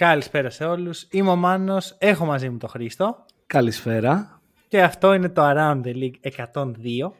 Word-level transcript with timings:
Καλησπέρα 0.00 0.50
σε 0.50 0.64
όλους. 0.64 1.06
Είμαι 1.10 1.30
ο 1.30 1.36
Μάνος. 1.36 1.96
Έχω 1.98 2.24
μαζί 2.24 2.48
μου 2.50 2.58
τον 2.58 2.68
Χρήστο. 2.68 3.24
Καλησπέρα. 3.46 4.40
Και 4.68 4.82
αυτό 4.82 5.12
είναι 5.12 5.28
το 5.28 5.42
Around 5.44 5.82
the 5.84 5.94
League 5.94 6.42
102. 6.52 7.12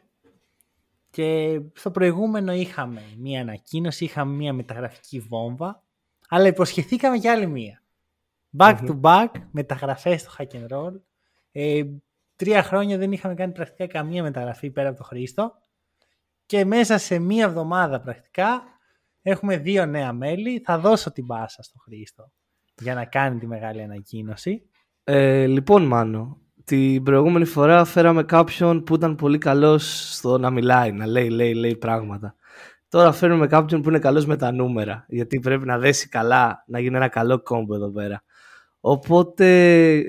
Και 1.09 1.59
στο 1.73 1.91
προηγούμενο 1.91 2.53
είχαμε 2.53 3.01
μία 3.17 3.41
ανακοίνωση, 3.41 4.03
είχαμε 4.03 4.33
μία 4.33 4.53
μεταγραφική 4.53 5.19
βόμβα, 5.19 5.83
αλλά 6.29 6.47
υποσχεθήκαμε 6.47 7.17
κι 7.17 7.27
άλλη 7.27 7.47
μία. 7.47 7.83
Back 8.57 8.77
to 8.87 9.01
back, 9.01 9.29
μεταγραφές 9.51 10.21
στο 10.21 10.31
Hack 10.37 10.55
and 10.55 10.67
Roll. 10.67 11.01
Ε, 11.51 11.83
τρία 12.35 12.63
χρόνια 12.63 12.97
δεν 12.97 13.11
είχαμε 13.11 13.33
κάνει 13.33 13.51
πρακτικά 13.51 13.87
καμία 13.87 14.23
μεταγραφή 14.23 14.69
πέρα 14.71 14.89
από 14.89 14.97
το 14.97 15.03
Χρήστο. 15.03 15.53
Και 16.45 16.65
μέσα 16.65 16.97
σε 16.97 17.19
μία 17.19 17.45
εβδομάδα 17.45 18.01
πρακτικά 18.01 18.63
έχουμε 19.21 19.57
δύο 19.57 19.85
νέα 19.85 20.13
μέλη. 20.13 20.61
Θα 20.65 20.79
δώσω 20.79 21.11
την 21.11 21.25
πάσα 21.25 21.63
στο 21.63 21.77
Χρήστο 21.79 22.31
για 22.81 22.93
να 22.93 23.05
κάνει 23.05 23.39
τη 23.39 23.47
μεγάλη 23.47 23.81
ανακοίνωση. 23.81 24.61
Ε, 25.03 25.45
λοιπόν, 25.45 25.83
Μάνο, 25.83 26.37
την 26.63 27.03
προηγούμενη 27.03 27.45
φορά 27.45 27.85
φέραμε 27.85 28.23
κάποιον 28.23 28.83
που 28.83 28.95
ήταν 28.95 29.15
πολύ 29.15 29.37
καλός 29.37 30.13
στο 30.15 30.37
να 30.37 30.49
μιλάει, 30.49 30.91
να 30.91 31.05
λέει, 31.07 31.29
λέει, 31.29 31.53
λέει 31.53 31.77
πράγματα. 31.77 32.35
Τώρα 32.89 33.11
φέρνουμε 33.11 33.47
κάποιον 33.47 33.81
που 33.81 33.89
είναι 33.89 33.99
καλός 33.99 34.25
με 34.25 34.37
τα 34.37 34.51
νούμερα, 34.51 35.05
γιατί 35.07 35.39
πρέπει 35.39 35.65
να 35.65 35.77
δέσει 35.77 36.09
καλά, 36.09 36.63
να 36.67 36.79
γίνει 36.79 36.95
ένα 36.95 37.07
καλό 37.07 37.41
κόμπο 37.41 37.75
εδώ 37.75 37.91
πέρα. 37.91 38.23
Οπότε 38.79 40.03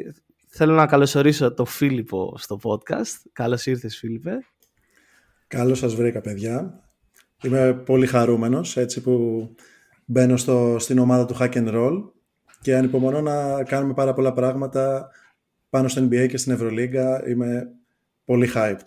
θέλω 0.49 0.75
να 0.75 0.87
καλωσορίσω 0.87 1.55
τον 1.55 1.67
Φίλιππο 1.67 2.35
στο 2.37 2.59
podcast. 2.63 3.31
Καλώς 3.33 3.67
ήρθες 3.67 3.97
Φίλιππε. 3.97 4.39
Καλώς 5.47 5.79
σας 5.79 5.95
βρήκα 5.95 6.21
παιδιά. 6.21 6.83
Είμαι 7.43 7.75
πολύ 7.75 8.07
χαρούμενος 8.07 8.77
έτσι 8.77 9.01
που 9.01 9.49
μπαίνω 10.05 10.37
στο, 10.37 10.77
στην 10.79 10.99
ομάδα 10.99 11.27
του 11.27 11.37
Hack 11.39 11.53
and 11.53 11.75
Roll 11.75 12.11
και 12.63 12.77
ανυπομονώ 12.77 13.21
να 13.21 13.63
κάνουμε 13.65 13.95
πάρα 13.95 14.13
πολλά 14.13 14.33
πράγματα 14.33 15.11
πάνω 15.71 15.89
στο 15.89 16.03
NBA 16.03 16.27
και 16.29 16.37
στην 16.37 16.53
Ευρωλίγκα. 16.53 17.29
Είμαι 17.29 17.69
πολύ 18.25 18.51
hyped. 18.55 18.87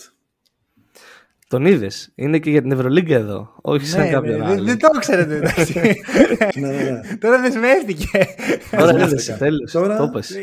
Τον 1.47 1.65
είδες; 1.65 2.11
Είναι 2.15 2.39
και 2.39 2.49
για 2.49 2.61
την 2.61 2.71
Ευρωλίγκα 2.71 3.15
εδώ. 3.15 3.55
Όχι 3.61 3.85
σαν 3.85 4.01
Ναι, 4.01 4.09
κάποιον 4.09 4.39
ναι, 4.39 4.45
άλλο. 4.45 4.63
Δεν 4.63 4.77
το 4.79 4.87
ξέρετε. 4.99 5.35
εντάξει. 5.35 5.79
ναι, 6.59 6.67
ναι, 6.71 6.89
ναι. 6.89 7.17
Τώρα 7.17 7.41
δεσμεύτηκε. 7.41 8.25
Τώρα 8.71 8.91
Τώρα- 8.91 9.05
είδες, 9.05 9.37
τέλος. 9.37 9.71
Τώρα- 9.71 9.97
Το 9.97 10.09
πες. 10.09 10.35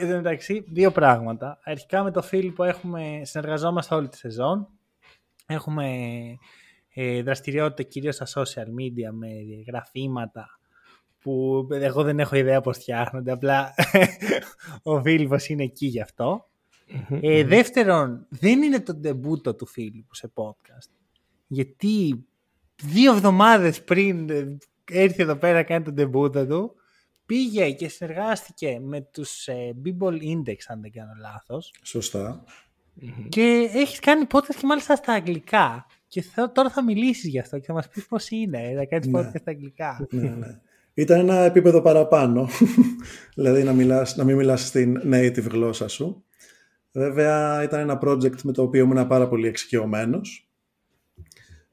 Εν 0.00 0.08
τω 0.10 0.16
μεταξύ, 0.16 0.64
δύο 0.72 0.90
πράγματα. 0.90 1.58
Αρχικά 1.64 2.02
με 2.02 2.10
το 2.10 2.22
Φίλιππο 2.22 2.64
έχουμε, 2.64 3.20
συνεργαζόμαστε 3.22 3.94
όλη 3.94 4.08
τη 4.08 4.16
σεζόν. 4.16 4.68
Έχουμε 5.46 5.86
ε, 6.94 7.22
δραστηριότητα 7.22 7.82
κυρίως 7.82 8.14
στα 8.14 8.26
social 8.34 8.64
media 8.66 9.10
με 9.12 9.26
γραφήματα 9.66 10.46
που 11.26 11.66
εγώ 11.70 12.02
δεν 12.02 12.18
έχω 12.20 12.36
ιδέα 12.36 12.60
πώς 12.60 12.76
φτιάχνονται, 12.76 13.32
απλά 13.32 13.74
ο 14.82 15.02
Φίλιππος 15.02 15.48
είναι 15.48 15.62
εκεί 15.62 15.86
γι' 15.86 16.00
αυτό. 16.00 16.48
Ε, 17.20 17.44
δεύτερον, 17.44 18.26
δεν 18.28 18.62
είναι 18.62 18.80
το 18.80 18.94
ντεμπούτο 18.94 19.54
του 19.54 19.66
Φίλιππου 19.66 20.14
σε 20.14 20.32
podcast. 20.34 20.90
Γιατί 21.46 22.24
δύο 22.82 23.12
εβδομάδες 23.12 23.84
πριν 23.84 24.30
ε, 24.30 24.56
έρθει 24.90 25.22
εδώ 25.22 25.36
πέρα 25.36 25.54
να 25.54 25.62
κάνει 25.62 25.84
τον 25.84 25.94
ντεμπούτο 25.94 26.46
του, 26.46 26.74
πήγε 27.26 27.70
και 27.70 27.88
συνεργάστηκε 27.88 28.80
με 28.82 29.00
τους 29.00 29.46
ε, 29.46 29.74
B-Ball 29.84 30.12
Index, 30.22 30.56
αν 30.68 30.80
δεν 30.80 30.92
κάνω 30.92 31.12
λάθος, 31.20 31.72
Σωστά. 31.82 32.44
και 33.28 33.70
έχεις 33.74 33.98
κάνει 33.98 34.26
podcast 34.32 34.54
και 34.58 34.66
μάλιστα 34.66 34.96
στα 34.96 35.12
αγγλικά. 35.12 35.86
Και 36.08 36.22
θα- 36.22 36.52
τώρα 36.52 36.70
θα 36.70 36.84
μιλήσεις 36.84 37.28
γι' 37.28 37.38
αυτό 37.38 37.58
και 37.58 37.64
θα 37.66 37.72
μας 37.72 37.88
πεις 37.88 38.06
πώς 38.06 38.28
είναι 38.30 38.62
ε, 38.70 38.72
να 38.74 38.84
κάνεις 38.84 39.06
Ναι. 39.06 39.20
podcast 39.20 39.40
στα 39.40 39.50
αγγλικά. 39.50 40.06
ναι, 40.10 40.28
ναι. 40.28 40.60
Ήταν 40.96 41.18
ένα 41.18 41.40
επίπεδο 41.40 41.80
παραπάνω. 41.80 42.48
δηλαδή 43.36 43.62
να, 43.62 43.72
μιλάς, 43.72 44.16
να 44.16 44.24
μην 44.24 44.36
μιλάς 44.36 44.66
στην 44.66 45.00
native 45.12 45.48
γλώσσα 45.50 45.88
σου. 45.88 46.24
Βέβαια 46.92 47.62
ήταν 47.62 47.80
ένα 47.80 47.98
project 48.02 48.40
με 48.42 48.52
το 48.52 48.62
οποίο 48.62 48.84
ήμουν 48.84 49.06
πάρα 49.06 49.28
πολύ 49.28 49.46
εξοικειωμένος 49.46 50.48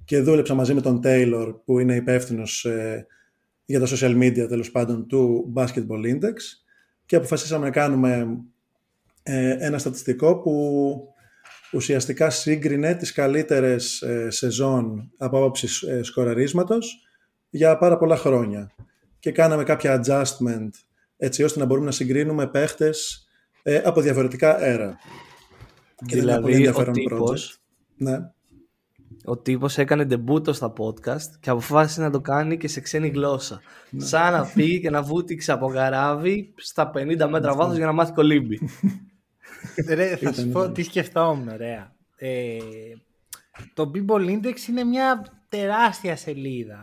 και 0.06 0.22
δούλεψα 0.22 0.53
μαζί 0.53 0.73
με 0.73 0.81
τον 0.81 1.01
Taylor 1.03 1.56
που 1.66 1.79
είναι 1.79 1.95
υπεύθυνος 1.95 2.67
για 3.66 3.79
τα 3.79 3.85
social 3.89 4.17
media 4.23 4.45
τέλος 4.47 4.72
πάντων 4.72 5.07
του 5.07 5.53
Basketball 5.55 6.05
Index 6.13 6.35
και 7.05 7.16
αποφασίσαμε 7.16 7.66
να 7.66 7.72
κάνουμε 7.72 8.38
ε, 9.23 9.55
ένα 9.59 9.78
στατιστικό 9.78 10.38
που 10.38 11.07
ουσιαστικά 11.72 12.29
σύγκρινε 12.29 12.95
τις 12.95 13.11
καλύτερες 13.11 14.01
ε, 14.01 14.29
σεζόν 14.29 15.11
από 15.17 15.38
άποψης 15.38 15.81
ε, 15.81 16.03
σκοραρίσματος 16.03 17.03
για 17.50 17.78
πάρα 17.78 17.97
πολλά 17.97 18.17
χρόνια 18.17 18.72
και 19.23 19.31
κάναμε 19.31 19.63
κάποια 19.63 20.01
adjustment 20.06 20.69
έτσι 21.17 21.44
ώστε 21.44 21.59
να 21.59 21.66
μπορούμε 21.66 21.85
να 21.85 21.91
συγκρίνουμε 21.91 22.47
παίχτες 22.47 23.28
ε, 23.63 23.78
από 23.85 24.01
διαφορετικά 24.01 24.56
αέρα. 24.56 24.97
Και 26.06 26.16
ήταν 26.16 26.29
ένα 26.29 26.39
πολύ 26.41 26.56
Δηλαδή 26.56 26.78
ο 26.78 26.81
ενδιαφέρον 26.81 26.94
τύπος, 26.94 27.51
project. 27.57 27.61
Ναι. 27.97 28.17
ο 29.25 29.38
τύπος 29.38 29.78
έκανε 29.78 30.06
ντεμπούτο 30.06 30.53
στα 30.53 30.73
podcast 30.78 31.28
και 31.39 31.50
αποφάσισε 31.50 32.01
να 32.01 32.09
το 32.09 32.22
κάνει 32.22 32.57
και 32.57 32.67
σε 32.67 32.79
ξένη 32.79 33.07
γλώσσα. 33.07 33.61
Ναι. 33.89 34.06
Σαν 34.06 34.31
να 34.31 34.44
φύγει 34.45 34.79
και 34.79 34.89
να 34.89 35.01
βούτυξε 35.01 35.51
από 35.51 35.67
γαράβι 35.67 36.53
στα 36.57 36.91
50 36.95 37.16
Ναι. 37.17 37.25
μέτρα 37.28 37.55
βάθος 37.55 37.75
για 37.78 37.85
να 37.85 37.91
μάθει 37.91 38.11
κολύμπι. 38.13 38.59
Ρε, 39.88 40.16
θα 40.16 40.34
σου 40.34 40.40
Ήταν, 40.41 40.51
πω 40.51 40.59
ήταν. 40.61 40.73
τι 40.73 40.84
σκεφτόμουν, 40.84 41.47
ωραία. 41.47 41.95
Ε, 42.16 42.57
το 43.73 43.91
Bibble 43.95 44.29
Index 44.29 44.67
είναι 44.69 44.84
μια 44.84 45.25
τεράστια 45.50 46.16
σελίδα, 46.16 46.79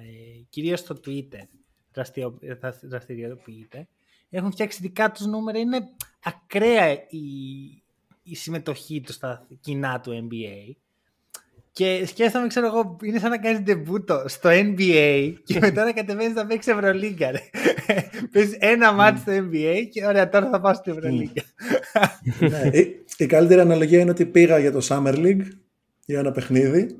ε, 0.00 0.42
κυρίως 0.48 0.78
στο 0.80 0.94
Twitter 1.06 1.46
δραστηριο- 1.94 2.38
δρα- 2.60 2.78
δραστηριοποιείται. 2.82 3.88
Έχουν 4.30 4.50
φτιάξει 4.52 4.78
δικά 4.82 5.10
τους 5.10 5.26
νούμερα, 5.26 5.58
είναι 5.58 5.80
ακραία 6.22 6.92
η, 6.92 7.18
η 8.22 8.34
συμμετοχή 8.34 9.00
τους 9.00 9.14
στα 9.14 9.46
κοινά 9.60 10.00
του 10.00 10.28
NBA. 10.30 10.74
Και 11.72 12.04
σκέφτομαι, 12.06 12.46
ξέρω 12.46 12.66
εγώ, 12.66 12.96
είναι 13.02 13.18
σαν 13.18 13.30
να 13.30 13.38
κάνεις 13.38 13.60
ντεμπούτο 13.60 14.24
στο 14.26 14.50
NBA 14.52 15.34
και 15.44 15.58
μετά 15.60 15.84
να 15.84 15.92
κατεβαίνεις 15.92 16.34
να 16.34 16.46
παίξεις 16.46 16.72
Ευρωλίγκα. 16.72 17.30
ρε. 17.30 17.38
Παίζεις 18.32 18.56
ένα 18.60 18.92
μάτι 18.92 19.20
στο 19.20 19.32
NBA 19.32 19.82
και 19.90 20.06
ωραία, 20.06 20.28
τώρα 20.28 20.50
θα 20.50 20.60
πάω 20.60 20.74
στην 20.74 20.92
Ευρωλίγκα. 20.92 21.42
ναι. 22.50 22.78
Η, 22.78 23.04
η 23.16 23.26
καλύτερη 23.26 23.60
αναλογία 23.60 24.00
είναι 24.00 24.10
ότι 24.10 24.26
πήγα 24.26 24.58
για 24.58 24.72
το 24.72 24.86
Summer 24.88 25.14
League 25.14 25.46
για 26.04 26.18
ένα 26.18 26.32
παιχνίδι 26.32 26.96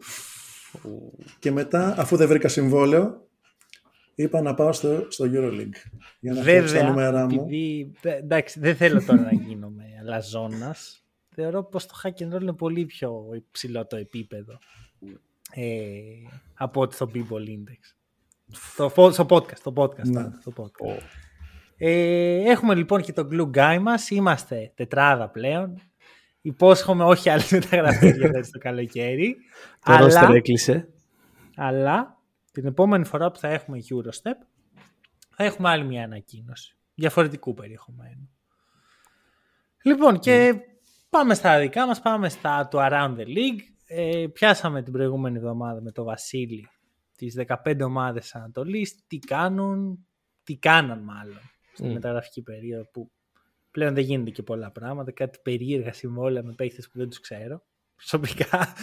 και 1.39 1.51
μετά 1.51 1.95
αφού 1.99 2.17
δεν 2.17 2.29
βρήκα 2.29 2.49
συμβόλαιο 2.49 3.24
είπα 4.15 4.41
να 4.43 4.55
πάω 4.55 4.73
στο, 4.73 5.07
στο 5.09 5.25
Euroleague 5.29 5.77
για 6.21 6.33
να 6.33 6.41
φτιάξω 6.41 6.75
τα 6.75 6.83
νούμερα 6.83 7.11
Βέβαια, 7.11 7.27
μου. 7.27 7.43
επειδή, 7.43 7.93
δε- 8.01 8.17
εντάξει, 8.17 8.61
δεν 8.61 8.77
θέλω 8.77 9.03
τώρα 9.05 9.21
να 9.21 9.33
γίνομαι 9.33 9.85
αλαζόνας. 10.01 11.05
Θεωρώ 11.35 11.65
πως 11.65 11.87
το 11.87 11.95
hack 12.03 12.23
and 12.23 12.35
roll 12.37 12.41
είναι 12.41 12.53
πολύ 12.53 12.85
πιο 12.85 13.31
υψηλό 13.35 13.87
το 13.87 13.97
επίπεδο 13.97 14.59
ε, 15.55 15.91
από 16.55 16.81
ότι 16.81 16.95
στο 16.95 17.11
People 17.15 17.49
Index. 17.49 17.95
Στο, 18.53 18.89
φο- 18.89 19.11
στο 19.11 19.27
podcast, 19.31 19.57
στο 19.57 19.73
podcast. 19.77 20.05
Ναι. 20.07 20.31
στο 20.41 20.53
podcast. 20.57 20.99
Ε, 21.77 22.51
έχουμε 22.51 22.75
λοιπόν 22.75 23.01
και 23.03 23.13
τον 23.13 23.29
glue 23.33 23.51
guy 23.59 23.79
μας. 23.81 24.11
Είμαστε 24.11 24.73
τετράδα 24.75 25.29
πλέον. 25.29 25.81
Υπόσχομαι 26.41 27.05
όχι 27.05 27.31
άλλες 27.31 27.51
μεταγραφές 27.51 28.17
για 28.17 28.27
φέτος 28.27 28.51
το 28.51 28.59
καλοκαίρι. 28.69 29.37
Το 29.85 29.93
αλλά, 29.93 29.99
ρόστερ 30.01 30.31
έκλεισε. 30.35 30.89
αλλά 31.57 32.19
την 32.55 32.67
επόμενη 32.67 33.05
φορά 33.05 33.31
που 33.31 33.39
θα 33.39 33.49
έχουμε 33.49 33.79
Eurostep 33.91 34.47
θα 35.37 35.45
έχουμε 35.45 35.69
άλλη 35.69 35.85
μια 35.85 36.05
ανακοίνωση 36.05 36.77
διαφορετικού 36.95 37.55
περιεχομένου. 37.55 38.31
Λοιπόν 39.83 40.19
και 40.19 40.55
πάμε 41.11 41.35
στα 41.35 41.59
δικά 41.61 41.87
μας, 41.87 42.01
πάμε 42.01 42.29
στα 42.29 42.69
του 42.69 42.79
Around 42.81 43.17
the 43.17 43.27
League. 43.27 43.61
Ε, 43.87 44.27
πιάσαμε 44.33 44.83
την 44.83 44.93
προηγούμενη 44.93 45.37
εβδομάδα 45.37 45.81
με 45.81 45.91
το 45.91 46.05
Βασίλη 46.05 46.69
τις 47.17 47.35
15 47.47 47.81
ομάδες 47.81 48.35
Ανατολής, 48.35 49.07
τι 49.07 49.19
κάνουν, 49.19 50.07
τι 50.43 50.57
κάναν 50.57 51.03
μάλλον 51.03 51.41
στη 51.73 51.87
Μμ. 51.87 51.93
μεταγραφική 51.93 52.43
περίοδο 52.43 52.91
που 52.91 53.11
πλέον 53.71 53.95
δεν 53.95 54.05
γίνεται 54.05 54.31
και 54.31 54.43
πολλά 54.43 54.71
πράγματα, 54.71 55.13
κάτι 55.13 55.39
περίεργα 55.43 55.93
συμβόλαια 55.93 56.43
με 56.43 56.53
παίχτες 56.53 56.89
που 56.89 56.99
δεν 56.99 57.09
τους 57.09 57.21
ξέρω 57.21 57.63
προσωπικά. 57.97 58.69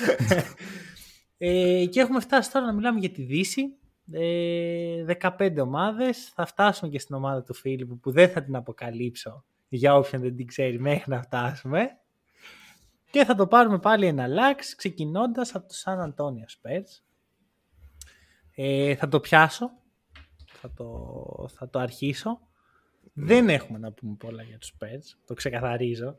ε, 1.44 1.86
και 1.86 2.00
έχουμε 2.00 2.20
φτάσει 2.20 2.52
τώρα 2.52 2.66
να 2.66 2.74
μιλάμε 2.74 3.00
για 3.00 3.10
τη 3.10 3.24
Δύση, 3.24 3.76
Ε, 4.12 5.06
15 5.06 5.58
ομάδες. 5.62 6.30
Θα 6.30 6.46
φτάσουμε 6.46 6.92
και 6.92 7.00
στην 7.00 7.16
ομάδα 7.16 7.44
του 7.44 7.54
Φίλιππου 7.54 8.00
που 8.00 8.12
δεν 8.12 8.30
θα 8.30 8.44
την 8.44 8.56
αποκαλύψω 8.56 9.46
για 9.70 9.96
όποιον 9.96 10.22
δεν 10.22 10.36
την 10.36 10.48
ξέρει 10.48 10.80
μέχρι 10.80 11.12
να 11.12 11.22
φτάσουμε. 11.22 11.90
Και 13.12 13.26
θα 13.26 13.36
το 13.36 13.48
πάρουμε 13.48 13.80
πάλι 13.80 14.06
ένα 14.06 14.28
λάξ 14.28 14.76
ξεκινώντας 14.76 15.56
από 15.56 15.68
το 15.68 15.74
Σαν 15.74 16.00
Αντώνιο 16.00 16.46
Spurs. 16.48 17.02
Ε, 18.56 18.96
θα 18.96 19.08
το 19.08 19.20
πιάσω. 19.20 19.72
Θα 20.46 20.72
το, 20.74 21.48
θα 21.56 21.70
το 21.70 21.80
αρχίσω. 21.80 22.40
Δεν 23.14 23.50
έχουμε 23.50 23.78
να 23.78 23.92
πούμε 23.92 24.16
πολλά 24.16 24.44
για 24.44 24.58
τους 24.58 24.74
Spurs. 24.80 25.18
Το 25.26 25.34
ξεκαθαρίζω. 25.34 26.18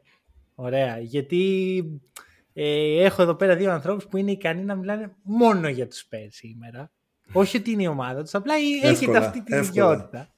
Ωραία. 0.54 0.98
Γιατί 0.98 1.84
ε, 2.52 3.04
έχω 3.04 3.22
εδώ 3.22 3.34
πέρα 3.34 3.56
δύο 3.56 3.72
ανθρώπους 3.72 4.06
που 4.06 4.16
είναι 4.16 4.30
ικανοί 4.30 4.64
να 4.64 4.74
μιλάνε 4.74 5.14
μόνο 5.22 5.68
για 5.68 5.88
τους 5.88 6.08
Spurs 6.08 6.28
σήμερα. 6.30 6.90
Όχι 7.32 7.56
ότι 7.56 7.70
είναι 7.70 7.82
η 7.82 7.86
ομάδα 7.86 8.22
τους, 8.22 8.34
απλά 8.34 8.54
έχετε 8.82 9.16
αυτή 9.18 9.42
την 9.42 9.58
ιδιότητα. 9.58 10.28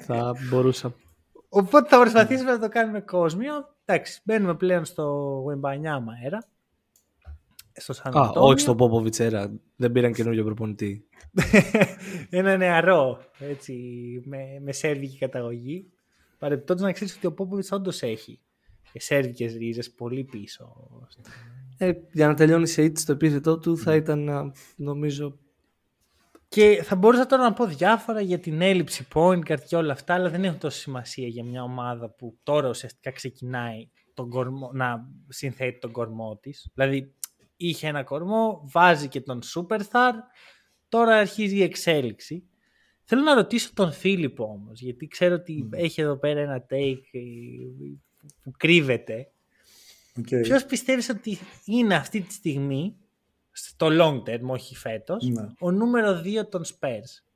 θα 0.00 0.34
μπορούσα. 0.50 0.94
Οπότε 1.48 1.88
θα 1.88 2.00
προσπαθήσουμε 2.00 2.50
να 2.50 2.58
το 2.58 2.68
κάνουμε 2.68 3.00
κόσμιο. 3.00 3.52
Εντάξει, 3.84 4.20
μπαίνουμε 4.24 4.54
πλέον 4.54 4.84
στο 4.84 5.04
Γουεμπανιάμα 5.42 6.12
αέρα. 6.22 6.44
Στο 7.72 7.92
Σαν 7.92 8.16
Α, 8.16 8.30
όχι 8.34 8.60
στο 8.60 8.74
Πόποβιτς 8.74 9.20
αέρα. 9.20 9.52
Δεν 9.76 9.92
πήραν 9.92 10.12
καινούργιο 10.12 10.44
προπονητή. 10.44 11.06
Ένα 12.30 12.56
νεαρό, 12.56 13.24
έτσι, 13.38 13.74
με, 14.24 14.38
με 14.60 14.72
σέρβικη 14.72 15.18
καταγωγή. 15.18 15.90
Παρεπτόντως 16.38 16.82
να 16.82 16.92
ξέρεις 16.92 17.16
ότι 17.16 17.26
ο 17.26 17.32
Πόποβιτς 17.32 17.72
όντως 17.72 18.02
έχει 18.02 18.40
σέρβικες 18.94 19.54
ρίζες 19.54 19.90
πολύ 19.90 20.24
πίσω. 20.24 20.74
Ε, 21.78 21.92
για 22.12 22.26
να 22.26 22.34
τελειώνει 22.34 22.66
σε 22.66 22.82
ήττ 22.82 22.98
στο 22.98 23.12
επίθετό 23.12 23.58
του 23.58 23.78
θα 23.78 23.94
ήταν 23.94 24.52
νομίζω 24.76 25.38
και 26.48 26.80
θα 26.82 26.96
μπορούσα 26.96 27.26
τώρα 27.26 27.42
να 27.42 27.52
πω 27.52 27.66
διάφορα 27.66 28.20
για 28.20 28.38
την 28.38 28.60
έλλειψη 28.60 29.06
point 29.14 29.38
guard 29.38 29.60
και 29.66 29.76
όλα 29.76 29.92
αυτά, 29.92 30.14
αλλά 30.14 30.28
δεν 30.30 30.44
έχουν 30.44 30.58
τόσο 30.58 30.78
σημασία 30.78 31.28
για 31.28 31.44
μια 31.44 31.62
ομάδα 31.62 32.10
που 32.10 32.38
τώρα 32.42 32.68
ουσιαστικά 32.68 33.10
ξεκινάει 33.10 33.88
τον 34.14 34.28
κορμό, 34.28 34.70
να 34.72 35.08
συνθέτει 35.28 35.78
τον 35.78 35.92
κορμό 35.92 36.36
της. 36.36 36.70
Δηλαδή, 36.74 37.14
είχε 37.56 37.86
ένα 37.86 38.02
κορμό, 38.04 38.68
βάζει 38.72 39.08
και 39.08 39.20
τον 39.20 39.40
superstar, 39.54 40.12
τώρα 40.88 41.16
αρχίζει 41.16 41.56
η 41.56 41.62
εξέλιξη. 41.62 42.48
Θέλω 43.04 43.22
να 43.22 43.34
ρωτήσω 43.34 43.70
τον 43.74 43.92
Φίλιππο 43.92 44.44
όμως, 44.44 44.80
γιατί 44.80 45.06
ξέρω 45.06 45.34
ότι 45.34 45.68
έχει 45.72 46.00
εδώ 46.00 46.16
πέρα 46.16 46.40
ένα 46.40 46.66
take 46.70 47.02
ε, 47.12 47.20
που 48.42 48.52
κρύβεται. 48.56 49.30
Okay. 50.20 50.40
Ποιος 50.42 50.64
πιστεύεις 50.64 51.08
ότι 51.08 51.38
είναι 51.64 51.94
αυτή 51.94 52.20
τη 52.20 52.32
στιγμή 52.32 52.96
στο 53.50 53.88
long 53.90 54.30
term, 54.30 54.42
όχι 54.42 54.76
φέτος, 54.76 55.28
ναι. 55.28 55.46
ο 55.58 55.70
νούμερο 55.70 56.20
2 56.24 56.48
των 56.48 56.64
Spurs; 56.64 57.28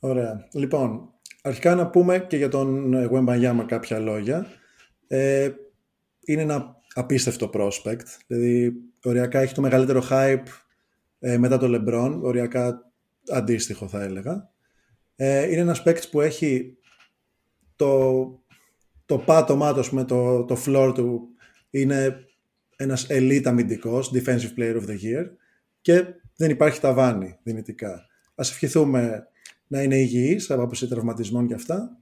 Ωραία. 0.00 0.48
Λοιπόν, 0.52 1.12
αρχικά 1.42 1.74
να 1.74 1.90
πούμε 1.90 2.18
και 2.18 2.36
για 2.36 2.48
τον 2.48 2.94
Wembanyama 3.12 3.64
κάποια 3.66 3.98
λόγια. 3.98 4.46
Ε, 5.06 5.50
είναι 6.20 6.42
ένα 6.42 6.76
απίστευτο 6.94 7.50
prospect. 7.54 8.04
Δηλαδή, 8.26 8.72
οριακά 9.02 9.40
έχει 9.40 9.54
το 9.54 9.60
μεγαλύτερο 9.60 10.02
hype 10.10 10.44
ε, 11.18 11.38
μετά 11.38 11.58
το 11.58 11.66
LeBron. 11.70 12.20
Οριακά 12.22 12.92
αντίστοιχο 13.28 13.88
θα 13.88 14.02
έλεγα. 14.02 14.50
Ε, 15.16 15.50
είναι 15.50 15.60
ένας 15.60 15.82
παίκτης 15.82 16.08
που 16.08 16.20
έχει 16.20 16.76
το, 17.76 18.14
το 19.10 19.18
πάτωμά 19.18 19.74
του, 19.74 19.94
με 19.94 20.04
το, 20.04 20.44
το 20.44 20.56
floor 20.66 20.92
του 20.94 21.28
είναι 21.70 22.24
ένας 22.76 23.06
elite 23.10 23.42
αμυντικός, 23.44 24.12
defensive 24.14 24.58
player 24.58 24.76
of 24.76 24.86
the 24.86 24.98
year 25.02 25.26
και 25.80 26.04
δεν 26.36 26.50
υπάρχει 26.50 26.80
ταβάνι 26.80 27.38
δυνητικά. 27.42 28.06
Ας 28.34 28.50
ευχηθούμε 28.50 29.28
να 29.66 29.82
είναι 29.82 29.96
υγιής 29.96 30.50
από 30.50 30.62
απόψη 30.62 30.88
τραυματισμών 30.88 31.46
και 31.46 31.54
αυτά 31.54 31.98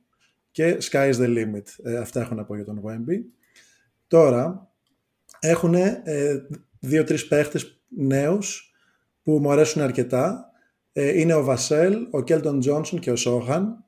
και 0.51 0.79
sky 0.81 1.13
is 1.13 1.15
the 1.15 1.27
limit. 1.27 1.63
Ε, 1.83 1.97
αυτά 1.97 2.21
έχω 2.21 2.35
να 2.35 2.45
πω 2.45 2.55
για 2.55 2.65
τον 2.65 2.83
Wemby. 2.85 3.19
Τώρα 4.07 4.71
έχουν 5.39 5.75
ε, 5.75 6.03
δύο-τρεις 6.81 7.29
παίχτες 7.29 7.81
νέους 7.89 8.75
που 9.23 9.39
μου 9.39 9.53
αρέσουν 9.53 9.83
αρκετά. 9.83 10.51
Ε, 10.93 11.21
είναι 11.21 11.35
ο 11.35 11.45
Βασέλ, 11.45 12.07
ο 12.11 12.23
Κέλτον 12.23 12.61
Τζόνσον 12.61 12.99
και 12.99 13.11
ο 13.11 13.17
Σόχαν. 13.17 13.85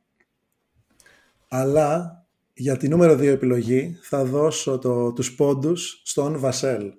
Αλλά 1.49 2.20
για 2.61 2.77
τη 2.77 2.89
νούμερο 2.89 3.15
2 3.15 3.21
επιλογή 3.23 3.97
θα 4.03 4.25
δώσω 4.25 4.79
το, 4.79 5.13
τους 5.13 5.35
πόντους 5.35 6.03
στον 6.05 6.39
Βασέλ. 6.39 6.93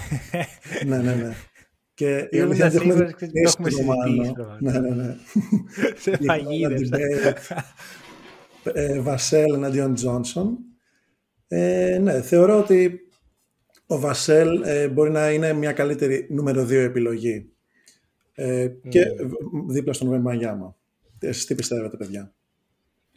ναι, 0.86 0.98
ναι, 0.98 1.14
ναι. 1.14 1.34
Και 1.94 2.28
η 2.30 2.40
αλήθεια 2.40 2.72
είναι 2.82 2.92
ότι 2.92 3.30
έχουμε 3.32 3.70
συζητήσει. 3.70 4.32
Ναι, 4.60 4.78
ναι, 4.78 4.88
ναι. 4.88 5.16
Σε 6.00 6.18
ε, 8.72 9.00
Βασέλ 9.00 9.54
εναντίον 9.54 9.94
Τζόνσον. 9.94 10.58
Ε, 11.48 11.98
ναι, 12.02 12.22
θεωρώ 12.22 12.58
ότι 12.58 13.00
ο 13.86 13.98
Βασέλ 13.98 14.62
ε, 14.62 14.88
μπορεί 14.88 15.10
να 15.10 15.30
είναι 15.30 15.52
μια 15.52 15.72
καλύτερη 15.72 16.26
νούμερο 16.30 16.62
2 16.62 16.70
επιλογή. 16.70 17.52
Ε, 18.34 18.68
Και 18.88 19.04
δίπλα 19.68 19.92
στον 19.92 20.08
Βεμαγιάμα. 20.08 20.76
Εσείς 21.18 21.46
τι 21.46 21.54
πιστεύετε, 21.54 21.96
παιδιά; 21.96 22.32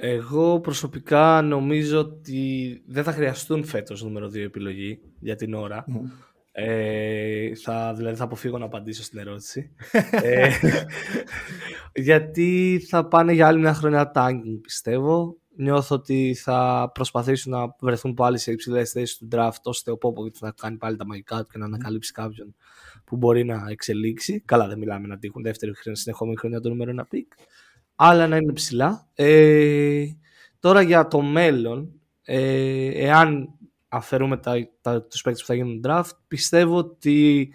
Εγώ 0.04 0.60
προσωπικά 0.60 1.42
νομίζω 1.42 2.00
ότι 2.00 2.82
δεν 2.88 3.04
θα 3.04 3.12
χρειαστούν 3.12 3.64
φέτος 3.64 4.04
νούμερο 4.04 4.28
2 4.28 4.36
επιλογή 4.36 5.00
για 5.20 5.36
την 5.36 5.54
ώρα. 5.54 5.86
Ε, 6.52 7.56
θα, 7.56 7.94
δηλαδή 7.94 8.16
θα 8.16 8.24
αποφύγω 8.24 8.58
να 8.58 8.66
απαντήσω 8.66 9.04
στην 9.04 9.20
ερώτηση. 9.20 9.72
ε, 10.24 10.50
γιατί 11.96 12.82
θα 12.88 13.08
πάνε 13.08 13.34
για 13.34 13.48
άλλη 13.48 13.60
μια 13.60 13.74
χρονιά 13.74 14.12
tanking 14.16 14.60
πιστεύω. 14.62 15.38
Νιώθω 15.56 15.96
ότι 15.96 16.34
θα 16.38 16.92
προσπαθήσουν 16.94 17.52
να 17.52 17.76
βρεθούν 17.80 18.14
πάλι 18.14 18.38
σε 18.38 18.52
υψηλές 18.52 18.92
θέσεις 18.92 19.18
του 19.18 19.28
draft 19.32 19.62
ώστε 19.64 19.92
ο 19.92 19.98
Πόποβιτ 19.98 20.36
να 20.40 20.52
κάνει 20.52 20.78
πάλι 20.78 20.98
τα 20.98 21.06
μαγικά 21.06 21.38
του 21.42 21.48
και 21.52 21.58
να 21.58 21.66
ανακαλύψει 21.66 22.12
κάποιον 22.12 22.56
που 23.06 23.18
μπορεί 23.18 23.44
να 23.44 23.66
εξελίξει. 23.70 24.42
Καλά, 24.46 24.68
δεν 24.68 24.78
μιλάμε 24.78 25.08
να 25.08 25.18
τύχουν 25.18 25.44
δεύτερη 25.44 25.72
συνεχόμενη 25.92 26.38
χρονιά 26.38 26.60
το 26.60 26.70
νούμερο 26.70 26.90
ένα 26.90 27.06
pick 27.06 27.32
αλλά 28.04 28.28
να 28.28 28.36
είναι 28.38 28.54
ψηλά. 28.54 29.08
Ε, 29.16 30.06
τώρα 30.60 30.82
για 30.82 31.08
το 31.08 31.22
μέλλον, 31.22 32.02
ε, 32.24 33.06
εάν 33.06 33.50
αφαιρούμε 33.88 34.38
τα, 34.38 34.70
τα, 34.82 35.04
τους 35.04 35.22
παίκτες 35.22 35.42
που 35.42 35.48
θα 35.48 35.54
γίνουν 35.54 35.82
draft, 35.88 36.12
πιστεύω 36.28 36.78
ότι 36.78 37.50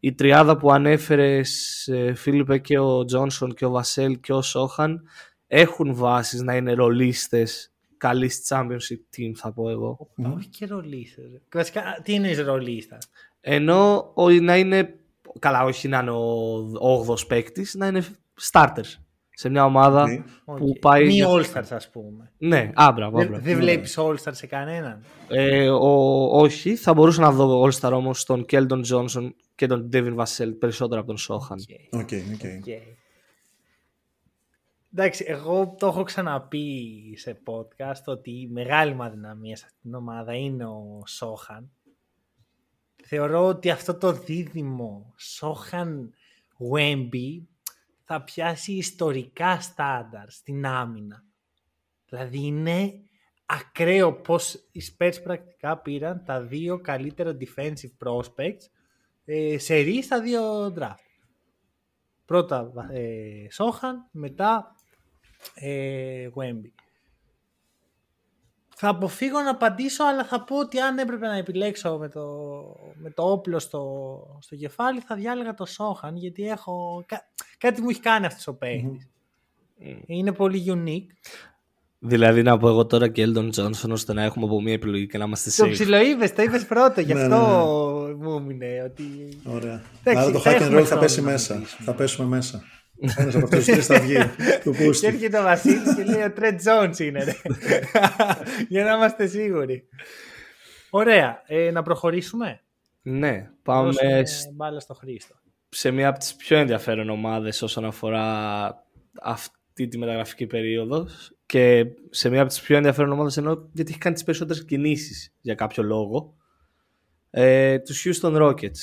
η 0.00 0.14
τριάδα 0.14 0.56
που 0.56 0.72
ανέφερες 0.72 1.86
ε, 1.88 2.14
Φίλιππε 2.14 2.58
και 2.58 2.78
ο 2.78 3.04
Τζόνσον 3.04 3.54
και 3.54 3.64
ο 3.64 3.70
Βασέλ 3.70 4.20
και 4.20 4.32
ο 4.32 4.42
Σόχαν 4.42 5.02
έχουν 5.46 5.94
βάσεις 5.94 6.40
να 6.42 6.56
είναι 6.56 6.72
ρολίστες 6.72 7.72
καλής 7.96 8.46
championship 8.48 9.16
team 9.16 9.32
θα 9.34 9.52
πω 9.52 9.70
εγώ. 9.70 10.10
Όχι 10.36 10.48
και 10.48 10.66
ρολίστες. 10.66 11.24
Βασικά 11.52 12.00
τι 12.02 12.12
είναι 12.12 12.32
ρολίστας; 12.32 12.98
Ενώ 13.40 14.12
να 14.40 14.56
είναι, 14.56 14.98
καλά 15.38 15.64
όχι 15.64 15.88
να 15.88 15.98
είναι 15.98 16.10
ο 16.80 17.04
8ος 17.08 17.26
παίκτης, 17.26 17.74
να 17.74 17.86
είναι 17.86 18.04
starters 18.52 18.96
σε 19.40 19.48
μια 19.48 19.64
ομάδα 19.64 20.04
okay. 20.04 20.24
που 20.44 20.68
okay. 20.68 20.80
πάει. 20.80 21.06
Μη 21.06 21.24
All-Stars, 21.26 21.68
ας 21.70 21.90
πούμε. 21.90 22.32
Ναι, 22.38 22.70
μπράβο. 22.74 23.10
Δεν, 23.10 23.40
δεν 23.42 23.56
βλέπεις 23.56 23.98
All-Star 23.98 24.30
σε 24.30 24.46
κανέναν. 24.46 25.04
Ε, 25.28 25.68
ο, 25.68 26.24
όχι, 26.38 26.76
θα 26.76 26.94
μπορούσα 26.94 27.20
να 27.20 27.30
δω 27.30 27.62
All-Star 27.64 27.92
όμως 27.92 28.24
τον 28.24 28.44
Κέλντον 28.44 28.82
Τζόνσον 28.82 29.34
και 29.54 29.66
τον 29.66 29.88
Ντέβιν 29.88 30.14
Βασέλ 30.14 30.52
περισσότερο 30.52 31.00
από 31.00 31.08
τον 31.08 31.18
Σόχαν. 31.18 31.58
OK, 31.90 32.08
okay. 32.08 32.12
okay, 32.12 32.68
okay. 32.68 32.96
Εντάξει, 34.94 35.24
εγώ 35.28 35.74
το 35.78 35.86
έχω 35.86 36.02
ξαναπεί 36.02 36.76
σε 37.16 37.40
podcast 37.46 38.04
ότι 38.06 38.30
η 38.30 38.48
μεγάλη 38.52 38.94
μου 38.94 39.02
αδυναμία 39.02 39.56
σε 39.56 39.64
αυτήν 39.66 39.80
την 39.82 39.94
ομάδα 39.94 40.34
είναι 40.34 40.64
ο 40.64 41.02
Σόχαν. 41.06 41.70
Θεωρώ 43.04 43.46
ότι 43.46 43.70
αυτό 43.70 43.94
το 43.94 44.12
δίδυμο 44.12 45.14
Σόχαν 45.16 46.12
Wemby 46.74 47.49
θα 48.12 48.22
πιάσει 48.22 48.72
ιστορικά 48.72 49.60
στάνταρ 49.60 50.30
στην 50.30 50.66
άμυνα. 50.66 51.24
Δηλαδή 52.08 52.38
είναι 52.38 52.92
ακραίο 53.46 54.12
πως 54.12 54.54
οι 54.72 54.80
Spurs 54.90 55.22
πρακτικά 55.22 55.78
πήραν 55.78 56.24
τα 56.24 56.42
δύο 56.42 56.80
καλύτερα 56.80 57.36
defensive 57.40 58.06
prospects 58.06 58.62
ε, 59.24 59.58
σε 59.58 59.76
ρί 59.76 60.02
στα 60.02 60.20
δύο 60.20 60.74
draft. 60.78 61.10
Πρώτα 62.24 62.72
ε, 62.90 63.50
Σόχαν, 63.50 64.08
μετά 64.10 64.74
ε, 65.54 66.28
Wemby. 66.34 66.70
Θα 68.82 68.88
αποφύγω 68.88 69.40
να 69.40 69.50
απαντήσω, 69.50 70.04
αλλά 70.04 70.24
θα 70.24 70.44
πω 70.44 70.58
ότι 70.58 70.78
αν 70.78 70.98
έπρεπε 70.98 71.26
να 71.26 71.36
επιλέξω 71.36 71.98
με 71.98 72.08
το, 72.08 72.22
με 72.94 73.10
το 73.10 73.22
όπλο 73.22 73.58
στο, 73.58 73.82
στο 74.40 74.56
κεφάλι, 74.56 75.00
θα 75.00 75.14
διάλεγα 75.14 75.54
το 75.54 75.64
Σόχαν, 75.64 76.16
γιατί 76.16 76.48
έχω... 76.48 77.04
κάτι 77.58 77.82
μου 77.82 77.88
έχει 77.90 78.00
κάνει 78.00 78.26
αυτός 78.26 78.46
ο 78.46 78.54
παιχτης 78.54 79.08
Είναι 80.06 80.32
πολύ 80.32 80.64
unique. 80.68 81.14
Δηλαδή 81.98 82.42
να 82.42 82.58
πω 82.58 82.68
εγώ 82.68 82.86
τώρα 82.86 83.08
και 83.08 83.22
Έλτον 83.22 83.50
Τζόνσον 83.50 83.90
ώστε 83.90 84.12
να 84.12 84.22
έχουμε 84.22 84.44
από 84.44 84.60
μία 84.60 84.72
επιλογή 84.72 85.06
και 85.06 85.18
να 85.18 85.24
είμαστε 85.24 85.50
safe. 85.50 85.66
Το 85.66 85.72
ψιλοείπες, 85.72 86.34
το 86.34 86.42
είπες 86.42 86.66
πρώτο, 86.66 87.00
γι' 87.00 87.14
ναι, 87.14 87.20
αυτό 87.20 88.06
ναι, 88.06 88.08
ναι. 88.08 88.14
μου 88.14 88.36
έμεινε 88.36 88.82
ότι... 88.84 89.04
Ωραία. 89.44 89.82
Άρα 90.04 90.30
το 90.30 90.42
hack 90.44 90.60
and 90.60 90.78
roll 90.78 90.84
θα 90.84 90.98
πέσει 90.98 91.20
μέσα. 91.20 91.62
Θα 91.64 91.94
πέσουμε 91.94 92.28
μέσα. 92.28 92.62
Ένας 93.16 93.34
από 93.34 93.44
αυτούς 93.44 93.64
τους 93.64 93.74
τρεις 93.74 93.86
θα 93.86 94.00
βγει. 94.00 94.16
του 94.62 94.72
Και 94.72 94.84
πούστη. 94.84 95.06
έρχεται 95.06 95.38
ο 95.38 95.42
Βασίλης 95.42 95.94
και 95.94 96.04
λέει 96.04 96.22
ο 96.22 96.32
Τρέντ 96.32 96.58
Τζόντ 96.58 96.98
είναι. 96.98 97.24
ρε. 97.24 97.32
Για 98.68 98.84
να 98.84 98.92
είμαστε 98.92 99.26
σίγουροι. 99.26 99.88
Ωραία. 100.90 101.42
Ε, 101.46 101.70
να 101.70 101.82
προχωρήσουμε; 101.82 102.60
Ναι, 103.02 103.50
πάμε 103.62 103.84
Δώσουμε 103.90 104.24
σ- 104.26 104.52
μπάλα 104.54 104.80
στο 104.80 104.94
Χρήστο. 104.94 105.34
σε 105.68 105.90
μία 105.90 106.08
από 106.08 106.18
τις 106.18 106.34
πιο 106.36 106.58
ενδιαφέρον 106.58 107.10
ομάδες 107.10 107.62
όσον 107.62 107.84
αφορά 107.84 108.68
αυτή 109.22 109.88
τη 109.88 109.98
μεταγραφική 109.98 110.46
περίοδος 110.46 111.32
και 111.46 111.84
σε 112.10 112.28
μία 112.28 112.40
από 112.40 112.48
τις 112.48 112.60
πιο 112.60 112.76
ενδιαφέρον 112.76 113.12
ομάδες 113.12 113.36
εννοώ 113.36 113.56
γιατί 113.72 113.90
έχει 113.90 114.00
κάνει 114.00 114.14
τις 114.14 114.24
περισσότερες 114.24 114.64
κινήσεις 114.64 115.34
για 115.40 115.54
κάποιο 115.54 115.82
λόγο 115.82 116.34
ε, 117.30 117.78
τους 117.78 118.06
Houston 118.06 118.42
Rockets 118.42 118.78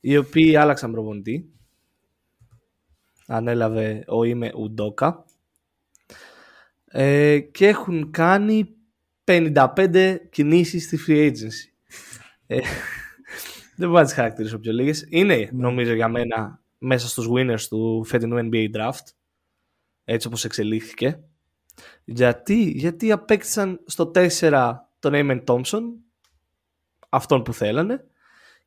οι 0.00 0.16
οποίοι 0.16 0.56
άλλαξαν 0.56 0.90
προπονητή 0.92 1.50
ανέλαβε 3.30 4.04
ο 4.06 4.24
Είμαι 4.24 4.52
Ουντόκα 4.56 5.24
ε, 6.84 7.38
και 7.38 7.66
έχουν 7.66 8.10
κάνει 8.10 8.74
55 9.24 10.16
κινήσεις 10.30 10.84
στη 10.84 10.98
free 11.06 11.30
agency. 11.30 11.92
Ε, 12.46 12.58
δεν 13.76 13.88
μπορώ 13.88 14.00
να 14.00 14.04
τις 14.04 14.14
χαρακτηρίσω 14.14 14.58
πιο 14.58 14.72
λίγες. 14.72 15.06
Είναι 15.08 15.48
νομίζω 15.52 15.92
για 15.92 16.08
μένα 16.08 16.62
μέσα 16.78 17.08
στους 17.08 17.28
winners 17.30 17.62
του 17.68 18.04
φετινού 18.04 18.48
NBA 18.52 18.70
draft 18.76 19.06
έτσι 20.04 20.26
όπως 20.26 20.44
εξελίχθηκε. 20.44 21.20
Γιατί, 22.04 22.62
γιατί 22.62 23.12
απέκτησαν 23.12 23.80
στο 23.86 24.10
4 24.14 24.74
τον 24.98 25.12
Amen 25.14 25.44
Thompson 25.44 25.82
αυτόν 27.08 27.42
που 27.42 27.52
θέλανε 27.52 28.04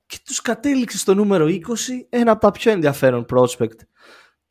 και 0.05 0.17
τους 0.25 0.41
κατέληξε 0.41 0.98
στο 0.98 1.13
νούμερο 1.13 1.46
20 1.46 1.60
ένα 2.10 2.32
από 2.32 2.41
τα 2.41 2.51
πιο 2.51 2.72
ενδιαφέρον 2.72 3.25
prospect 3.29 3.77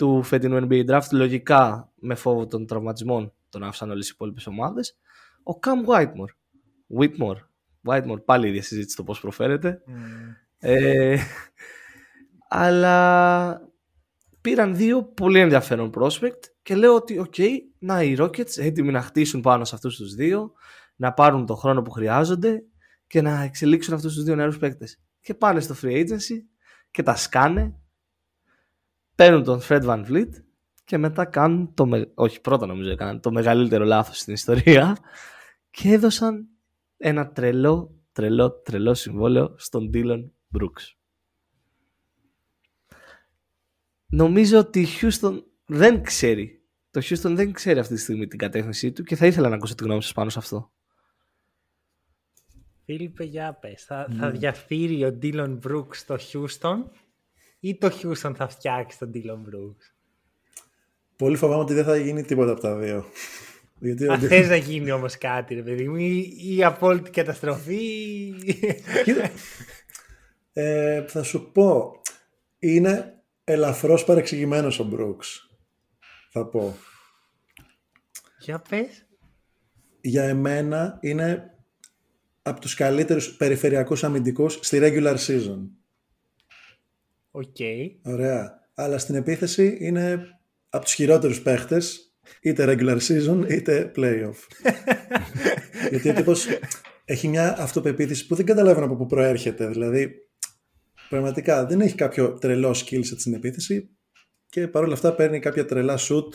του 0.02 0.22
φετινού 0.22 0.66
NBA 0.68 0.90
draft 0.90 1.08
λογικά 1.12 1.92
με 1.94 2.14
φόβο 2.14 2.46
των 2.46 2.66
τραυματισμών 2.66 3.32
τον 3.48 3.62
άφησαν 3.62 3.90
όλες 3.90 4.08
οι 4.08 4.10
υπόλοιπες 4.14 4.46
ομάδες. 4.46 4.98
Ο 5.42 5.58
Cam 5.62 5.90
Whitmore. 5.90 6.34
Whitmore. 6.98 7.38
Whitmore 7.86 8.24
πάλι 8.24 8.46
η 8.46 8.48
ίδια 8.48 8.62
συζήτηση 8.62 8.96
το 8.96 9.02
πώς 9.02 9.20
προφέρεται. 9.20 9.82
Ε, 10.58 11.16
αλλά 12.48 13.60
πήραν 14.40 14.76
δύο 14.76 15.04
πολύ 15.04 15.38
ενδιαφέρον 15.38 15.90
prospect 15.94 16.40
και 16.62 16.74
λέω 16.74 16.94
ότι 16.94 17.18
οκ, 17.18 17.34
να 17.78 18.02
οι 18.02 18.16
Rockets 18.18 18.58
έτοιμοι 18.58 18.92
να 18.92 19.02
χτίσουν 19.02 19.40
πάνω 19.40 19.64
σε 19.64 19.74
αυτούς 19.74 19.96
τους 19.96 20.14
δύο 20.14 20.52
να 20.96 21.12
πάρουν 21.12 21.46
τον 21.46 21.56
χρόνο 21.56 21.82
που 21.82 21.90
χρειάζονται 21.90 22.62
και 23.06 23.22
να 23.22 23.42
εξελίξουν 23.42 23.94
αυτούς 23.94 24.14
τους 24.14 24.24
δύο 24.24 24.34
νεαρούς 24.34 24.58
παίκτες. 24.58 25.00
Και 25.20 25.34
πάνε 25.34 25.60
στο 25.60 25.74
free 25.82 26.06
agency 26.06 26.36
και 26.90 27.02
τα 27.02 27.16
σκάνε 27.16 27.76
παίρνουν 29.22 29.44
τον 29.44 29.60
Fred 29.68 29.84
Van 29.84 30.06
Vliet 30.06 30.30
και 30.84 30.98
μετά 30.98 31.24
κάνουν 31.24 31.74
το 31.74 31.86
με... 31.86 32.10
όχι 32.14 32.40
πρώτα 32.40 32.66
νομίζω 32.66 32.90
έκαναν 32.90 33.20
το 33.20 33.32
μεγαλύτερο 33.32 33.84
λάθος 33.84 34.18
στην 34.18 34.32
ιστορία 34.32 34.96
και 35.70 35.88
έδωσαν 35.88 36.48
ένα 36.96 37.32
τρελό 37.32 38.00
τρελό 38.12 38.50
τρελό 38.50 38.94
συμβόλαιο 38.94 39.54
στον 39.58 39.90
Dylan 39.94 40.30
Brooks. 40.58 40.96
Νομίζω 44.06 44.58
ότι 44.58 44.80
η 44.80 44.86
Houston 45.00 45.42
δεν 45.66 46.02
ξέρει. 46.02 46.62
Το 46.90 47.00
Houston 47.04 47.34
δεν 47.34 47.52
ξέρει 47.52 47.78
αυτή 47.78 47.94
τη 47.94 48.00
στιγμή 48.00 48.26
την 48.26 48.38
κατεύθυνσή 48.38 48.92
του 48.92 49.02
και 49.02 49.16
θα 49.16 49.26
ήθελα 49.26 49.48
να 49.48 49.54
ακούσω 49.54 49.74
τη 49.74 49.84
γνώμη 49.84 50.02
σας 50.02 50.12
πάνω 50.12 50.30
σε 50.30 50.38
αυτό. 50.38 50.72
Φίλιππε, 52.84 53.24
για 53.24 53.54
πες. 53.54 53.84
Θα, 53.84 54.08
θα 54.18 54.30
διαφθείρει 54.30 55.04
ο 55.04 55.12
Ντίλον 55.12 55.56
Μπρούκς 55.56 55.98
στο 55.98 56.16
Houston 56.32 56.84
ή 57.64 57.76
το 57.76 57.92
Houston 58.02 58.32
θα 58.36 58.48
φτιάξει 58.48 58.98
τον 58.98 59.10
Ντίλον 59.10 59.40
Μπρούκς. 59.40 59.94
Πολύ 61.16 61.36
φοβάμαι 61.36 61.62
ότι 61.62 61.74
δεν 61.74 61.84
θα 61.84 61.96
γίνει 61.96 62.22
τίποτα 62.22 62.52
από 62.52 62.60
τα 62.60 62.76
δύο. 62.76 63.06
Γιατί 63.78 64.08
ο 64.08 64.12
Αν 64.12 64.20
θες 64.20 64.48
να 64.48 64.56
γίνει 64.56 64.90
όμως 64.90 65.18
κάτι, 65.18 65.54
ρε 65.54 65.62
παιδί 65.62 65.88
μου, 65.88 65.96
ή, 65.96 66.36
ή 66.56 66.64
απόλυτη 66.64 67.10
καταστροφή. 67.10 68.34
Κοίτα, 69.04 69.30
ε, 70.52 71.04
θα 71.06 71.22
σου 71.22 71.50
πω, 71.52 72.00
είναι 72.58 73.22
ελαφρώς 73.44 74.04
παρεξηγημένος 74.04 74.78
ο 74.78 74.84
Brooks. 74.84 75.48
Θα 76.30 76.46
πω. 76.46 76.76
για 78.38 78.62
πες. 78.68 79.06
Για 80.00 80.24
εμένα 80.24 80.98
είναι 81.00 81.56
από 82.42 82.60
τους 82.60 82.74
καλύτερους 82.74 83.36
περιφερειακούς 83.36 84.04
αμυντικούς 84.04 84.58
στη 84.62 84.78
regular 84.82 85.16
season. 85.26 85.58
OK. 87.32 87.56
Ωραία. 88.02 88.68
Αλλά 88.74 88.98
στην 88.98 89.14
επίθεση 89.14 89.76
είναι 89.80 90.26
από 90.68 90.84
τους 90.84 90.94
χειρότερους 90.94 91.42
παίχτες, 91.42 92.14
είτε 92.40 92.64
regular 92.68 92.98
season 92.98 93.44
είτε 93.48 93.92
playoff. 93.96 94.36
Γιατί 95.90 96.08
ο 96.08 96.14
τύπος 96.14 96.46
έχει 97.04 97.28
μια 97.28 97.60
αυτοπεποίθηση 97.60 98.26
που 98.26 98.34
δεν 98.34 98.46
καταλαβαίνω 98.46 98.86
από 98.86 98.96
πού 98.96 99.06
προέρχεται. 99.06 99.66
Δηλαδή, 99.66 100.14
πραγματικά 101.08 101.66
δεν 101.66 101.80
έχει 101.80 101.94
κάποιο 101.94 102.32
τρελό 102.38 102.70
skill 102.70 102.98
set 102.98 103.18
στην 103.18 103.34
επίθεση 103.34 103.90
και 104.48 104.68
παρόλα 104.68 104.92
αυτά 104.92 105.14
παίρνει 105.14 105.38
κάποια 105.38 105.64
τρελά 105.64 105.98
shoot 105.98 106.28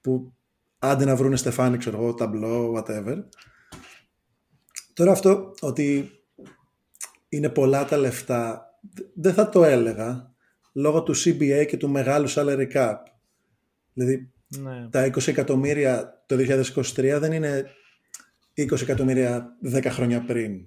που 0.00 0.32
άντε 0.78 1.04
να 1.04 1.16
βρούνε 1.16 1.36
στεφάνι, 1.36 1.76
ξέρω 1.76 1.96
εγώ, 1.96 2.14
ταμπλό, 2.14 2.74
whatever. 2.76 3.16
Τώρα 4.92 5.12
αυτό 5.12 5.54
ότι 5.60 6.10
είναι 7.28 7.48
πολλά 7.48 7.84
τα 7.84 7.96
λεφτά, 7.96 8.69
δεν 9.14 9.34
θα 9.34 9.48
το 9.48 9.64
έλεγα 9.64 10.34
λόγω 10.72 11.02
του 11.02 11.14
CBA 11.16 11.64
και 11.68 11.76
του 11.76 11.88
μεγάλου 11.88 12.30
salary 12.30 12.72
cap. 12.72 12.94
Δηλαδή 13.92 14.30
Ναι. 14.58 14.88
τα 14.90 15.04
20 15.06 15.26
εκατομμύρια 15.28 16.22
το 16.26 16.36
2023 16.36 17.16
δεν 17.20 17.32
είναι 17.32 17.66
20 18.56 18.80
εκατομμύρια 18.80 19.56
10 19.64 19.84
χρόνια 19.90 20.24
πριν. 20.24 20.66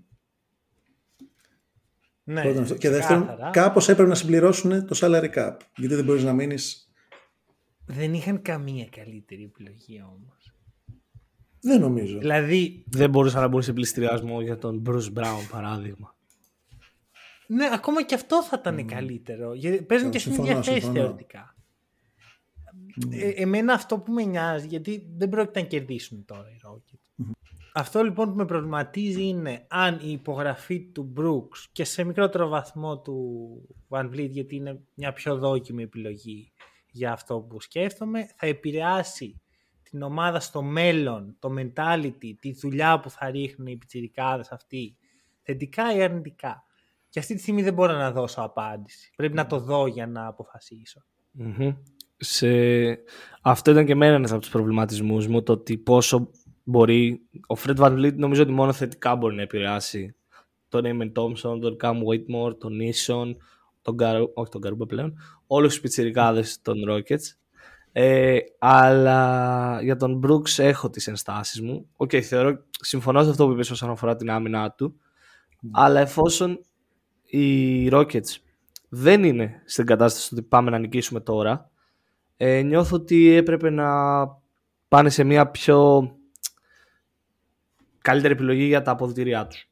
ναι. 2.24 2.41
Πρώτον 2.41 2.62
αυτό. 2.63 2.75
Και 2.75 2.89
δεύτερον, 2.89 3.22
ξεκάθαρα. 3.24 3.51
κάπως 3.51 3.89
έπρεπε 3.89 4.10
να 4.10 4.15
συμπληρώσουν 4.15 4.86
το 4.88 4.98
salary 5.01 5.34
cap. 5.36 5.58
Γιατί 5.75 5.96
δεν 5.96 6.03
μπορείς 6.05 6.24
να 6.24 6.34
μείνεις... 6.34 6.88
Δεν 7.86 8.13
είχαν 8.13 8.41
καμία 8.41 8.86
καλύτερη 8.86 9.43
επιλογή 9.43 10.01
όμως. 10.01 10.53
Δεν 11.62 11.79
νομίζω. 11.79 12.20
Δηλαδή, 12.20 12.84
δεν 12.88 13.10
μπορούσαν 13.10 13.41
να 13.41 13.48
μπουν 13.48 13.62
σε 13.62 13.74
πληστηριασμό 13.74 14.41
για 14.41 14.58
τον 14.58 14.84
Bruce 14.86 15.13
Brown 15.13 15.48
παράδειγμα 15.51 16.15
ναι, 17.47 17.69
ακόμα 17.73 18.03
και 18.03 18.15
αυτό 18.15 18.43
θα 18.43 18.57
ήταν 18.59 18.85
καλύτερο. 18.88 19.53
Γιατί 19.53 19.83
παίζουν 19.83 20.07
Ε, 20.07 20.12
και 20.12 20.19
στην 20.19 20.33
συμφωνώ, 20.33 20.51
ίδια 20.57 20.63
θέση 20.71 20.79
συμφωνώ. 20.85 21.00
θεωρητικά. 21.05 21.55
Ε, 23.12 23.29
εμένα 23.29 23.73
αυτό 23.73 24.00
που 24.00 24.12
με 24.12 24.23
νοιάζει, 24.23 24.67
γιατί 24.67 25.07
δεν 25.17 25.29
πρόκειται 25.29 25.62
να 25.62 25.65
κερδίσουν 25.67 26.25
τώρα 26.25 26.47
οι 26.50 26.59
Rockets. 26.67 27.25
Αυτό 27.75 28.03
λοιπόν 28.03 28.29
που 28.29 28.35
με 28.35 28.45
προβληματίζει 28.45 29.23
είναι 29.23 29.65
αν 29.67 30.00
η 30.03 30.12
υπογραφή 30.12 30.81
του 30.81 31.13
Brooks 31.17 31.65
και 31.71 31.83
σε 31.83 32.03
μικρότερο 32.03 32.47
βαθμό 32.47 33.00
του 33.00 33.39
Van 33.89 34.09
Vliet, 34.09 34.29
γιατί 34.29 34.55
είναι 34.55 34.81
μια 34.93 35.13
πιο 35.13 35.38
δόκιμη 35.38 35.83
επιλογή 35.83 36.51
για 36.91 37.12
αυτό 37.12 37.39
που 37.39 37.62
σκέφτομαι, 37.62 38.27
θα 38.35 38.47
επηρεάσει 38.47 39.41
την 39.83 40.01
ομάδα 40.01 40.39
στο 40.39 40.62
μέλλον, 40.62 41.35
το 41.39 41.50
mentality, 41.57 42.33
τη 42.39 42.53
δουλειά 42.53 43.00
που 43.00 43.09
θα 43.09 43.29
ρίχνουν 43.31 43.67
οι 43.67 43.77
πιτσιρικάδες 43.77 44.51
αυτοί, 44.51 44.95
θετικά 45.41 45.95
ή 45.95 46.01
αρνητικά. 46.03 46.63
Και 47.13 47.20
αυτή 47.20 47.36
τη 47.36 47.41
στιγμή 47.41 47.62
δεν 47.63 47.74
μπορώ 47.74 47.93
να 47.93 48.12
δώσω 48.12 48.41
απάντηση. 48.41 49.12
Πρέπει 49.15 49.34
να 49.34 49.46
το 49.46 49.60
δω 49.60 49.88
για 49.88 50.08
να 50.08 50.27
αποφασίσω. 50.27 51.03
Μμμ. 51.32 51.74
Σε... 52.17 52.48
Αυτό 53.41 53.72
ήταν 53.72 53.86
και 53.86 53.91
εμένα 53.91 54.15
ένας 54.15 54.32
από 54.32 54.41
τους 54.41 54.50
προβληματισμούς 54.50 55.27
μου, 55.27 55.43
το 55.43 55.51
ότι 55.53 55.77
πόσο 55.77 56.29
μπορεί... 56.63 57.22
Ο 57.48 57.55
Fred 57.65 57.75
Van 57.75 57.91
Vliet 57.91 58.13
νομίζω 58.15 58.41
ότι 58.41 58.51
μόνο 58.51 58.74
θετικά 58.74 59.15
μπορεί 59.15 59.36
να 59.36 59.41
επηρεάσει 59.41 60.15
τον 60.70 60.84
Amen 60.85 61.12
Thompson, 61.22 61.60
τον 61.62 61.77
Cam 61.82 61.96
Whitmore, 61.96 62.58
τον 62.60 62.77
Eason, 62.82 63.36
τον 63.82 63.96
Garou, 64.00 64.25
όχι 64.34 64.51
τον 64.51 64.62
Garuba 64.65 64.88
πλέον, 64.88 65.17
όλους 65.48 65.72
τους 65.72 65.82
πιτσιρικάδες 65.82 66.62
των 66.62 66.75
Rockets. 66.89 67.38
Ε, 67.91 68.38
αλλά 68.60 69.79
για 69.82 69.96
τον 69.96 70.22
Brooks 70.25 70.63
έχω 70.63 70.89
τις 70.89 71.08
ενστάσεις 71.08 71.62
μου. 71.62 71.89
Οκ, 71.96 72.12
θεωρώ, 72.24 72.63
συμφωνώ 72.70 73.24
σε 73.24 73.29
αυτό 73.29 73.46
που 73.46 73.51
είπες 73.51 73.70
όσον 73.70 73.89
αφορά 73.89 74.15
την 74.15 74.29
άμυνά 74.29 74.72
του, 74.72 74.96
αλλά 75.72 76.00
εφόσον 76.00 76.60
οι 77.37 77.89
Rockets 77.91 78.35
δεν 78.89 79.23
είναι 79.23 79.61
στην 79.65 79.85
κατάσταση 79.85 80.33
ότι 80.33 80.43
πάμε 80.43 80.69
να 80.69 80.79
νικήσουμε 80.79 81.19
τώρα, 81.19 81.69
ε, 82.37 82.61
νιώθω 82.61 82.95
ότι 82.95 83.27
έπρεπε 83.33 83.69
να 83.69 83.87
πάνε 84.87 85.09
σε 85.09 85.23
μια 85.23 85.47
πιο 85.47 86.11
καλύτερη 88.01 88.33
επιλογή 88.33 88.63
για 88.65 88.81
τα 88.81 88.91
αποδητήριά 88.91 89.47
τους. 89.47 89.69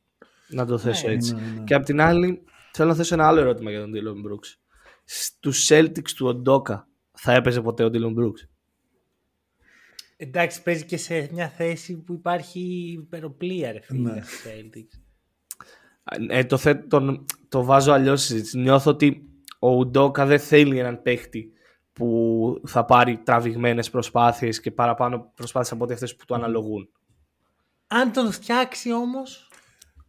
Να 0.48 0.66
το 0.66 0.78
θέσω 0.78 1.10
έτσι. 1.10 1.34
ναι, 1.36 1.42
ναι. 1.42 1.64
Και 1.64 1.74
απ' 1.74 1.84
την 1.84 2.02
άλλη, 2.02 2.44
θέλω 2.74 2.90
να 2.90 2.96
θέσω 2.96 3.14
ένα 3.14 3.28
άλλο 3.28 3.40
ερώτημα 3.40 3.72
για 3.72 3.80
τον 3.80 3.92
Dylan 3.96 4.32
Brooks. 4.32 4.56
Στους 5.04 5.68
Celtics 5.72 6.10
του 6.16 6.28
Οντόκα 6.28 6.88
θα 7.12 7.34
έπαιζε 7.34 7.62
ποτέ 7.62 7.84
ο 7.84 7.90
Dylan 7.94 8.16
Brooks; 8.20 8.48
Εντάξει, 10.18 10.64
παίζει 10.64 10.86
και 10.86 10.98
σε 10.98 11.30
μια 11.34 11.50
θέση 11.50 11.98
που 11.98 12.14
υπάρχει 12.14 12.60
υπεροπλία, 13.04 13.72
ρε 13.72 13.80
φίλε, 13.82 14.12
Ναι. 14.14 14.22
στους 14.22 14.42
Celtics. 14.46 15.00
Ε, 16.30 16.44
το, 16.44 16.58
θε, 16.58 16.74
τον- 16.74 17.26
το 17.52 17.64
βάζω 17.64 17.92
αλλιώς 17.92 18.22
συζήτηση. 18.22 18.58
Νιώθω 18.60 18.92
ότι 18.92 19.30
ο 19.60 19.70
Ουντόκα 19.70 20.26
δεν 20.26 20.40
θέλει 20.40 20.80
έναν 20.80 21.02
παίχτη 21.02 21.52
που 21.94 22.62
θα 22.68 22.86
πάρει 22.86 23.18
τραβηγμένες 23.18 23.90
προσπάθειες 23.90 24.60
και 24.60 24.72
παραπάνω 24.72 25.32
προσπάθειες 25.36 25.72
από 25.72 25.84
ό,τι 25.84 25.94
αυτές 25.94 26.16
που 26.16 26.26
του 26.26 26.36
αναλογούν. 26.36 26.90
Αν 27.88 28.12
τον 28.12 28.32
φτιάξει 28.32 28.94
όμως, 28.94 29.50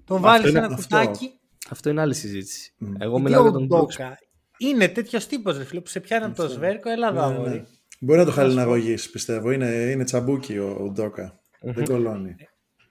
τον 0.04 0.20
βάλεις 0.20 0.42
σε 0.42 0.48
είναι 0.48 0.58
ένα 0.58 0.74
αυτό. 0.74 0.82
κουτάκι. 0.82 1.32
Αυτό 1.70 1.90
είναι 1.90 2.00
άλλη 2.00 2.14
συζήτηση. 2.14 2.74
Εγώ 2.98 3.10
γιατί 3.10 3.22
μιλάω 3.22 3.40
ο 3.40 3.42
για 3.42 3.52
τον 3.52 3.62
Brooks. 3.62 3.68
Ντόκα 3.68 4.18
είναι 4.58 4.88
τέτοιος 4.88 5.26
τύπος, 5.26 5.58
ρε 5.58 5.64
φίλε, 5.64 5.80
που 5.80 5.88
σε 5.88 6.00
πιάνει 6.00 6.24
από 6.24 6.34
το 6.36 6.48
σβέρκο, 6.48 6.90
έλα 6.90 7.08
εδώ, 7.08 7.20
Ναι, 7.20 7.26
ναι. 7.26 7.34
αγόρι. 7.34 7.64
Μπορεί 8.00 8.18
να 8.18 8.24
το 8.24 8.30
χαλιναγωγήσει, 8.32 9.10
πιστεύω. 9.10 9.50
Είναι, 9.50 9.66
είναι 9.66 10.04
τσαμπούκι 10.04 10.58
ο, 10.58 10.76
ο 10.80 10.88
Ντόκα. 10.90 11.40
Δεν 11.60 11.84
κωλώνει. 11.84 12.36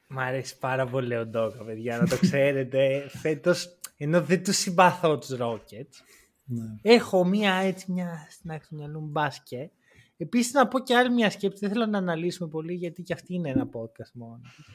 Μ' 0.08 0.20
αρέσει 0.20 0.58
πάρα 0.58 0.86
πολύ 0.86 1.15
ο 1.15 1.25
Ντόκα, 1.25 1.63
παιδιά, 1.63 1.98
να 1.98 2.08
το 2.08 2.17
ξέρετε. 2.22 3.05
Φέτος, 3.22 3.77
ενώ 4.03 4.22
δεν 4.22 4.43
τους 4.43 4.58
συμπαθώ 4.58 5.17
τους 5.17 5.36
Rockets, 5.39 5.96
Ναι. 6.43 6.63
έχω 6.81 7.25
μία 7.25 7.53
έτσι, 7.53 7.91
μια 7.91 8.27
στην 8.29 8.51
άκρη 8.51 8.67
του 8.67 8.75
μυαλού 8.75 9.00
μου 9.00 9.08
μπάσκετ. 9.08 9.72
Επίσης, 10.17 10.53
να 10.53 10.67
πω 10.67 10.79
και 10.79 10.96
άλλη 10.96 11.10
μια 11.13 11.29
σκέψη. 11.29 11.60
Δεν 11.60 11.70
θέλω 11.70 11.86
να 11.86 11.98
αναλύσουμε 11.98 12.50
πολύ, 12.50 12.74
γιατί 12.74 13.03
και 13.03 13.13
αυτή 13.13 13.34
είναι 13.34 13.50
ένα 13.50 13.70
podcast 13.74 14.12
μόνο. 14.13 14.39
της. 14.55 14.65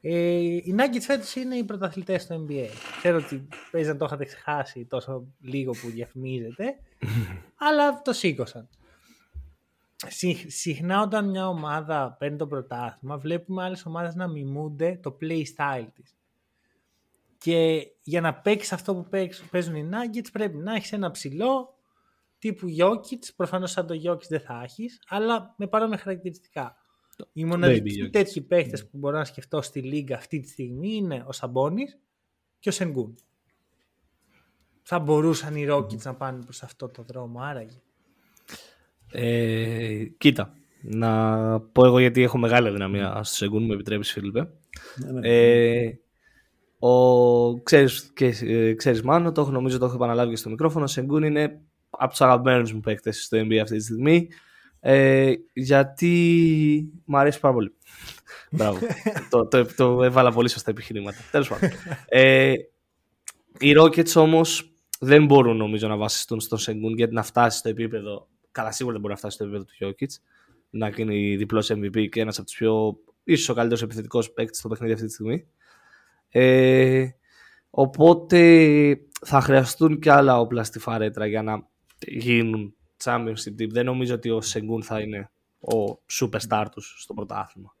Ε, 0.00 0.38
οι 0.38 0.74
Nuggets 0.78 1.00
φέτος 1.00 1.34
είναι 1.34 1.56
οι 1.56 1.64
πρωταθλητές 1.64 2.22
στο 2.22 2.46
NBA. 2.48 2.68
Ξέρω 2.98 3.16
ότι 3.18 3.48
παίζει 3.70 3.88
να 3.88 3.96
το 3.96 4.04
είχατε 4.04 4.24
ξεχάσει 4.24 4.84
τόσο 4.84 5.26
λίγο 5.40 5.72
που 5.72 5.88
διαφημίζετε, 5.88 6.64
αλλά 7.68 8.02
το 8.02 8.12
σήκωσαν. 8.12 8.68
Συ- 10.08 10.50
συχνά 10.50 11.02
όταν 11.02 11.28
μια 11.30 11.48
ομάδα 11.48 12.16
παίρνει 12.18 12.36
το 12.36 12.46
πρωτάθλημα 12.46 13.18
βλέπουμε 13.18 13.62
άλλες 13.62 13.86
ομάδες 13.86 14.14
να 14.14 14.28
μιμούνται 14.28 14.98
το 15.02 15.16
play 15.20 15.42
style 15.56 15.86
της. 15.94 16.16
Και 17.44 17.86
για 18.02 18.20
να 18.20 18.34
παίξεις 18.34 18.72
αυτό 18.72 18.94
που 18.94 19.08
παίξ- 19.08 19.44
παίζουν 19.50 19.74
οι 19.74 19.88
Nuggets 19.90 20.28
πρέπει 20.32 20.56
να 20.56 20.74
έχεις 20.74 20.92
ένα 20.92 21.10
ψηλό 21.10 21.78
τύπου 22.38 22.66
Jokic, 22.78 23.18
προφανώς 23.36 23.70
σαν 23.70 23.86
το 23.86 23.94
Jokic 24.04 24.26
δεν 24.28 24.40
θα 24.40 24.60
έχεις, 24.64 25.02
αλλά 25.08 25.54
με 25.56 25.66
παρόμοια 25.66 25.98
χαρακτηριστικά. 25.98 26.76
Οι 27.32 27.44
μοναδικοί 27.44 28.02
Jokic. 28.04 28.10
τέτοιοι 28.10 28.40
παίχτες 28.40 28.88
που 28.88 28.98
μπορώ 28.98 29.16
να 29.16 29.24
σκεφτώ 29.24 29.62
στη 29.62 29.80
λίγα 29.80 30.16
αυτή 30.16 30.40
τη 30.40 30.48
στιγμή 30.48 30.94
είναι 30.94 31.24
ο 31.26 31.32
Σαμπόνης 31.32 31.98
και 32.58 32.68
ο 32.68 32.72
Σενγκούν. 32.72 33.14
Θα 34.82 34.98
μπορούσαν 34.98 35.56
οι 35.56 35.66
Rockets 35.70 36.02
να 36.02 36.14
πάνε 36.14 36.42
προς 36.44 36.62
αυτό 36.62 36.88
το 36.88 37.02
δρόμο, 37.02 37.40
άραγε. 37.40 37.80
Ε, 39.12 40.04
κοίτα, 40.18 40.54
να 40.82 41.60
πω 41.60 41.86
εγώ 41.86 41.98
γιατί 41.98 42.22
έχω 42.22 42.38
μεγάλη 42.38 42.68
αδυναμία 42.68 43.22
στο 43.22 43.34
Σεγκούν, 43.34 43.64
μου 43.64 43.72
επιτρέπεις 43.72 44.12
Φίλιππε. 44.12 44.50
Ναι, 44.96 45.12
ναι. 45.12 45.28
Ε, 45.28 45.98
ο, 46.86 47.60
ξέρεις, 47.62 48.10
και, 48.14 48.34
ε, 48.42 48.74
ξέρεις 48.74 49.02
Μάνο, 49.02 49.32
το 49.32 49.40
έχω 49.40 49.50
νομίζω 49.50 49.78
το 49.78 49.84
έχω 49.84 49.94
επαναλάβει 49.94 50.30
και 50.30 50.36
στο 50.36 50.50
μικρόφωνο, 50.50 50.84
ο 50.84 50.86
Σεγκούν 50.86 51.22
είναι 51.22 51.60
από 51.90 52.10
τους 52.10 52.20
αγαπημένους 52.20 52.72
μου 52.72 52.80
παίκτες 52.80 53.24
στο 53.24 53.38
NBA 53.38 53.56
αυτή 53.56 53.76
τη 53.76 53.82
στιγμή. 53.82 54.28
Ε, 54.80 55.32
γιατί 55.52 56.92
μου 57.04 57.18
αρέσει 57.18 57.40
πάρα 57.40 57.54
πολύ. 57.54 57.72
Μπράβο. 58.50 58.78
το, 59.30 59.46
το, 59.46 59.66
το 59.76 60.02
έβαλα 60.02 60.32
πολύ 60.32 60.48
σωστά 60.48 60.70
επιχειρήματα. 60.70 61.18
Τέλος 61.30 61.48
πάντων. 61.48 61.70
Ε, 62.08 62.52
οι 63.58 63.72
Rockets 63.78 64.14
όμως 64.14 64.72
δεν 65.00 65.24
μπορούν 65.24 65.56
νομίζω 65.56 65.88
να 65.88 65.96
βασιστούν 65.96 66.40
στον 66.40 66.58
Σενγκούν 66.58 66.96
γιατί 66.96 67.14
να 67.14 67.22
φτάσει 67.22 67.58
στο 67.58 67.68
επίπεδο. 67.68 68.28
Καλά, 68.50 68.72
σίγουρα 68.72 68.92
δεν 68.92 69.02
μπορεί 69.02 69.12
να 69.12 69.18
φτάσει 69.18 69.34
στο 69.34 69.44
επίπεδο 69.44 69.64
του 69.64 69.74
Jokic. 69.80 70.14
Να 70.70 70.88
γίνει 70.88 71.36
διπλός 71.36 71.70
MVP 71.72 72.08
και 72.08 72.20
ένας 72.20 72.36
από 72.38 72.46
τους 72.46 72.56
πιο. 72.56 72.98
ίσως 73.24 73.48
ο 73.48 73.54
καλύτερος 73.54 73.82
επιθετικός 73.82 74.32
παίκτης 74.32 74.58
στο 74.58 74.68
παιχνίδι 74.68 74.92
αυτή 74.92 75.06
τη 75.06 75.12
στιγμή. 75.12 75.46
Ε, 76.36 77.08
οπότε 77.70 79.00
θα 79.26 79.40
χρειαστούν 79.40 79.98
και 79.98 80.10
άλλα 80.10 80.40
όπλα 80.40 80.64
στη 80.64 80.78
φαρέτρα 80.78 81.26
για 81.26 81.42
να 81.42 81.68
γίνουν 82.06 82.74
championship 83.04 83.60
team. 83.60 83.68
Δεν 83.70 83.84
νομίζω 83.84 84.14
ότι 84.14 84.30
ο 84.30 84.40
Σενγκούν 84.40 84.82
θα 84.82 85.00
είναι 85.00 85.30
ο 85.58 85.98
superstar 86.20 86.64
τους 86.70 86.96
στο 86.98 87.14
πρωτάθλημα. 87.14 87.76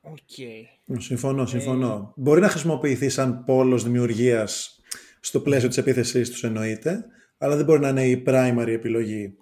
Οκ. 0.00 0.98
Συμφωνώ, 0.98 1.46
συμφωνώ. 1.46 2.12
Μπορεί 2.16 2.40
να 2.40 2.48
χρησιμοποιηθεί 2.48 3.08
σαν 3.08 3.44
πόλος 3.44 3.82
δημιουργίας 3.82 4.80
στο 5.20 5.40
πλαίσιο 5.40 5.68
της 5.68 5.78
επίθεσής 5.78 6.30
τους 6.30 6.44
εννοείται, 6.44 7.04
αλλά 7.38 7.56
δεν 7.56 7.64
μπορεί 7.64 7.80
να 7.80 7.88
είναι 7.88 8.06
η 8.06 8.22
primary 8.26 8.68
επιλογή. 8.68 9.36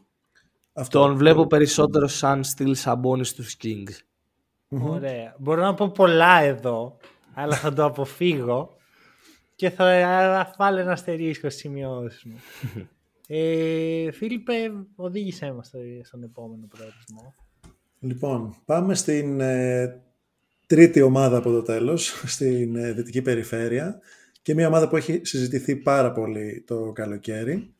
Αυτό. 0.73 1.01
Τον 1.01 1.17
βλέπω 1.17 1.47
περισσότερο 1.47 2.07
σαν 2.07 2.45
στυλ 2.45 2.75
Σαμπόνι 2.75 3.25
στους 3.25 3.57
Kings. 3.63 3.97
Ωραία. 4.69 5.35
Μπορώ 5.39 5.63
να 5.63 5.75
πω 5.75 5.91
πολλά 5.91 6.41
εδώ, 6.41 6.97
αλλά 7.35 7.57
θα 7.57 7.73
το 7.73 7.85
αποφύγω 7.85 8.77
και 9.57 9.71
θα 9.71 10.55
βάλω 10.59 10.79
ένα 10.79 10.93
αστερίσκο 10.93 11.49
στις 11.51 11.61
σημειώσεις 11.61 12.25
μου. 12.25 12.41
ε, 13.37 14.11
Φίλιππε, 14.13 14.73
οδήγησέ 14.97 15.53
μας 15.53 15.67
στο- 15.67 15.79
στον 16.03 16.23
επόμενο 16.23 16.67
προορισμό. 16.67 17.35
Λοιπόν, 18.01 18.57
πάμε 18.65 18.95
στην 18.95 19.41
ε, 19.41 20.01
τρίτη 20.67 21.01
ομάδα 21.01 21.37
από 21.37 21.51
το 21.51 21.63
τέλος, 21.63 22.13
στην 22.35 22.77
ε, 22.77 22.93
Δυτική 22.93 23.23
Περιφέρεια 23.23 24.01
και 24.43 24.55
μια 24.55 24.67
ομάδα 24.67 24.89
που 24.89 24.97
έχει 24.97 25.21
συζητηθεί 25.25 25.77
πάρα 25.77 26.13
πολύ 26.13 26.65
το 26.67 26.93
καλοκαίρι 26.93 27.75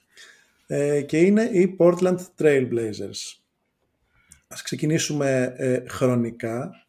ε, 0.67 1.03
και 1.03 1.19
είναι 1.19 1.43
οι 1.43 1.77
Portland 1.79 2.17
Trail 2.39 2.69
Blazers. 2.73 3.37
Ας 4.49 4.63
ξεκινήσουμε 4.63 5.55
ε, 5.57 5.83
χρονικά. 5.89 6.82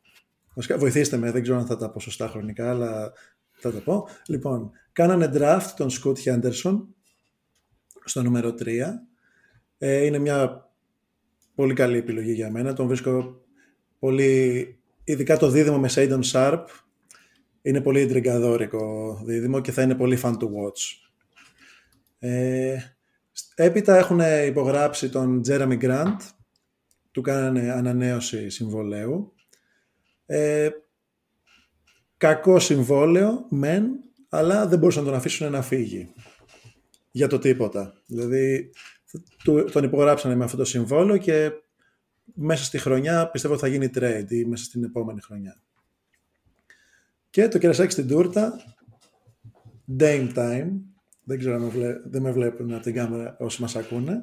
Βασικά, 0.54 0.78
βοηθήστε 0.78 1.18
με, 1.18 1.32
δεν 1.32 1.42
ξέρω 1.42 1.58
αν 1.58 1.66
θα 1.66 1.78
τα 1.78 1.90
πω 1.90 2.00
σωστά 2.00 2.28
χρονικά, 2.28 2.70
αλλά 2.70 3.14
θα 3.52 3.72
τα 3.72 3.80
πω. 3.80 4.08
Λοιπόν, 4.28 4.72
κάνανε 4.92 5.32
draft 5.34 5.68
τον 5.76 5.90
Scott 5.90 6.16
Henderson 6.24 6.80
στο 8.04 8.22
νούμερο 8.22 8.56
3. 8.60 8.80
Ε, 9.78 10.06
είναι 10.06 10.18
μια 10.18 10.70
πολύ 11.56 11.74
καλή 11.74 11.98
επιλογή 11.98 12.32
για 12.32 12.52
μένα. 12.52 12.74
Τον 12.74 12.88
βρίσκω 12.88 13.42
πολύ, 14.00 14.78
ειδικά 15.04 15.38
το 15.38 15.50
δίδυμο 15.50 15.80
με 15.80 15.90
Shadon 15.92 16.22
Sharp, 16.32 16.66
είναι 17.62 17.82
πολύ 17.82 18.00
εντριγκαδόρικο 18.00 19.22
δίδυμο 19.26 19.62
και 19.62 19.72
θα 19.72 19.82
είναι 19.82 19.96
πολύ 19.96 20.20
fun 20.22 20.32
to 20.32 20.46
watch. 20.46 21.08
Ε, 22.20 22.78
έπειτα 23.56 23.98
έχουν 23.98 24.20
υπογράψει 24.46 25.10
τον 25.10 25.42
Jeremy 25.48 25.82
Grant, 25.82 26.18
του 27.12 27.22
κάνανε 27.22 27.72
ανανέωση 27.72 28.50
συμβολέου. 28.50 29.33
Ε, 30.26 30.70
κακό 32.18 32.60
συμβόλαιο, 32.60 33.46
μεν, 33.50 33.90
αλλά 34.30 34.68
δεν 34.68 34.80
μπορούσαν 34.80 35.04
να 35.04 35.10
τον 35.10 35.18
αφήσουν 35.18 35.52
να 35.52 35.62
φύγει 35.62 36.14
για 37.12 37.28
το 37.28 37.40
τίποτα. 37.40 37.94
Δηλαδή, 38.06 38.70
του- 39.44 39.70
τον 39.72 39.84
υπογράψανε 39.84 40.36
με 40.36 40.44
αυτό 40.44 40.58
το 40.58 40.66
συμβόλαιο 40.66 41.18
και 41.18 41.52
μέσα 42.34 42.64
στη 42.64 42.78
χρονιά 42.78 43.30
πιστεύω 43.30 43.58
θα 43.58 43.68
γίνει 43.68 43.90
trade 43.96 44.26
ή 44.30 44.46
μέσα 44.46 44.64
στην 44.64 44.84
επόμενη 44.84 45.22
χρονιά. 45.22 45.58
Και 47.30 47.48
το 47.48 47.58
κερασάκι 47.58 47.92
στην 47.92 48.08
τούρτα, 48.08 48.60
Dame 50.00 50.34
Time, 50.36 50.68
δεν 51.24 51.38
ξέρω 51.40 51.56
αν 51.56 51.62
με 51.62 51.68
βλέ- 51.70 52.02
δεν 52.06 52.22
με 52.22 52.32
βλέπουν 52.32 52.74
από 52.74 52.84
την 52.84 52.94
κάμερα 52.94 53.36
όσοι 53.40 53.62
μας 53.62 53.76
ακούνε, 53.76 54.22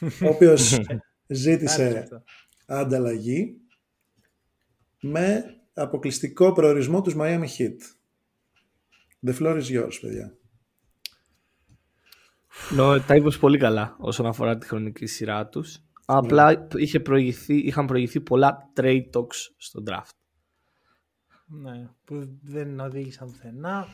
ο 0.00 0.28
οποίος 0.28 0.72
Άρεσε 0.72 1.02
ζήτησε 1.26 1.98
αυτό. 1.98 2.22
ανταλλαγή 2.66 3.56
με 5.00 5.44
αποκλειστικό 5.74 6.52
προορισμό 6.52 7.02
τους 7.02 7.14
Miami 7.18 7.46
Heat. 7.58 7.78
The 9.26 9.34
floor 9.38 9.62
is 9.62 9.64
yours, 9.64 9.98
παιδιά. 10.00 10.36
No, 12.78 13.00
τα 13.06 13.14
είπες 13.14 13.38
πολύ 13.38 13.58
καλά 13.58 13.96
όσον 13.98 14.26
αφορά 14.26 14.58
τη 14.58 14.66
χρονική 14.66 15.06
σειρά 15.06 15.48
τους. 15.48 15.82
Απλά 16.04 16.68
είχε 16.76 17.00
προηγηθεί, 17.00 17.56
είχαν 17.56 17.86
προηγηθεί 17.86 18.20
πολλά 18.20 18.72
trade 18.76 19.10
talks 19.12 19.34
στο 19.56 19.82
draft. 19.86 20.16
Ναι, 21.46 21.88
που 22.04 22.38
δεν 22.42 22.80
οδήγησαν 22.80 23.30
πουθενά. 23.30 23.86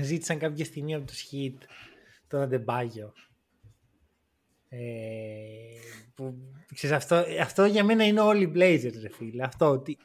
Ζήτησαν 0.00 0.38
κάποια 0.38 0.64
στιγμή 0.64 0.94
από 0.94 1.06
τους 1.06 1.28
Heat 1.30 1.58
τον 2.28 2.40
Αντεμπάγιο. 2.40 3.12
Ε, 4.68 4.78
που, 6.14 6.34
ξέρεις, 6.74 6.96
αυτό, 6.96 7.24
αυτό 7.40 7.64
για 7.64 7.84
μένα 7.84 8.06
είναι 8.06 8.20
όλοι 8.20 8.42
οι 8.42 8.52
Blazers, 8.54 9.00
ρε 9.00 9.08
φίλε. 9.08 9.42
Αυτό 9.42 9.70
ότι 9.70 9.98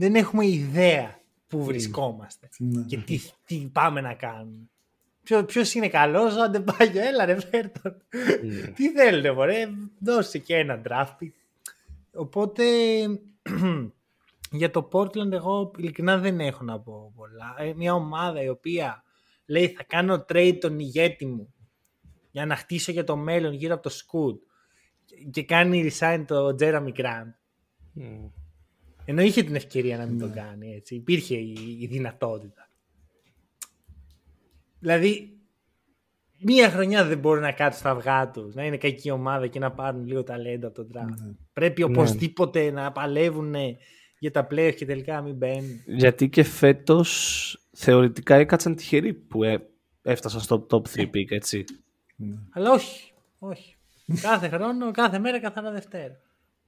δεν 0.00 0.14
έχουμε 0.14 0.46
ιδέα 0.46 1.20
που 1.46 1.64
βρισκόμαστε 1.64 2.48
Ναι. 2.58 2.82
και 2.82 2.96
τι, 2.96 3.20
τι 3.46 3.68
πάμε 3.72 4.00
να 4.00 4.14
κάνουμε. 4.14 4.68
Ποιο, 5.22 5.44
ποιος 5.44 5.74
είναι 5.74 5.88
καλός, 5.88 6.36
ο 6.36 6.42
Αντεμπάγιο, 6.42 7.02
έλα 7.02 7.24
ρε 7.24 7.40
φέρτον. 7.40 7.96
τι 8.74 8.90
θέλετε 8.90 9.32
μωρέ, 9.32 9.68
δώσε 9.98 10.38
και 10.38 10.56
ένα 10.56 10.82
draft 10.88 11.16
pick. 11.22 11.30
Οπότε 12.12 12.64
για 14.60 14.70
το 14.70 14.88
Portland 14.92 15.32
εγώ 15.32 15.70
ειλικρινά 15.78 16.18
δεν 16.18 16.40
έχω 16.40 16.64
να 16.64 16.80
πω 16.80 17.12
πολλά. 17.16 17.54
Ε, 17.58 17.72
μια 17.76 17.94
ομάδα 17.94 18.42
η 18.42 18.48
οποία 18.48 19.02
λέει 19.46 19.68
θα 19.68 19.82
κάνω 19.82 20.24
trade 20.28 20.56
τον 20.60 20.78
ηγέτη 20.78 21.26
μου 21.26 21.54
για 22.30 22.46
να 22.46 22.56
χτίσω 22.56 22.92
για 22.92 23.04
το 23.04 23.16
μέλλον 23.16 23.52
γύρω 23.52 23.74
από 23.74 23.82
το 23.82 23.90
Scoot 23.94 24.38
και 25.30 25.44
κάνει 25.44 25.90
resign 25.92 26.24
το 26.26 26.56
Jeremy 26.60 26.92
Grant. 26.94 27.32
Ενώ 29.04 29.22
είχε 29.22 29.42
την 29.42 29.54
ευκαιρία 29.54 29.96
να 29.96 30.06
μην 30.06 30.18
το 30.18 30.30
κάνει 30.34 30.74
έτσι. 30.74 30.94
Υπήρχε 30.94 31.36
η, 31.36 31.78
η 31.80 31.86
δυνατότητα. 31.86 32.68
Δηλαδή 34.78 35.40
μία 36.38 36.70
χρονιά 36.70 37.04
δεν 37.04 37.18
μπορεί 37.18 37.40
να 37.40 37.52
κάτσει 37.52 37.78
στα 37.78 37.90
αυγά 37.90 38.30
τους, 38.30 38.54
να 38.54 38.64
είναι 38.64 38.76
κακή 38.76 39.10
ομάδα 39.10 39.46
και 39.46 39.58
να 39.58 39.72
πάρουν 39.72 40.06
λίγο 40.06 40.22
ταλέντο 40.22 40.66
από 40.66 40.76
τον 40.76 40.88
draft. 40.92 41.22
Ναι. 41.24 41.32
Πρέπει 41.52 41.82
οπωσδήποτε 41.82 42.70
να 42.70 42.92
παλεύουν 42.92 43.54
για 44.18 44.30
τα 44.30 44.46
playoffs 44.50 44.74
και 44.76 44.86
τελικά 44.86 45.14
να 45.14 45.22
μην 45.22 45.34
μπαίνουν. 45.34 45.82
Γιατί 45.86 46.28
και 46.28 46.42
φέτος 46.42 47.68
θεωρητικά 47.72 48.34
έκατσαν 48.34 48.74
τυχεροί 48.74 49.12
που 49.14 49.44
ε, 49.44 49.70
έφτασαν 50.02 50.40
στο 50.40 50.66
top 50.70 50.82
3 50.96 51.00
pick, 51.00 51.30
έτσι. 51.30 51.64
Αλλά 52.50 52.70
όχι. 52.70 53.12
όχι. 53.38 53.76
κάθε 54.22 54.48
χρόνο, 54.48 54.90
κάθε 54.90 55.18
μέρα, 55.18 55.40
καθαρά 55.40 55.70
Δευτέρα. 55.70 56.16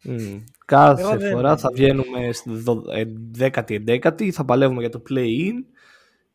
Μμ. 0.04 0.38
Κάθε 0.64 1.02
Εγώ 1.02 1.16
δεν- 1.16 1.32
φορά 1.32 1.56
θα 1.56 1.70
βγαίνουμε 1.74 2.32
στη 2.32 2.50
δο- 2.50 2.84
ε, 2.92 3.04
10η-11η, 3.38 4.30
θα 4.30 4.44
παλεύουμε 4.44 4.80
για 4.80 4.88
το 4.90 5.02
play-in 5.10 5.52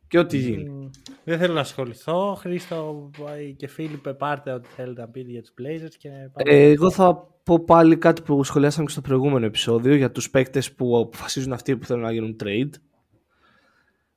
και 0.08 0.18
ό,τι 0.18 0.36
γίνει. 0.36 0.68
Μ, 0.68 0.88
Δεν 1.24 1.38
θέλω 1.38 1.54
να 1.54 1.60
ασχοληθώ. 1.60 2.34
Χρήστο 2.38 3.10
ε, 3.38 3.42
και 3.50 3.66
Φίλιππε, 3.68 4.14
πάρτε 4.14 4.52
ό,τι 4.52 4.68
θέλετε 4.68 5.00
να 5.00 5.08
πείτε 5.08 5.30
για 5.30 5.40
τους 5.42 5.50
Blazers 5.60 5.94
και 5.98 6.08
πάμε. 6.08 6.56
Ε, 6.58 6.70
εγώ 6.70 6.90
θα 6.90 7.26
πω 7.42 7.58
πάλι 7.64 7.96
κάτι 7.96 8.22
που 8.22 8.44
σχολιάσαμε 8.44 8.84
και 8.86 8.92
στο 8.92 9.00
προηγούμενο 9.00 9.46
επεισόδιο 9.46 9.94
για 9.94 10.10
τους 10.10 10.30
παίκτες 10.30 10.72
που 10.72 10.98
αποφασίζουν 10.98 11.52
αυτοί 11.52 11.76
που 11.76 11.86
θέλουν 11.86 12.02
να 12.02 12.12
γίνουν 12.12 12.36
trade. 12.44 12.70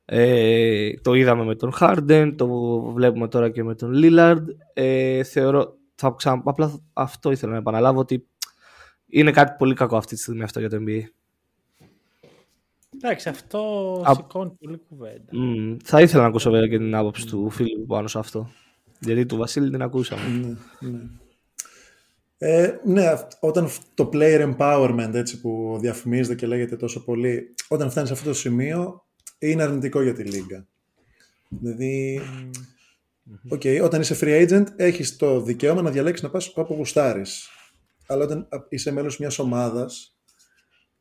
Ε, 0.06 0.94
το 1.02 1.14
είδαμε 1.14 1.44
με 1.44 1.56
τον 1.56 1.72
Harden, 1.80 2.34
το 2.36 2.48
βλέπουμε 2.82 3.28
τώρα 3.28 3.50
και 3.50 3.64
με 3.64 3.76
τον 3.76 3.92
Lillard. 3.96 4.44
Ε, 4.74 5.24
θεωρώ, 5.24 5.78
θα 5.96 6.14
ξανα, 6.18 6.42
απλά 6.46 6.80
αυτό 6.94 7.32
ήθελα 7.32 7.52
να 7.52 7.58
επαναλάβω 7.58 8.00
ότι 8.00 8.28
είναι 9.12 9.32
κάτι 9.32 9.56
πολύ 9.58 9.74
κακό 9.74 9.98
αυτή 9.98 10.16
τη 10.16 10.22
στιγμή 10.22 10.44
αυτό 10.44 10.60
για 10.60 10.70
το 10.70 10.78
NBA. 10.88 11.02
Εντάξει, 12.96 13.30
αυτό 13.30 13.60
Α- 14.08 14.14
σηκώνει 14.14 14.52
πολύ 14.60 14.82
κουβέντα. 14.90 15.26
Μμ, 15.32 15.78
θα 15.84 16.02
ήθελα 16.02 16.22
να 16.22 16.28
ακούσω 16.28 16.52
βέβαια 16.52 16.68
και 16.68 16.78
την 16.78 16.96
άποψη 16.96 17.26
του 17.28 17.50
φίλου 17.50 17.86
πάνω 17.88 18.08
σε 18.08 18.20
αυτό. 18.20 18.50
Γιατί 19.00 19.26
του 19.26 19.36
Βασίλη 19.38 19.70
την 19.70 19.82
ακούσαμε. 19.82 20.22
Ναι, 20.80 20.90
ναι. 20.90 21.00
Ε, 22.38 22.80
ναι, 22.86 23.06
αυτ- 23.08 23.38
όταν 23.40 23.68
φ- 23.68 23.82
το 23.94 24.10
player 24.14 24.54
empowerment 24.56 25.12
έτσι 25.14 25.42
που 25.42 25.78
διαφημίζεται 25.82 26.36
και 26.36 26.48
λέγεται 26.48 26.76
τόσο 26.76 27.04
πολύ, 27.04 27.54
όταν 27.68 27.90
φτάνει 27.92 28.08
σε 28.08 28.14
αυτό 28.14 28.26
το 28.30 28.34
σημείο, 28.34 29.06
είναι 29.40 29.64
αρνητικό 29.64 30.02
για 30.02 30.14
τη 30.14 30.24
λίγα. 30.24 30.66
Δηλαδή, 31.50 32.22
οκ, 33.50 33.62
όταν 33.84 34.02
είσαι 34.02 34.18
free 34.22 34.48
agent, 34.50 34.66
έχεις 34.76 35.16
το 35.18 35.42
δικαίωμα 35.42 35.82
να 35.82 35.92
διαλέξεις 35.92 36.24
να 36.24 36.30
πας 36.30 36.52
όπου 36.56 36.74
γουστάρεις. 36.74 37.48
Αλλά 38.12 38.24
όταν 38.24 38.48
α, 38.50 38.58
είσαι 38.70 38.92
μέλος 38.92 39.18
μιας 39.20 39.40
ομάδας, 39.40 40.16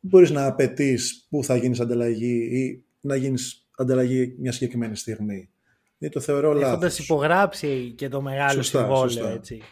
μπορείς 0.01 0.31
να 0.31 0.46
απαιτείς 0.46 1.27
πού 1.31 1.44
θα 1.44 1.57
γίνεις 1.57 1.81
ανταλλαγή 1.81 2.49
ή 2.59 2.85
να 3.01 3.16
γίνεις 3.16 3.68
ανταλλαγή 3.77 4.35
μια 4.38 4.53
συγκεκριμένη 4.53 4.96
στιγμή. 4.96 5.51
Δηλαδή, 5.99 6.14
το 6.18 6.20
θεωρώ 6.20 6.51
Έχοντας 6.51 6.70
λάθος. 6.83 6.99
υπογράψει 6.99 7.92
και 7.96 8.09
το 8.09 8.20
μεγάλο 8.20 8.53
Σωστά, 8.53 8.79
συμβόλαιο, 8.79 9.09
σωστά. 9.09 9.29
έτσι. 9.31 9.62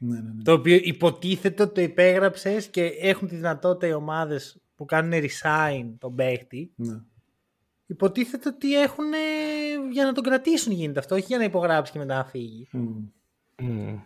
Ναι, 0.00 0.20
ναι, 0.20 0.30
ναι. 0.32 0.42
Το 0.42 0.52
οποίο 0.52 0.78
υποτίθεται 0.82 1.62
ότι 1.62 1.74
το 1.74 1.80
υπέγραψες 1.80 2.66
και 2.68 2.84
έχουν 2.84 3.28
τη 3.28 3.34
δυνατότητα 3.36 3.86
οι 3.86 3.92
ομάδες 3.92 4.60
που 4.74 4.84
κάνουν 4.84 5.12
re-sign 5.12 5.94
τον 5.98 6.14
παίχτη. 6.14 6.72
ναι. 6.76 7.00
Υποτίθεται 7.86 8.48
ότι 8.48 8.80
έχουν 8.80 9.04
για 9.92 10.04
να 10.04 10.12
τον 10.12 10.22
κρατήσουν 10.24 10.72
γίνεται 10.72 10.98
αυτό, 10.98 11.14
όχι 11.14 11.24
για 11.28 11.38
να 11.38 11.44
υπογράψει 11.44 11.92
και 11.92 11.98
μετά 11.98 12.16
να 12.16 12.24
φύγει. 12.24 12.68
Μμ. 12.72 13.04
Μμ. 13.62 13.96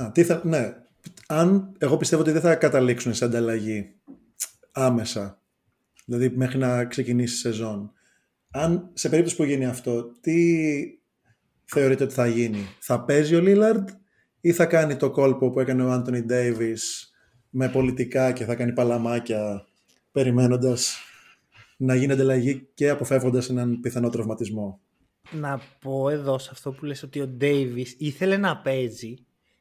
Α, 0.00 0.10
τι 0.12 0.24
θα, 0.24 0.40
ναι. 0.44 0.74
Αν, 1.30 1.72
εγώ 1.78 1.96
πιστεύω 1.96 2.22
ότι 2.22 2.30
δεν 2.30 2.40
θα 2.40 2.54
καταλήξουν 2.54 3.14
σε 3.14 3.24
ανταλλαγή 3.24 3.94
άμεσα. 4.72 5.42
Δηλαδή 6.04 6.30
μέχρι 6.30 6.58
να 6.58 6.84
ξεκινήσει 6.84 7.34
η 7.34 7.38
σεζόν. 7.38 7.92
Αν 8.50 8.90
σε 8.92 9.08
περίπτωση 9.08 9.36
που 9.36 9.44
γίνει 9.44 9.66
αυτό, 9.66 10.12
τι 10.20 10.44
θεωρείτε 11.64 12.04
ότι 12.04 12.14
θα 12.14 12.26
γίνει; 12.26 12.66
Θα 12.80 13.04
παίζει 13.04 13.34
ο 13.34 13.40
Λίλαρντ 13.40 13.88
ή 14.40 14.52
θα 14.52 14.66
κάνει 14.66 14.96
το 14.96 15.10
κόλπο 15.10 15.50
που 15.50 15.60
έκανε 15.60 15.82
ο 15.82 15.90
Άντωνι 15.90 16.22
Ντέιβις 16.22 17.10
με 17.50 17.68
πολιτικά 17.68 18.32
και 18.32 18.44
θα 18.44 18.54
κάνει 18.54 18.72
παλαμάκια 18.72 19.66
περιμένοντας 20.12 20.96
να 21.76 21.94
γίνει 21.94 22.12
ανταλλαγή 22.12 22.68
και 22.74 22.88
αποφεύγοντας 22.88 23.48
έναν 23.50 23.80
πιθανό 23.80 24.08
τραυματισμό; 24.08 24.80
Να 25.32 25.60
πω 25.80 26.08
εδώ 26.08 26.38
σε 26.38 26.48
αυτό 26.52 26.72
που 26.72 26.84
λες 26.84 27.02
ότι 27.02 27.20
ο 27.20 27.26
Ντέιβις 27.26 27.96
ήθελε 27.98 28.36
να 28.36 28.56
παίζει 28.56 29.14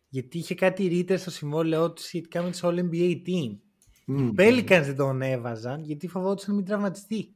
γιατί 0.09 0.37
είχε 0.37 0.55
κάτι 0.55 0.87
ρήτρα 0.87 1.19
στο 1.19 1.31
συμβόλαιό 1.31 1.91
του 1.93 2.01
σχετικά 2.01 2.41
με 2.41 2.49
το 2.49 2.57
All 2.61 2.75
NBA 2.79 3.15
team. 3.27 3.57
Μμ. 4.05 4.27
Οι 4.27 4.33
Pelicans 4.37 4.81
δεν 4.83 4.95
τον 4.95 5.21
έβαζαν 5.21 5.83
γιατί 5.83 6.07
φοβόντουσαν 6.07 6.49
να 6.49 6.55
μην 6.55 6.65
τραυματιστεί. 6.65 7.35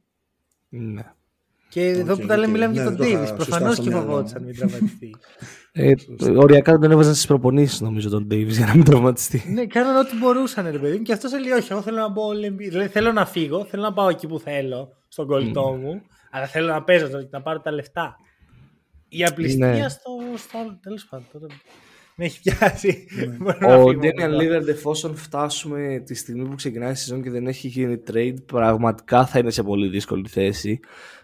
Ναι. 0.68 1.02
Και 1.68 1.86
εδώ 1.88 2.12
Οκ, 2.12 2.20
που 2.20 2.26
τα 2.26 2.36
λέμε, 2.36 2.46
οκ. 2.46 2.52
μιλάμε 2.52 2.72
Ναι, 2.74 2.80
για 2.80 2.84
τον 2.84 2.96
δεν 2.96 3.06
το 3.06 3.12
είχα 3.12 3.18
Davis. 3.22 3.26
σωστά 3.28 3.44
Προφανώς 3.44 3.74
στο 3.74 3.82
και 3.82 3.88
μυαλό 3.90 4.04
φοβόντουσαν 4.06 4.42
μου. 4.42 4.48
να 4.48 4.52
μην 4.52 4.56
τραυματιστεί. 4.70 5.14
Ε, 5.74 5.92
οριακά 6.36 6.78
τον 6.78 6.90
έβαζαν 6.90 7.14
στις 7.14 7.26
προπονήσεις 7.26 7.80
νομίζω 7.80 8.08
τον 8.10 8.24
Davis 8.30 8.46
για 8.48 8.66
να 8.66 8.74
μην 8.74 8.84
τραυματιστεί. 8.84 9.44
ναι, 9.52 9.66
κάναν 9.66 9.96
ό,τι 9.96 10.16
μπορούσαν, 10.16 10.70
ρε 10.70 10.78
παιδί 10.78 10.96
μου. 10.96 11.02
Και 11.02 11.12
αυτός 11.12 11.32
λέει: 11.32 11.50
Όχι, 11.50 11.72
εγώ 11.72 11.82
θέλω 11.82 11.96
να 11.96 12.08
μπω 12.08 12.28
All 12.30 12.46
NBA. 12.46 12.56
Δηλαδή 12.56 12.88
θέλω 12.88 13.12
να 13.12 13.26
φύγω, 13.26 13.64
θέλω 13.64 13.82
να 13.82 13.92
πάω 13.92 14.08
εκεί 14.08 14.26
που 14.26 14.38
θέλω, 14.38 14.92
στον 15.08 15.26
κολλητό 15.26 15.72
μου, 15.72 16.02
αλλά 16.30 16.46
θέλω 16.46 16.66
να 16.66 16.82
παίζω 16.82 17.08
τώρα 17.08 17.22
και 17.22 17.28
να 17.32 17.42
πάρω 17.42 17.60
τα 17.60 17.70
λεφτά. 17.72 18.16
Η 19.08 19.24
απληστία 19.24 19.66
Ναι. 19.66 19.88
στο. 19.88 20.10
στο 20.36 20.78
Τέλος 20.82 21.06
πάντων, 21.06 21.26
τώρα 21.32 21.46
με 22.22 22.28
έχει 22.28 22.40
πιάσει. 22.40 23.06
Ναι. 23.16 23.26
Μπορώ 23.36 23.58
να 23.60 23.74
Ο 23.74 23.88
φύγω 23.88 23.90
από 23.90 24.00
Damian 24.02 24.18
εδώ. 24.18 24.38
Lillard 24.38 24.68
εφόσον 24.68 25.16
φτάσουμε 25.16 26.02
τη 26.06 26.14
στιγμή 26.14 26.48
που 26.48 26.54
ξεκινάει 26.54 26.92
η 26.92 26.94
σεζόν 26.94 27.22
και 27.22 27.30
δεν 27.30 27.46
έχει 27.46 27.68
γίνει 27.68 28.02
trade 28.10 28.36
πραγματικά 28.46 29.26
θα 29.26 29.38
είναι 29.38 29.50
σε 29.50 29.62
πολύ 29.62 29.88
δύσκολη 29.88 30.28
θέση 30.28 30.80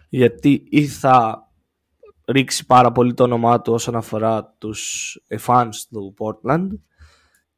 γιατί 0.09 0.63
ή 0.69 0.87
θα 0.87 1.47
ρίξει 2.25 2.65
πάρα 2.65 2.91
πολύ 2.91 3.13
το 3.13 3.23
όνομά 3.23 3.61
του 3.61 3.73
όσον 3.73 3.95
αφορά 3.95 4.55
τους 4.57 5.13
ε, 5.27 5.37
fans 5.45 5.69
του 5.89 6.13
Portland 6.17 6.67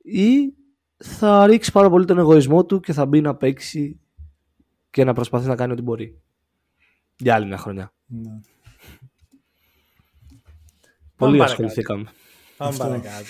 ή 0.01 0.53
θα 0.97 1.45
ρίξει 1.45 1.71
πάρα 1.71 1.89
πολύ 1.89 2.05
τον 2.05 2.17
εγωισμό 2.17 2.65
του 2.65 2.79
και 2.79 2.93
θα 2.93 3.05
μπει 3.05 3.21
να 3.21 3.35
παίξει 3.35 3.99
και 4.89 5.03
να 5.03 5.13
προσπαθεί 5.13 5.47
να 5.47 5.55
κάνει 5.55 5.71
ό,τι 5.71 5.81
μπορεί 5.81 6.21
για 7.17 7.35
άλλη 7.35 7.45
μια 7.45 7.57
χρονιά. 7.57 7.93
Ναι. 8.05 8.39
Πολύ 11.15 11.37
παρακάτω. 11.37 11.43
ασχοληθήκαμε. 11.43 12.09
Πάμε 12.61 12.73
Αυτό. 12.73 12.83
παρακάτω. 12.83 13.27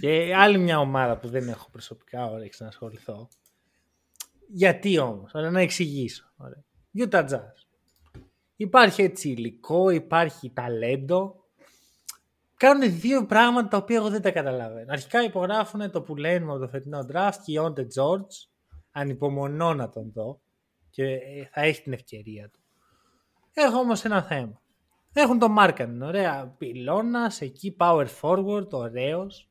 και 0.00 0.34
άλλη 0.36 0.58
μια 0.58 0.78
ομάδα 0.78 1.18
που 1.18 1.28
δεν 1.28 1.48
έχω 1.48 1.70
προσωπικά 1.70 2.30
όρεξη 2.30 2.62
να 2.62 2.68
ασχοληθώ. 2.68 3.28
Γιατί 4.48 4.98
όμως, 4.98 5.34
ωραία, 5.34 5.50
να 5.50 5.60
εξηγήσω. 5.60 6.32
Ωραία. 6.36 6.64
Utah 6.98 7.28
Jazz. 7.30 7.64
Υπάρχει 8.56 9.02
έτσι 9.02 9.28
υλικό, 9.28 9.90
υπάρχει 9.90 10.50
ταλέντο. 10.50 11.44
Κάνουν 12.56 13.00
δύο 13.00 13.26
πράγματα 13.26 13.68
τα 13.68 13.76
οποία 13.76 13.96
εγώ 13.96 14.08
δεν 14.08 14.22
τα 14.22 14.30
καταλαβαίνω. 14.30 14.92
Αρχικά 14.92 15.22
υπογράφουν 15.22 15.90
το 15.90 16.02
που 16.02 16.16
λένε 16.16 16.44
από 16.50 16.58
το 16.58 16.68
φετινό 16.68 17.06
draft 17.12 17.36
και 17.44 17.60
ο 17.60 17.72
George. 17.76 18.48
Ανυπομονώ 18.90 19.74
να 19.74 19.88
τον 19.88 20.12
δω 20.12 20.40
και 20.90 21.04
ε, 21.04 21.48
θα 21.52 21.60
έχει 21.60 21.82
την 21.82 21.92
ευκαιρία 21.92 22.50
του. 22.50 22.60
Έχω 23.52 23.78
όμως 23.78 24.04
ένα 24.04 24.22
θέμα. 24.22 24.62
Έχουν 25.16 25.38
τον 25.38 25.52
Μάρκανεν, 25.52 26.02
ωραία 26.02 26.54
πυλώνα, 26.58 27.32
εκεί 27.38 27.76
power 27.78 28.06
forward, 28.20 28.68
ωραίος. 28.70 29.48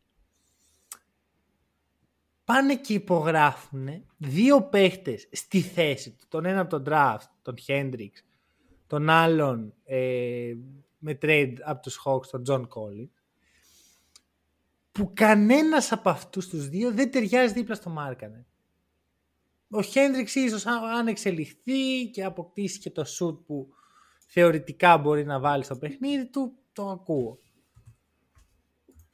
Πάνε 2.43 2.76
και 2.76 2.93
υπογράφουν 2.93 3.88
δύο 4.17 4.63
παίχτες 4.63 5.28
στη 5.32 5.62
θέση 5.62 6.12
του. 6.12 6.26
Τον 6.28 6.45
ένα 6.45 6.60
από 6.60 6.69
τον 6.69 6.84
draft, 6.88 7.30
τον 7.41 7.56
Hendrix, 7.67 8.12
τον 8.88 9.10
άλλον 9.10 9.73
ε, 9.84 10.54
με 10.97 11.17
trade 11.21 11.56
από 11.63 11.82
τους 11.82 12.02
Hawks, 12.06 12.26
τον 12.26 12.43
John 12.47 12.62
Collins. 12.62 13.21
Που 14.91 15.12
κανένας 15.13 15.91
από 15.91 16.10
αυτούς 16.10 16.47
τους 16.47 16.69
δύο 16.69 16.91
δεν 16.91 17.12
ταιριάζει 17.12 17.54
δίπλα 17.54 17.76
στο 17.76 17.89
Μάρκανεν. 17.89 18.45
Ο 19.69 19.82
Χέντριξ 19.82 20.36
ίσως 20.36 20.65
αν 20.65 20.84
αν 20.84 21.08
εξελιχθεί 21.08 22.10
και 22.10 22.23
αποκτήσει 22.23 22.80
και 22.80 22.89
το 22.89 23.06
σουτ 23.19 23.38
που 23.45 23.73
θεωρητικά 24.34 24.98
μπορεί 24.98 25.26
να 25.26 25.39
βάλει 25.39 25.63
στο 25.63 25.76
παιχνίδι 25.76 26.30
του, 26.30 26.54
το 26.74 26.89
ακούω. 26.89 27.38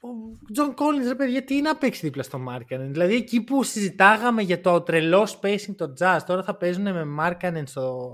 Ο 0.01 0.07
John 0.53 0.73
Collins, 0.77 1.07
ρε 1.07 1.15
παιδιά, 1.15 1.43
τι 1.43 1.61
να 1.61 1.75
παίξει 1.75 2.05
δίπλα 2.05 2.23
στο 2.23 2.39
Μάρκανεν; 2.39 2.91
Δηλαδή 2.91 3.15
εκεί 3.15 3.43
που 3.43 3.63
συζητάγαμε 3.63 4.41
για 4.41 4.61
το 4.61 4.81
τρελό 4.81 5.27
spacing 5.41 5.75
των 5.75 5.93
Jazz, 5.99 6.19
τώρα 6.25 6.43
θα 6.43 6.55
παίζουν 6.55 6.81
με 6.81 7.05
Μάρκανεν 7.05 7.67
στο... 7.67 8.11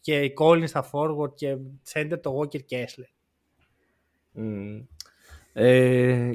και 0.00 0.32
Collins 0.40 0.68
στα 0.68 0.90
forward 0.92 1.34
και 1.34 1.56
center 1.92 2.20
το 2.22 2.38
Walker 2.40 2.60
Kessler. 2.70 3.10
Μμ. 4.32 4.80
Ε, 5.52 6.32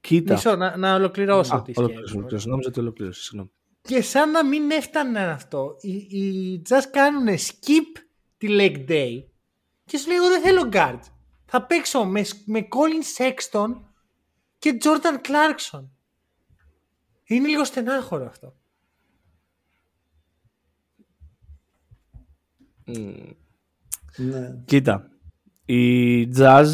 κοίτα. 0.00 0.34
Μισό, 0.34 0.56
να, 0.56 0.76
να 0.76 0.94
ολοκληρώσω 0.94 1.54
Α, 1.56 1.62
τη 1.62 1.72
ολοκλήρωσε, 1.76 2.06
σκέψη. 2.06 2.16
ολοκλήρωσε. 2.16 2.48
Νόμιζα 2.48 2.68
ότι 2.68 2.80
ολοκλήρωσε. 2.80 3.22
Συγγνώμη. 3.22 3.50
Και 3.80 4.02
σαν 4.02 4.30
να 4.30 4.44
μην 4.44 4.70
έφτανε 4.70 5.20
αυτό, 5.20 5.76
οι, 5.80 5.92
οι 5.92 6.62
Jazz 6.68 6.82
κάνουν 6.90 7.26
skip 7.28 8.07
τη 8.38 8.46
leg 8.50 8.90
day 8.90 9.24
και 9.84 9.98
σου 9.98 10.08
λέει 10.08 10.16
εγώ 10.16 10.28
δεν 10.28 10.42
θέλω 10.42 10.68
guard. 10.72 11.00
Θα 11.44 11.62
παίξω 11.62 12.04
με, 12.04 12.24
με 12.44 12.68
Colin 12.70 13.22
Sexton 13.22 13.80
και 14.58 14.78
Jordan 14.82 15.26
Clarkson. 15.26 15.84
Είναι 17.24 17.48
λίγο 17.48 17.64
στενάχωρο 17.64 18.26
αυτό. 18.26 18.54
Μμ. 22.84 23.36
Ναι. 24.16 24.62
Κοίτα, 24.64 25.10
οι 25.64 26.22
Jazz 26.36 26.66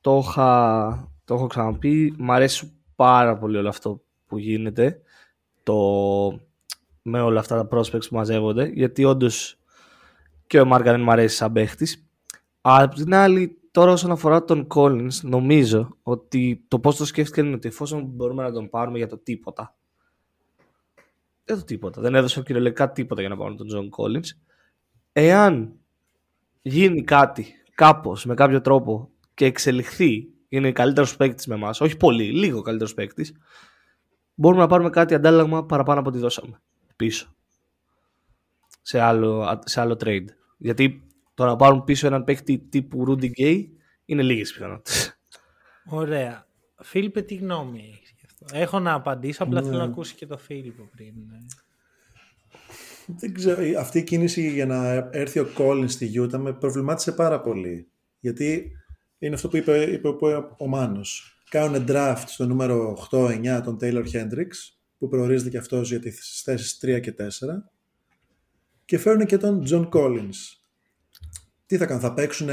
το, 0.00 0.22
είχα, 0.24 1.12
το 1.24 1.34
έχω 1.34 1.46
ξαναπεί. 1.46 2.14
Μ' 2.18 2.30
αρέσει 2.30 2.72
πάρα 2.94 3.38
πολύ 3.38 3.56
όλο 3.56 3.68
αυτό 3.68 4.02
που 4.26 4.38
γίνεται 4.38 5.00
το, 5.62 5.76
με 7.02 7.20
όλα 7.20 7.40
αυτά 7.40 7.66
τα 7.66 7.78
prospects 7.78 8.08
που 8.08 8.14
μαζεύονται 8.14 8.66
γιατί 8.66 9.04
όντως 9.04 9.58
και 10.46 10.60
ο 10.60 10.64
Μάργανεν 10.64 11.02
μου 11.02 11.10
αρέσει 11.10 11.36
σαν 11.36 11.52
παίχτης. 11.52 12.08
Αλλά 12.60 12.84
απ' 12.84 12.94
την 12.94 13.14
άλλη, 13.14 13.58
τώρα 13.70 13.92
όσον 13.92 14.10
αφορά 14.10 14.44
τον 14.44 14.66
Collins, 14.74 15.20
νομίζω 15.22 15.96
ότι 16.02 16.64
το 16.68 16.80
πώς 16.80 16.96
το 16.96 17.04
σκέφτηκαν 17.04 17.46
είναι 17.46 17.54
ότι 17.54 17.68
εφόσον 17.68 18.04
μπορούμε 18.04 18.42
να 18.42 18.52
τον 18.52 18.70
πάρουμε 18.70 18.98
για 18.98 19.08
το 19.08 19.18
τίποτα. 19.18 19.76
Δεν 21.44 21.58
το 21.58 21.64
τίποτα. 21.64 22.00
Δεν 22.00 22.14
έδωσε 22.14 22.42
κυριολεκτικά 22.42 22.92
τίποτα 22.92 23.20
για 23.20 23.30
να 23.30 23.36
πάρουμε 23.36 23.56
τον 23.56 23.68
John 23.72 23.88
Collins. 23.98 24.28
Εάν 25.12 25.72
γίνει 26.62 27.02
κάτι 27.02 27.46
κάπως, 27.74 28.24
με 28.24 28.34
κάποιο 28.34 28.60
τρόπο 28.60 29.10
και 29.34 29.44
εξελιχθεί, 29.44 30.28
είναι 30.48 30.72
καλύτερος 30.72 31.16
παίκτης 31.16 31.46
με 31.46 31.54
εμάς, 31.54 31.80
όχι 31.80 31.96
πολύ, 31.96 32.24
λίγο 32.24 32.62
καλύτερος 32.62 32.94
παίκτης, 32.94 33.36
μπορούμε 34.34 34.62
να 34.62 34.68
πάρουμε 34.68 34.90
κάτι 34.90 35.14
αντάλλαγμα 35.14 35.66
παραπάνω 35.66 36.00
από 36.00 36.08
ό,τι 36.08 36.18
δώσαμε 36.18 36.60
πίσω. 36.96 37.33
Σε 38.86 39.00
άλλο, 39.00 39.60
σε 39.64 39.80
άλλο 39.80 39.96
trade. 40.04 40.24
Γιατί 40.56 41.06
το 41.34 41.44
να 41.44 41.56
πάρουν 41.56 41.84
πίσω 41.84 42.06
έναν 42.06 42.24
παίκτη 42.24 42.58
τύπου 42.58 43.04
Rudy 43.08 43.30
Gay 43.38 43.64
είναι 44.04 44.22
λίγες 44.22 44.52
πιθανότητες. 44.52 45.18
Ωραία. 45.84 46.46
Φίλιππε, 46.82 47.22
τι 47.22 47.34
γνώμη 47.34 47.78
έχεις 47.92 48.14
γι' 48.18 48.24
αυτό; 48.26 48.58
Έχω 48.58 48.78
να 48.78 48.92
απαντήσω, 48.92 49.42
απλά 49.42 49.60
Ναι. 49.60 49.66
θέλω 49.66 49.78
να 49.78 49.84
ακούσει 49.84 50.14
και 50.14 50.26
το 50.26 50.38
Φίλιππο 50.38 50.88
πριν. 50.96 51.14
Δεν 53.06 53.34
ξέρω, 53.34 53.80
αυτή 53.80 53.98
η 53.98 54.02
κίνηση 54.02 54.50
για 54.50 54.66
να 54.66 55.08
έρθει 55.12 55.38
ο 55.38 55.46
Collins 55.58 55.88
στη 55.88 56.10
Utah 56.20 56.38
με 56.38 56.52
προβλημάτισε 56.52 57.12
πάρα 57.12 57.40
πολύ. 57.40 57.88
Γιατί 58.20 58.72
είναι 59.18 59.34
αυτό 59.34 59.48
που 59.48 59.56
είπε, 59.56 59.82
είπε 59.82 60.08
ο, 60.08 60.18
ο 60.58 60.66
Μάνος. 60.66 61.38
Κάνουν 61.50 61.84
draft 61.88 62.22
στο 62.26 62.46
νούμερο 62.46 63.06
8-9 63.10 63.60
τον 63.64 63.78
Taylor 63.80 64.04
Hendricks, 64.12 64.58
που 64.98 65.08
προορίζεται 65.08 65.50
και 65.50 65.58
αυτός 65.58 65.90
για 65.90 66.00
τις 66.00 66.42
θέσεις 66.44 66.78
3 66.84 67.00
και 67.00 67.14
4. 67.18 67.22
Και 68.84 68.98
φέρνουν 68.98 69.26
και 69.26 69.36
τον 69.36 69.64
John 69.70 69.88
Collins. 69.88 70.34
Τι 71.66 71.76
θα 71.76 71.86
κάνουν, 71.86 72.02
θα 72.02 72.14
παίξουν 72.14 72.48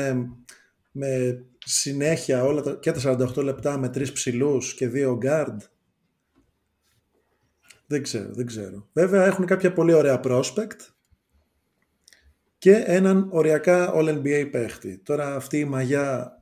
με 0.92 1.44
συνέχεια 1.66 2.44
όλα 2.44 2.62
τα, 2.62 2.76
και 2.76 2.92
τα 2.92 3.18
48 3.36 3.44
λεπτά 3.44 3.78
με 3.78 3.90
τρεις 3.90 4.12
ψηλούς 4.12 4.74
και 4.74 4.88
δύο 4.88 5.18
guard; 5.22 5.58
Δεν 7.88 8.04
ξέρω, 8.04 8.34
δεν 8.34 8.46
ξέρω. 8.46 8.90
Βέβαια 8.94 9.26
έχουν 9.26 9.46
κάποια 9.46 9.74
πολύ 9.74 9.94
ωραία 9.94 10.20
prospect 10.24 10.80
και 12.58 12.76
έναν 12.76 13.28
οριακά 13.32 13.94
All-NBA 13.96 14.50
παίχτη. 14.52 14.98
Τώρα 14.98 15.36
αυτή 15.36 15.60
η 15.60 15.66
μαγιά 15.66 16.36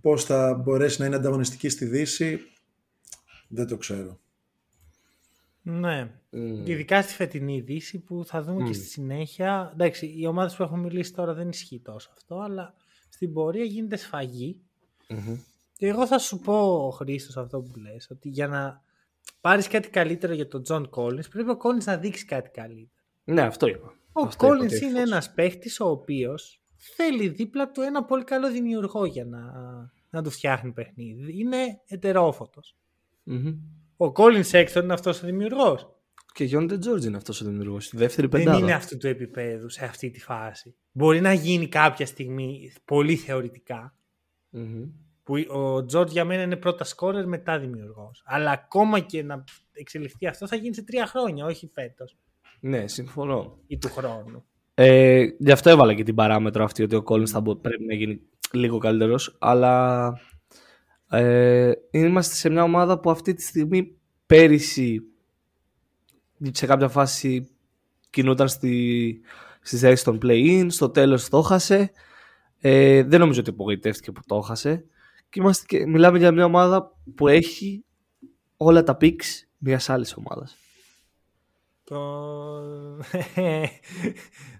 πώς 0.00 0.24
θα 0.24 0.54
μπορέσει 0.54 1.00
να 1.00 1.06
είναι 1.06 1.16
ανταγωνιστική 1.16 1.68
στη 1.68 1.84
Δύση 1.84 2.40
δεν 3.48 3.66
το 3.66 3.76
ξέρω. 3.76 4.20
Ναι. 5.68 6.10
Mm. 6.32 6.62
Ειδικά 6.64 7.02
στη 7.02 7.12
φετινή 7.12 7.60
Δύση 7.60 7.98
που 7.98 8.24
θα 8.24 8.42
δούμε 8.42 8.66
και 8.66 8.72
στη 8.72 8.84
συνέχεια. 8.84 9.70
Εντάξει, 9.72 10.14
οι 10.16 10.26
ομάδες 10.26 10.56
που 10.56 10.62
έχουμε 10.62 10.82
μιλήσει 10.82 11.12
τώρα 11.12 11.34
δεν 11.34 11.48
ισχύει 11.48 11.80
τόσο 11.80 12.10
αυτό, 12.16 12.38
αλλά 12.38 12.74
στην 13.08 13.32
πορεία 13.32 13.64
γίνεται 13.64 13.96
σφαγή. 13.96 14.60
Και 15.76 15.86
εγώ 15.86 16.06
θα 16.06 16.18
σου 16.18 16.38
πω, 16.38 16.90
Χρήστος, 16.96 17.36
αυτό 17.36 17.60
που 17.60 17.78
λες, 17.78 18.08
ότι 18.10 18.28
για 18.28 18.48
να 18.48 18.82
πάρεις 19.40 19.68
κάτι 19.68 19.88
καλύτερο 19.88 20.32
για 20.32 20.48
τον 20.48 20.62
John 20.62 20.90
Collins, 20.94 21.30
πρέπει 21.30 21.50
ο 21.50 21.58
Collins 21.62 21.84
να 21.84 21.96
δείξει 21.96 22.24
κάτι 22.24 22.50
καλύτερο. 22.50 22.90
Ναι, 23.24 23.42
αυτό 23.42 23.66
είπα. 23.66 23.94
Ο 24.12 24.20
Αυτό 24.20 24.46
είπα 24.46 24.54
Collins 24.54 24.64
ότι 24.64 24.76
είναι 24.76 24.84
ευτυχώς. 24.84 25.10
ένας 25.10 25.32
παίχτης 25.34 25.80
ο 25.80 25.88
οποίος 25.88 26.60
θέλει 26.76 27.28
δίπλα 27.28 27.70
του 27.70 27.80
ένα 27.80 28.04
πολύ 28.04 28.24
καλό 28.24 28.50
δημιουργό 28.50 29.04
για 29.04 29.24
να, 29.24 29.40
να 30.10 30.22
του 30.22 30.30
φτιάχνει 30.30 30.72
παιχνίδι. 30.72 31.38
Είναι 31.38 31.80
ετερόφωτος. 31.86 32.76
Μμμ. 33.22 33.54
Ο 33.96 34.12
Collin 34.16 34.50
Sexton 34.50 34.82
είναι 34.82 34.92
αυτός 34.92 35.22
ο 35.22 35.26
δημιουργός. 35.26 35.90
Και 36.34 36.42
ο 36.42 36.46
Keyonte 36.46 36.78
George 36.78 37.04
είναι 37.04 37.16
αυτός 37.16 37.40
ο 37.40 37.44
δημιουργός. 37.44 37.84
Στη 37.84 37.96
δεύτερη 37.96 38.26
Δεν 38.26 38.40
πεντάδα. 38.40 38.58
είναι 38.62 38.72
αυτού 38.72 38.96
του 38.96 39.06
επίπεδου 39.06 39.68
σε 39.68 39.84
αυτή 39.84 40.10
τη 40.10 40.20
φάση. 40.20 40.74
Μπορεί 40.92 41.20
να 41.20 41.32
γίνει 41.32 41.68
κάποια 41.68 42.06
στιγμή 42.06 42.72
πολύ 42.84 43.16
θεωρητικά. 43.16 43.94
Μμμ. 44.50 44.84
Που 45.22 45.34
ο 45.48 45.84
Τζορτ 45.84 46.10
για 46.10 46.24
μένα 46.24 46.42
είναι 46.42 46.56
πρώτα 46.56 46.84
σκόρερ 46.84 47.26
μετά 47.26 47.58
δημιουργός. 47.58 48.22
Αλλά 48.26 48.50
ακόμα 48.50 48.98
και 49.00 49.22
να 49.22 49.44
εξελιχθεί 49.72 50.26
αυτό 50.26 50.46
θα 50.46 50.56
γίνει 50.56 50.74
σε 50.74 50.82
τρία 50.82 51.06
χρόνια, 51.06 51.44
όχι 51.44 51.70
φέτος 51.74 52.16
Ναι, 52.60 52.88
συμφωνώ. 52.88 53.58
ή 53.66 53.78
του 53.78 53.88
χρόνου. 53.88 54.44
Ε, 54.74 55.26
γι' 55.38 55.52
αυτό 55.52 55.70
έβαλα 55.70 55.94
και 55.94 56.02
την 56.02 56.14
παράμετρο 56.14 56.64
αυτή 56.64 56.82
ότι 56.82 56.94
ο 56.96 57.02
Collins 57.06 57.26
θα 57.28 57.40
μπο- 57.40 57.56
πρέπει 57.56 57.84
να 57.84 57.94
γίνει 57.94 58.20
λίγο 58.52 58.78
καλύτερος 58.78 59.36
αλλά 59.40 60.12
ε, 61.08 61.72
είμαστε 61.90 62.34
σε 62.34 62.48
μια 62.48 62.62
ομάδα 62.62 63.00
που 63.00 63.10
αυτή 63.10 63.34
τη 63.34 63.42
στιγμή 63.42 63.96
πέρυσι 64.26 65.02
σε 66.50 66.66
κάποια 66.66 66.88
φάση 66.88 67.48
κινούταν 68.10 68.48
στη, 68.48 69.20
στη 69.60 69.76
θέση 69.76 70.04
των 70.04 70.18
play-in, 70.22 70.66
στο 70.68 70.90
τέλος 70.90 71.28
το 71.28 71.42
χάσε 71.42 71.90
ε, 72.60 73.02
δεν 73.02 73.20
νομίζω 73.20 73.40
ότι 73.40 73.50
απογοητεύτηκε 73.50 74.12
που 74.12 74.20
το 74.26 74.40
χάσε 74.40 74.84
και, 75.28 75.40
είμαστε 75.40 75.64
και 75.66 75.86
μιλάμε 75.86 76.18
για 76.18 76.32
μια 76.32 76.44
ομάδα 76.44 76.96
που 77.14 77.28
έχει 77.28 77.84
όλα 78.56 78.82
τα 78.82 78.96
picks 79.00 79.44
μιας 79.58 79.88
άλλης 79.88 80.16
ομάδας. 80.16 80.56
Το... 81.84 81.96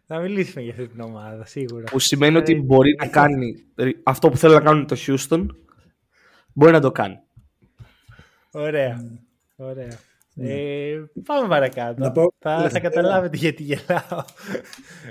θα 0.07 0.21
μιλήσουμε 0.21 0.63
για 0.63 0.73
αυτή 0.73 0.89
την 0.89 1.01
ομάδα, 1.01 1.47
σίγουρα. 1.47 1.85
Που 1.85 1.99
σημαίνει 1.99 2.37
ότι 2.37 2.53
Ε, 2.53 2.57
μπορεί 2.57 2.97
να 2.99 3.07
κάνει 3.07 3.65
αυτό 4.03 4.29
που 4.29 4.37
θέλει 4.37 4.55
να 4.55 4.61
κάνει 4.61 4.85
το 4.85 4.97
Houston, 5.07 5.47
μπορεί 6.57 6.73
να 6.73 6.81
το 6.81 6.93
κάνει. 6.93 7.19
Ωραία. 8.51 9.05
Ωραία. 9.57 9.99
Ε, 10.37 11.05
πάμε 11.25 11.49
παρακάτω. 11.49 12.03
Να 12.03 12.13
πω 12.13 12.33
θα, 12.39 12.51
θα 12.51 12.57
τελευταία. 12.57 12.81
καταλάβετε 12.81 13.37
γιατί 13.37 13.63
γελάω. 13.63 14.25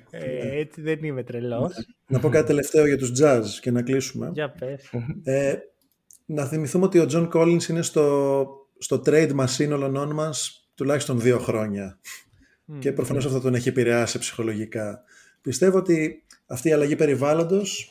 Ε, 0.09 0.59
έτσι 0.59 0.81
δεν 0.81 1.03
είμαι 1.03 1.23
τρελός. 1.23 1.73
Να 2.07 2.19
πω 2.19 2.29
κάτι 2.29 2.47
τελευταίο 2.47 2.87
για 2.87 2.97
τους 2.97 3.11
Jazz 3.21 3.43
και 3.61 3.71
να 3.71 3.81
κλείσουμε. 3.81 4.29
Για 4.33 4.49
πες. 4.49 4.89
Ε, 5.23 5.55
να 6.25 6.45
θυμηθούμε 6.45 6.85
ότι 6.85 6.99
ο 6.99 7.05
John 7.09 7.29
Collins 7.33 7.63
είναι 7.69 7.81
στο, 7.81 8.47
στο 8.77 9.01
trade 9.05 9.35
machine 9.35 9.71
όλων 9.71 10.13
μας 10.13 10.69
τουλάχιστον 10.75 11.19
δύο 11.19 11.39
χρόνια. 11.39 11.99
Και 12.79 12.91
προφανώς 12.91 13.25
αυτό 13.25 13.39
τον 13.39 13.55
έχει 13.55 13.69
επηρεάσει 13.69 14.19
ψυχολογικά. 14.19 15.03
Πιστεύω 15.41 15.77
ότι 15.77 16.23
αυτή 16.45 16.69
η 16.69 16.71
αλλαγή 16.71 16.95
περιβάλλοντος 16.95 17.89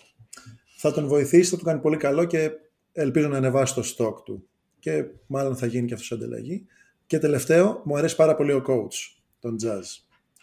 θα 0.76 0.92
τον 0.92 1.06
βοηθήσει, 1.06 1.50
θα 1.50 1.56
του 1.56 1.64
κάνει 1.64 1.80
πολύ 1.80 1.96
καλό 1.96 2.24
και 2.24 2.50
ελπίζω 2.94 3.28
να 3.28 3.36
ανεβάσει 3.36 3.74
το 3.74 3.82
stock 3.96 4.24
του. 4.24 4.48
Και 4.78 5.04
μάλλον 5.26 5.56
θα 5.56 5.66
γίνει 5.66 5.86
και 5.86 5.94
αυτός 5.94 6.12
ανταλλαγή. 6.12 6.66
Και 7.06 7.18
τελευταίο, 7.18 7.82
μου 7.84 7.96
αρέσει 7.96 8.16
πάρα 8.16 8.34
πολύ 8.34 8.52
ο 8.52 8.62
coach, 8.66 9.20
τον 9.40 9.56
Jazz, 9.62 9.82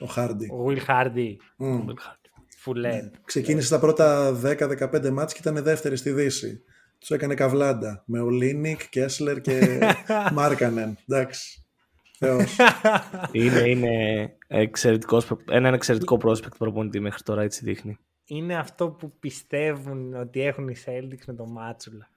ο 0.07 0.11
Hardy. 0.15 0.47
Ο 0.51 0.65
Will 0.67 0.89
Hardy. 0.89 1.35
Mm. 1.59 1.85
Φουλέν. 2.57 3.11
Ξεκίνησε 3.25 3.69
τα 3.69 3.79
πρώτα 3.79 4.39
10-15 4.43 5.09
μάτς 5.09 5.33
και 5.33 5.39
ήταν 5.49 5.63
δεύτερη 5.63 5.95
στη 5.97 6.11
Δύση. 6.11 6.63
Τους 6.99 7.09
έκανε 7.11 7.33
καβλάντα 7.33 8.03
με 8.05 8.19
ο 8.19 8.29
Λίνικ, 8.29 8.89
Κέσλερ 8.89 9.41
και 9.41 9.79
Μάρκανεν. 10.33 10.97
Εντάξει. 11.07 11.63
Θεός. 12.17 12.57
είναι, 13.31 13.69
είναι 13.69 13.89
εξαιρετικός, 14.47 15.25
προ- 15.25 15.51
ένα 15.51 15.67
εξαιρετικό 15.67 16.19
prospect 16.23 16.57
προπονητή 16.57 16.99
μέχρι 16.99 17.23
τώρα, 17.23 17.41
έτσι 17.41 17.65
δείχνει. 17.65 17.97
Είναι 18.25 18.55
αυτό 18.57 18.89
που 18.89 19.11
πιστεύουν 19.19 20.13
ότι 20.13 20.41
έχουν 20.41 20.67
οι 20.67 20.75
Celtics 20.85 21.25
με 21.27 21.33
τον 21.33 21.51
Μάτσουλα. 21.51 22.09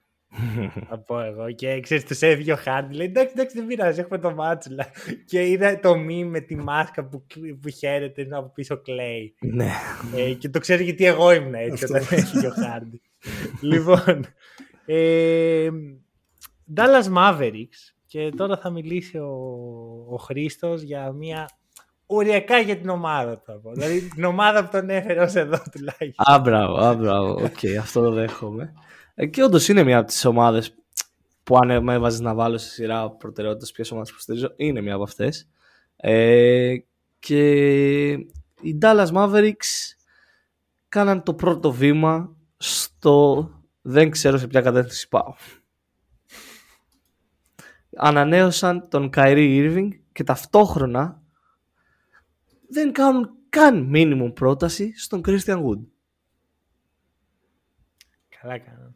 Θα 0.89 0.97
πω 0.99 1.19
εγώ. 1.19 1.51
Και 1.51 1.79
ξέρεις, 1.79 2.05
τους 2.05 2.21
έφυγε 2.21 2.51
ο 2.51 2.55
Χάρντι. 2.55 2.95
Λέει 2.95 3.07
εντάξει, 3.07 3.33
εντάξει, 3.35 3.55
δεν 3.57 3.65
πειράζει, 3.67 3.99
έχουμε 3.99 4.17
τον 4.17 4.33
Μάτσουλα. 4.33 4.85
Και 5.25 5.47
είδα 5.47 5.79
το 5.79 5.97
μη 5.97 6.25
με 6.25 6.39
τη 6.39 6.55
μάσκα 6.55 7.05
που, 7.05 7.25
που 7.61 7.69
χαίρεται 7.69 8.21
είναι 8.21 8.37
από 8.37 8.51
πίσω 8.53 8.81
κλαίει. 8.81 9.35
ναι. 9.39 9.69
Ε, 10.15 10.33
και 10.33 10.49
το 10.49 10.59
ξέρω 10.59 10.83
γιατί 10.83 11.05
εγώ 11.05 11.31
ήμουν 11.31 11.53
έτσι 11.53 11.83
Αυτό. 11.83 11.95
όταν 11.95 12.07
έφυγε 12.11 12.47
ο 12.47 12.51
Χάρντι. 12.51 13.01
λοιπόν. 13.61 14.25
Ε, 14.85 15.69
Dallas 16.75 17.13
Mavericks. 17.17 17.93
Και 18.07 18.29
τώρα 18.37 18.57
θα 18.57 18.69
μιλήσει 18.69 19.17
ο, 19.17 19.31
ο 20.09 20.15
Χρήστος 20.17 20.81
για 20.81 21.11
μια 21.11 21.49
οριακά 22.05 22.57
για 22.59 22.77
την 22.77 22.89
ομάδα 22.89 23.37
του. 23.37 23.43
θα 23.45 23.59
πω. 23.59 23.71
Δηλαδή 23.73 24.01
την 24.01 24.23
ομάδα 24.23 24.63
που 24.65 24.69
τον 24.71 24.89
έφερε 24.89 25.21
ως 25.21 25.33
εδώ 25.35 25.57
τουλάχιστον. 25.71 26.33
Α, 26.33 26.39
μπράβο, 26.39 26.75
α, 26.77 26.93
μπράβο. 26.95 27.29
Οκ, 27.31 27.77
αυτό 27.79 28.01
το 28.01 28.11
δέχομαι. 28.11 28.73
Ε, 29.15 29.25
και 29.25 29.43
όντως 29.43 29.67
είναι 29.67 29.83
μια 29.83 29.97
από 29.97 30.07
τις 30.07 30.25
ομάδες 30.25 30.75
που 31.43 31.57
αν 31.57 31.83
με 31.83 31.93
έβαζες 31.93 32.19
να 32.19 32.33
βάλω 32.33 32.57
σε 32.57 32.69
σειρά 32.69 33.11
προτεραιότητας 33.11 33.71
ποιες 33.71 33.91
ομάδες 33.91 34.11
που 34.11 34.19
στηρίζω, 34.19 34.53
είναι 34.55 34.81
μια 34.81 34.93
από 34.93 35.03
αυτές. 35.03 35.49
Ε, 35.95 36.75
και 37.19 38.11
οι 38.61 38.77
Dallas 38.81 39.11
Mavericks 39.11 39.95
κάναν 40.89 41.23
το 41.23 41.33
πρώτο 41.33 41.71
βήμα 41.71 42.35
στο 42.57 43.49
δεν 43.81 44.09
ξέρω 44.09 44.37
σε 44.37 44.47
ποια 44.47 44.61
κατεύθυνση 44.61 45.07
πάω. 45.07 45.33
Ανανέωσαν 47.95 48.89
τον 48.89 49.09
Kyrie 49.15 49.73
Irving 49.73 49.89
και 50.11 50.23
ταυτόχρονα 50.23 51.21
δεν 52.69 52.91
κάνουν 52.91 53.29
καν 53.49 53.91
minimum 53.93 54.31
πρόταση 54.35 54.93
στον 54.97 55.21
Christian 55.25 55.63
Wood. 55.63 55.81
Καλά 58.41 58.57
κάνανε. 58.57 58.94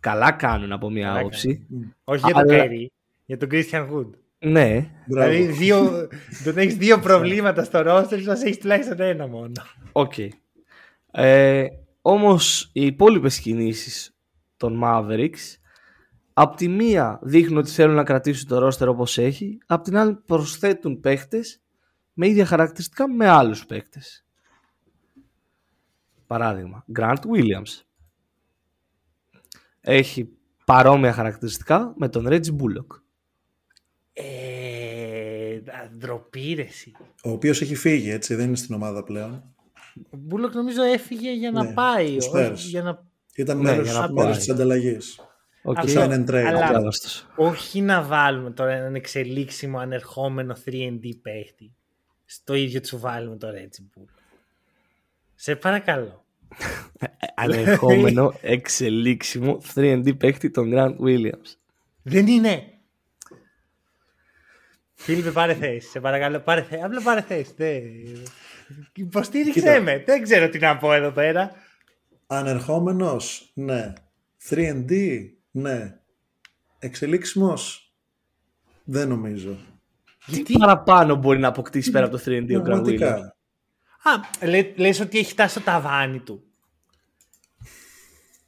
Καλά 0.00 0.32
κάνουν 0.32 0.72
από 0.72 0.90
μια 0.90 1.06
Καλά 1.06 1.18
άποψη. 1.18 1.66
Όχι 2.04 2.22
για 2.24 2.34
τον 2.34 2.42
Αλλά- 2.50 2.62
Kyrie, 2.62 2.92
για 3.24 3.36
τον 3.36 3.48
Christian 3.52 3.88
Wood. 3.90 4.06
Ναι, 4.38 4.90
Μπράβο. 5.06 5.30
Δηλαδή, 5.30 5.52
δύο, 5.52 6.08
τον 6.44 6.58
έχεις 6.58 6.76
δύο 6.76 6.98
προβλήματα 6.98 7.64
στο 7.64 7.80
ρόστερ, 7.82 8.20
σα 8.20 8.32
έχεις 8.32 8.58
τουλάχιστον 8.58 9.00
ένα 9.00 9.26
μόνο. 9.26 9.52
οκ. 9.92 10.12
Ε, 11.12 11.66
όμως 12.02 12.70
οι 12.72 12.84
υπόλοιπες 12.86 13.40
κινήσεις 13.40 14.14
των 14.56 14.80
Mavericks 14.84 15.54
απ' 16.32 16.56
τη 16.56 16.68
μία 16.68 17.18
δείχνουν 17.22 17.58
ότι 17.58 17.70
θέλουν 17.70 17.94
να 17.94 18.04
κρατήσουν 18.04 18.48
το 18.48 18.58
ρόστερ 18.58 18.88
όπως 18.88 19.18
έχει, 19.18 19.58
απ' 19.66 19.82
την 19.84 19.96
άλλη 19.96 20.14
προσθέτουν 20.26 21.00
παίχτες 21.00 21.60
με 22.12 22.28
ίδια 22.28 22.44
χαρακτηριστικά 22.46 23.08
με 23.08 23.28
άλλους 23.28 23.66
παίχτες. 23.66 24.24
Παράδειγμα, 26.26 26.84
Grant 26.98 27.14
Williams. 27.34 27.82
Έχει 29.80 30.28
παρόμοια 30.64 31.12
χαρακτηριστικά 31.12 31.92
με 31.96 32.08
τον 32.08 32.26
Reggie 32.28 32.56
Bullock. 32.60 33.00
Ε, 34.12 35.54
α, 35.56 35.88
ντροπή 35.96 36.52
ρε 36.54 36.62
εσύ. 36.62 36.92
Ο 37.24 37.30
οποίος 37.30 37.60
έχει 37.60 37.74
φύγει, 37.74 38.10
έτσι, 38.10 38.34
δεν 38.34 38.46
είναι 38.46 38.56
στην 38.56 38.74
ομάδα 38.74 39.02
πλέον. 39.04 39.44
Ο 40.10 40.16
Bullock 40.16 40.54
νομίζω 40.54 40.82
έφυγε 40.82 41.32
για 41.32 41.50
να 41.50 41.62
Ναι, 41.64 41.72
πάει. 41.72 42.20
στους 42.20 42.32
όχι 42.34 42.50
Spurs. 42.52 42.54
για 42.68 42.82
να... 42.82 43.04
Ήταν 43.34 43.56
Ναι, 43.56 43.62
μέρος, 43.62 43.90
για 43.90 43.98
να 44.00 44.12
μέρος 44.12 44.30
πάει. 44.30 44.36
της 44.38 44.50
ανταλλαγής. 44.50 45.20
Οκ. 45.62 45.74
Το 45.74 45.80
Αυτό, 45.80 46.00
sign 46.00 46.08
and 46.10 46.30
trade. 46.30 46.34
αλλά- 46.46 46.64
Αδιάβαστος. 46.64 47.26
όχι 47.36 47.80
να 47.80 48.02
βάλουμε 48.02 48.50
τώρα 48.50 48.72
έναν 48.72 48.94
εξελίξιμο 48.94 49.78
ανερχόμενο 49.78 50.56
3D 50.64 51.10
παίχτη 51.22 51.72
στο 52.24 52.54
ίδιο 52.54 52.80
του 52.80 52.98
βάλουμε 52.98 53.36
το 53.36 53.48
Reggie 53.48 53.98
Bullock. 54.00 54.04
Σε 55.34 55.56
παρακαλώ. 55.56 56.24
Ανερχόμενο 57.34 58.34
εξελίξιμο 58.40 59.62
3D 59.74 60.18
παίχτη 60.18 60.50
τον 60.50 60.70
Grant 60.74 60.96
Williams. 61.06 61.54
Δεν 62.02 62.26
είναι. 62.26 62.64
Φίλιππε, 64.94 65.30
πάρε 65.30 65.54
θέση. 65.54 65.88
Σε 65.88 66.00
παρακαλώ, 66.00 66.40
πάρε 66.40 66.62
θέση. 66.62 66.82
Απλά 66.82 67.02
πάρε 67.02 67.20
θέση. 67.20 67.52
Δεν... 67.56 67.82
Υποστήριξέ 68.94 69.60
Κοίτα. 69.60 69.80
με. 69.80 70.02
Δεν 70.06 70.22
ξέρω 70.22 70.48
τι 70.48 70.58
να 70.58 70.76
πω 70.76 70.92
εδώ 70.92 71.10
πέρα. 71.10 71.52
Ανερχόμενος, 72.26 73.50
ναι. 73.54 73.92
3D, 74.48 74.92
ναι. 75.50 75.98
Εξελίξιμος, 76.78 77.92
δεν 78.84 79.08
νομίζω. 79.08 79.56
Γιατί... 80.26 80.52
Τι 80.52 80.58
παραπάνω 80.58 81.14
μπορεί 81.14 81.38
να 81.38 81.48
αποκτήσει 81.48 81.90
πέρα 81.90 82.06
από 82.06 82.16
το 82.16 82.22
3D 82.26 82.60
ο 82.60 82.62
Grant 82.66 82.84
Williams; 82.84 83.18
Πραγματικά. 84.02 84.44
Α, 84.44 84.46
λέ, 84.46 84.72
λες 84.76 85.00
ότι 85.00 85.18
έχει 85.18 85.30
φτάσει 85.30 85.50
στο 85.50 85.60
ταβάνι 85.60 86.18
του. 86.18 86.42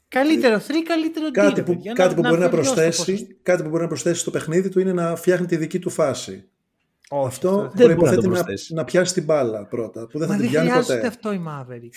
Καλύτερο 0.09 0.57
3, 0.57 0.61
καλύτερο 0.85 1.27
D. 1.29 1.31
Κάτι 1.33 1.55
ρε 1.55 1.62
που, 1.62 1.73
παιδιά, 1.73 1.93
κάτι 1.93 2.15
που 2.15 2.21
μπορεί 2.21 2.41
να 2.41 2.49
βελτιώσει 2.49 2.69
το 2.69 2.75
προσθέσει, 2.75 3.12
ποσοστό. 3.12 3.35
κάτι 3.43 3.62
που 3.62 3.69
μπορεί 3.69 3.83
να 3.83 3.88
προσθέσει 3.88 4.21
στο 4.21 4.31
παιχνίδι 4.31 4.69
του 4.69 4.81
είναι 4.81 4.93
να 4.93 5.17
φτιάχνει 5.17 5.47
τη 5.47 5.57
δική 5.57 5.79
του 5.79 5.91
φάση. 5.91 6.49
Όχι, 7.09 7.27
Αυτό 7.27 7.51
δεν 7.51 7.61
μπορεί 7.61 7.71
να 7.73 7.85
προϋποθέτει 7.85 8.23
το 8.23 8.29
να, 8.29 8.35
προσθέσει. 8.35 8.75
να, 8.75 8.85
πιάσει 8.85 9.15
την 9.15 9.25
μπάλα 9.25 9.67
πρώτα, 9.67 10.07
που 10.07 10.19
δεν 10.19 10.29
Μα 10.29 10.35
θα 10.35 10.41
την 10.41 10.51
δεν 10.51 10.51
πιάνει 10.51 10.69
χρειάζεται 10.71 10.95
ποτέ. 10.95 11.07
αυτό 11.07 11.33
η 11.33 11.43
Maverick. 11.49 11.95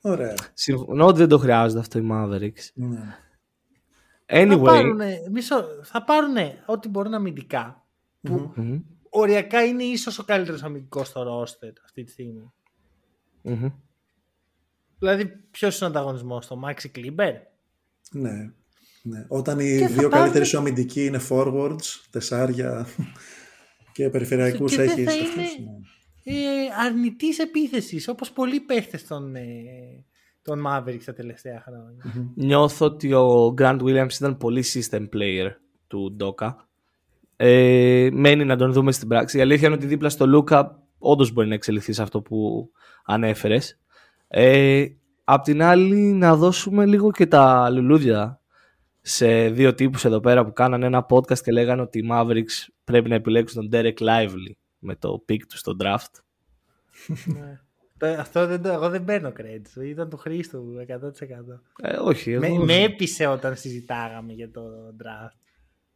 Ωραία. 0.00 0.34
Συμφωνώ 0.54 1.06
ότι 1.06 1.18
δεν 1.18 1.28
το 1.28 1.38
χρειάζεται 1.38 1.80
αυτό 1.80 1.98
οι 1.98 2.08
Mavericks. 2.12 2.70
Ναι. 2.74 3.16
Θα 4.26 4.36
Anyway, 4.42 4.62
πάρουνε, 4.64 5.22
μισό, 5.30 5.64
θα 5.82 6.04
πάρουν 6.04 6.34
ό,τι 6.66 6.88
μπορούν 6.88 7.14
αμυντικά. 7.14 7.84
Που 8.20 8.52
Μμμ, 8.54 8.78
οριακά 9.20 9.64
είναι 9.64 9.82
ίσως 9.82 10.18
ο 10.18 10.24
καλύτερος 10.24 10.62
αμυντικός 10.62 11.08
στο 11.08 11.42
roster 11.42 11.72
αυτή 11.84 12.04
τη 12.04 12.10
στιγμή. 12.10 12.52
μμμ. 13.42 13.68
Δηλαδή, 14.98 15.26
ποιος 15.50 15.76
είναι 15.78 15.86
ο 15.86 15.88
ανταγωνισμός, 15.90 16.46
το 16.46 16.60
Maxi 16.64 16.98
Kleber; 16.98 17.32
Ναι. 18.10 18.50
ναι. 19.02 19.24
Όταν 19.28 19.58
οι 19.58 19.76
Και 19.78 19.78
θα 19.80 19.86
δύο 19.86 19.96
πάρουν- 19.96 20.10
καλύτεροι 20.10 20.44
σου 20.44 20.58
αμυντικοί 20.58 21.04
είναι 21.04 21.20
forwards, 21.28 22.02
τεσσάρια 22.10 22.86
και 23.92 24.10
περιφερειακούς 24.10 24.70
Και 24.70 24.76
δεν 24.76 24.88
έχεις 24.88 25.04
θα 25.04 25.10
αυτούς, 25.22 25.54
είναι- 25.54 25.70
ναι. 25.70 25.78
Ε, 26.26 26.66
Αρνητής 26.86 27.38
επίθεσης, 27.38 28.08
όπως 28.08 28.32
πολλοί 28.32 28.60
παίχτες 28.60 29.06
των, 29.06 29.34
ε, 29.36 29.44
των 30.42 30.64
Mavericks 30.66 31.02
τα 31.04 31.12
τελευταία 31.12 31.60
χρόνια. 31.60 32.32
Νιώθω 32.34 32.86
ότι 32.86 33.12
ο 33.12 33.54
Grant 33.58 33.80
Williams 33.80 34.12
ήταν 34.12 34.36
πολύ 34.36 34.64
system 34.74 35.08
player 35.12 35.50
του 35.86 36.16
Doka. 36.20 36.50
Ε, 37.36 38.08
μένει 38.12 38.44
να 38.44 38.56
τον 38.56 38.72
δούμε 38.72 38.92
στην 38.92 39.08
πράξη. 39.08 39.38
Η 39.38 39.40
αλήθεια 39.40 39.66
είναι 39.66 39.76
ότι 39.76 39.86
δίπλα 39.86 40.08
στο 40.08 40.26
Λούκα 40.26 40.82
όντως 40.98 41.32
μπορεί 41.32 41.48
να 41.48 41.54
εξελιχθεί 41.54 41.92
σε 41.92 42.02
αυτό 42.02 42.20
που 42.22 42.70
ανέφερες. 43.04 43.78
Ε, 44.28 44.84
απ' 45.24 45.42
την 45.44 45.62
άλλη 45.62 45.96
να 46.00 46.36
δώσουμε 46.36 46.86
λίγο 46.86 47.10
και 47.10 47.26
τα 47.26 47.70
λουλούδια 47.70 48.40
σε 49.00 49.48
δύο 49.48 49.74
τύπους 49.74 50.04
εδώ 50.04 50.20
πέρα 50.20 50.44
που 50.44 50.52
κάνανε 50.52 50.86
ένα 50.86 51.06
podcast 51.10 51.38
και 51.38 51.52
λέγανε 51.52 51.82
ότι 51.82 51.98
οι 51.98 52.08
Mavericks 52.12 52.68
πρέπει 52.84 53.08
να 53.08 53.14
επιλέξουν 53.14 53.70
τον 53.70 53.80
Derek 53.80 53.98
Lively 54.02 54.52
με 54.78 54.94
το 54.96 55.24
pick 55.28 55.38
τους 55.48 55.58
στο 55.58 55.76
draft. 55.82 56.20
Ναι. 57.24 57.60
Το- 57.98 58.06
Αυτό 58.06 58.46
δεν 58.46 58.62
το, 58.62 58.68
εγώ 58.68 58.88
δεν 58.88 59.04
παίρνω 59.04 59.32
credit. 59.36 59.82
Ήταν 59.84 60.08
του 60.10 60.16
Χρήστου 60.16 60.74
100%. 60.88 61.60
Ε, 61.82 61.96
όχι, 61.96 62.30
εγώ... 62.32 62.56
Με, 62.56 62.64
με 62.64 62.82
έπεισε 62.82 63.26
όταν 63.26 63.56
συζητάγαμε 63.56 64.32
για 64.32 64.50
το 64.50 64.62
draft. 65.02 65.38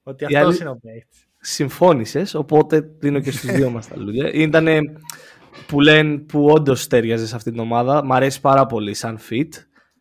Ότι 0.02 0.24
Η 0.24 0.26
αυτός 0.26 0.42
αλή- 0.48 0.60
είναι 0.60 0.70
ο 0.70 0.76
παίχτη. 0.82 1.18
Συμφώνησες, 1.52 2.34
οπότε 2.34 2.90
δίνω 2.98 3.20
και 3.20 3.30
στους 3.30 3.50
δύο 3.52 3.70
μας 3.70 3.88
τα 3.88 3.96
λουλούδια. 3.96 4.32
Ήτανε 4.32 4.80
που 5.66 5.80
λένε 5.80 6.18
που 6.18 6.44
όντως 6.44 6.86
τέριαζε 6.86 7.26
σε 7.26 7.36
αυτή 7.36 7.50
την 7.50 7.60
ομάδα. 7.60 8.04
Μ' 8.04 8.12
αρέσει 8.12 8.40
πάρα 8.40 8.66
πολύ 8.66 8.94
σαν 8.94 9.18
fit. 9.30 9.48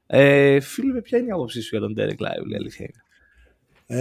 Ε, 0.05 0.59
φίλε, 0.59 1.01
ποια 1.01 1.17
είναι 1.17 1.27
η 1.27 1.31
άποψή 1.31 1.61
σου 1.61 1.69
για 1.77 1.79
τον 1.79 1.95
Derek 1.97 2.21
Lively, 2.25 2.51
η 2.51 2.55
αλήθεια 2.55 2.85
είναι; 2.89 3.01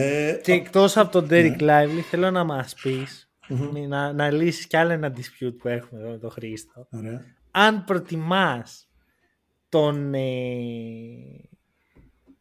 Ε, 0.03 0.41
Και 0.43 0.53
εκτός 0.53 0.97
από 0.97 1.11
τον 1.13 1.27
Derek 1.31 1.61
Lively, 1.61 2.01
θέλω 2.11 2.31
να 2.31 2.45
μας 2.45 2.75
πεις 2.83 3.31
να, 3.89 4.13
να 4.13 4.31
λύσεις 4.31 4.67
κι 4.67 4.77
άλλο 4.77 4.93
ένα 4.93 5.13
dispute 5.17 5.55
που 5.59 5.69
έχουμε 5.69 6.01
εδώ 6.01 6.11
με 6.11 6.19
τον 6.19 6.31
Χρήστο. 6.31 6.87
ωραία. 6.91 7.25
Αν 7.51 7.85
προτιμάς 7.85 8.89
τον, 9.69 10.15
ε, 10.15 10.21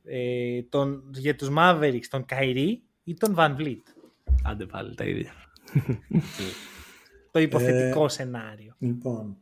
ε, 0.03 0.61
τον, 0.69 1.03
για 1.13 1.35
τους 1.35 1.49
Mavericks 1.57 2.05
τον 2.09 2.25
Kyrie 2.29 2.75
ή 3.03 3.13
τον 3.13 3.35
Van 3.37 3.55
Vliet; 3.57 3.81
Άντε 4.43 4.65
πάλι 4.65 4.95
τα 4.95 5.05
ίδια. 5.05 5.31
Το 7.31 7.39
υποθετικό 7.39 8.05
Ε, 8.05 8.09
σενάριο. 8.09 8.75
Λοιπόν. 8.79 9.37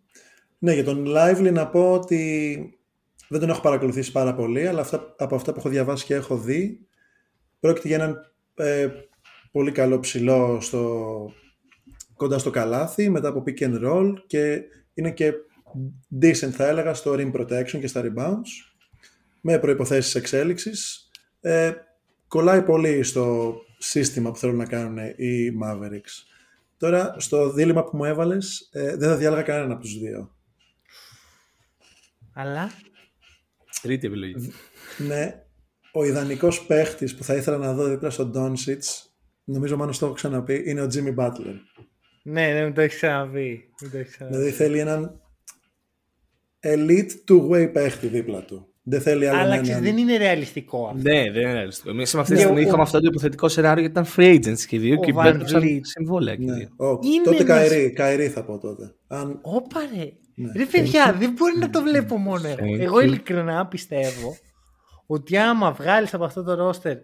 Ναι, 0.60 0.74
για 0.74 0.84
τον 0.84 1.06
Lively 1.08 1.52
να 1.54 1.68
πω 1.68 1.92
ότι 1.92 2.78
δεν 3.28 3.40
τον 3.40 3.50
έχω 3.50 3.62
παρακολουθήσει 3.62 4.12
πάρα 4.12 4.36
πολύ, 4.36 4.68
αλλά 4.68 4.82
αυτά, 4.82 5.16
από 5.18 5.36
αυτά 5.36 5.52
που 5.52 5.60
έχω 5.60 5.70
διαβάσει 5.70 6.06
και 6.06 6.14
έχω 6.14 6.38
δει, 6.38 6.88
πρόκειται 7.60 7.88
για 7.88 7.98
έναν 7.98 8.34
ε, 8.56 8.88
πολύ 9.52 9.72
καλό 9.72 10.00
ψηλό 10.00 10.58
στο, 10.62 11.32
κοντά 12.16 12.38
στο 12.38 12.50
καλάθι, 12.50 13.10
μετά 13.10 13.28
από 13.28 13.44
pick 13.46 13.62
and 13.64 13.86
roll 13.86 14.14
και 14.28 14.62
είναι 14.94 15.12
και 15.12 15.34
decent 16.22 16.52
θα 16.52 16.68
έλεγα 16.68 16.94
στο 16.94 17.14
rim 17.18 17.32
protection 17.34 17.80
και 17.80 17.88
στα 17.88 18.02
rebounds, 18.06 18.74
με 19.42 19.60
προϋποθέσεις 19.60 20.16
εξέλιξης. 20.16 21.10
Ε, 21.42 21.72
κολλάει 22.28 22.64
πολύ 22.64 23.04
στο 23.04 23.56
σύστημα 23.84 24.32
που 24.32 24.38
θέλουν 24.38 24.56
να 24.56 24.66
κάνουν 24.66 24.98
οι 24.98 25.52
Mavericks. 25.64 26.24
Τώρα, 26.78 27.16
στο 27.18 27.52
δίλημα 27.52 27.84
που 27.84 27.98
μου 27.98 28.06
έβαλες, 28.06 28.70
ε, 28.72 28.96
δεν 28.98 29.10
θα 29.10 29.18
διάλεγα 29.18 29.42
κανέναν 29.42 29.72
από 29.72 29.82
τους 29.82 30.00
δύο. 30.00 30.36
Αλλά; 32.34 32.72
Τρίτη 33.82 34.08
επιλογή. 34.08 34.52
Ναι, 34.98 35.44
ο 35.92 36.04
ιδανικός 36.04 36.66
παίχτης 36.66 37.16
που 37.16 37.24
θα 37.24 37.36
ήθελα 37.36 37.58
να 37.58 37.74
δω 37.74 37.88
δίπλα 37.88 38.10
στον 38.10 38.32
Doncic, 38.36 38.80
νομίζω 39.44 39.78
μόνο 39.78 39.92
το 39.92 40.06
έχω 40.06 40.14
ξαναπεί, 40.14 40.64
είναι 40.66 40.82
ο 40.82 40.88
Jimmy 40.94 41.16
Butler. 41.16 41.56
ναι, 42.24 42.54
ναι, 42.54 42.66
μου 42.66 42.74
το 42.74 42.82
έχεις 42.82 42.96
ξαναπεί. 42.96 43.70
Μου 43.82 43.90
το 43.90 43.98
έχεις 43.98 44.14
ξαναπεί. 44.14 44.36
Δηλαδή 44.36 44.52
θέλει 44.56 44.80
έναν 44.80 45.22
elite 46.60 47.12
two-way 47.28 47.70
παίχτη 47.74 48.08
δίπλα 48.08 48.46
του. 48.46 48.73
Δεν 48.86 49.02
θέλει 49.02 49.28
άλλο 49.28 49.38
Αλλά 49.40 49.52
έναν... 49.52 49.62
ξέρεις, 49.64 49.82
δεν 49.82 49.98
είναι 49.98 50.18
ρεαλιστικό 50.18 50.86
αυτό. 50.88 50.98
Ναι, 51.10 51.32
δεν 51.32 51.42
είναι 51.42 51.54
ρεαλιστικό. 51.54 51.90
Εμείς 51.90 52.16
αυτή 52.16 52.30
τη 52.32 52.38
Και 52.38 52.44
στιγμή 52.44 52.60
ο- 52.64 52.68
είχαμε 52.68 52.82
αυτό 52.82 53.00
το 53.00 53.06
υποθετικό 53.10 53.48
σενάριο 53.48 53.84
γιατί 53.84 54.00
ήταν 54.00 54.14
free 54.16 54.36
agents 54.46 54.60
και 54.60 54.76
οι 54.76 54.80
δύο 54.80 54.98
Ο 55.00 55.04
και 55.04 55.12
Van 55.16 55.22
μπέρδεψαν 55.24 55.62
Vliet. 55.64 55.80
συμβόλαια 55.82 56.36
και 56.36 56.42
οι 56.42 56.46
Ναι. 56.46 56.54
δύο. 56.56 56.70
Ω, 56.76 56.86
Είναι 57.04 57.24
τότε 57.24 57.36
ένας- 57.44 57.48
Kyrie, 57.70 57.92
Kyrie 57.92 58.28
θα 58.30 58.44
πω 58.44 58.58
τότε. 58.58 58.96
Αν... 59.08 59.40
Όπα 59.42 59.80
ρε. 59.96 60.06
Ναι. 60.36 60.52
Ρε 60.56 60.66
παιδιά, 60.66 61.16
δεν 61.20 61.32
μπορεί 61.32 61.58
να 61.60 61.70
το 61.70 61.82
βλέπω 61.82 62.18
μόνο 62.18 62.48
εγώ. 62.48 62.58
Thank 62.66 62.80
Εγώ 62.80 62.98
you. 62.98 63.04
ειλικρινά 63.04 63.68
πιστεύω 63.68 64.36
ότι 65.06 65.38
άμα 65.38 65.72
βγάλεις 65.72 66.14
από 66.14 66.24
αυτό 66.24 66.44
το 66.44 66.54
ρόστερ 66.54 66.98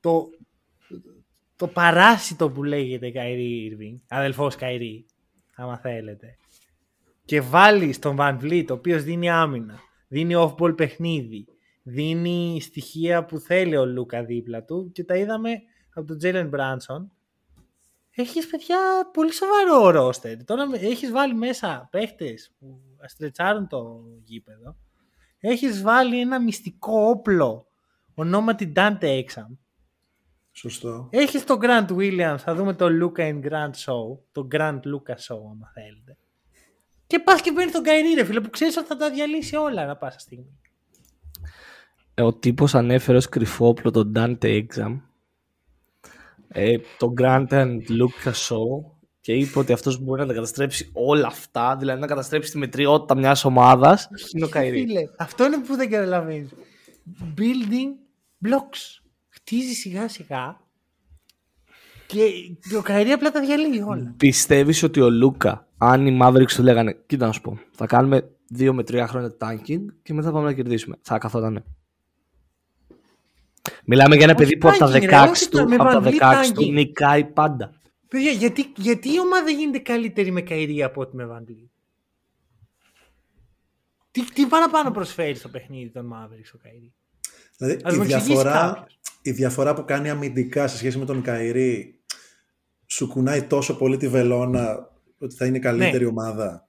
το, 0.00 0.24
το 1.56 1.66
παράσιτο 1.66 2.50
που 2.50 2.62
λέγεται 2.64 3.10
Kyrie 3.10 3.70
Irving, 3.72 4.00
αδελφός 4.08 4.56
Kyrie, 4.56 5.06
άμα 5.56 5.78
θέλετε, 5.78 6.36
και 7.24 7.40
βάλεις 7.40 7.98
τον 7.98 8.16
Van 8.20 8.36
Vliet, 8.42 8.64
ο 8.70 8.72
οποίος 8.72 9.02
δίνει 9.02 9.30
άμυνα, 9.30 9.78
δίνει 10.12 10.34
off-ball 10.36 10.76
παιχνίδι, 10.76 11.46
δίνει 11.82 12.60
στοιχεία 12.60 13.24
που 13.24 13.38
θέλει 13.38 13.76
ο 13.76 13.86
Luka 13.86 14.24
δίπλα 14.24 14.62
του 14.64 14.90
και 14.92 15.04
τα 15.04 15.16
είδαμε 15.16 15.50
από 15.94 16.06
τον 16.06 16.18
Jalen 16.22 16.50
Branson 16.50 17.06
έχεις 18.14 18.46
παιδιά 18.46 18.78
πολύ 19.12 19.32
σοβαρό 19.32 19.90
ρόστερ. 19.90 20.44
Τώρα 20.44 20.66
με- 20.66 20.78
έχεις 20.78 21.10
βάλει 21.10 21.34
μέσα 21.34 21.88
παίχτες 21.90 22.54
που 22.58 22.80
στρετσάρουν 23.06 23.68
το 23.68 24.02
γήπεδο. 24.24 24.76
Έχεις 25.40 25.82
βάλει 25.82 26.20
ένα 26.20 26.40
μυστικό 26.40 27.08
όπλο 27.08 27.66
ονόματι 28.14 28.72
Dante 28.76 29.00
Exam. 29.04 29.56
Σωστό. 30.52 31.08
Έχεις 31.10 31.44
τον 31.44 31.58
Grant 31.62 31.88
Williams, 31.96 32.38
θα 32.38 32.54
δούμε 32.54 32.74
το 32.74 32.86
Luca 32.86 33.20
and 33.20 33.40
Grant 33.44 33.74
Show, 33.84 34.18
το 34.32 34.48
Grant 34.52 34.80
Luca 34.80 35.14
Show, 35.14 35.38
άμα 35.50 35.70
θέλετε. 35.74 36.16
Και 37.12 37.18
πας 37.18 37.40
και 37.40 37.52
παίρνει 37.52 37.70
τον 37.70 37.82
Καϊρή, 37.82 38.14
ρε 38.14 38.24
φίλε, 38.24 38.40
που 38.40 38.50
ξέρεις 38.50 38.76
ότι 38.76 38.86
θα 38.86 38.96
τα 38.96 39.10
διαλύσει 39.10 39.56
όλα 39.56 39.86
να 39.86 39.96
πάσα 39.96 40.18
στιγμή. 40.18 40.58
Ε, 42.14 42.22
ο 42.22 42.32
τύπος 42.32 42.74
ανέφερε 42.74 43.16
ως 43.16 43.28
κρυφόπλο 43.28 43.90
τον 43.90 44.12
Dante 44.16 44.44
Exam, 44.44 45.00
ε, 46.48 46.76
τον 46.98 47.14
Grant 47.20 47.46
and 47.48 47.78
Luca 47.88 48.32
Show 48.32 48.90
και 49.20 49.32
είπε 49.32 49.58
ότι 49.58 49.72
αυτός 49.72 49.98
μπορεί 49.98 50.20
να 50.20 50.26
τα 50.26 50.32
καταστρέψει 50.32 50.90
όλα 50.92 51.26
αυτά, 51.26 51.76
δηλαδή 51.76 52.00
να 52.00 52.06
καταστρέψει 52.06 52.50
τη 52.50 52.58
μετριότητα 52.58 53.16
μιας 53.16 53.44
ομάδας, 53.44 54.08
είναι 54.34 54.44
ο 54.44 54.48
Καϊρή. 54.48 54.80
Φίλε, 54.80 55.02
αυτό 55.18 55.44
είναι 55.44 55.58
που 55.58 55.76
δεν 55.76 55.90
καταλαβαίνεις. 55.90 56.50
Building 57.20 57.90
blocks. 58.48 59.02
Χτίζει 59.28 59.72
σιγά 59.72 60.08
σιγά 60.08 60.60
και 62.68 62.76
ο 62.76 62.82
Καϊρή 62.82 63.10
απλά 63.10 63.30
τα 63.30 63.40
διαλύει 63.40 63.84
όλα. 63.86 64.14
Πιστεύεις 64.16 64.82
ότι 64.82 65.00
ο 65.00 65.10
Λούκα, 65.10 65.68
αν 65.78 66.06
οι 66.06 66.18
Mavericks 66.22 66.52
του 66.56 66.62
λέγανε, 66.62 67.02
κοίτα 67.06 67.26
να 67.26 67.32
σου 67.32 67.40
πω, 67.40 67.58
θα 67.70 67.86
κάνουμε 67.86 68.30
δύο 68.48 68.74
με 68.74 68.82
τρία 68.84 69.06
χρόνια 69.06 69.36
tanking 69.40 69.80
και 70.02 70.12
μετά 70.14 70.32
πάμε 70.32 70.44
να 70.46 70.52
κερδίσουμε. 70.52 70.96
Θα 71.02 71.18
καθότανε. 71.18 71.64
Μιλάμε 73.84 74.14
για 74.16 74.24
ένα 74.24 74.34
Όχι 74.34 74.42
παιδί 74.44 74.56
που 74.58 74.68
από 74.68 74.78
τα 74.78 74.86
tanking, 74.88 75.00
ρε, 75.00 75.06
16 75.24 75.30
όχι 75.30 75.48
του, 75.48 75.56
το- 75.58 75.68
με 75.68 75.74
από 75.74 75.84
τα 75.84 76.00
βανδύ 76.00 76.18
16 76.20 76.52
του 76.54 76.62
tanking. 76.62 76.72
νικάει 76.72 77.24
πάντα. 77.24 77.72
Παιδιά, 78.08 78.30
γιατί, 78.30 78.72
γιατί 78.76 79.08
η 79.08 79.20
ομάδα 79.20 79.50
γίνεται 79.50 79.78
καλύτερη 79.78 80.30
με 80.30 80.40
Καϊρή 80.40 80.82
από 80.82 81.00
ότι 81.00 81.16
με 81.16 81.26
Βαγκλή. 81.26 81.70
Τι, 84.10 84.24
τι 84.24 84.46
παραπάνω 84.46 84.90
προσφέρει 84.90 85.34
στο 85.34 85.48
παιχνίδι 85.48 85.90
των 85.90 86.10
Mavericks 86.12 86.50
ο 86.54 86.58
Καϊρή; 86.62 86.94
Δηλαδή, 87.56 87.80
Ας 87.84 87.94
η 87.94 87.96
μου 87.96 88.02
εξηγήσει 88.02 88.26
διαφορά, 88.32 88.52
κάποιος. 88.74 88.98
η 89.22 89.30
διαφορά 89.30 89.74
που 89.74 89.84
κάνει 89.84 90.10
αμυντικά 90.10 90.66
σε 90.68 90.76
σχέση 90.76 90.98
με 90.98 91.04
τον 91.04 91.22
Καϊρή 91.22 92.01
σου 92.94 93.08
κουνάει 93.08 93.42
τόσο 93.42 93.76
πολύ 93.76 93.96
τη 93.96 94.08
βελόνα 94.08 94.90
ότι 95.18 95.34
θα 95.34 95.46
είναι 95.46 95.56
η 95.56 95.60
καλύτερη 95.60 96.04
Ναι. 96.04 96.10
ομάδα. 96.10 96.66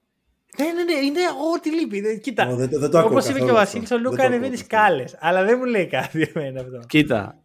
Ναι, 0.57 0.65
ναι, 0.65 0.83
ναι, 0.83 1.05
είναι 1.05 1.19
ό,τι 1.55 1.69
λείπει. 1.79 2.01
Δεν- 2.01 2.19
Κοίτα, 2.19 2.47
Ω, 2.47 2.55
δεν- 2.55 2.69
δεν 2.79 2.89
το 2.89 2.97
ακούω 2.97 3.09
όπως 3.11 3.23
είπε 3.25 3.33
και 3.33 3.39
ο 3.43 3.45
καθόλου 3.45 3.57
Βασίλης, 3.59 3.83
αυτό. 3.91 3.95
ο 3.95 3.97
Δεν 3.97 4.05
Λούκα 4.11 4.21
το 4.21 4.27
ανεβαίνει 4.27 4.53
ακούω 4.53 4.65
σκάλες. 4.65 5.17
Αλλά 5.19 5.43
δεν 5.43 5.57
μου 5.57 5.65
λέει 5.65 5.87
κάτι 5.87 6.31
εμένα 6.33 6.61
αυτό. 6.61 6.79
Κοίτα, 6.87 7.39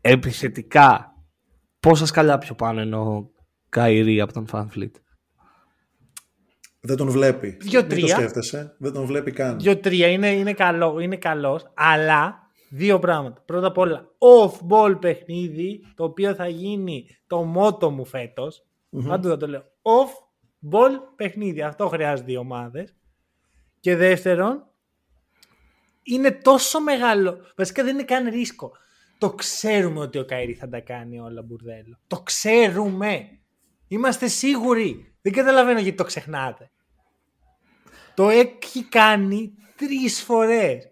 επιθετικά, 0.00 1.14
πόσα 1.80 2.06
σκαλιά 2.06 2.38
πιο 2.38 2.54
πάνω 2.54 2.80
είναι 2.80 2.96
ο 2.96 3.30
Καϊρή 3.68 4.20
από 4.20 4.32
τον 4.32 4.46
Fanfleet. 4.52 4.90
Δεν 6.80 6.96
τον 6.96 7.10
βλέπει. 7.10 7.56
Δύο-τρία. 7.60 7.96
Μην 8.04 8.14
το 8.14 8.20
σκέφτεσαι. 8.20 8.74
Δεν 8.78 8.92
τον 8.92 9.04
βλέπει 9.04 9.30
καν. 9.32 9.58
Δύο-τρία 9.58 10.08
είναι, 10.08 10.28
είναι, 10.32 10.52
καλό, 10.52 10.98
είναι 11.00 11.16
καλός, 11.16 11.72
αλλά 11.74 12.43
δύο 12.74 12.98
πράγματα. 12.98 13.42
Πρώτα 13.46 13.66
απ' 13.66 13.78
όλα, 13.78 14.10
off-ball 14.18 14.96
παιχνίδι, 15.00 15.92
το 15.94 16.04
οποίο 16.04 16.34
θα 16.34 16.48
γίνει 16.48 17.06
το 17.26 17.42
μότο 17.42 17.90
μου 17.90 18.04
φέτος. 18.04 18.66
Πάντου 19.06 19.28
θα 19.28 19.36
το 19.36 19.48
λέω. 19.48 19.64
Off-ball 19.82 20.90
παιχνίδι. 21.16 21.62
Αυτό 21.62 21.88
χρειάζονται 21.88 22.32
οι 22.32 22.36
ομάδες. 22.36 22.94
Και 23.80 23.96
δεύτερον, 23.96 24.66
είναι 26.02 26.30
τόσο 26.30 26.80
μεγάλο. 26.80 27.38
Βασικά 27.56 27.84
δεν 27.84 27.94
είναι 27.94 28.04
καν 28.04 28.28
ρίσκο. 28.28 28.72
Το 29.18 29.30
ξέρουμε 29.30 30.00
ότι 30.00 30.18
ο 30.18 30.24
Καϊρή 30.24 30.54
θα 30.54 30.68
τα 30.68 30.80
κάνει 30.80 31.20
όλα 31.20 31.42
μπουρδέλο. 31.42 31.98
Το 32.06 32.20
ξέρουμε. 32.20 33.28
Είμαστε 33.88 34.26
σίγουροι. 34.26 35.14
Δεν 35.22 35.32
καταλαβαίνω 35.32 35.80
γιατί 35.80 35.96
το 35.96 36.04
ξεχνάτε. 36.04 36.70
Το 38.14 38.28
έχει 38.28 38.84
κάνει 38.84 39.54
τρεις 39.76 40.22
φορές. 40.22 40.88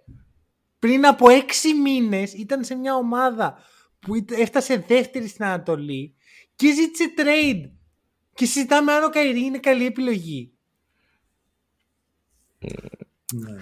Πριν 0.83 1.07
από 1.07 1.29
έξι 1.29 1.75
μήνες 1.75 2.33
ήταν 2.33 2.65
σε 2.65 2.75
μια 2.75 2.95
ομάδα 2.95 3.59
που 3.99 4.15
ήταν- 4.15 4.41
έφτασε 4.41 4.85
δεύτερη 4.89 5.29
στην 5.29 5.45
Ανατολή 5.45 6.15
και 6.57 6.73
ζήτησε 6.75 7.05
trade. 7.17 7.71
Και 8.35 8.45
συζητάμε 8.47 8.93
αν 8.93 9.05
ο 9.05 9.09
Καϊρή 9.09 9.41
είναι 9.41 9.59
καλή 9.59 9.87
επιλογή. 9.87 10.53
Ναι. 13.35 13.57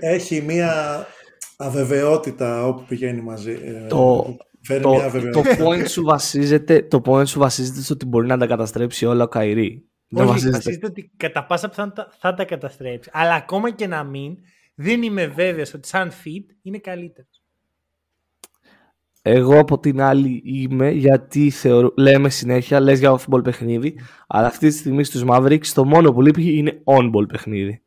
Έχει 0.00 0.40
μία 0.42 1.06
αβεβαιότητα 1.56 2.66
όπου 2.66 2.84
πηγαίνει 2.84 3.20
μαζί. 3.20 3.50
ε, 3.62 3.86
Το, 3.86 4.36
Φέρνει 4.62 4.82
το, 4.82 4.90
μία 4.90 4.98
το, 4.98 5.04
αβεβαιότητα. 5.04 5.64
point 5.66 5.88
σου 5.88 6.02
βασίζεται, 6.04 6.82
το 6.82 7.02
point 7.04 7.26
σου 7.26 7.38
βασίζεται 7.38 7.80
στο 7.82 7.94
ότι 7.94 8.06
μπορεί 8.06 8.26
να 8.26 8.38
τα 8.38 8.46
καταστρέψει 8.46 9.06
όλα 9.06 9.24
ο 9.24 9.28
Καϊρή. 9.28 9.88
Δεν 10.08 10.22
Όχι, 10.22 10.30
βασίζεται. 10.32 10.56
βασίζεται 10.56 10.86
ότι 10.86 11.10
κατά 11.16 11.46
πάσα 11.46 11.68
πιθανότητα 11.68 12.12
θα 12.18 12.34
τα 12.34 12.44
καταστρέψει. 12.44 13.10
Αλλά 13.12 13.34
ακόμα 13.34 13.70
και 13.70 13.86
να 13.86 14.04
μην, 14.04 14.36
δεν 14.74 15.02
είμαι 15.02 15.26
βέβαιος 15.26 15.74
ότι 15.74 15.88
σαν 15.88 16.10
fit 16.10 16.54
είναι 16.62 16.78
καλύτερος. 16.78 17.42
Εγώ 19.22 19.58
από 19.58 19.78
την 19.78 20.00
άλλη 20.00 20.42
είμαι 20.44 20.90
γιατί 20.90 21.50
θεωρώ, 21.50 21.92
λέμε 21.96 22.28
συνέχεια, 22.28 22.80
λες 22.80 22.98
για 22.98 23.18
off-ball 23.18 23.44
παιχνίδι, 23.44 24.00
αλλά 24.26 24.46
αυτή 24.46 24.68
τη 24.68 24.74
στιγμή 24.74 25.04
στους 25.04 25.22
Mavericks 25.26 25.66
το 25.66 25.84
μόνο 25.84 26.12
που 26.12 26.22
λείπει 26.22 26.56
είναι 26.56 26.82
on-ball 26.84 27.28
παιχνίδι. 27.28 27.82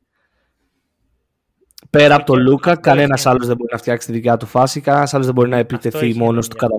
Πέρα 1.89 2.15
από 2.15 2.25
τον 2.25 2.41
Luka, 2.41 2.69
αυτό 2.69 2.81
κανένας 2.81 3.19
έχει 3.19 3.29
άλλος 3.29 3.47
δεν 3.47 3.55
μπορεί 3.55 3.71
να 3.71 3.77
φτιάξει 3.77 4.07
τη 4.07 4.13
δικιά 4.13 4.37
του 4.37 4.45
φάση, 4.45 4.81
κανένας 4.81 5.13
άλλος 5.13 5.25
δεν 5.25 5.35
μπορεί 5.35 5.49
να 5.49 5.57
επιτεθεί 5.57 6.13
μόνος 6.13 6.47
του 6.47 6.55
κατα... 6.55 6.75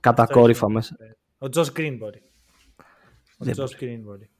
κατακόρυφα 0.00 0.70
μέσα. 0.70 0.96
Ο 1.38 1.48
Josh 1.48 1.72
Green 1.72 1.96
μπορεί. 1.96 2.22
Ο 3.38 3.44
Δεν 3.44 3.52
Josh 3.52 3.76
Green 3.76 4.00
μπορεί. 4.00 4.30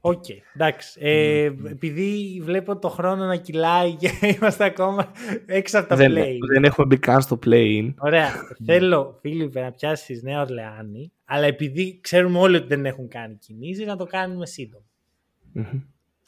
Οκ, 0.00 0.24
εντάξει. 0.54 0.98
Ε, 1.02 1.44
επειδή 1.44 2.40
βλέπω 2.44 2.78
το 2.78 2.88
χρόνο 2.88 3.24
να 3.24 3.36
κυλάει 3.36 3.94
και 3.94 4.10
είμαστε 4.36 4.64
ακόμα 4.64 5.12
έξω 5.46 5.78
από 5.78 5.88
τα 5.88 5.96
Δεν, 5.96 6.12
play. 6.12 6.36
δεν 6.52 6.64
έχουμε 6.64 6.86
μπει 6.86 6.98
καν 6.98 7.22
στο 7.22 7.38
play-in. 7.46 7.94
Ωραία. 7.98 8.32
Θέλω, 8.64 9.18
Φίλιππε, 9.20 9.60
να 9.60 9.72
πιάσεις 9.72 10.22
Νέα 10.22 10.40
Ορλεάνη, 10.40 11.12
αλλά 11.24 11.46
επειδή 11.46 11.98
ξέρουμε 12.00 12.38
όλοι 12.38 12.56
ότι 12.56 12.66
δεν 12.66 12.86
έχουν 12.86 13.08
κάνει 13.08 13.34
κινήσεις, 13.34 13.86
να 13.86 13.96
το 13.96 14.04
κάνουμε 14.04 14.46
σύντομα. 14.46 14.84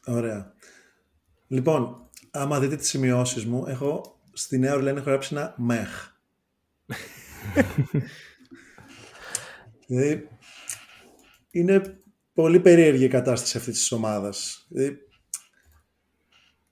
Ωραία. 0.06 0.52
Λοιπόν, 1.48 2.08
άμα 2.30 2.60
δείτε 2.60 2.76
τις 2.76 2.88
σημειώσεις 2.88 3.44
μου, 3.44 3.64
έχω 3.66 4.18
στη 4.32 4.58
Νέα 4.58 4.74
Ορλέν 4.74 4.96
έχω 4.96 5.10
γράψει 5.10 5.34
ένα 5.34 5.54
μεχ. 5.56 6.08
δηλαδή, 9.86 10.28
είναι 11.50 12.00
πολύ 12.34 12.60
περίεργη 12.60 13.04
η 13.04 13.08
κατάσταση 13.08 13.56
αυτής 13.56 13.78
της 13.78 13.92
ομάδας. 13.92 14.66
Δηλαδή, 14.68 14.98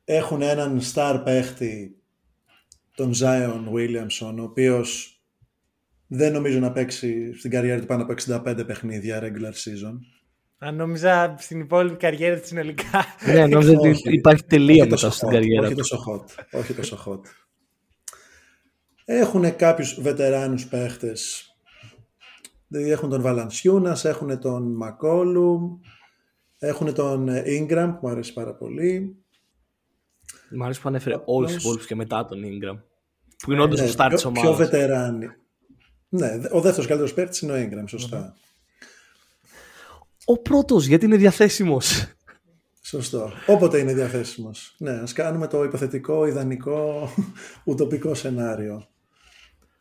έχουν 0.05 0.43
έναν 0.43 0.81
star 0.95 1.21
παίχτη, 1.25 1.97
τον 2.95 3.13
Zion 3.21 3.65
Williamson, 3.75 4.35
ο 4.39 4.43
οποίος 4.43 5.13
δεν 6.07 6.33
νομίζω 6.33 6.59
να 6.59 6.73
παίξει 6.73 7.35
στην 7.39 7.51
καριέρα 7.51 7.81
του 7.81 7.87
πάνω 7.87 8.03
από 8.03 8.13
65 8.13 8.67
παιχνίδια 8.67 9.21
regular 9.23 9.53
season. 9.53 9.95
Αν 10.59 10.75
νόμιζα 10.75 11.35
στην 11.39 11.61
υπόλοιπη 11.61 11.97
καριέρα 11.97 12.39
της 12.39 12.49
συνολικά. 12.49 13.05
ναι, 13.27 13.47
νόμιζα 13.47 13.73
ότι 13.79 13.89
Όχι. 13.89 14.13
υπάρχει 14.15 14.45
τελεία 14.45 14.73
Όχι 14.83 14.91
μετά 14.91 14.95
τόσο 14.95 15.11
στην 15.11 15.29
hot, 15.29 15.33
καριέρα 15.33 15.67
όχι 15.67 15.75
του. 15.75 15.81
τόσο 15.81 16.05
hot, 16.09 16.45
όχι 16.53 16.75
τόσο 16.75 17.05
hot. 17.07 17.21
Έχουν 19.05 19.57
κάποιους 19.57 20.01
βετεράνους 20.01 20.67
παίχτες. 20.67 21.47
Δηλαδή 22.69 22.91
έχουν 22.91 23.09
τον 23.09 23.21
Βαλανσιούνας, 23.23 24.05
έχουν 24.05 24.39
τον 24.41 24.73
Μακόλουμ, 24.77 25.79
έχουν 26.59 26.95
τον 26.95 27.29
ε, 27.29 27.43
Ingram 27.47 27.89
που 27.93 28.07
μου 28.07 28.09
αρέσει 28.09 28.33
πάρα 28.33 28.55
πολύ. 28.55 29.16
Μ' 30.51 30.62
αρέσει 30.62 30.81
που 30.81 30.89
ανέφερε 30.89 31.14
όλους 31.14 31.27
τους 31.27 31.41
Απλώς- 31.41 31.62
υπόλοιπους 31.62 31.87
και 31.87 31.95
μετά 31.95 32.25
τον 32.25 32.39
Ingram. 32.45 32.79
Που 33.43 33.53
είναι 33.53 33.62
όντως 33.62 33.81
Ναι, 33.81 33.87
ο 33.87 33.91
start 33.97 34.09
τη 34.11 34.14
πιο, 34.16 34.31
πιο 34.31 34.49
ομάδα. 34.49 34.64
βετεράνοι. 34.64 35.27
Ναι, 36.09 36.27
ο 36.51 36.61
δεύτερος 36.61 36.87
καλύτερος 36.87 37.14
παίχτης 37.14 37.41
είναι 37.41 37.53
ο 37.53 37.57
Ingram, 37.57 37.85
σωστα 37.87 38.35
Ο 40.25 40.39
πρώτος, 40.39 40.87
γιατί 40.87 41.05
είναι 41.05 41.16
διαθέσιμος. 41.16 42.12
Σωστό. 42.83 43.33
Όποτε 43.47 43.79
είναι 43.79 43.95
διαθέσιμος. 43.95 44.75
Ναι, 44.79 44.91
ας 44.91 45.12
κάνουμε 45.12 45.47
το 45.47 45.64
υποθετικό, 45.64 46.27
ιδανικό, 46.27 47.09
ουτοπικό 47.64 48.14
σενάριο. 48.14 48.87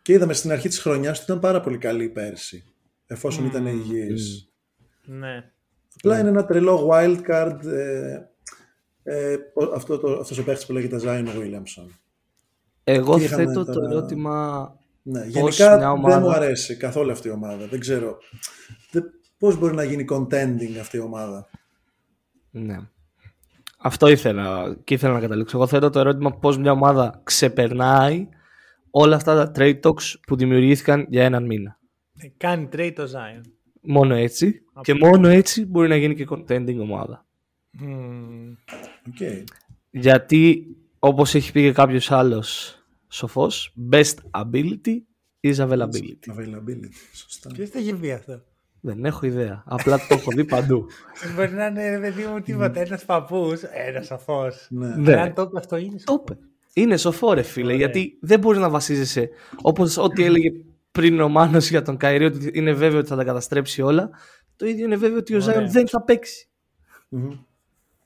Και 0.02 0.14
είδαμε 0.14 0.34
στην 0.34 0.52
αρχή 0.52 0.68
της 0.68 0.80
χρονιάς 0.80 1.16
ότι 1.18 1.26
ήταν 1.26 1.40
πάρα 1.42 1.62
πολύ 1.62 1.78
καλή 1.78 2.10
πέρσι. 2.10 2.64
Εφόσον 3.08 3.46
ήταν 3.46 3.66
υγιής. 3.66 4.52
ναι. 5.06 5.52
Απλά 5.98 6.20
είναι 6.20 6.30
ένα 6.30 6.46
τρελό 6.46 6.90
wildcard 6.92 7.60
ε, 7.66 8.18
ε, 9.04 9.34
ο- 9.54 9.74
αυτό 9.76 9.98
το, 9.98 10.12
αυτός 10.20 10.38
ο 10.38 10.44
παίχτης 10.44 10.66
που 10.66 10.74
λέγεται 10.74 11.00
Zion 11.04 11.28
Williamson. 11.28 11.88
Εγώ 12.84 13.18
Και 13.18 13.24
είχαμε 13.24 13.46
θέτω 13.46 13.66
το 13.66 13.74
τώρα- 13.74 13.90
ερώτημα. 13.90 14.76
Ναι, 15.02 15.20
Πώς 15.20 15.30
γενικά 15.34 15.68
μια 15.68 15.78
δεν 15.78 15.88
ομάδα- 15.88 16.20
μου 16.20 16.32
αρέσει 16.32 16.76
καθόλου 16.78 17.12
αυτή 17.12 17.28
η 17.28 17.32
ομάδα. 17.32 17.68
Δεν 17.68 17.80
ξέρω. 17.80 18.18
Δεν, 18.92 19.04
πώς 19.38 19.58
μπορεί 19.60 19.74
να 19.76 19.84
γίνει 19.84 20.06
contending 20.12 20.78
αυτή 20.80 20.98
η 20.98 21.00
ομάδα; 21.00 21.50
Ναι. 22.52 22.78
Αυτό 23.80 24.08
ήθελα 24.08 24.78
και 24.84 24.94
ήθελα 24.94 25.14
να 25.14 25.20
καταλήξω. 25.20 25.58
Εγώ 25.58 25.68
θέτω 25.68 25.90
το 25.90 26.00
ερώτημα 26.00 26.32
πώς 26.34 26.58
μια 26.58 26.72
ομάδα 26.72 27.22
ξεπερνάει 27.24 28.28
όλα 28.92 29.16
αυτά 29.16 29.36
τα 29.36 29.52
trade 29.56 29.80
talks 29.82 30.16
που 30.28 30.36
δημιουργήθηκαν 30.36 31.06
για 31.10 31.24
έναν 31.24 31.46
μήνα. 31.46 31.80
Ε, 32.18 32.28
Κάνει 32.38 32.70
trade 32.72 32.92
το 32.96 33.04
Zion. 33.04 33.42
Μόνο 33.82 34.16
έτσι 34.16 34.62
και 34.82 34.94
μόνο 34.94 35.28
έτσι 35.28 35.66
μπορεί 35.66 35.88
να 35.88 35.96
γίνει 35.96 36.16
και 36.16 36.28
contending 36.30 36.78
ομάδα. 36.80 37.26
Μμμ. 37.72 38.54
Okay. 39.10 39.44
Γιατί 39.90 40.68
όπως 41.00 41.36
έχει 41.36 41.52
πει 41.52 41.62
και 41.62 41.72
κάποιος 41.72 42.12
άλλος 42.12 42.80
σοφός, 43.08 43.74
best 43.92 44.16
ability 44.32 44.98
is 45.42 45.56
availability. 45.56 46.32
Availability, 46.36 46.90
σωστά. 47.14 47.50
Ποιος 47.54 47.70
το 47.70 47.78
έχει 47.78 47.94
πει 47.94 48.12
αυτό; 48.12 48.42
Δεν 48.80 49.06
έχω 49.06 49.26
ιδέα. 49.26 49.64
Απλά 49.66 49.98
το 49.98 50.06
έχω 50.10 50.32
δει 50.32 50.46
παντού. 50.46 50.86
Μπορεί 51.36 51.52
να 51.52 51.66
είναι 51.66 51.90
ρε 51.90 52.00
παιδί 52.00 52.26
μου 52.26 52.42
τίποτα. 52.42 52.80
Ένας 52.80 53.06
παππούς, 53.06 53.62
ένας 53.62 54.06
σοφός. 54.06 54.68
Ναι. 54.70 54.96
Ναι. 54.96 55.14
Αν 55.14 55.34
το 55.34 55.42
είπες 55.42 55.60
αυτό 55.60 55.78
είναι. 55.78 55.98
Το 56.04 56.24
είπε. 56.24 56.38
Είναι 56.74 56.98
σοφό 56.98 57.34
ρε 57.34 57.42
φίλε, 57.42 57.74
γιατί 57.74 58.18
δεν 58.22 58.40
μπορείς 58.40 58.60
να 58.60 58.70
βασίζεσαι 58.70 59.30
όπως 59.62 59.98
ό,τι 59.98 60.24
έλεγε 60.24 60.52
πριν 61.02 61.20
ο 61.22 61.30
Μάνος 61.30 61.70
για 61.70 61.82
τον 61.82 61.98
Καϊρή 61.98 62.26
ότι 62.26 62.52
είναι 62.54 62.74
βέβαιο 62.74 63.00
ότι 63.00 63.08
θα 63.08 63.16
τα 63.16 63.24
καταστρέψει 63.24 63.82
όλα. 63.82 64.10
Το 64.56 64.66
ίδιο 64.66 64.86
είναι 64.86 64.96
βέβαιο 64.96 65.18
ότι 65.18 65.34
ο 65.34 65.38
Ωραία. 65.42 65.54
Ζάιον 65.54 65.72
δεν 65.72 65.88
θα 65.88 66.04
παίξει. 66.04 66.50
Μμμ. 67.10 67.32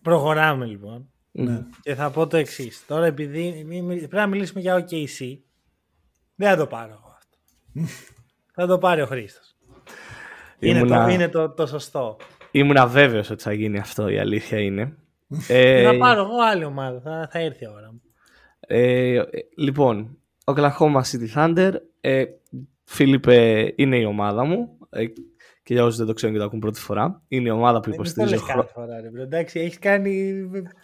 Προχωράμε 0.02 0.66
λοιπόν. 0.66 1.10
Ναι. 1.32 1.66
Και 1.82 1.96
θα 1.96 2.10
πω 2.10 2.28
το 2.28 2.38
εξής. 2.38 2.86
Τώρα, 2.88 3.06
επειδή 3.06 3.64
μη- 3.68 3.82
μη- 3.82 3.98
πρέπει 3.98 4.16
να 4.16 4.28
μιλήσουμε 4.28 4.62
για 4.62 4.76
OKC, 4.76 5.38
δεν 6.36 6.50
θα 6.50 6.56
το 6.58 6.68
πάρω 6.68 6.92
εγώ 6.92 7.16
αυτό. 7.18 7.38
θα 8.56 8.68
το 8.68 8.78
πάρει 8.78 9.02
ο 9.02 9.06
Χρήστος. 9.06 9.56
Είναι, 10.60 10.78
Ήμουνα- 10.80 11.06
το, 11.06 11.12
είναι 11.12 11.30
το, 11.30 11.50
το 11.50 11.66
σωστό. 11.68 12.18
Ήμουν 12.52 12.90
βέβαιος 12.90 13.30
ότι 13.30 13.44
θα 13.44 13.54
γίνει 13.54 13.80
αυτό, 13.80 14.08
η 14.10 14.18
αλήθεια 14.20 14.60
είναι. 14.60 14.96
Και 15.48 15.54
ε, 15.54 15.84
θα 15.84 15.98
πάρω 15.98 16.22
εγώ 16.22 16.42
άλλη 16.52 16.66
ομάδα. 16.66 17.02
Θα, 17.02 17.30
θα 17.32 17.40
έρθει 17.40 17.64
η 17.64 17.68
ώρα 17.68 17.92
μου. 17.92 18.02
ε, 18.60 19.16
ε, 19.16 19.24
λοιπόν, 19.58 20.18
ο 20.46 20.54
Oklahoma 20.56 21.02
City 21.02 21.34
Thunder, 21.36 21.72
ε, 22.02 22.24
Φίλιππε, 22.94 23.74
είναι 23.76 23.98
η 23.98 24.04
ομάδα 24.04 24.44
μου. 24.46 24.78
Ε, 24.90 25.06
και 25.64 25.74
για 25.74 25.84
όσους 25.84 25.98
δεν 25.98 26.08
το 26.08 26.14
ξέρουν 26.14 26.36
και 26.36 26.42
το 26.42 26.48
ακούν 26.48 26.60
πρώτη 26.60 26.80
φορά, 26.80 27.22
είναι 27.28 27.48
η 27.48 27.52
ομάδα 27.52 27.80
που 27.80 27.90
Δεν 27.90 27.96
το 27.96 28.02
υποστηρίζω. 28.02 28.34
λες 28.34 28.42
χρο- 28.44 28.56
κάθε 28.56 28.72
φορά, 28.74 29.02
ρε. 29.02 29.10
bro. 29.10 29.22
Εντάξει, 29.22 29.60
έχεις 29.60 29.80
κάνει 29.80 30.34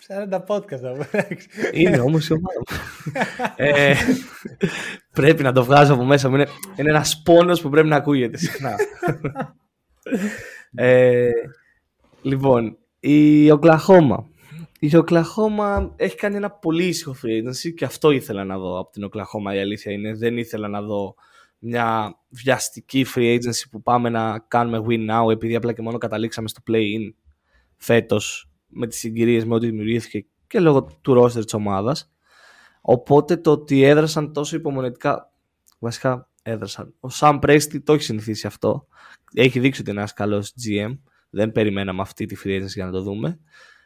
40 0.07 0.43
podcast. 0.47 0.81
εντάξει. 1.11 1.47
Είναι 1.71 1.99
όμως 1.99 2.27
η 2.27 2.33
ομάδα 2.33 2.59
μου. 2.59 2.77
ε, 3.55 3.93
πρέπει 5.13 5.43
να 5.43 5.51
το 5.51 5.63
βγάζω 5.63 5.93
από 5.93 6.03
μέσα 6.03 6.29
μου. 6.29 6.35
Είναι, 6.35 6.47
είναι 6.75 6.89
ένας 6.89 7.21
πόνος 7.25 7.61
που 7.61 7.69
πρέπει 7.69 7.87
να 7.87 7.95
ακούγεται 7.95 8.37
συχνά. 8.37 8.75
ε, 10.75 11.29
λοιπόν, 12.21 12.77
η 12.99 13.51
Οκλαχώμα. 13.51 14.29
Η 14.79 14.95
Οκλαχώμα 14.95 15.93
έχει 15.95 16.15
κάνει 16.15 16.35
ένα 16.35 16.51
πολύ 16.51 16.83
ήσυχο 16.85 17.15
free 17.23 17.47
agency 17.47 17.73
και 17.75 17.85
αυτό 17.85 18.11
ήθελα 18.11 18.43
να 18.43 18.57
δω 18.57 18.79
από 18.79 18.91
την 18.91 19.03
Οκλαχώμα 19.03 19.55
η 19.55 19.59
αλήθεια 19.59 19.91
είναι. 19.91 20.13
Δεν 20.15 20.37
ήθελα 20.37 20.67
να 20.67 20.81
δω 20.81 21.15
μια 21.59 22.17
βιαστική 22.29 23.05
free 23.15 23.35
agency 23.35 23.65
που 23.71 23.81
πάμε 23.81 24.09
να 24.09 24.39
κάνουμε 24.39 24.85
win 24.87 25.09
now 25.09 25.31
επειδή 25.31 25.55
απλά 25.55 25.73
και 25.73 25.81
μόνο 25.81 25.97
καταλήξαμε 25.97 26.47
στο 26.47 26.61
play-in 26.67 27.13
φέτος 27.75 28.51
με 28.67 28.87
τις 28.87 28.99
συγκυρίες 28.99 29.45
με 29.45 29.55
ό,τι 29.55 29.65
δημιουργήθηκε 29.65 30.25
και 30.47 30.59
λόγω 30.59 30.83
του 31.01 31.21
roster 31.21 31.43
της 31.43 31.53
ομάδας. 31.53 32.11
Οπότε 32.81 33.37
το 33.37 33.51
ότι 33.51 33.83
έδρασαν 33.83 34.33
τόσο 34.33 34.55
υπομονετικά, 34.55 35.33
βασικά 35.79 36.29
έδρασαν. 36.43 36.93
Ο 36.99 37.07
Sam 37.19 37.39
Presti 37.39 37.83
το 37.83 37.93
έχει 37.93 38.03
συνηθίσει 38.03 38.47
αυτό. 38.47 38.87
Έχει 39.33 39.59
δείξει 39.59 39.81
ότι 39.81 39.89
είναι 39.89 39.99
ένας 39.99 40.13
καλός 40.13 40.53
GM. 40.65 40.97
Δεν 41.29 41.51
περιμέναμε 41.51 42.01
αυτή 42.01 42.25
τη 42.25 42.35
free 42.43 42.61
agency 42.61 42.73
για 42.73 42.85
να 42.85 42.91
το 42.91 43.01
δούμε. 43.01 43.39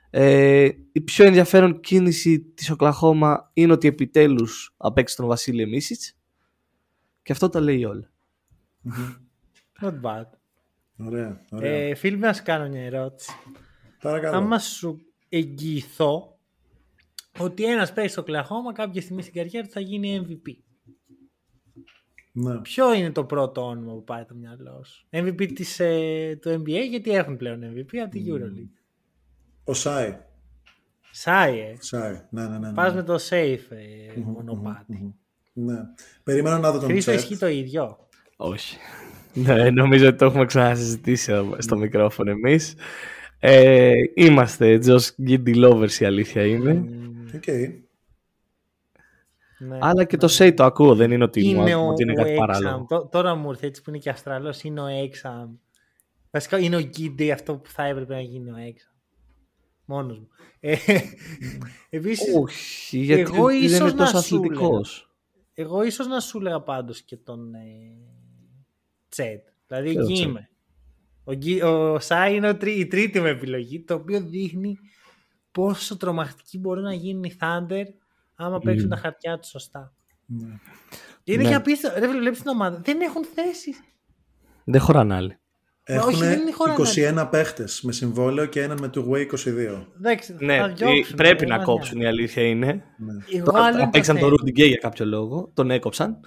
Ε, 0.10 0.70
η 0.92 1.02
πιο 1.02 1.26
ενδιαφέρον 1.26 1.80
κίνηση 1.80 2.40
της 2.40 2.70
Οκλαχώμα 2.70 3.52
είναι 3.54 3.74
ότι 3.74 3.88
επιτέλους 3.88 4.74
απέξει 4.78 5.16
τον 5.16 5.28
Βασίλη 5.28 5.68
Μίσιτς 5.68 6.18
και 7.24 7.32
αυτό 7.32 7.50
τα 7.50 7.60
λέει 7.60 7.84
όλα. 7.84 8.12
Not 9.82 10.02
bad. 10.02 10.26
Ωραία, 10.98 11.46
ωραία. 11.52 11.72
Ε, 11.72 11.96
φίλοι, 11.96 12.18
να 12.18 12.34
σου 12.34 12.44
κάνω 12.44 12.70
μια 12.70 12.82
ερώτηση. 12.82 13.32
Παρακαλώ. 14.02 14.38
Άμα 14.38 14.60
σου 14.60 15.02
εγγυηθώ 15.30 16.40
ότι 17.40 17.66
ένας 17.66 17.94
παίζει 17.94 18.12
στο 18.12 18.24
Κλαχώμα 18.24 18.74
κάποια 18.74 19.02
στιγμή 19.02 19.22
στην 19.22 19.34
καριέρα 19.34 19.66
του 19.66 19.72
θα 19.74 19.80
γίνει 19.80 20.26
MVP. 20.28 20.56
Ναι. 22.34 22.58
Ποιο 22.58 22.94
είναι 22.94 23.12
το 23.12 23.26
πρώτο 23.26 23.66
όνομα 23.66 23.94
που 23.94 24.04
πάει 24.04 24.26
το 24.26 24.36
μυαλό 24.36 24.84
σου; 24.84 25.08
MVP 25.12 25.54
της, 25.54 25.80
ε, 25.80 26.40
του 26.42 26.50
NBA 26.50 26.88
γιατί 26.90 27.12
έχουν 27.12 27.38
πλέον 27.38 27.62
MVP 27.64 27.98
από 27.98 28.12
τη 28.12 28.26
EuroLeague. 28.28 28.80
Ο 29.64 29.74
Σάι. 29.74 30.18
Σάι, 31.12 31.60
ε. 31.60 31.76
Σάι. 31.80 32.22
Ναι, 32.30 32.44
ναι, 32.44 32.58
ναι. 32.58 32.68
ναι. 32.68 32.74
Πας 32.74 32.94
με 32.94 33.04
το 33.04 33.16
safe 33.30 33.66
ε, 33.70 34.20
μονοπάτι. 34.20 35.16
Ναι. 35.54 35.76
Περιμένω 36.24 36.58
να 36.58 36.72
δω 36.72 36.80
τον 36.80 36.90
Χρήστο 36.90 37.12
Τσέτ. 37.12 37.24
ισχύει 37.24 37.38
το 37.38 37.48
ίδιο. 37.48 37.98
Όχι. 38.36 38.78
Ναι, 39.34 39.70
νομίζω 39.70 40.08
ότι 40.08 40.18
το 40.18 40.26
έχουμε 40.26 40.46
ξανασυζητήσει 40.46 41.32
εδώ 41.32 41.56
στο 41.58 41.78
μικρόφωνο 41.78 42.32
εμείς. 42.32 42.76
Ε, 43.40 43.94
είμαστε 44.14 44.80
Josh 44.86 45.08
Giddy 45.28 45.56
lovers 45.66 45.92
η 46.00 46.06
αλήθεια 46.06 46.46
είναι. 46.46 46.84
Οκ. 47.36 47.48
Ναι. 49.60 49.78
Αλλά 49.82 50.04
και 50.04 50.18
το 50.18 50.28
say 50.38 50.54
το 50.56 50.64
ακούω, 50.64 50.96
δεν 50.96 51.12
είναι 51.12 51.24
ότι, 51.24 51.46
είναι 51.48 51.76
μου, 51.76 51.86
ο, 51.86 51.90
ότι 51.90 52.04
είναι 52.04 52.12
ο 52.12 52.16
κάτι 52.16 52.32
Exam. 52.34 52.38
παράλογο. 52.38 52.86
Τώ- 52.90 53.12
Τώρα 53.12 53.36
μου 53.36 53.50
ήρθε 53.50 53.66
έτσι 53.68 53.82
που 53.82 53.90
είναι 53.90 54.00
και 54.00 54.10
Αυστραλός, 54.10 54.62
είναι 54.64 54.82
ο 54.82 54.86
Exam. 54.88 55.50
Βασικά 56.32 56.60
είναι 56.60 56.76
ο 56.76 56.80
Γκίντι 56.82 57.32
αυτό 57.32 57.56
που 57.56 57.70
θα 57.70 57.84
έπρεπε 57.84 58.14
να 58.14 58.22
γίνει 58.22 58.50
ο 58.50 58.56
Exam. 58.58 58.96
Μόνος 59.86 60.20
μου. 60.20 60.28
Ε, 60.60 60.76
επίσης, 61.90 62.36
Όχι, 62.36 62.98
γιατί 62.98 63.22
εγώ 63.22 63.46
δεν 63.48 63.62
ίσως 63.64 63.80
είναι 63.80 63.90
να 63.90 63.96
τόσο 63.96 64.22
σου 64.22 64.36
αθλητικός. 64.36 65.11
Εγώ 65.54 65.84
ίσως 65.84 66.08
να 66.08 66.20
σου 66.20 66.38
έλεγα 66.38 66.62
πάντως 66.62 67.02
και 67.02 67.18
τον 67.18 67.54
ε, 67.54 67.60
Τσέτ. 69.10 69.48
Δηλαδή 69.68 69.94
Και 69.94 70.00
εκεί 70.00 70.22
τον 70.22 70.30
είμαι. 70.30 70.50
Ο, 71.24 71.34
Γκί- 71.34 71.64
ο 71.64 72.00
Σάι 72.00 72.36
είναι 72.36 72.50
ο 72.50 72.58
τρί- 72.58 72.78
η 72.78 72.88
τρίτη 72.88 73.20
μου 73.20 73.26
επιλογή, 73.26 73.84
το 73.84 73.94
οποίο 73.94 74.22
δείχνει 74.22 74.78
πόσο 75.52 75.98
τρομακτική 75.98 76.58
μπορεί 76.60 76.82
να 76.82 76.94
γίνουν 76.94 77.24
οι 77.24 77.36
Thunder 77.42 77.84
άμα 78.36 78.60
παίξουν 78.60 78.90
τα 78.90 78.96
χαρτιά 78.96 79.40
τους 79.40 79.50
σωστά. 79.50 79.94
Ναι. 80.26 80.60
Και 81.24 81.34
είναι 81.34 81.44
Ναι. 81.44 81.50
και 81.50 81.56
απίστευτο. 81.56 82.00
Ρε, 82.00 82.08
βλέπεις 82.08 82.40
την 82.40 82.50
ομάδα. 82.50 82.78
Δεν 82.84 83.02
έχουν 83.02 83.26
θέσεις. 83.26 83.80
Δεν 84.64 84.82
χωράνε 84.82 85.16
άλλοι. 85.16 85.38
Έχουν 85.84 86.10
όχι, 86.14 86.24
δεν 86.24 86.40
είναι 86.40 86.52
χώρα 86.52 86.76
21 87.26 87.28
παίχτες 87.32 87.82
με 87.82 87.92
συμβόλαιο 87.92 88.46
και 88.46 88.62
έναν 88.62 88.78
με 88.82 88.88
του 88.88 89.12
Way 89.12 89.26
22. 89.36 89.86
Εντάξει, 89.98 90.36
Ναι, 90.40 90.58
θα 90.58 90.66
ε, 90.66 90.74
διώξουν, 90.74 91.16
πρέπει 91.16 91.38
δεν 91.40 91.48
να 91.48 91.56
μας 91.56 91.66
κόψουν 91.66 92.02
η 92.02 92.06
αλήθεια 92.06 92.44
είναι. 92.44 92.84
νοιάζει. 92.98 93.36
Εγώ 93.38 93.46
Τώρα 93.46 93.64
άλλο 93.64 93.76
είναι 93.76 93.84
το 93.84 93.90
Παίξαν 93.92 94.18
τον 94.20 94.30
θέμα. 94.30 94.40
Rudy 94.42 94.50
Gay 94.60 94.68
για 94.68 94.78
κάποιο 94.78 95.06
λόγο, 95.06 95.52
τον 95.54 95.72
έκοψαν. 95.72 96.20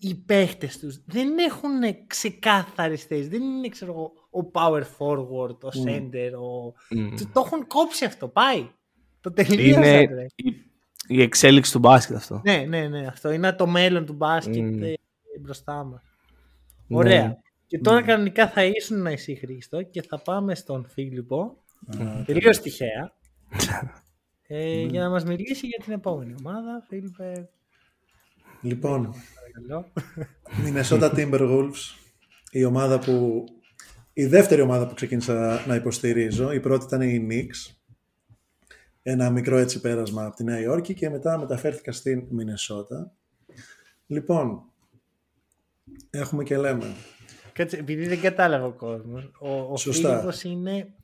Οι- 0.00 0.08
Οι 0.08 0.14
παίχτες 0.14 0.78
τους 0.78 1.02
δεν 1.06 1.38
έχουν 1.38 1.70
ξεκάθαρες 2.06 3.02
θέσεις. 3.04 3.28
Δεν 3.28 3.42
είναι, 3.42 3.68
ξέρω 3.68 3.92
εγώ, 3.92 4.12
ο 4.30 4.50
power 4.54 4.80
forward, 4.98 5.58
ο 5.62 5.68
center, 5.86 6.30
ο... 6.32 6.72
Μμ. 6.96 7.16
Το, 7.16 7.26
το 7.32 7.42
έχουν 7.46 7.66
κόψει 7.66 8.04
αυτό. 8.04 8.28
Πάει. 8.28 8.68
Το 9.20 9.32
τελείωσαν. 9.32 9.82
Είναι 9.82 10.04
ρε. 10.04 10.26
η, 10.34 10.54
η 11.06 11.22
εξέλιξη 11.22 11.72
του 11.72 11.78
μπάσκετ 11.78 12.16
αυτό. 12.16 12.40
Ναι, 12.44 12.64
ναι, 12.68 12.88
ναι. 12.88 13.06
Αυτό 13.06 13.30
είναι 13.30 13.52
το 13.52 13.66
μέλλον 13.66 14.06
του 14.06 14.12
μπάσκετ 14.12 14.56
Μμ. 14.62 14.82
ε, 14.82 14.94
μπροστά 15.40 15.84
μας. 15.84 16.02
Ναι. 16.86 16.96
Ωραία. 16.96 17.36
Και 17.72 17.78
τώρα 17.78 18.02
κανονικά 18.02 18.48
θα 18.48 18.64
ήσουν 18.64 19.06
εσύ 19.06 19.34
Χρήστο 19.34 19.82
και 19.82 20.02
θα 20.02 20.18
πάμε 20.18 20.54
στον 20.54 20.86
Φίλιππο. 20.88 21.56
Τελείως 22.26 22.60
τυχαία. 22.60 23.12
ε, 24.46 24.82
για 24.82 25.00
να 25.02 25.10
μας 25.10 25.24
μιλήσει 25.24 25.66
για 25.66 25.84
την 25.84 25.92
επόμενη 25.92 26.34
ομάδα. 26.38 26.84
Φίλιππε, 26.88 27.50
Λοιπόν, 28.60 29.14
παρακαλώ. 29.34 29.92
Minnesota 30.64 31.14
Timberwolves, 31.14 31.96
η 32.50 32.64
ομάδα 32.64 32.98
που. 32.98 33.44
Η 34.12 34.26
δεύτερη 34.26 34.60
ομάδα 34.60 34.88
που 34.88 34.94
ξεκίνησα 34.94 35.64
να 35.66 35.74
υποστηρίζω. 35.74 36.52
Η 36.52 36.60
πρώτη 36.60 36.84
ήταν 36.84 37.00
η 37.00 37.26
Knicks. 37.30 37.74
Ένα 39.02 39.30
μικρό 39.30 39.56
έτσι 39.56 39.80
πέρασμα 39.80 40.24
από 40.24 40.36
τη 40.36 40.44
Νέα 40.44 40.60
Υόρκη 40.60 40.94
και 40.94 41.10
μετά 41.10 41.38
μεταφέρθηκα 41.38 41.92
στην 41.92 42.26
Μινεσότα. 42.30 43.12
Λοιπόν, 44.06 44.62
έχουμε 46.10 46.42
και 46.42 46.56
λέμε. 46.56 46.94
Κάτσε, 47.52 47.76
επειδή 47.76 48.06
δεν 48.06 48.20
κατάλαβε 48.20 48.64
ο 48.66 48.70
κόσμος. 48.70 49.30
Ο, 49.38 49.50
ο 49.72 49.76
Σωστά. 49.76 50.08
Φίλιππος 50.08 50.42
είναι 50.42 50.94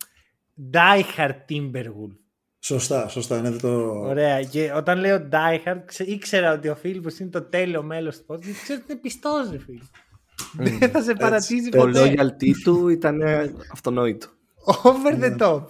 diehard 0.72 1.34
Timberwolf. 1.48 2.16
Σωστά, 2.60 3.08
σωστά. 3.08 3.36
Είναι 3.38 3.50
το... 3.50 3.90
Ωραία. 3.90 4.42
Και 4.42 4.72
όταν 4.74 4.98
λέω 4.98 5.28
diehard, 5.32 5.78
ξε, 5.84 6.04
ήξερα 6.04 6.52
ότι 6.52 6.68
ο 6.68 6.76
Φίλιππος 6.76 7.18
είναι 7.18 7.30
το 7.30 7.42
τέλειο 7.42 7.82
μέλος 7.82 8.16
του 8.18 8.24
podcast. 8.28 8.40
Γιατί 8.42 8.60
ξέρω 8.62 8.80
ότι 8.82 8.92
είναι 8.92 9.00
πιστός, 9.00 9.50
ρε 9.50 9.58
φίλε. 9.58 10.78
Δεν 10.78 10.90
θα 10.90 11.02
σε 11.02 11.14
παρατήσει 11.14 11.68
Το 11.70 11.78
ποτέ. 11.78 12.14
loyalty 12.18 12.52
του 12.64 12.88
ήταν 12.88 13.20
ε, 13.20 13.52
αυτονόητο. 13.72 14.26
Over 14.82 15.18
the 15.22 15.38
top. 15.38 15.64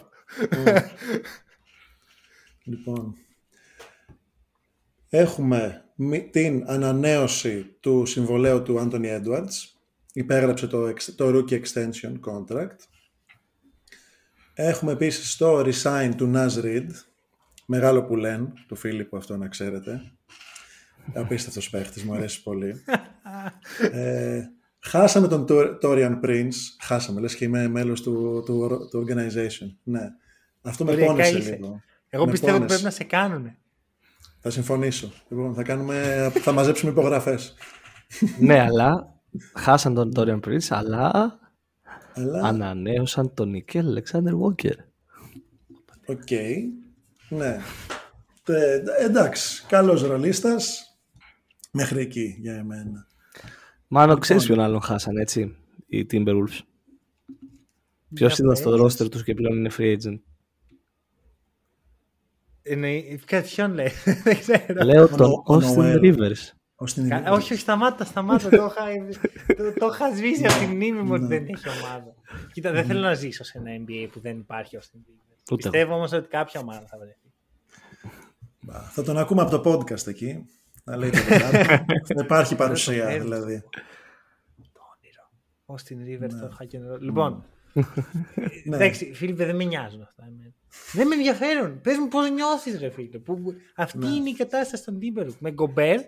Λοιπόν, 2.64 3.14
έχουμε 5.08 5.84
μη- 5.94 6.28
την 6.30 6.64
ανανέωση 6.66 7.76
του 7.80 8.06
συμβολέου 8.06 8.62
του 8.62 8.78
Anthony 8.78 9.20
Edwards. 9.20 9.77
Υπέγραψε 10.18 10.66
το, 10.66 10.86
ex- 10.88 11.12
το 11.16 11.28
Rookie 11.28 11.60
Extension 11.62 12.12
Contract. 12.20 12.76
Έχουμε 14.54 14.92
επίσης 14.92 15.36
το 15.36 15.58
resign 15.60 16.10
του 16.16 16.32
Naz 16.34 16.50
Reid. 16.64 16.86
Μεγάλο 17.66 18.04
που 18.04 18.16
λένε, 18.16 18.52
του 18.68 18.76
Φίλιππου 18.76 19.16
αυτό 19.16 19.36
να 19.36 19.48
ξέρετε. 19.48 20.00
Απίστευτος 21.14 21.70
παίχτης, 21.70 22.04
μου 22.04 22.14
αρέσει 22.14 22.42
πολύ. 22.42 22.74
ε, 23.92 24.42
χάσαμε 24.80 25.28
τον 25.28 25.46
Tor- 25.48 25.78
Torian 25.82 26.20
Prince. 26.24 26.54
Χάσαμε, 26.80 27.20
λες 27.20 27.34
και 27.36 27.44
είμαι 27.44 27.68
μέλος 27.68 28.02
του, 28.02 28.42
του, 28.46 28.88
του 28.90 29.04
organization. 29.08 29.76
Ναι. 29.82 30.08
Αυτό 30.62 30.84
με 30.84 30.90
Οριακά 30.90 31.10
πόνεσε 31.12 31.38
είσαι. 31.38 31.50
λίγο. 31.50 31.82
Εγώ 32.08 32.24
Με 32.24 32.30
πιστεύω 32.30 32.56
ότι 32.56 32.64
πόνεσε. 32.64 32.78
πρέπει 32.82 32.82
να 32.84 32.90
σε 32.90 33.04
κάνουνε. 33.04 33.58
Θα 34.40 34.50
συμφωνήσω. 34.50 35.12
Λοιπόν, 35.28 35.54
θα, 35.54 35.62
κάνουμε, 35.62 36.30
θα 36.34 36.52
μαζέψουμε 36.52 36.90
υπογραφές. 36.90 37.54
ναι, 38.38 38.60
αλλά 38.60 39.17
χάσαν 39.54 39.94
τον 39.94 40.12
Dorian 40.16 40.40
Prince, 40.40 40.66
αλλά, 40.68 41.38
Αλλά, 42.14 42.42
ανανέωσαν 42.42 43.34
τον 43.34 43.50
Nickeil 43.50 43.86
Alexander 43.86 44.32
Walker. 44.34 44.74
οκ. 46.06 46.30
Ναι. 47.28 47.58
Ε, 48.50 48.82
εντάξει, 48.98 49.64
καλός 49.68 50.02
ρολίστας. 50.02 50.82
Μέχρι 51.72 52.00
εκεί 52.00 52.36
για 52.40 52.54
εμένα. 52.54 53.06
Μάλλον 53.88 54.18
ξέρεις 54.18 54.46
ποιον 54.46 54.60
άλλον 54.60 54.80
χάσαν, 54.80 55.16
έτσι, 55.16 55.56
οι 55.86 56.06
Timberwolves; 56.10 56.60
Ποιος 58.14 58.34
Για 58.36 58.44
ήταν 58.44 58.56
στο 58.56 58.70
πες. 58.70 58.80
roster 59.02 59.10
τους 59.10 59.22
και 59.24 59.34
πλέον 59.34 59.56
είναι 59.56 59.70
free 59.78 59.96
agent; 59.96 60.18
Εννοεί- 62.62 63.24
Κάτι 63.24 63.48
ποιον 63.54 63.72
λέει, 63.74 63.88
δεν 64.24 64.38
ξέρω. 64.38 64.84
Λέω 64.84 65.02
Ο 65.04 65.08
τον 65.08 65.28
Νο- 65.30 65.42
ο 65.46 65.54
Austin 65.54 65.78
Noel. 65.78 66.00
Rivers. 66.00 66.57
Ως 66.80 66.94
την 66.94 67.08
Κα- 67.08 67.22
Όχι, 67.32 67.52
όχι, 67.52 67.60
σταμάτα, 67.62 68.04
σταμάτα. 68.04 68.48
το, 68.48 68.56
είχα, 68.64 68.84
το, 69.56 69.72
το 69.78 69.86
είχα 69.92 70.14
σβήσει 70.16 70.44
από 70.44 70.58
τη 70.58 70.66
μνήμη 70.66 71.02
μου 71.02 71.12
ότι 71.12 71.24
δεν 71.26 71.46
έχει 71.48 71.68
ομάδα. 71.68 72.14
Κοίτα, 72.52 72.70
δεν 72.72 72.84
θέλω 72.84 73.00
να 73.00 73.14
ζήσω 73.14 73.44
σε 73.44 73.58
ένα 73.58 73.70
NBA 73.86 74.08
που 74.12 74.20
δεν 74.20 74.38
υπάρχει 74.38 74.76
ο 74.76 74.80
Austin 74.82 74.96
Rivers. 74.96 75.52
Ούτε 75.52 75.68
εγώ. 75.68 75.70
Πιστεύω 75.70 75.94
όμως 75.94 76.12
ότι 76.12 76.28
κάποια 76.28 76.60
ομάδα 76.60 76.86
θα 76.86 76.98
βρεθεί. 76.98 77.32
Θα 78.90 79.02
τον 79.02 79.18
ακούμε 79.18 79.42
από 79.42 79.58
το 79.60 79.70
podcast 79.72 80.06
εκεί. 80.06 80.44
Να 80.84 80.96
λέει 80.96 81.10
το 81.10 81.18
παιδάκι. 81.28 81.84
Θα 82.14 82.22
υπάρχει 82.24 82.54
παρουσία 82.56 83.04
παίρνω. 83.06 83.22
δηλαδή. 83.24 83.62
Το 84.72 84.80
όνειρο. 84.94 85.28
Austin 85.66 86.24
Rivers, 86.24 86.40
το 86.40 86.56
hack 86.60 86.74
and 86.76 86.94
roll. 86.94 87.00
Λοιπόν, 87.00 87.44
Ναι. 88.64 88.76
εντάξει, 88.76 89.12
Φίλιππε, 89.14 89.44
δεν 89.44 89.56
με 89.56 89.64
νοιάζουν 89.64 90.02
αυτά. 90.02 90.22
εμένα. 90.26 90.52
Δεν 90.92 91.06
με 91.06 91.14
ενδιαφέρουν. 91.14 91.80
Πες 91.80 91.96
μου 91.98 92.08
πώς 92.08 92.30
νιώθεις 92.30 92.78
ρε 92.80 92.90
φίλε. 92.90 93.18
Που, 93.18 93.40
που- 93.40 93.54
αυτή 93.76 94.06
είναι 94.06 94.28
η 94.28 94.34
κατάσταση 94.34 94.84
των 94.84 94.98
Timberwolves. 95.02 95.36
Με 95.38 95.50
Γκομπέρ, 95.50 96.00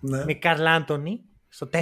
Ναι. 0.00 0.24
με 0.24 0.34
Καρλ 0.34 0.66
Άντωνη 0.66 1.20
στο 1.48 1.68
4. 1.72 1.76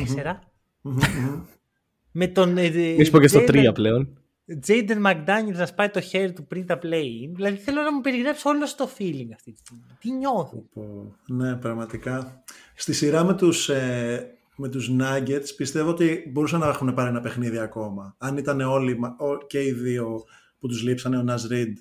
με 2.13 2.27
τον 2.29 2.59
ε, 2.59 2.69
Μη 2.71 3.05
σου 3.05 3.11
πω 3.11 3.21
και 3.21 3.29
στο 3.29 3.41
3 3.47 3.71
πλέον. 3.75 4.17
Τζέιντερ 4.61 5.01
Μακδάνιελ 5.01 5.57
να 5.57 5.67
σπάει 5.67 5.89
το 5.91 6.01
χέρι 6.01 6.33
του 6.33 6.47
πριν 6.47 6.67
τα 6.67 6.79
play-in. 6.83 7.31
Δηλαδή 7.35 7.57
θέλω 7.57 7.83
να 7.83 7.93
μου 7.93 8.01
περιγράψεις 8.01 8.45
όλο 8.45 8.67
το 8.77 8.91
feeling 8.99 9.29
αυτή 9.35 9.53
τη 9.53 9.59
στιγμή. 9.59 9.83
Τι 10.01 10.11
νιώθω. 10.13 10.65
Πω. 10.75 11.15
Ναι, 11.27 11.57
πραγματικά. 11.57 12.43
Στη 12.75 12.93
σειρά 12.93 13.25
με 13.25 13.35
τους, 13.35 13.69
ε, 13.69 14.37
με 14.57 14.69
τους 14.69 14.91
Nuggets 15.01 15.47
πιστεύω 15.57 15.91
ότι 15.91 16.31
μπορούσαν 16.33 16.61
να 16.61 16.69
έχουν 16.69 16.95
πάρει 16.95 17.09
ένα 17.09 17.21
παιχνίδι 17.21 17.59
ακόμα. 17.59 18.15
Αν 18.19 18.37
ήταν 18.37 18.61
όλοι 18.61 18.99
μα- 18.99 19.17
ο- 19.19 19.47
και 19.47 19.63
οι 19.65 19.73
δύο 19.73 20.25
που 20.59 20.69
τους 20.69 20.83
λείψανε, 20.83 21.19
ο 21.19 21.25
Naz 21.29 21.53
Reid 21.53 21.73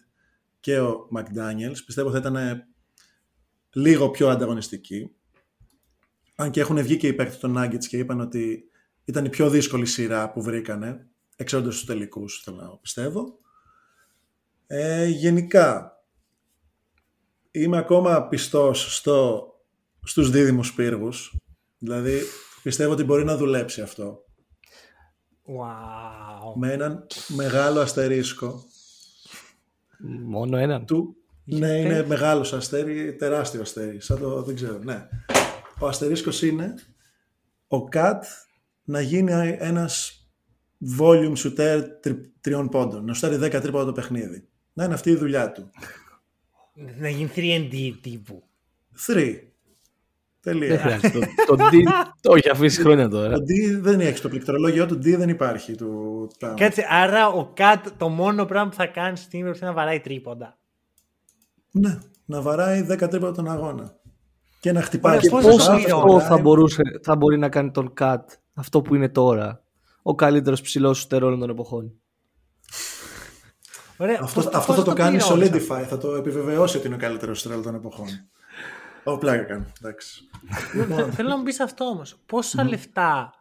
και 0.60 0.80
ο 0.80 1.08
McDaniels, 1.18 1.78
πιστεύω 1.86 2.12
θα 2.12 2.18
ήταν 2.18 2.36
ε, 2.36 2.68
λίγο 3.74 4.10
πιο 4.10 4.30
ανταγωνιστικοί. 4.30 5.12
Αν 6.36 6.52
και 6.52 6.60
έχουν 6.60 6.82
βγει 6.82 6.98
και 6.98 7.08
οι 7.08 7.14
παίκτες 7.14 7.40
των 7.40 7.56
Nuggets 7.58 7.86
και 7.86 7.98
είπαν 7.98 8.20
ότι 8.20 8.64
ήταν 9.06 9.26
η 9.26 9.30
πιο 9.30 9.50
δύσκολη 9.50 9.86
σειρά 9.86 10.32
που 10.32 10.42
βρήκανε, 10.42 11.08
εξόντως 11.36 11.76
τους 11.76 11.86
τελικούς, 11.86 12.42
θέλω 12.44 12.58
να 12.58 12.78
πιστεύω. 12.78 13.40
Ε, 14.68 15.06
γενικά, 15.06 16.02
είμαι 17.52 17.78
ακόμα 17.78 18.28
πιστός 18.28 18.96
στο, 18.96 19.48
στους 20.04 20.30
δίδυμους 20.30 20.74
πύργους. 20.74 21.36
Δηλαδή, 21.78 22.22
πιστεύω 22.64 22.92
ότι 22.92 23.04
μπορεί 23.04 23.24
να 23.24 23.38
δουλέψει 23.38 23.82
αυτό. 23.82 24.24
Wow. 25.46 26.54
Με 26.56 26.74
έναν 26.74 27.08
μεγάλο 27.28 27.80
αστερίσκο. 27.80 28.64
Μόνο 30.24 30.58
έναν. 30.58 30.86
Του, 30.86 31.16
ναι, 31.44 31.80
είναι 31.80 32.06
μεγάλος 32.06 32.54
αστέρι, 32.54 33.16
τεράστιο 33.16 33.62
αστέρι. 33.62 34.02
Σαν 34.02 34.20
το, 34.20 34.44
δεν 34.44 34.56
ξέρω, 34.56 34.80
ναι. 34.84 35.08
Ο 35.82 35.88
αστερίσκος 35.88 36.42
είναι 36.42 36.74
ο 37.68 37.84
Κατ 37.84 38.24
να 38.84 39.02
γίνει 39.02 39.58
ένας 39.60 40.26
volume 41.00 41.36
shooter 41.36 41.84
τρι, 42.02 42.34
τριών 42.42 42.70
πόντων. 42.70 43.06
Να 43.06 43.14
σουτάρει 43.14 43.36
10 43.36 43.62
τρίποντα 43.62 43.86
το 43.86 43.92
παιχνίδι. 43.92 44.48
Να 44.74 44.84
είναι 44.84 44.94
αυτή 44.94 45.10
η 45.10 45.16
δουλειά 45.16 45.52
του. 45.52 45.72
Να 47.00 47.10
γίνει 47.10 47.30
3D 47.36 47.98
τύπου. 48.02 48.44
3. 49.08 49.36
Τελεία. 50.40 50.68
Δεν 50.68 50.80
χρειάζεται. 50.80 51.28
Το, 51.48 51.56
το 51.56 51.64
D 51.72 51.76
το 52.22 52.34
έχει 52.36 52.50
αφήσει 52.50 52.82
χρόνια 52.82 53.10
τώρα. 53.10 53.34
Το 53.34 53.42
D 53.42 53.80
δεν 53.82 54.00
έχει. 54.00 54.22
Το 54.22 54.30
πληκτρολόγιο 54.30 54.86
του 54.86 54.96
D 54.96 55.18
δεν 55.18 55.30
υπάρχει. 55.30 55.76
Του, 55.76 56.30
του 56.40 56.54
Κάτσε, 56.56 56.86
άρα 56.90 57.28
ο 57.28 57.52
Κατ 57.54 57.88
το 57.98 58.10
μόνο 58.10 58.46
πράγμα 58.46 58.70
που 58.70 58.76
θα 58.76 58.86
κάνει 58.88 59.18
στην 59.18 59.40
Timberwolves 59.40 59.56
είναι 59.56 59.66
να 59.66 59.74
βαράει 59.74 60.00
τρίποντα. 60.00 60.60
Ναι, 61.72 62.00
να 62.26 62.42
βαράει 62.42 62.86
10 62.90 62.98
τρίποντα 62.98 63.32
τον 63.32 63.50
αγώνα. 63.50 64.01
Και 64.62 64.72
να 64.72 64.82
χτυπάει 64.82 65.12
Ωραία, 65.18 65.24
και 65.24 65.36
πόσο 65.36 65.48
Πώς 65.48 65.56
τους 65.58 65.68
άλλους, 65.68 65.84
πληρώνει; 65.84 66.02
αυτό 66.04 66.14
να 66.16 66.22
θα, 66.22 66.28
βαράει. 66.30 66.44
μπορούσε, 66.44 66.82
θα 67.04 67.16
μπορεί 67.16 67.38
να 67.38 67.50
κάνει 67.50 67.72
τον 67.72 67.94
Cut 68.00 68.18
αυτό 68.54 68.82
που 68.82 68.96
είναι 68.96 69.10
τώρα. 69.10 69.64
Ο 70.02 70.16
καλύτερος 70.16 70.62
ψηλός 70.62 70.98
σου 70.98 71.08
όλων 71.12 71.40
των 71.40 71.50
εποχών. 71.50 71.94
Ωραία, 73.98 74.20
Αυτό, 74.22 74.42
πώς- 74.42 74.54
αυτό 74.56 74.74
πώς 74.74 74.76
θα 74.76 74.90
το 74.90 74.94
κάνει 74.94 75.18
πληρώνεις 75.18 75.50
solidify, 75.50 75.84
θα 75.88 75.98
το 75.98 76.16
επιβεβαιώσει 76.16 76.78
ότι 76.78 76.86
είναι 76.88 76.96
ο 76.96 77.00
καλύτερος 77.00 77.44
τρέλ 77.44 77.62
των 77.62 77.76
εποχών. 77.76 78.08
Ω, 79.04 79.18
πλάκα 79.18 79.44
κάνω. 79.44 79.66
Εντάξει. 79.82 80.22
Θε- 80.88 81.14
Θέλω 81.14 81.30
να 81.30 81.38
μου 81.38 81.44
πεις 81.44 81.60
αυτό 81.60 81.86
όμως. 81.86 82.18
Πόσα 82.26 82.64
λεφτά 82.64 83.34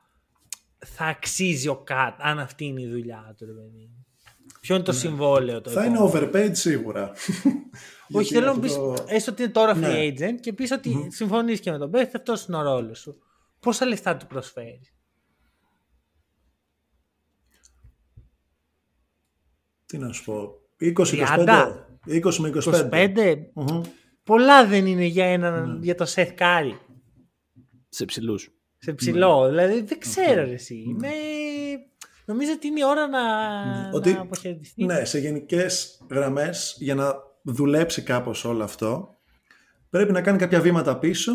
θα 0.78 1.04
αξίζει 1.04 1.68
ο 1.68 1.76
Κατ 1.76 2.14
αν 2.18 2.38
αυτή 2.38 2.64
είναι 2.64 2.80
η 2.82 2.88
δουλειά 2.88 3.34
του, 3.38 3.44
ρε 3.46 3.52
παιδί. 3.52 3.90
Μου; 4.61 4.66
Ποιο 4.66 4.74
είναι 4.74 4.84
το 4.84 4.92
συμβόλαιο 4.92 5.61
το 5.61 5.70
θα 5.70 5.84
είναι 5.84 5.96
επόμενο; 5.98 6.28
overpaid 6.30 6.50
σίγουρα. 6.52 7.11
Όχι, 8.12 8.26
Γιατί 8.26 8.26
θέλω 8.34 8.46
να 8.46 8.54
μου 8.54 8.64
αυτό 8.64 8.92
πεις, 8.94 9.04
το- 9.04 9.14
έστω 9.14 9.30
ότι 9.32 9.42
είναι 9.42 9.50
τώρα 9.52 9.74
free 9.74 9.78
Ναι. 9.78 10.08
agent 10.08 10.40
και 10.40 10.52
πεις 10.52 10.70
ότι 10.70 11.06
συμφωνείς 11.11 11.61
και 11.61 11.70
με 11.70 11.78
τον 11.78 11.88
Μπέθ, 11.88 12.14
αυτός 12.14 12.46
είναι 12.46 12.56
ο 12.56 12.62
ρόλος 12.62 12.98
σου. 12.98 13.18
Πόσα 13.61 13.86
λεφτά 13.86 14.16
του 14.16 14.26
προσφέρει; 14.26 14.80
Τι 19.86 19.98
να 19.98 20.12
σου 20.12 20.24
πω. 20.24 20.54
20-25. 20.80 20.94
30. 21.46 21.86
20 22.06 22.34
με 22.38 22.48
25. 22.48 22.88
25. 22.90 23.36
Μμμ. 23.54 23.80
Πολλά 24.24 24.66
δεν 24.66 24.86
είναι 24.86 25.04
για, 25.04 25.24
έναν, 25.26 25.82
για 25.82 25.94
το 25.94 26.06
Seth 26.14 26.34
Curry. 26.38 26.76
Σε 27.88 28.04
ψηλούς. 28.04 28.50
Σε 28.78 28.92
ψηλό. 28.92 29.48
Δηλαδή 29.48 29.80
δεν 29.82 29.98
ξέρω 29.98 30.44
ρε, 30.44 30.52
εσύ. 30.52 30.74
Είμαι... 30.74 31.08
Νομίζω 32.31 32.53
ότι 32.53 32.66
είναι 32.66 32.81
η 32.81 32.85
ώρα 32.85 33.07
να, 33.09 33.20
Ότι- 33.93 34.12
να 34.12 34.20
αποχαιρετιστεί. 34.20 34.85
Ναι, 34.85 35.05
σε 35.05 35.18
γενικές 35.18 36.01
γραμμές, 36.11 36.76
για 36.78 36.95
να 36.95 37.14
δουλέψει 37.43 38.03
κάπως 38.03 38.45
όλο 38.45 38.64
αυτό, 38.64 39.16
πρέπει 39.91 40.12
να 40.12 40.20
κάνει 40.20 40.39
κάποια 40.39 40.61
βήματα 40.61 40.99
πίσω 40.99 41.33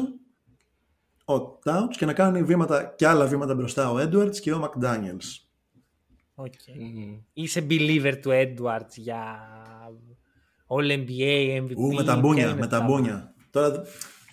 ο 1.26 1.60
Towns 1.66 1.96
και 1.98 2.06
να 2.06 2.14
κάνει 2.14 2.43
βήματα 2.43 2.93
και 2.98 3.08
άλλα 3.08 3.26
βήματα 3.26 3.56
μπροστά 3.56 3.91
ο 3.91 3.96
Edwards 3.98 4.36
και 4.36 4.54
ο 4.54 4.72
McDaniels. 4.72 5.46
Οκ. 6.36 6.54
Είσαι 7.34 7.66
believer 7.70 8.14
του 8.22 8.30
Edwards 8.34 8.93
για 8.96 9.38
All 10.68 10.91
NBA, 10.91 11.62
MVP. 11.62 11.76
Ου, 11.76 11.93
με 11.93 12.04
τα 12.04 12.12
ποια 12.12 12.22
μπούνια, 12.22 12.43
είναι 12.46 12.54
με 12.60 12.68
τα 12.68 12.78
αυτά; 12.78 12.88
μπούνια. 12.88 13.34
Τώρα 13.50 13.84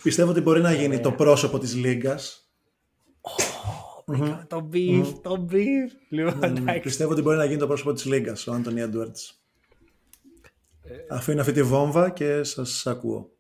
πιστεύω 0.03 0.31
ότι 0.31 0.41
μπορεί 0.41 0.61
να 0.61 0.73
γίνει 0.73 1.01
το 1.01 1.13
πρόσωπο 1.13 1.59
της 1.59 1.75
λίγκας. 1.75 2.51
Το 4.48 4.68
beef, 4.72 5.07
το 5.22 5.46
beef. 5.50 5.90
Λοιπόν, 6.09 6.42
εντάξει. 6.44 6.80
Πιστεύω 6.80 7.11
ότι 7.12 7.22
μπορεί 7.22 7.36
να 7.36 7.44
γίνει 7.44 7.59
το 7.59 7.66
πρόσωπο 7.66 7.92
της 7.92 8.05
λίγκας 8.05 8.46
ο 8.46 8.53
Άντωνι 8.53 8.82
Edwards. 8.84 9.34
Αφήνω 11.11 11.40
αυτή 11.40 11.53
τη 11.53 11.62
βόμβα 11.62 12.11
και 12.11 12.42
σας 12.42 12.86
ακούω. 12.86 13.30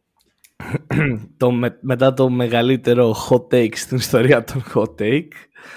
Το, 1.36 1.50
με- 1.50 1.78
μετά 1.80 2.14
το 2.14 2.28
μεγαλύτερο 2.30 3.14
hot 3.28 3.46
take 3.54 3.74
στην 3.76 3.96
ιστορία 3.96 4.44
των 4.44 4.62
hot 4.74 4.94
take. 5.00 5.28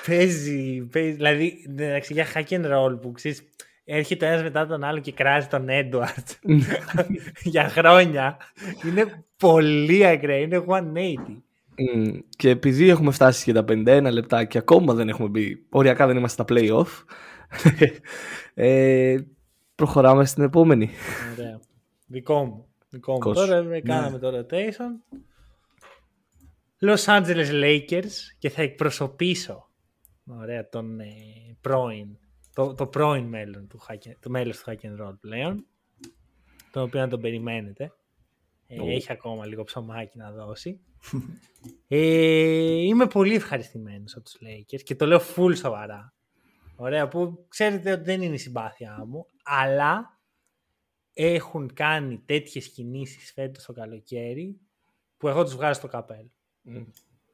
Παίζει, 0.06 0.82
παίζει, 0.92 1.12
δηλαδή, 1.12 1.66
εντάξει, 1.68 2.14
για 2.14 2.26
hack 2.34 2.48
and 2.48 2.66
roll 2.66 3.02
που 3.02 3.12
ξέρεις, 3.12 3.42
έρχεται 3.84 4.28
ένας 4.28 4.44
μετά 4.44 4.68
τον 4.68 4.84
άλλο 4.84 5.00
και 5.00 5.12
κράζει 5.12 5.48
τον 5.48 5.66
Edwards 5.70 6.34
για 7.44 7.70
χρόνια. 7.70 8.38
Είναι 8.86 9.26
πολύ 9.38 10.06
ακραία, 10.06 10.38
είναι 10.38 10.64
180. 10.68 10.82
Μμ, 11.78 12.18
Και 12.30 12.50
επειδή 12.50 12.90
έχουμε 12.90 13.12
φτάσει 13.12 13.44
και 13.44 13.54
τα 13.54 13.66
51 13.68 14.10
λεπτά 14.12 14.46
και 14.46 14.58
ακόμα 14.58 14.94
δεν 14.94 15.10
έχουμε 15.10 15.28
μπει, 15.28 15.66
οριακά 15.70 16.08
δεν 16.08 16.18
είμαστε 16.18 16.44
στα 16.44 16.54
play-off, 16.56 17.04
ε, 18.54 19.18
προχωράμε 19.76 20.26
στην 20.26 20.44
επόμενη. 20.44 20.90
Ωραία. 21.38 21.60
Δικό 22.08 22.44
μου. 22.44 22.68
Δικό 22.90 23.12
μου. 23.12 23.18
Δικό 23.18 23.34
σου. 23.36 23.48
Τώρα 23.48 23.64
με 23.64 23.80
κάναμε 23.80 24.20
το 24.20 24.40
rotation. 24.40 25.20
Los 26.80 27.06
Angeles 27.06 27.64
Lakers 27.64 28.14
και 28.38 28.50
θα 28.50 28.62
εκπροσωπήσω 28.62 29.70
ωραία, 30.26 30.70
τον 30.70 31.00
ε, 31.00 31.06
πρώην, 31.62 32.18
το, 32.54 32.74
το 32.74 32.88
πρώην 32.88 33.26
μέλλον 33.26 33.68
του, 33.68 33.80
hack, 33.88 34.12
το 34.20 34.30
μέλος 34.30 34.58
του 34.58 34.64
Hack 34.72 34.86
and 34.86 35.06
Roll 35.06 35.16
πλέον, 35.20 35.66
τον 36.72 36.84
οποίο 36.84 37.00
να 37.00 37.08
τον 37.08 37.22
περιμένετε. 37.22 37.92
Ε, 38.68 38.94
Έχει 38.96 39.12
ακόμα 39.12 39.46
λίγο 39.46 39.64
ψωμάκι 39.64 40.18
να 40.18 40.32
δώσει. 40.32 40.80
Ε, 41.88 41.98
είμαι 42.82 43.08
πολύ 43.08 43.36
ευχαριστημένος 43.36 44.16
από 44.16 44.24
τους 44.24 44.38
Lakers 44.42 44.84
και 44.84 44.96
το 44.96 45.06
λέω 45.06 45.22
full 45.36 45.58
σοβαρά. 45.58 46.14
Ωραία, 46.76 47.08
που 47.08 47.46
ξέρετε 47.48 47.92
ότι 47.92 48.04
δεν 48.04 48.22
είναι 48.22 48.34
η 48.34 48.38
συμπάθειά 48.38 49.04
μου, 49.08 49.26
αλλά 49.44 50.20
έχουν 51.14 51.74
κάνει 51.74 52.22
τέτοιες 52.26 52.68
κινήσεις 52.68 53.32
φέτος 53.32 53.64
το 53.64 53.74
καλοκαίρι 53.74 54.60
που 55.18 55.26
που 55.26 55.28
εγώ 55.32 55.44
τους 55.44 55.56
βγάζω 55.56 55.74
στο 55.74 55.88
καπέλο. 55.88 56.32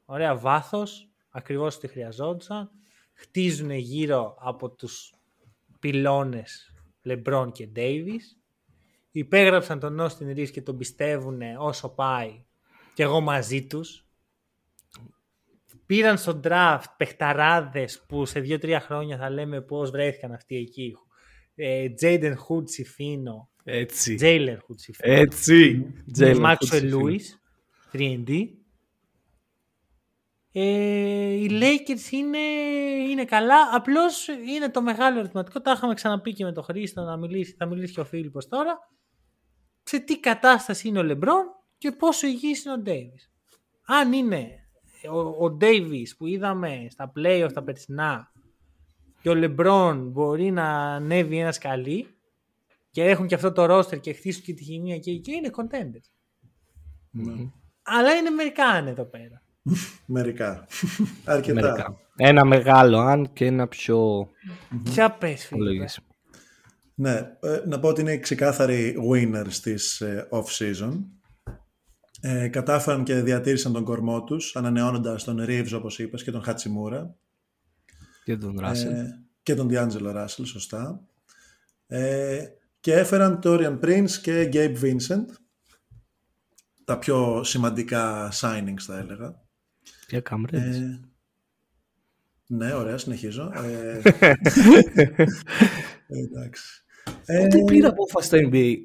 Ωραία 0.05 0.35
βάθος, 0.35 1.09
ακριβώς 1.29 1.79
τι 1.79 1.87
χρειαζόντουσαν. 1.87 2.71
Χτίζουν 3.13 3.71
γύρω 3.71 4.35
από 4.39 4.69
τους 4.69 5.13
πυλώνες 5.79 6.73
LeBron 7.05 7.49
και 7.51 7.69
Davis. 7.75 8.37
Υπέγραψαν 9.11 9.79
τον 9.79 9.97
Austin 9.99 10.35
Reeves 10.35 10.49
και 10.51 10.61
τον 10.61 10.77
πιστεύουν 10.77 11.41
όσο 11.57 11.89
πάει 11.89 12.45
και 13.01 13.07
εγώ 13.07 13.21
μαζί 13.21 13.67
τους. 13.67 14.05
Πήραν 15.85 16.17
στο 16.17 16.39
draft 16.43 16.83
παιχταράδες 16.97 18.05
που 18.07 18.25
σε 18.25 18.39
2-3 18.39 18.77
χρόνια 18.81 19.17
θα 19.17 19.29
λέμε 19.29 19.61
πώς 19.61 19.91
βρέθηκαν 19.91 20.33
αυτοί 20.33 20.55
εκεί. 20.55 20.95
Ε, 21.55 21.87
Jaden 22.01 22.33
Hood 22.33 22.63
Σιφίνο, 22.69 23.49
Έτσι. 23.63 24.17
Jalen 24.21 24.55
Hood 24.55 24.75
Σιφίνο, 24.75 25.13
Έτσι. 25.13 25.93
Jalen 26.17 26.41
Maxwell 26.45 26.55
Hood 26.71 26.93
Lewis, 26.93 27.21
3D. 27.91 28.47
Ε, 30.51 31.31
οι 31.33 31.49
Lakers 31.51 32.11
είναι, 32.11 32.37
είναι 33.09 33.25
καλά, 33.25 33.75
απλώς 33.75 34.27
είναι 34.27 34.69
το 34.69 34.81
μεγάλο 34.81 35.19
ερωτηματικό. 35.19 35.61
Τα 35.61 35.71
είχαμε 35.71 35.93
ξαναπεί 35.93 36.33
και 36.33 36.43
με 36.43 36.51
τον 36.51 36.63
Χρήστο 36.63 37.01
να 37.01 37.17
μιλήσει, 37.17 37.55
θα 37.57 37.65
μιλήσει 37.65 37.93
και 37.93 37.99
ο 37.99 38.05
Φίλιππος 38.05 38.47
τώρα. 38.47 38.89
Σε 39.83 39.99
τι 39.99 40.19
κατάσταση 40.19 40.87
είναι 40.87 40.99
ο 40.99 41.03
Λεμπρόν; 41.03 41.45
Και 41.81 41.91
πόσο 41.91 42.27
υγιής 42.27 42.63
είναι 42.63 42.73
ο 42.73 42.77
Ντέιβις. 42.77 43.31
Αν 43.85 44.13
είναι 44.13 44.47
ο, 45.11 45.45
ο 45.45 45.57
Davis 45.61 46.07
που 46.17 46.27
είδαμε 46.27 46.87
στα 46.89 47.11
playoff 47.15 47.49
τα 47.53 47.63
περσινά 47.63 48.31
και 49.21 49.29
ο 49.29 49.35
Λεμπρόν 49.35 50.09
μπορεί 50.09 50.51
να 50.51 50.65
ανέβει 50.95 51.37
ένα 51.37 51.51
σκαλί 51.51 52.07
και 52.91 53.03
έχουν 53.03 53.27
και 53.27 53.35
αυτό 53.35 53.51
το 53.51 53.77
roster 53.77 53.99
και 53.99 54.13
χτίσουν 54.13 54.43
και 54.43 54.53
τη 54.53 54.63
χημεία 54.63 54.97
και 54.97 55.11
εκεί 55.11 55.31
είναι 55.31 55.49
contenders. 55.55 56.09
Αλλά 57.81 58.13
είναι 58.13 58.29
μερικά 58.29 58.65
αν 58.65 58.87
εδώ 58.87 59.05
πέρα. 59.05 59.41
Μερικά. 60.05 60.67
Αρκετά. 61.25 61.61
Μερικά. 61.61 61.97
Ένα 62.15 62.45
μεγάλο 62.45 62.97
αν 62.97 63.33
και 63.33 63.45
ένα 63.45 63.67
πιο 63.67 64.29
Ποια 64.83 65.11
πες 65.11 65.45
φίλε. 65.45 65.63
λογής. 65.63 65.99
Ναι, 66.95 67.15
ε, 67.39 67.63
να 67.67 67.79
πω 67.79 67.87
ότι 67.87 68.01
είναι 68.01 68.17
ξεκάθαροι 68.17 68.95
winners 69.11 69.53
της 69.61 70.01
ε, 70.01 70.27
off-season. 70.31 70.99
Ε, 72.23 72.47
κατάφεραν 72.47 73.03
και 73.03 73.15
διατήρησαν 73.15 73.73
τον 73.73 73.83
κορμό 73.83 74.23
τους, 74.23 74.55
ανανεώνοντας 74.55 75.23
τον 75.23 75.37
Reeves, 75.39 75.71
όπως 75.75 75.99
είπες, 75.99 76.23
και 76.23 76.31
τον 76.31 76.43
Χατσιμούρα. 76.43 77.15
Και 78.23 78.37
τον 78.37 78.59
Ράσελ. 78.59 78.91
Ε, 78.91 79.19
και 79.43 79.55
τον 79.55 79.67
D'Angelo 79.71 80.15
Russell, 80.15 80.45
σωστά. 80.45 81.01
Ε, 81.87 82.45
και 82.79 82.93
έφεραν 82.93 83.39
Torian 83.43 83.79
Prince 83.79 84.09
και 84.21 84.49
Gabe 84.53 84.75
Vincent. 84.81 85.25
Τα 86.85 86.97
πιο 86.97 87.43
σημαντικά 87.43 88.31
signings, 88.33 88.79
θα 88.79 88.97
έλεγα. 88.97 89.41
Και 90.07 90.19
Καμρέντς. 90.19 90.77
Ε, 90.77 90.99
ναι, 92.47 92.73
ωραία, 92.73 92.97
συνεχίζω. 92.97 93.51
Ε, 93.55 94.01
εντάξει. 96.23 96.83
Ε, 97.25 97.37
Πότε 97.37 97.57
πήρε 97.65 97.87
απόφαση 97.87 98.27
στο 98.27 98.37
NBA 98.41 98.75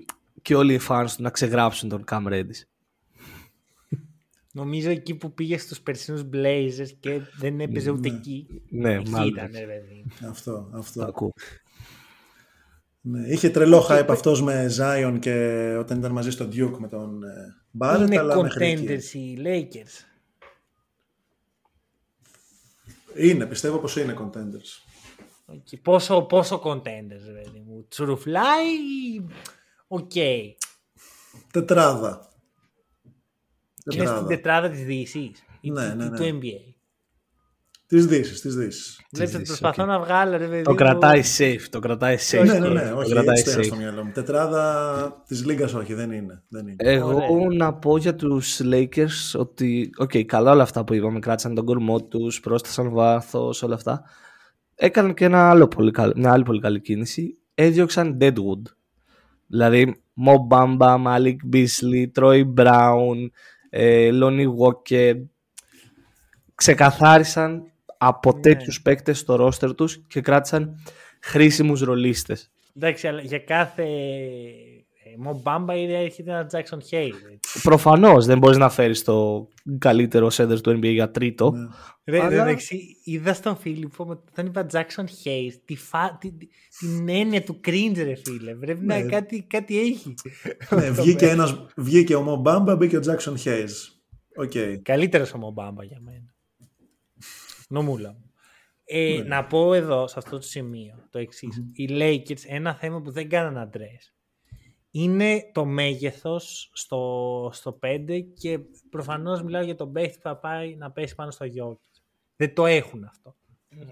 και 0.43 0.55
όλοι 0.55 0.75
οι 0.75 0.81
fans 0.89 1.07
του 1.17 1.23
να 1.23 1.31
ξεγράψουν 1.31 1.89
τον 1.89 2.05
Cam 2.11 2.27
Reddish. 2.27 2.63
Νομίζω 4.57 4.91
εκεί 4.91 5.15
που 5.15 5.33
πήγε 5.35 5.59
στους 5.59 5.81
περσινούς 5.81 6.23
Blazers 6.33 6.91
και 7.01 7.21
δεν 7.39 7.61
έπαιζε 7.61 7.91
ούτε 7.91 8.09
εκεί. 8.09 8.63
Ναι, 8.69 8.95
εκεί 8.95 9.11
μάλλον. 9.11 9.29
ήταν, 9.29 9.51
ρε 9.53 9.67
παιδί. 9.67 10.05
αυτό, 10.29 10.69
Το 10.73 10.79
αυτό. 10.79 11.03
ακούω. 11.05 11.33
Ναι, 13.01 13.27
είχε 13.29 13.51
τρελό 13.51 13.87
hype 13.91 14.07
αυτός 14.09 14.43
με 14.43 14.67
Zion 14.79 15.17
και 15.21 15.33
όταν 15.79 15.99
ήταν 15.99 16.13
μαζί 16.13 16.31
στο 16.31 16.49
Duke 16.53 16.77
με 16.79 16.89
τον 16.89 17.23
ε, 17.23 17.55
Barrett, 17.79 18.05
είναι 18.07 18.19
αλλά 18.19 18.43
μέχρι 18.43 18.67
εκεί. 18.71 18.87
contenders 18.89 19.15
οι 19.15 19.39
Lakers. 19.45 20.05
Είναι, 23.17 23.47
πιστεύω 23.47 23.79
πως 23.79 23.97
είναι 23.97 24.17
contenders. 24.19 24.91
Okay. 25.53 25.81
Πόσο, 25.83 26.23
πόσο 26.23 26.61
contenders, 26.65 27.25
ρε 27.27 27.33
παιδί 27.43 27.63
μου. 27.67 27.87
Τσουρουφλάει 27.89 28.67
ή... 28.75 29.27
Οκ. 29.89 30.11
Τετράδα. 31.51 32.31
Είναι 33.95 34.07
στην 34.07 34.27
τετράδα 34.27 34.69
της 34.71 34.85
Δύσης 34.85 35.31
ή 35.61 35.71
Ναι, 35.71 35.91
του- 35.91 35.97
ναι, 35.97 36.11
του 36.11 36.23
ναι. 36.23 36.31
NBA. 36.33 36.75
Της 37.89 38.07
Δύσης, 38.07 38.41
της 38.41 38.55
Δύσης. 38.57 39.01
Βλέπεις 39.13 39.35
ότι 39.35 39.43
Δύσης, 39.45 39.59
προσπαθώ 39.61 39.83
οκ. 39.83 39.89
να 39.99 40.05
βγάλω, 40.05 40.37
ρε 40.37 40.47
παιδί 40.47 40.63
Το 40.63 40.71
μου. 40.71 40.77
κρατάει 40.77 41.23
safe, 41.39 41.61
το 41.71 41.79
κρατάει 41.79 42.17
safe. 42.31 42.45
Ναι, 42.47 42.59
ναι, 42.59 42.69
ναι, 42.69 42.89
Το 42.91 42.97
όχι, 42.97 43.11
κρατάει 43.13 43.39
έτσι 43.39 43.45
το 43.45 43.51
έχω 43.51 43.63
στο 43.63 43.75
safe. 43.75 43.79
μυαλό 43.79 44.05
μου. 44.05 44.11
Τετράδα 44.13 45.23
της 45.27 45.45
Λίγκας 45.45 45.75
όχι, 45.75 45.95
δεν 45.95 46.11
είναι. 46.11 46.43
Δεν 46.49 46.67
είναι. 46.67 46.77
Εγώ 46.79 47.09
Ωραία. 47.15 47.49
να 47.57 47.75
πω 47.75 47.97
για 47.97 48.15
τους 48.15 48.61
Lakers 48.65 49.39
ότι, 49.39 49.91
οκ, 49.97 50.11
καλά 50.27 50.51
όλα 50.53 50.63
αυτά 50.63 50.85
που 50.85 50.95
είπαμε, 50.95 51.19
κράτησαν 51.19 51.55
τον 51.55 51.65
κορμό 51.65 52.03
τους, 52.03 52.41
πρόσθεσαν 52.41 52.91
βάθος, 52.91 53.63
όλα 53.63 53.75
αυτά. 53.75 54.03
Έκαναν 54.75 55.15
και 55.15 55.25
ένα 55.25 55.51
άλλο 55.51 55.69
πολύ 55.69 55.91
καλ- 55.91 56.17
μια 56.17 56.33
άλλη 56.33 56.43
πολύ 56.45 56.61
καλή 56.61 56.81
κίνηση. 56.81 57.39
Έδιωξαν 57.55 58.19
deadwood. 58.21 58.63
Δηλαδή, 59.47 60.03
Mo 60.27 60.35
Bamba, 60.57 60.97
Malik 61.07 61.37
Beasley, 61.53 62.07
Troy 62.21 62.45
Brown, 62.57 63.17
ε, 63.79 64.11
Lonnie 64.13 64.49
Walker. 64.59 65.15
Ξεκαθάρισαν 66.55 67.63
από 67.99 68.33
Ναι. 68.35 68.41
τέτοιους 68.41 68.83
παίκτες 68.83 69.19
στο 69.19 69.37
ρόστερ 69.37 69.75
τους 69.75 70.05
και 70.09 70.21
κράτησαν 70.21 70.83
χρήσιμους 71.21 71.81
ρολίστες. 71.81 72.51
Εντάξει, 72.77 73.09
αλλά 73.09 73.21
για 73.21 73.39
κάθε 73.39 73.85
ε, 75.19 75.23
Μομπάμπα 75.23 75.77
ήδη 75.77 75.93
έρχεται 75.95 76.31
ένα 76.31 76.47
Jackson 76.53 76.79
Hale. 76.91 77.11
έτσι. 77.35 77.61
Προφανώς 77.63 78.27
δεν 78.27 78.39
μπορείς 78.39 78.57
να 78.57 78.69
φέρεις 78.71 79.05
το 79.05 79.49
καλύτερο 79.79 80.27
center 80.33 80.61
του 80.63 80.71
NBA 80.71 80.93
για 80.93 81.11
τρίτο. 81.11 81.51
Ναι. 81.51 81.67
Ρε, 82.05 82.21
Αλλά- 82.21 82.43
εντάξει, 82.43 82.97
είδα 83.05 83.35
στον 83.35 83.57
Φίλιππο, 83.57 84.05
με- 84.07 84.19
όταν 84.31 84.47
είπα 84.47 84.67
Jackson 84.73 85.05
Hayes, 85.25 85.53
τη 85.65 85.77
φα... 85.77 86.17
τη, 86.21 86.33
τη- 86.33 86.49
την 86.79 87.09
έννοια 87.09 87.43
του 87.43 87.61
cringe, 87.65 87.97
ρε 88.05 88.15
φίλε. 88.15 88.55
Πρέπει 88.55 88.85
να 88.85 88.97
Ναι. 88.99 89.09
κάτι, 89.11 89.43
κάτι 89.43 89.79
έχει. 89.79 90.15
Ναι, 90.71 90.91
βγήκε, 90.91 91.27
ένας, 91.29 91.65
βγήκε 91.77 92.15
ο 92.15 92.23
Μο 92.23 92.35
Μπάμπα, 92.35 92.77
μπήκε 92.77 92.97
ο 92.97 93.01
Τζάξον 93.01 93.37
Χέις. 93.39 94.01
Οκ. 94.37 94.53
Καλύτερος 94.83 95.33
ο 95.35 95.39
Μο 95.39 95.50
Μπάμπα 95.50 95.85
για 95.85 95.99
μένα. 96.01 96.35
Γνωμούλα 97.69 98.09
μου. 98.13 98.31
Ε, 98.85 99.23
Να 99.27 99.45
πω 99.45 99.75
εδώ, 99.75 100.07
σε 100.09 100.15
αυτό 100.19 100.37
το 100.37 100.43
σημείο, 100.43 100.95
το 101.11 101.19
εξής. 101.19 101.63
Οι 101.73 101.89
Lakers, 101.91 102.45
ένα 102.49 102.75
θέμα 102.75 103.01
που 103.03 103.11
δεν 103.11 103.29
κάναν 103.29 103.71
address, 103.71 104.15
είναι 105.03 105.51
το 105.53 105.65
μέγεθος 105.65 106.71
στο, 106.73 107.51
στο 107.53 107.79
5 107.83 108.23
και 108.35 108.59
προφανώς 108.91 109.43
μιλάω 109.43 109.63
για 109.63 109.75
τον 109.75 109.93
παίχτη 109.93 110.17
που 110.17 110.23
θα 110.23 110.37
πάει 110.37 110.77
να 110.77 110.91
πέσει 110.91 111.15
πάνω 111.15 111.31
στο 111.31 111.47
Jokic. 111.47 112.01
Δεν 112.37 112.55
το 112.55 112.67
έχουν 112.67 113.05
αυτό. 113.05 113.37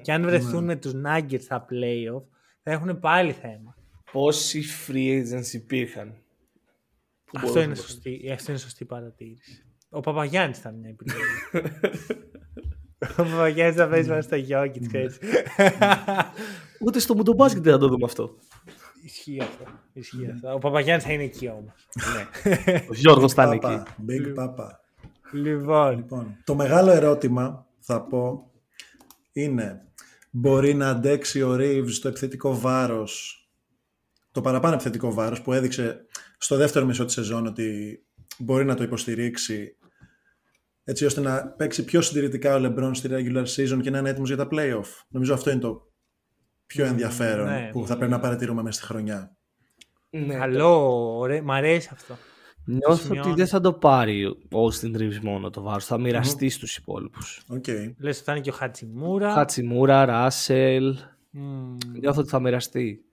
Και 0.02 0.12
αν 0.12 0.22
βρεθούν 0.22 0.64
με 0.64 0.76
τους 0.76 0.92
Nuggets 1.06 1.40
στα 1.40 1.64
playoff, 1.70 2.22
θα 2.62 2.70
έχουν 2.70 2.98
πάλι 2.98 3.32
θέμα. 3.32 3.76
Πόσοι 4.12 4.62
free 4.86 5.22
agents 5.22 5.52
υπήρχαν. 5.52 6.14
Αυτό 7.36 7.60
είναι, 7.60 7.74
σωστή, 7.74 8.30
αυτό 8.32 8.50
είναι 8.50 8.60
σωστή 8.60 8.84
παρατήρηση. 8.84 9.64
Ο 9.88 10.00
Παπαγιάννης 10.00 10.58
ήταν 10.58 10.78
μια 10.78 10.88
επιλογή. 10.88 11.22
Ο 13.18 13.22
Παπαγιάννης 13.22 13.76
θα 13.76 13.88
πέσει 13.88 14.08
πάνω 14.08 14.22
στο 14.22 14.36
Jokic, 14.36 14.94
έτσι. 14.94 15.18
Ούτε 16.84 16.98
στο 16.98 17.14
μουτομπάσκετ 17.14 17.62
δεν 17.62 17.72
θα 17.72 17.78
το 17.78 17.88
δούμε 17.88 18.04
αυτό. 18.04 18.38
Ισχύει 19.04 19.40
αυτό. 19.40 19.64
Ισχύει 19.92 20.30
αυτό. 20.30 20.54
Ο 20.54 20.58
Παπαγιάννης 20.58 21.04
θα 21.04 21.12
είναι 21.12 21.22
εκεί 21.22 21.48
όμως. 21.48 21.88
Ο 22.90 22.94
Γιώργος 22.94 23.32
θα 23.32 23.44
είναι 23.44 23.54
εκεί. 23.54 23.60
Πάπα, 23.60 23.96
Big 24.08 24.34
Papa. 24.38 24.68
λοιπόν, 25.32 25.96
Λοιπόν, 25.96 26.36
το 26.44 26.54
μεγάλο 26.54 26.90
ερώτημα 26.90 27.66
θα 27.78 28.02
πω 28.02 28.50
είναι 29.32 29.84
μπορεί 30.30 30.74
να 30.74 30.88
αντέξει 30.88 31.42
ο 31.42 31.54
Reeves 31.58 31.92
το 32.02 32.08
επιθετικό 32.08 32.58
βάρος 32.58 33.38
το 34.32 34.40
παραπάνω 34.40 34.74
επιθετικό 34.74 35.12
βάρος 35.12 35.42
που 35.42 35.52
έδειξε 35.52 36.06
στο 36.38 36.56
δεύτερο 36.56 36.86
μισό 36.86 37.04
της 37.04 37.14
σεζόν 37.14 37.46
ότι 37.46 37.98
μπορεί 38.38 38.64
να 38.64 38.74
το 38.74 38.82
υποστηρίξει 38.82 39.76
έτσι 40.84 41.04
ώστε 41.04 41.20
να 41.20 41.46
παίξει 41.46 41.84
πιο 41.84 42.00
συντηρητικά 42.00 42.56
ο 42.56 42.60
LeBron 42.62 42.90
στη 42.92 43.08
regular 43.10 43.44
season 43.44 43.78
και 43.82 43.90
να 43.90 43.98
είναι 43.98 44.08
έτοιμος 44.08 44.28
για 44.28 44.36
τα 44.36 44.48
playoff. 44.50 45.04
Νομίζω 45.08 45.34
αυτό 45.34 45.50
είναι 45.50 45.60
το 45.60 45.92
πιο 46.74 46.84
ενδιαφέρον 46.84 47.46
ναι. 47.46 47.68
που 47.72 47.86
θα 47.86 47.96
πρέπει 47.96 48.12
να 48.12 48.20
παρατηρούμε 48.20 48.62
μέσα 48.62 48.78
στη 48.78 48.86
χρονιά. 48.86 49.36
Ναι, 50.10 50.34
καλό, 50.34 51.16
ωραίο, 51.18 51.42
μ' 51.42 51.50
αρέσει 51.50 51.90
αυτό. 51.92 52.16
Νιώθω 52.64 53.02
σημειώνω. 53.02 53.28
ότι 53.28 53.36
δεν 53.36 53.46
θα 53.46 53.60
το 53.60 53.72
πάρει 53.72 54.26
ο 54.26 54.36
Austin 54.50 54.96
Reeves 54.96 55.18
μόνο 55.22 55.50
το 55.50 55.62
βάρος. 55.62 55.84
Θα 55.84 55.98
μοιραστεί 55.98 56.48
στους 56.48 56.76
υπόλοιπους. 56.76 57.42
Οκ. 57.48 57.64
Λες 57.98 58.16
ότι 58.16 58.24
θα 58.24 58.32
είναι 58.32 58.40
και 58.40 58.50
ο 58.50 58.52
Χατσιμούρα. 58.52 59.32
Χατσιμούρα, 59.32 60.04
Ράσελ. 60.04 60.96
Μμμ. 61.30 61.76
Νιώθω 62.00 62.20
ότι 62.20 62.28
θα 62.28 62.40
μοιραστεί. 62.40 63.04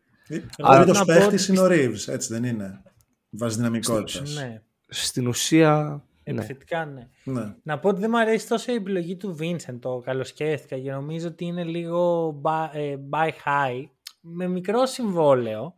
Ο 0.63 0.71
να 0.71 0.77
τρίτος 0.77 0.97
πω 0.97 1.03
παίχτης 1.07 1.49
ότι 1.49 1.57
είναι 1.57 1.67
ο 1.67 1.67
Reeves, 1.69 2.13
έτσι 2.13 2.33
δεν 2.33 2.43
είναι; 2.43 2.81
Βάζει 3.29 3.55
δυναμικότητας. 3.55 4.35
Ναι, 4.35 4.61
Στην 4.87 5.27
ουσία, 5.27 5.75
ναι. 5.89 5.99
Επιθετικά 6.23 6.85
ναι. 6.85 7.07
Ναι. 7.23 7.55
Να 7.63 7.79
πω 7.79 7.89
ότι 7.89 7.99
δεν 7.99 8.09
μου 8.13 8.19
αρέσει 8.19 8.47
τόσο 8.47 8.71
η 8.71 8.75
επιλογή 8.75 9.17
του 9.17 9.37
Vincent, 9.39 9.77
το 9.79 10.01
καλοσκέφτηκα 10.05 10.77
και 10.79 10.91
νομίζω 10.91 11.27
ότι 11.27 11.45
είναι 11.45 11.63
λίγο 11.63 12.29
buy, 12.43 12.67
ε, 12.73 12.95
buy 13.09 13.27
high, 13.27 13.83
με 14.21 14.47
μικρό 14.47 14.85
συμβόλαιο. 14.85 15.75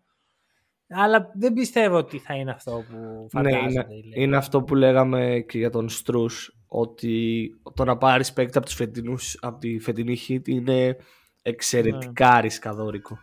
Αλλά 0.88 1.32
δεν 1.36 1.54
πιστεύω 1.54 1.98
ότι 1.98 2.18
θα 2.18 2.34
είναι 2.34 2.52
αυτό 2.52 2.84
που 2.90 2.96
Ναι, 3.40 3.52
φαντάζονται. 3.52 3.70
είναι, 3.96 4.22
είναι 4.22 4.38
αυτό 4.38 4.62
που 4.64 4.76
λέγαμε 4.76 5.46
και 5.48 5.58
για 5.58 5.70
τον 5.70 5.90
Στρούς 5.90 6.58
ότι 6.68 7.50
το 7.74 7.84
να 7.86 7.98
πάρεις 7.98 8.34
παίκτη 8.34 8.58
από, 8.58 8.66
τους 8.66 8.76
φετινούς, 8.76 9.38
από 9.42 9.60
τη 9.60 9.80
φετινή 9.80 10.18
hit 10.28 10.48
είναι 10.48 10.98
εξαιρετικά 11.42 12.42
ρισκαδόρικο. 12.42 13.18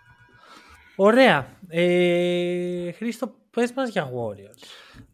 Ωραία. 0.96 1.58
Ε, 1.68 2.92
Χρήστο, 2.92 3.34
πες 3.50 3.72
μας 3.72 3.90
για 3.90 4.04
Warriors. 4.10 4.62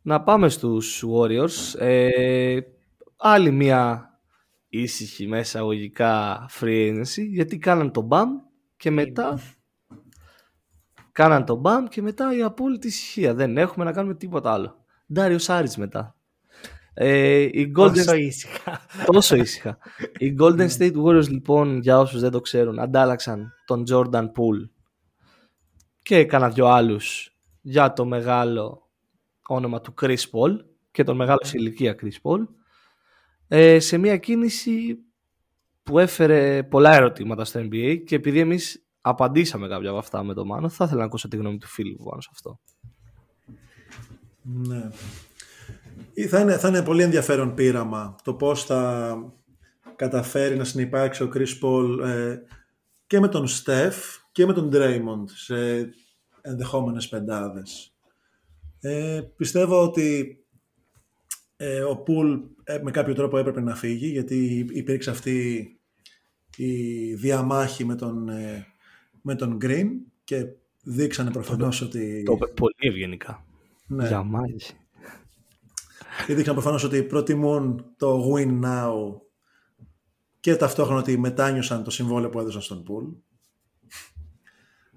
Να 0.07 0.23
πάμε 0.23 0.49
στους 0.49 1.05
Warriors. 1.13 1.79
Ε, 1.79 2.59
άλλη 3.17 3.51
μια 3.51 4.11
ήσυχη 4.69 5.27
μέσα 5.27 5.59
αγωγικά 5.59 6.47
free 6.61 6.93
agency 6.93 7.27
γιατί 7.29 7.59
κάναν 7.59 7.93
τον 7.93 8.09
BAM 8.11 8.27
και 8.77 8.91
μετά 8.91 9.39
κάναν 11.13 11.45
τον 11.45 11.63
BAM 11.65 11.85
και 11.89 12.03
μετά 12.03 12.37
η 12.37 12.43
απόλυτη 12.43 12.87
ησυχία. 12.87 13.35
Δεν 13.35 13.57
έχουμε 13.57 13.85
να 13.85 13.93
κάνουμε 13.93 14.15
τίποτα 14.15 14.53
άλλο. 14.53 14.85
Ντάριο 15.13 15.39
Άρης 15.47 15.77
μετά. 15.77 16.17
Ε, 16.95 17.39
οι 17.39 17.73
Golden 17.79 17.95
Τόσο 17.95 18.15
ήσυχα. 18.15 18.81
Τόσο 19.07 19.37
ήσυχα. 19.37 19.79
Οι 20.19 20.37
Golden 20.41 20.69
State 20.79 21.03
Warriors 21.05 21.29
λοιπόν, 21.29 21.79
για 21.79 21.99
όσους 21.99 22.21
δεν 22.21 22.31
το 22.31 22.41
ξέρουν, 22.41 22.79
αντάλλαξαν 22.79 23.53
τον 23.65 23.85
Jordan 23.91 24.25
Poole 24.25 24.69
και 26.03 26.17
έκανα 26.17 26.49
δυο 26.49 26.67
άλλους 26.67 27.37
για 27.61 27.93
το 27.93 28.05
μεγάλο 28.05 28.86
όνομα 29.47 29.81
του 29.81 29.95
Chris 30.01 30.17
Paul 30.33 30.57
και 30.91 31.05
τον 31.05 31.17
μεγάλο 31.17 31.41
σε 31.43 31.59
ηλικία 31.59 31.97
Chris 32.03 32.31
Paul 32.31 32.47
ε, 33.49 33.79
σε 33.81 33.99
μια 33.99 34.17
κίνηση 34.17 34.99
που 35.83 35.99
έφερε 35.99 36.63
πολλά 36.63 36.95
ερωτήματα 36.95 37.45
στο 37.45 37.61
NBA 37.61 38.03
και 38.07 38.15
επειδή 38.15 38.41
εμείς 38.41 38.87
απαντήσαμε 39.01 39.69
κάποια 39.69 39.89
από 39.89 39.99
αυτά 39.99 40.23
με 40.23 40.35
τον 40.35 40.47
Μάνο 40.47 40.69
θα 40.69 40.85
ήθελα 40.85 41.01
να 41.01 41.07
ακούσω 41.07 41.29
τη 41.29 41.37
γνώμη 41.37 41.59
του 41.59 41.67
φίλου 41.67 41.97
πάνω 42.05 42.21
σε 42.21 42.29
αυτό. 42.33 42.61
Ναι. 44.43 44.91
Ή 46.15 46.27
Θα 46.27 46.41
είναι, 46.41 46.59
θα 46.59 46.69
είναι 46.69 46.83
πολύ 46.83 47.03
ενδιαφέρον 47.03 47.55
πείραμα 47.55 48.17
το 48.23 48.35
πώς 48.35 48.65
θα 48.65 49.17
καταφέρει 49.97 50.57
να 50.57 50.65
συνεπάρξει 50.65 51.23
ο 51.23 51.31
Chris 51.35 51.61
Paul 51.63 52.07
ε, 52.07 52.37
και 53.07 53.21
με 53.21 53.29
τον 53.29 53.47
Steph 53.47 54.19
και 54.33 54.47
με 54.47 54.53
τον 54.53 54.71
Draymond 54.73 55.25
σε 55.27 55.89
ενδεχόμενες 56.41 57.09
πεντάδες. 57.09 57.96
Ε, 58.87 59.21
πιστεύω 59.37 59.83
ότι 59.83 60.39
ε, 61.57 61.83
ο 61.83 61.97
Πουλ 61.97 62.39
με 62.83 62.91
κάποιο 62.91 63.15
τρόπο 63.15 63.39
έπρεπε 63.39 63.61
να 63.61 63.75
φύγει 63.75 64.07
γιατί 64.07 64.67
υπήρξε 64.73 65.11
αυτή 65.11 65.67
η 66.57 67.15
διαμάχη 67.15 67.85
με 67.85 67.95
τον, 67.95 68.29
ε, 68.29 68.67
με 69.23 69.35
τον 69.35 69.59
Green 69.63 69.89
και 70.25 70.47
δείξανε 70.83 71.31
προφανώς 71.31 71.81
ότι... 71.81 72.23
Το 72.23 72.33
είπε 72.33 72.47
πολύ 72.47 72.75
ευγενικά. 72.77 73.47
Ναι. 73.87 74.07
Για 74.07 74.23
μάχη. 74.23 74.73
Και 76.27 76.35
δείχναν 76.35 76.55
προφανώς 76.55 76.85
ότι 76.85 77.03
προτιμούν 77.03 77.85
το 77.97 78.35
win 78.35 78.65
now 78.65 79.21
και 80.41 80.57
ταυτόχρονα 80.57 81.01
ότι 81.01 81.19
μετάνιωσαν 81.19 81.85
το 81.85 81.91
συμβόλαιο 81.91 82.31
που 82.31 82.41
έδωσαν 82.41 82.63
στον 82.63 82.83
Πουλ 82.83 83.05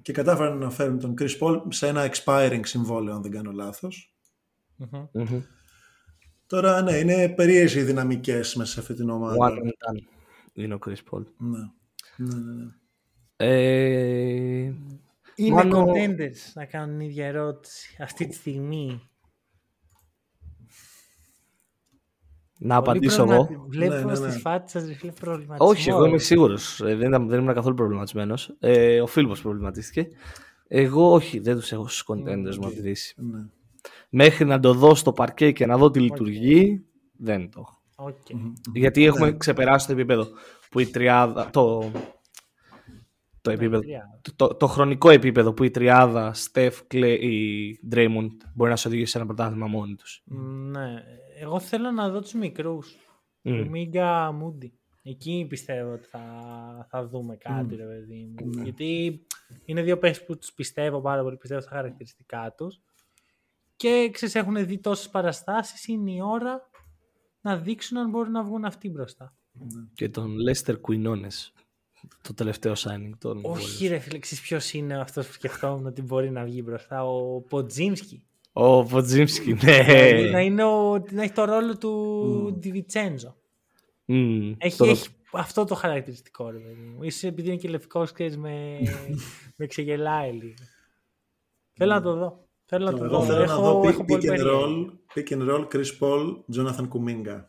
και 0.10 0.16
κατάφεραν 0.16 0.57
να 0.57 0.70
φέρουν 0.70 0.99
τον 0.99 1.14
Chris 1.20 1.38
Paul 1.39 1.62
σε 1.70 1.88
ένα 1.88 2.10
expiring 2.12 2.60
συμβόλαιο 2.64 3.16
αν 3.16 3.22
δεν 3.22 3.32
κάνω 3.32 3.51
λάθος. 3.51 4.14
Μμμ. 4.76 5.41
Τώρα 6.47 6.82
ναι, 6.82 6.93
είναι 6.97 7.30
περίεργες 7.30 7.76
οι 7.76 7.84
δυναμικές 7.84 8.55
μέσα 8.55 8.72
σε 8.72 8.80
αυτή 8.80 8.93
την 8.93 9.10
ομάδα. 9.10 9.36
One 9.39 9.57
and 9.57 9.68
done 9.68 10.03
είναι 10.53 10.74
ο 10.74 10.80
Chris 10.86 10.95
Paul. 11.12 11.24
Ναι. 11.38 11.60
Ναι, 12.18 12.36
ναι, 12.36 12.53
ναι. 12.53 12.72
Ε, 13.36 14.74
Είναι 15.36 15.55
Μάνο- 15.55 15.88
contenders 15.88 16.51
να 16.53 16.66
κάνουν 16.66 16.97
την 16.97 17.07
ίδια 17.07 17.26
ερώτηση 17.26 17.97
αυτή 18.01 18.28
τη 18.28 18.36
στιγμή. 18.36 19.09
Να 22.62 22.76
απαντήσω 22.76 23.22
εγώ. 23.24 23.66
Βλέπω 23.68 23.93
Ναι, 23.93 23.99
ναι, 23.99 24.05
ναι. 24.05 24.16
στις 24.16 24.41
φάτσες 24.41 24.82
σας 24.82 24.89
ρε 24.89 24.95
φίλε 24.95 25.12
προβληματισμό. 25.12 25.68
Όχι, 25.70 25.89
εγώ 25.89 26.05
είμαι 26.05 26.18
σίγουρος. 26.18 26.80
δεν, 26.84 27.01
ήταν- 27.01 27.28
δεν 27.28 27.39
ήμουν 27.39 27.53
καθόλου 27.53 27.76
προβληματισμένος. 27.76 28.55
Ε, 28.60 29.01
ο 29.01 29.07
Φίλιππος 29.07 29.41
προβληματίστηκε. 29.41 30.07
Εγώ 30.68 31.12
όχι, 31.14 31.39
δεν 31.39 31.55
τους 31.55 31.72
έχω 31.72 31.88
στους 31.88 32.03
contenders 32.07 32.55
μου 32.60 32.66
από 32.66 32.70
τη 32.76 32.82
Δύση. 32.82 33.16
ναι. 33.18 33.39
Μέχρι 34.10 34.45
να 34.45 34.60
το 34.60 34.74
δω 34.74 34.95
στο 34.95 35.12
παρκέ 35.12 35.51
και 35.51 35.66
να 35.66 35.78
δω 35.78 35.91
τι 35.91 35.99
λειτουργεί, 35.99 36.86
δεν 37.18 37.49
το 37.51 37.60
έχω. 37.60 37.82
Οκ. 37.95 38.16
Γιατί 38.74 39.05
έχουμε 39.05 39.38
ξεπεράσει 39.38 39.88
το 39.88 39.93
επίπεδο 39.93 40.28
που 40.70 40.80
η 40.80 40.86
τριάδα. 40.86 41.49
Το, 41.49 41.91
το, 43.41 43.51
επίπεδο, 43.51 43.82
τριάδα. 43.82 44.20
το, 44.22 44.32
το, 44.36 44.55
το 44.55 44.68
χρονικό 44.68 45.10
επίπεδο 45.10 45.53
που 45.53 45.64
η 45.64 45.70
τριάδα 45.70 46.34
Στεφ, 46.34 46.84
Κλέι, 46.88 47.80
Draymond 47.93 48.28
μπορεί 48.53 48.70
να 48.70 48.76
σε 48.76 48.88
οδηγήσει 48.88 49.12
σε 49.12 49.18
ένα 49.18 49.28
πρωτάθλημα 49.28 49.68
μόνοι 49.68 49.95
τους. 49.95 50.22
Ναι. 50.72 51.03
Εγώ 51.41 51.59
θέλω 51.59 51.91
να 51.91 52.09
δω 52.09 52.21
τους 52.21 52.33
μικρούς. 52.33 52.95
Mm. 53.43 53.67
Κουμίνγκα, 53.69 54.32
Μούντι. 54.31 54.73
Εκεί 55.01 55.45
πιστεύω 55.49 55.93
ότι 55.93 56.07
θα, 56.07 56.21
θα 56.89 57.07
δούμε 57.07 57.35
κάτι, 57.35 57.75
ρε 57.75 57.85
παιδί 57.85 58.33
μου. 58.39 58.63
Γιατί 58.63 59.21
είναι 59.65 59.81
δύο 59.81 59.97
παίχτες 59.97 60.25
που 60.25 60.37
τους 60.37 60.53
πιστεύω 60.53 61.01
πάρα 61.01 61.23
πολύ, 61.23 61.37
πιστεύω 61.37 61.61
στα 61.61 61.69
χαρακτηριστικά 61.69 62.53
τους. 62.57 62.79
Και 63.75 64.09
ξέρεις, 64.11 64.35
έχουν 64.35 64.65
δει 64.65 64.77
τόσες 64.77 65.09
παραστάσεις, 65.09 65.87
είναι 65.87 66.11
η 66.11 66.21
ώρα 66.21 66.69
να 67.41 67.57
δείξουν 67.57 67.97
αν 67.97 68.09
μπορούν 68.09 68.31
να 68.31 68.43
βγουν 68.43 68.65
αυτοί 68.65 68.89
μπροστά. 68.89 69.35
Και 69.93 70.09
τον 70.09 70.35
Lester 70.49 70.75
Quinones. 70.81 71.51
Το 72.21 72.33
τελευταίο 72.33 72.73
signing 72.77 73.11
των 73.17 73.39
Όχι 73.43 73.87
ρε 73.87 73.99
φίλε, 73.99 74.19
ξέρεις 74.19 74.43
ποιος 74.43 74.73
είναι 74.73 74.99
αυτός 74.99 75.27
που 75.27 75.33
σκεφτόμουν 75.33 75.85
ότι 75.85 76.01
μπορεί 76.01 76.31
να 76.31 76.43
βγει 76.43 76.61
μπροστά, 76.65 77.05
ο 77.05 77.41
Ποτζίμσκι. 77.41 78.23
Ο 78.62 78.84
Ποτζίμσκι, 78.84 79.53
Δηλαδή, 79.53 80.24
να, 80.24 80.30
ναι. 80.30 80.43
είναι 80.45 80.64
ο, 80.64 81.03
να 81.12 81.24
έχει 81.24 81.32
το 81.32 81.43
ρόλο 81.45 81.78
του 81.78 82.55
Ντιβιτσέντζο. 82.60 83.36
Μμμ, 84.05 84.53
Έχει, 84.57 84.78
το- 84.78 84.86
έχει 84.86 85.07
αυτό 85.34 85.64
το 85.66 85.76
χαρακτηριστικό, 85.76 86.49
ρε 86.49 86.57
παιδί 86.57 86.82
μου. 86.82 87.03
Ίσως 87.03 87.24
επειδή 87.24 87.47
είναι 87.47 87.57
και 87.57 87.70
λευκός, 87.70 88.12
ξέρεις, 88.12 88.38
με, 88.38 88.78
με 89.57 89.66
ξεγελάει 89.66 90.32
λίγο. 90.32 90.53
Θέλω 91.74 91.93
να 91.93 92.01
το 92.01 92.14
δω. 92.16 92.47
Θέλω 92.66 92.86
να 92.86 92.97
το 92.97 93.03
Εγώ 93.03 93.20
δω. 93.20 93.26
θέλω 93.26 93.38
να 93.38 93.43
Έχω- 93.43 93.62
δω 93.82 93.88
έχω 93.88 94.01
pick, 94.01 94.05
πολύ 94.07 94.07
pick 94.07 94.16
and 94.16 94.20
περιέργεια. 94.28 94.51
roll, 94.51 94.89
pick 95.16 95.28
and 95.38 95.49
roll, 95.49 95.68
Chris 95.68 95.89
Paul, 95.99 96.36
Jonathan 96.55 96.88
Kuminga. 96.93 97.43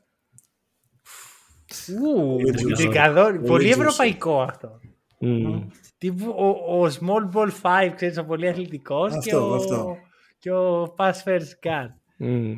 Ου, 1.89 2.37
Πολύ 2.37 2.55
juicy. 2.59 2.73
τρικαδόρι. 2.75 3.37
Πολύ 3.37 3.47
Πολύ 3.49 3.69
juicy. 3.69 3.79
ευρωπαϊκό 3.79 4.41
αυτό. 4.41 4.81
Μμ. 5.19 5.61
Τύπου 5.99 6.35
ο, 6.39 6.77
ο 6.83 6.87
small 6.87 7.37
ball 7.37 7.49
5, 7.63 7.93
ξέρεις, 7.95 8.19
ο 8.19 8.25
πολύ 8.25 8.49
αθλητικός 8.49 9.11
και 9.13 9.19
Αυτό, 9.19 9.51
ο, 9.51 9.55
αυτό. 9.55 9.97
Και 10.41 10.53
ο 10.53 10.95
pass 10.99 11.13
first 11.25 11.53
guard. 11.63 11.95
Μμ. 12.17 12.57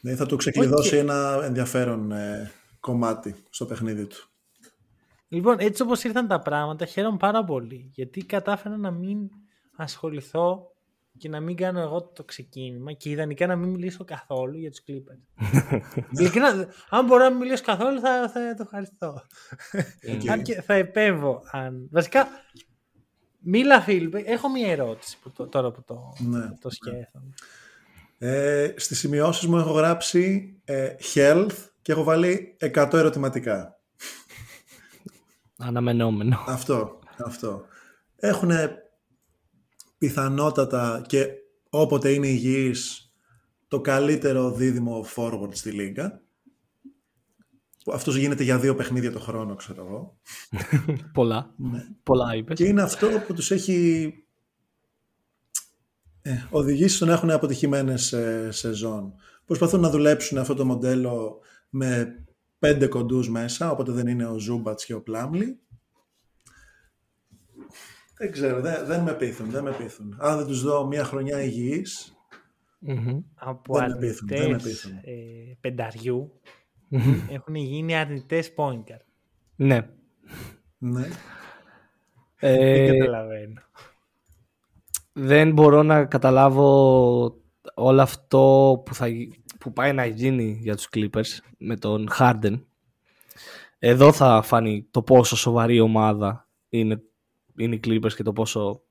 Ναι, 0.00 0.14
θα 0.14 0.26
του 0.26 0.36
ξεκλειδώσει 0.36 0.96
ένα 0.96 1.40
ενδιαφέρον 1.44 2.12
ε, 2.12 2.50
κομμάτι 2.80 3.34
στο 3.50 3.66
παιχνίδι 3.66 4.06
του. 4.06 4.28
Λοιπόν, 5.28 5.56
έτσι 5.58 5.82
όπως 5.82 6.04
ήρθαν 6.04 6.26
τα 6.26 6.40
πράγματα, 6.40 6.84
χαίρομαι 6.84 7.16
πάρα 7.16 7.44
πολύ. 7.44 7.90
Γιατί 7.94 8.24
κατάφερα 8.24 8.76
να 8.76 8.90
μην 8.90 9.28
ασχοληθώ 9.76 10.74
και 11.18 11.28
να 11.28 11.40
μην 11.40 11.56
κάνω 11.56 11.80
εγώ 11.80 12.02
το 12.02 12.24
ξεκίνημα 12.24 12.92
και 12.92 13.10
ιδανικά 13.10 13.46
να 13.46 13.56
μην 13.56 13.68
μιλήσω 13.68 14.04
καθόλου 14.04 14.58
για 14.58 14.70
τους 14.70 14.80
Clippers. 14.88 15.44
Ειλικρινά, 16.18 16.68
αν 16.90 17.04
μπορώ 17.04 17.22
να 17.22 17.30
μην 17.30 17.38
μιλήσω 17.38 17.62
καθόλου 17.62 18.00
θα, 18.00 18.28
θα 18.28 18.54
το 18.54 18.62
ευχαριστώ. 18.62 19.22
αν 20.30 20.42
και 20.42 20.62
θα 20.62 20.74
επέμβω. 20.74 21.42
Αν... 21.50 21.88
Βασικά, 21.90 22.28
μίλα 23.44 23.80
Φίλιππε, 23.80 24.18
έχω 24.26 24.50
μία 24.50 24.70
ερώτηση 24.70 25.18
που 25.22 25.30
το, 25.30 25.46
τώρα 25.46 25.70
που 25.70 25.82
το, 25.86 26.12
Ναι. 26.18 26.52
το 26.60 26.70
σκέφτομαι. 26.70 27.34
Ε, 28.18 28.74
στις 28.76 28.98
σημειώσεις 28.98 29.46
μου 29.46 29.56
έχω 29.58 29.72
γράψει 29.72 30.54
ε, 30.64 30.94
health 31.14 31.56
και 31.82 31.92
έχω 31.92 32.02
βάλει 32.02 32.56
100 32.60 32.88
ερωτηματικά. 32.92 33.78
Αναμενόμενο. 35.58 36.44
Αυτό, 36.46 36.98
αυτό. 37.24 37.64
Έχουν 38.16 38.50
πιθανότατα 39.98 41.04
και 41.08 41.26
όποτε 41.70 42.10
είναι 42.12 42.26
υγιής 42.26 43.12
το 43.68 43.80
καλύτερο 43.80 44.50
δίδυμο 44.50 45.06
forward 45.16 45.48
στη 45.54 45.70
λίγα. 45.70 46.20
Που 47.84 47.92
Αυτός 47.92 48.16
γίνεται 48.16 48.42
για 48.42 48.58
δύο 48.58 48.74
παιχνίδια 48.74 49.12
το 49.12 49.20
χρόνο, 49.20 49.54
ξέρω 49.54 49.86
εγώ. 49.86 50.20
Πολλά. 51.12 51.54
Πολλά 52.02 52.34
είπες. 52.34 52.58
Και 52.58 52.64
είναι 52.64 52.82
αυτό 52.82 53.08
που 53.26 53.34
τους 53.34 53.50
έχει 53.50 54.08
ε, 56.22 56.46
οδηγήσει 56.50 56.96
στο 56.96 57.04
να 57.04 57.12
έχουν 57.12 57.30
αποτυχημένες 57.30 58.12
ε, 58.12 58.48
σεζόν. 58.50 59.14
Προσπαθούν 59.44 59.80
να 59.80 59.90
δουλέψουν 59.90 60.38
αυτό 60.38 60.54
το 60.54 60.64
μοντέλο 60.64 61.40
με 61.68 62.18
πέντε 62.58 62.86
κοντούς 62.86 63.30
μέσα, 63.30 63.70
οπότε 63.70 63.92
δεν 63.92 64.06
είναι 64.06 64.26
ο 64.26 64.38
Ζούμπατς 64.38 64.84
και 64.84 64.94
ο 64.94 65.02
Πλάμλι. 65.02 65.58
Δεν 68.18 68.32
ξέρω, 68.32 68.60
δεν, 68.60 68.86
δεν 68.86 69.02
με 69.02 69.14
πείθουν, 69.14 69.50
δεν 69.50 69.62
με 69.62 69.72
πείθουν. 69.72 70.16
Αν 70.18 70.36
δεν 70.36 70.46
τους 70.46 70.62
δω 70.62 70.86
μια 70.86 71.04
χρονιά 71.04 71.42
υγιής, 71.42 72.16
Μμμ. 72.78 73.20
Από 73.34 73.74
Δεν 73.74 73.90
με 73.90 73.96
πείθουν, 73.98 74.28
δεν 74.28 74.38
με 74.38 74.44
αρνητές 74.44 74.62
πείθουν. 74.62 74.92
ε, 74.92 75.56
πενταριού 75.60 76.40
έχουν 77.28 77.54
γίνει 77.54 77.96
αρνητές 77.96 78.52
point 78.56 78.78
guard. 78.90 79.04
Ναι. 79.56 79.88
ναι. 80.78 81.08
Δεν 82.38 82.60
Ε, 82.60 82.96
καταλαβαίνω. 82.98 83.60
δεν 85.12 85.52
μπορώ 85.52 85.82
να 85.82 86.04
καταλάβω 86.04 87.36
όλο 87.74 88.02
αυτό 88.02 88.82
που, 88.84 88.94
θα, 88.94 89.06
που 89.58 89.72
πάει 89.72 89.92
να 89.92 90.06
γίνει 90.06 90.58
για 90.60 90.76
τους 90.76 90.88
Clippers 90.94 91.38
με 91.58 91.76
τον 91.76 92.08
Harden. 92.18 92.60
Εδώ 93.78 94.12
θα 94.12 94.42
φανεί 94.42 94.88
το 94.90 95.02
πόσο 95.02 95.36
σοβαρή 95.36 95.80
ομάδα 95.80 96.48
είναι, 96.68 97.02
είναι 97.56 97.74
οι 97.74 97.80
Clippers 97.86 98.12
και 98.12 98.22
το 98.22 98.32
πόσο 98.32 98.82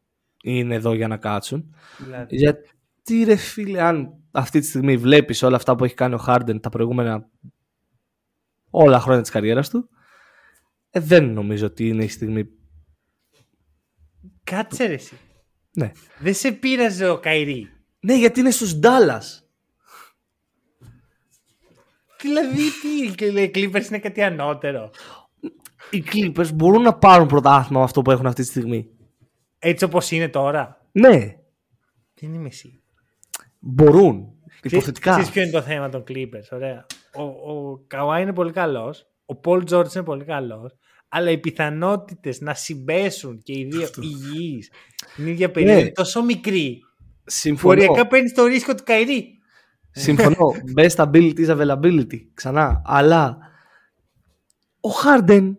είναι 0.44 0.76
εδώ 0.76 0.94
για 0.94 1.08
να 1.08 1.18
κάτσουν. 1.18 1.76
Δηλαδή. 1.98 2.36
Γιατί 2.36 3.24
ρε 3.24 3.36
φίλε, 3.36 3.82
αν 3.82 4.14
αυτή 4.32 4.60
τη 4.60 4.66
στιγμή 4.66 4.98
βλέπεις 4.98 5.44
όλα 5.44 5.56
αυτά 5.56 5.76
που 5.76 5.84
έχει 5.84 5.94
κάνει 5.94 6.14
ο 6.14 6.24
Harden 6.28 6.62
τα 6.62 6.70
προηγούμενα 6.70 7.30
όλα 8.76 9.00
χρόνια 9.00 9.22
της 9.22 9.32
καριέρας 9.32 9.70
του, 9.70 9.90
ε, 10.90 11.00
δεν 11.00 11.34
νομίζω 11.34 11.66
ότι 11.66 11.88
είναι 11.88 12.04
η 12.04 12.08
στιγμή. 12.08 12.50
Κάτσε 14.44 14.86
ρε 14.86 14.94
εσύ. 14.94 15.18
Ναι. 15.72 15.92
Δεν 16.20 16.34
σε 16.34 16.52
πείραζε 16.52 17.10
ο 17.10 17.20
Καϊρή. 17.20 17.70
Ναι, 18.00 18.18
γιατί 18.18 18.40
είναι 18.40 18.52
στους 18.52 18.80
Dallas. 18.84 19.42
Δηλαδή, 22.22 22.62
τι, 22.82 23.22
οι 23.42 23.52
Clippers 23.56 23.86
είναι 23.88 24.00
κάτι 24.00 24.22
ανώτερο. 24.24 24.90
Οι 25.90 26.04
Clippers 26.12 26.54
μπορούν 26.54 26.82
να 26.82 26.94
πάρουν 26.94 27.28
πρωτάθλημα 27.28 27.80
με 27.80 27.86
αυτό 27.86 28.02
που 28.02 28.12
έχουν 28.12 28.26
αυτή 28.26 28.42
τη 28.42 28.48
στιγμή. 28.48 28.90
Έτσι 29.60 29.84
όπως 29.84 30.12
είναι 30.12 30.30
τώρα. 30.30 30.82
Ναι, 30.92 31.38
Δεν 32.20 32.34
είμαι 32.34 32.48
εσύ. 32.48 32.82
μπορούν. 33.60 34.34
Υποθετικά. 34.64 35.12
Ξέρεις 35.12 35.30
ποιο 35.30 35.42
είναι 35.42 35.52
το 35.52 35.62
θέμα 35.62 35.90
των 35.90 36.04
Clippers, 36.08 36.48
ωραία. 36.52 36.86
Ο, 37.16 37.22
ο 37.24 37.78
Καουά 37.88 38.20
είναι 38.20 38.34
πολύ 38.34 38.52
καλός, 38.52 39.06
ο 39.26 39.36
Πολ 39.36 39.64
Τζόρτς 39.64 39.96
είναι 39.96 40.04
πολύ 40.04 40.24
καλός, 40.24 40.76
αλλά 41.08 41.32
οι 41.32 41.38
πιθανότητες 41.38 42.42
να 42.42 42.54
συμπέσουν 42.54 43.42
και 43.44 43.54
οι 43.54 43.68
δύο 43.72 43.88
υγιείς 44.02 44.72
την 45.16 45.28
ίδια 45.28 45.52
περίοδο 45.52 45.76
Ναι. 45.76 45.82
είναι 45.82 45.92
τόσο 45.92 46.24
μικρή. 46.24 46.80
Συμφωνώ. 47.26 47.74
Οριακά 47.74 48.08
παίρνεις 48.08 48.34
το 48.34 48.46
ρίσκο 48.46 48.76
του 48.76 48.84
Καϊρή. 48.86 49.28
Συμφωνώ. 49.92 50.52
Best 50.78 50.96
ability 50.96 51.48
is 51.48 51.58
availability. 51.58 52.20
Ξανά. 52.34 52.82
Αλλά 52.86 53.38
ο 54.80 54.90
Harden. 55.04 55.52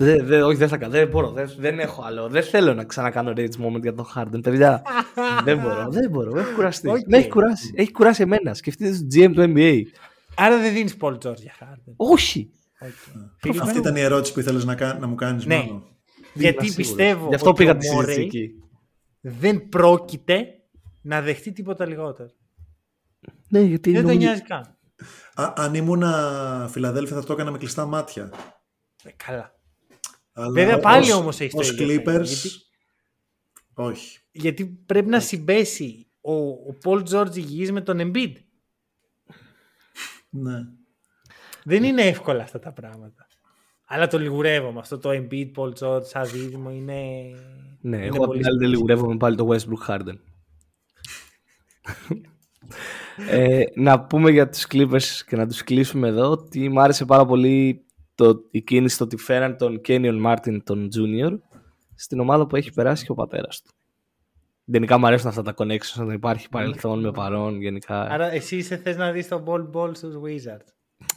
Δε, 0.00 0.22
δε, 0.22 0.42
όχι, 0.42 0.56
δεν 0.56 0.68
θα 0.68 0.76
κάνω. 0.76 0.92
Δεν 0.92 1.08
μπορώ. 1.08 1.30
Δεν, 1.30 1.54
δεν 1.58 1.78
έχω 1.78 2.02
άλλο. 2.02 2.28
Δεν 2.28 2.42
θέλω 2.42 2.74
να 2.74 2.84
ξανακάνω 2.84 3.32
rage 3.36 3.56
moment 3.66 3.80
για 3.82 3.94
τον 3.94 4.06
Harden. 4.14 4.42
Παιδιά, 4.42 4.82
δεν 5.44 5.58
μπορώ. 5.58 5.86
Δεν 5.90 6.10
μπορώ. 6.10 6.38
Έχω 6.38 6.54
κουραστεί. 6.54 6.88
Οκ. 6.88 6.98
Με 7.06 7.16
έχει 7.16 7.28
κουράσει. 7.28 7.72
Έχει 7.76 7.92
κουράσει 7.92 8.22
εμένα. 8.22 8.54
Σκεφτείτε 8.54 8.90
το 8.98 9.06
GM 9.14 9.32
του 9.34 9.52
NBA. 9.56 9.80
Άρα 10.34 10.58
δεν 10.58 10.72
δίνεις 10.72 10.96
Πολ 10.96 11.18
Τζόρτς 11.18 11.42
για 11.42 11.52
Χάρντεν. 11.58 11.94
Όχι. 11.96 12.50
Αυτή 13.60 13.78
ήταν 13.78 13.96
η 13.96 14.00
ερώτηση 14.00 14.32
που 14.32 14.40
ήθελες 14.40 14.64
να, 14.64 14.74
κα- 14.74 14.98
να 15.00 15.06
μου 15.06 15.14
κάνεις 15.14 15.46
Ναι. 15.46 15.56
μόνο. 15.56 15.86
Γιατί 16.34 16.56
Είμαι 16.64 16.66
σίγουρος. 16.72 16.74
πιστεύω 16.76 17.28
Γι' 17.28 17.34
αυτό 17.34 17.48
ότι 17.48 17.58
πήγα 17.58 17.72
ο 17.72 17.76
τη 17.76 17.86
συζήτηση 17.86 18.18
Morey 18.20 18.24
εκεί. 18.24 18.50
δεν 19.20 19.68
πρόκειται 19.68 20.44
να 21.02 21.20
δεχτεί 21.20 21.52
τίποτα 21.52 21.86
λιγότερο. 21.86 22.28
Ναι, 23.48 23.60
γιατί 23.60 23.90
Δεν 23.92 24.00
τον 24.02 24.10
νομίζω- 24.10 24.26
νοιάζει 24.28 24.42
καν. 24.42 24.76
Α, 25.34 25.52
αν 25.56 25.74
ήμουνα 25.74 26.68
Φιλαδέλφια 26.70 27.16
θα 27.16 27.24
το 27.24 27.32
έκανα 27.32 27.50
με 27.50 27.58
κλειστά 27.58 27.86
μάτια. 27.86 28.30
Ε, 29.04 29.10
καλά. 29.26 29.52
Αλλά 30.40 30.50
Βέβαια, 30.52 30.78
πάλι 30.78 31.10
ως- 31.10 31.18
όμως 31.18 31.40
έχεις 31.40 31.52
το 31.54 31.58
ως 31.60 31.70
ίδιο 31.70 31.86
Clippers, 31.86 32.02
θέμα, 32.04 32.22
γιατί- 32.22 32.50
όχι. 33.74 34.18
Γιατί 34.30 34.66
πρέπει 34.86 35.08
να 35.08 35.20
συμπέσει 35.20 36.06
ο, 36.20 36.32
ο 36.48 36.74
Πολ 36.80 37.02
Τζόρτζ 37.02 37.36
υγιής 37.36 37.72
με 37.72 37.80
τον 37.80 37.98
Embiid. 38.00 38.32
Ναι. 40.30 40.58
Δεν 41.64 41.82
είναι 41.84 42.02
εύκολα 42.02 42.42
αυτά 42.42 42.58
τα 42.58 42.72
πράγματα. 42.72 43.26
Αλλά 43.84 44.06
το 44.06 44.18
λιγουρεύομαι. 44.18 44.78
Αυτό 44.78 44.98
το 44.98 45.10
Embiid, 45.12 45.50
Paul 45.56 45.72
George 45.80 46.04
σαν 46.04 46.26
δίδυμο 46.30 46.70
είναι. 46.70 47.02
Ναι, 47.80 47.96
είναι 47.96 48.06
εγώ 48.06 48.16
απ' 48.16 48.24
πολύ 48.26 48.38
την 48.38 48.48
άλλη 48.48 48.58
δεν 48.58 48.68
λιγουρεύομαι 48.68 49.16
πάλι 49.16 49.36
το 49.36 49.48
Westbrook 49.50 49.86
Harden. 49.94 50.18
ε, 53.28 53.62
να 53.74 54.00
πούμε 54.00 54.30
για 54.30 54.48
τους 54.48 54.66
Clippers 54.70 55.22
και 55.26 55.36
να 55.36 55.46
τους 55.46 55.62
κλείσουμε 55.64 56.08
εδώ 56.08 56.30
ότι 56.30 56.68
μου 56.68 56.80
άρεσε 56.80 57.04
πάρα 57.04 57.24
πολύ 57.26 57.86
το, 58.18 58.44
η 58.50 58.62
κίνηση 58.62 58.98
το 58.98 59.04
ότι 59.04 59.16
φέραν 59.16 59.56
τον 59.56 59.80
Kenyon 59.88 60.26
Martin 60.26 60.58
τον 60.64 60.88
Junior 60.96 61.38
στην 61.94 62.20
ομάδα 62.20 62.46
που 62.46 62.56
έχει 62.56 62.72
περάσει 62.72 63.04
και 63.04 63.10
ο 63.10 63.14
πατέρας 63.14 63.62
του. 63.62 63.70
Γενικά 64.64 64.98
μου 64.98 65.06
αρέσουν 65.06 65.28
αυτά 65.28 65.42
τα 65.42 65.54
connections, 65.56 66.06
να 66.06 66.12
υπάρχει 66.12 66.48
παρελθόν 66.48 67.00
με 67.00 67.10
παρόν 67.10 67.60
γενικά. 67.60 68.00
Άρα 68.00 68.32
εσύ 68.32 68.62
σε 68.62 68.76
θες 68.76 68.96
να 68.96 69.12
δεις 69.12 69.28
το 69.28 69.44
Ball 69.46 69.70
Ball 69.72 69.96
στους 69.96 70.14
Wizards; 70.14 70.66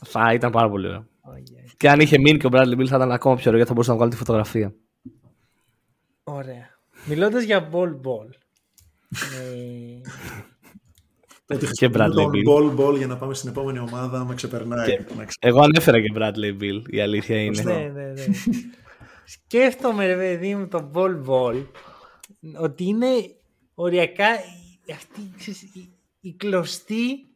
Θα 0.05 0.33
ήταν 0.33 0.51
πάρα 0.51 0.69
πολύ 0.69 0.87
ωραίο. 0.87 1.07
Oh, 1.21 1.37
yeah. 1.37 1.73
Και 1.77 1.89
αν 1.89 1.99
είχε 1.99 2.17
μείνει 2.19 2.37
και 2.37 2.45
ο 2.45 2.49
Bradley 2.53 2.77
Bill 2.77 2.87
θα 2.87 2.95
ήταν 2.95 3.11
ακόμα 3.11 3.35
πιο 3.35 3.43
ωραίο 3.45 3.55
γιατί 3.55 3.67
θα 3.67 3.73
μπορούσα 3.73 3.89
να 3.91 3.95
βγάλω 3.95 4.11
τη 4.11 4.17
φωτογραφία. 4.17 4.73
Ωραία. 6.23 6.69
Μιλώντας 7.05 7.43
για 7.43 7.69
Ball 7.71 7.89
Ball. 7.89 8.29
ε, 9.39 10.01
Ότι 11.53 11.67
Και 11.71 11.87
Bradley 11.93 12.11
τον 12.13 12.31
Beal. 12.33 12.47
ball 12.49 12.79
ball 12.79 12.97
για 12.97 13.07
να 13.07 13.17
πάμε 13.17 13.33
στην 13.33 13.49
επόμενη 13.49 13.79
ομάδα 13.79 14.25
με 14.25 14.35
ξεπερνάει. 14.35 14.85
Και- 14.89 15.03
Να 15.17 15.25
ξε- 15.25 15.37
Εγώ 15.45 15.61
ανέφερα 15.61 16.01
και 16.01 16.13
Bradley 16.15 16.61
Bill, 16.61 16.81
η 16.89 17.01
αλήθεια 17.01 17.41
είναι. 17.41 17.61
ναι, 17.63 17.73
ναι, 17.73 18.03
ναι. 18.11 18.23
Σκέφτομαι, 19.25 20.05
ρε 20.05 20.15
παιδί 20.15 20.55
μου, 20.55 20.67
το 20.67 20.91
Ball 20.93 21.21
Ball 21.27 21.65
ότι 22.59 22.83
είναι 22.85 23.07
οριακά 23.73 24.33
η- 24.85 24.91
αυτή 24.91 25.21
ξέρεις, 25.37 25.61
η, 25.61 25.89
η 26.21 26.33
κλωστή 26.33 27.27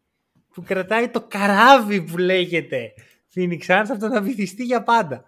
που 0.54 0.64
κρατάει 0.64 1.10
το 1.10 1.22
καράβι 1.28 2.02
που 2.02 2.18
λέγεται 2.18 2.94
Phoenix 3.36 3.60
Suns 3.68 3.86
από 3.90 4.00
το 4.00 4.08
να 4.08 4.22
βυθιστεί 4.22 4.64
για 4.64 4.84
πάντα. 4.84 5.24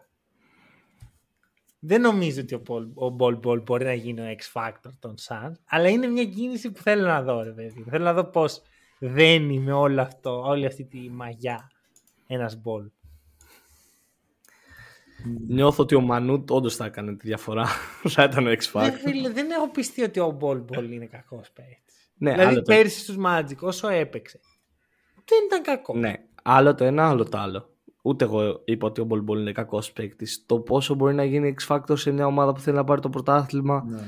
Δεν 1.80 2.02
νομίζω 2.02 2.42
ότι 2.42 2.56
ο 2.56 2.62
Ball, 2.68 3.10
ο 3.10 3.16
Ball 3.20 3.40
Ball 3.40 3.64
μπορεί 3.64 3.86
να 3.86 3.94
γίνει 3.94 4.22
ο 4.22 4.36
X 4.38 4.62
Factor 4.62 4.92
των 5.00 5.16
Suns, 5.28 5.52
αλλά 5.70 5.90
είναι 5.90 6.08
μια 6.08 6.26
κίνηση 6.26 6.72
που 6.72 6.82
θέλω 6.82 7.06
να 7.08 7.22
δω, 7.22 7.44
ρε 7.44 7.52
παιδί. 7.52 7.80
μου. 7.80 7.86
Θέλω 7.90 8.04
να 8.04 8.14
δω 8.14 8.24
πώς 8.24 8.62
δένει 9.00 9.60
με 9.60 9.72
όλο 9.74 10.02
αυτό, 10.02 10.42
όλη 10.42 10.66
αυτή 10.66 10.84
τη 10.84 11.10
μαγιά 11.10 11.72
ένας 12.28 12.62
Bol. 12.66 12.86
Νιώθω 15.48 15.84
ότι 15.84 15.96
ο 15.96 16.02
Μανούτ 16.02 16.52
όντως 16.52 16.76
θα 16.76 16.86
έκανε 16.86 17.16
τη 17.16 17.28
διαφορά. 17.28 17.66
θα 18.16 18.24
ήταν 18.24 18.46
X 18.48 18.50
Ε, 18.50 18.58
Factor. 18.74 18.92
φίλε, 19.04 19.30
δεν 19.30 19.52
έχω 19.52 19.70
πειστεί 19.72 20.04
ότι 20.04 20.20
ο 20.20 20.38
Bol 20.42 20.62
Bol 20.66 20.90
είναι 20.92 21.06
κακός 21.06 21.52
παίκτης. 21.52 22.12
ναι, 22.18 22.32
δηλαδή 22.32 22.50
άλλο 22.50 22.62
το... 22.62 22.74
πέρσι 22.74 23.00
στους 23.00 23.16
Magic 23.26 23.58
όσο 23.60 23.88
έπαιξε 23.88 24.40
δεν 25.30 25.40
ήταν 25.46 25.62
κακό. 25.62 25.96
ναι, 25.98 26.14
άλλο 26.44 26.76
το 26.76 26.84
ένα, 26.84 27.10
άλλο 27.10 27.24
το 27.30 27.38
άλλο. 27.38 27.70
Ούτε 28.02 28.26
εγώ 28.26 28.62
είπα 28.66 28.88
ότι 28.88 29.02
ο 29.02 29.04
Μπολ 29.04 29.22
Μπολ 29.22 29.40
είναι 29.40 29.52
κακός 29.52 29.92
παίκτης. 29.92 30.44
Το 30.46 30.60
πόσο 30.60 30.94
μπορεί 30.96 31.14
να 31.14 31.24
γίνει 31.24 31.56
X 31.60 31.76
Factor 31.76 31.98
σε 31.98 32.12
μια 32.12 32.26
ομάδα 32.26 32.54
που 32.54 32.60
θέλει 32.60 32.76
να 32.76 32.84
πάρει 32.84 33.02
το 33.02 33.10
πρωτάθλημα 33.10 33.84
Ναι. 33.88 34.00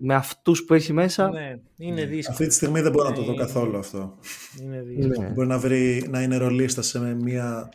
Με 0.00 0.14
αυτούς 0.14 0.64
που 0.64 0.74
έχει 0.74 0.92
μέσα. 0.92 1.28
Ναι, 1.30 1.58
είναι 1.76 2.04
δύσκολο. 2.04 2.36
Αυτή 2.36 2.46
τη 2.46 2.54
στιγμή 2.54 2.80
δεν 2.80 2.92
μπορώ 2.92 3.08
να 3.08 3.14
το 3.14 3.22
δω 3.22 3.30
Ναι. 3.32 3.36
καθόλου 3.36 3.78
αυτό. 3.78 4.18
Είναι 4.62 4.80
δύσκολο. 4.80 5.28
Ναι. 5.28 5.34
Μπορεί 5.34 5.48
να, 5.48 5.58
βρει, 5.58 6.06
να 6.10 6.22
είναι 6.22 6.36
ρολίστα 6.36 6.82
σε 6.82 7.14
μια 7.14 7.68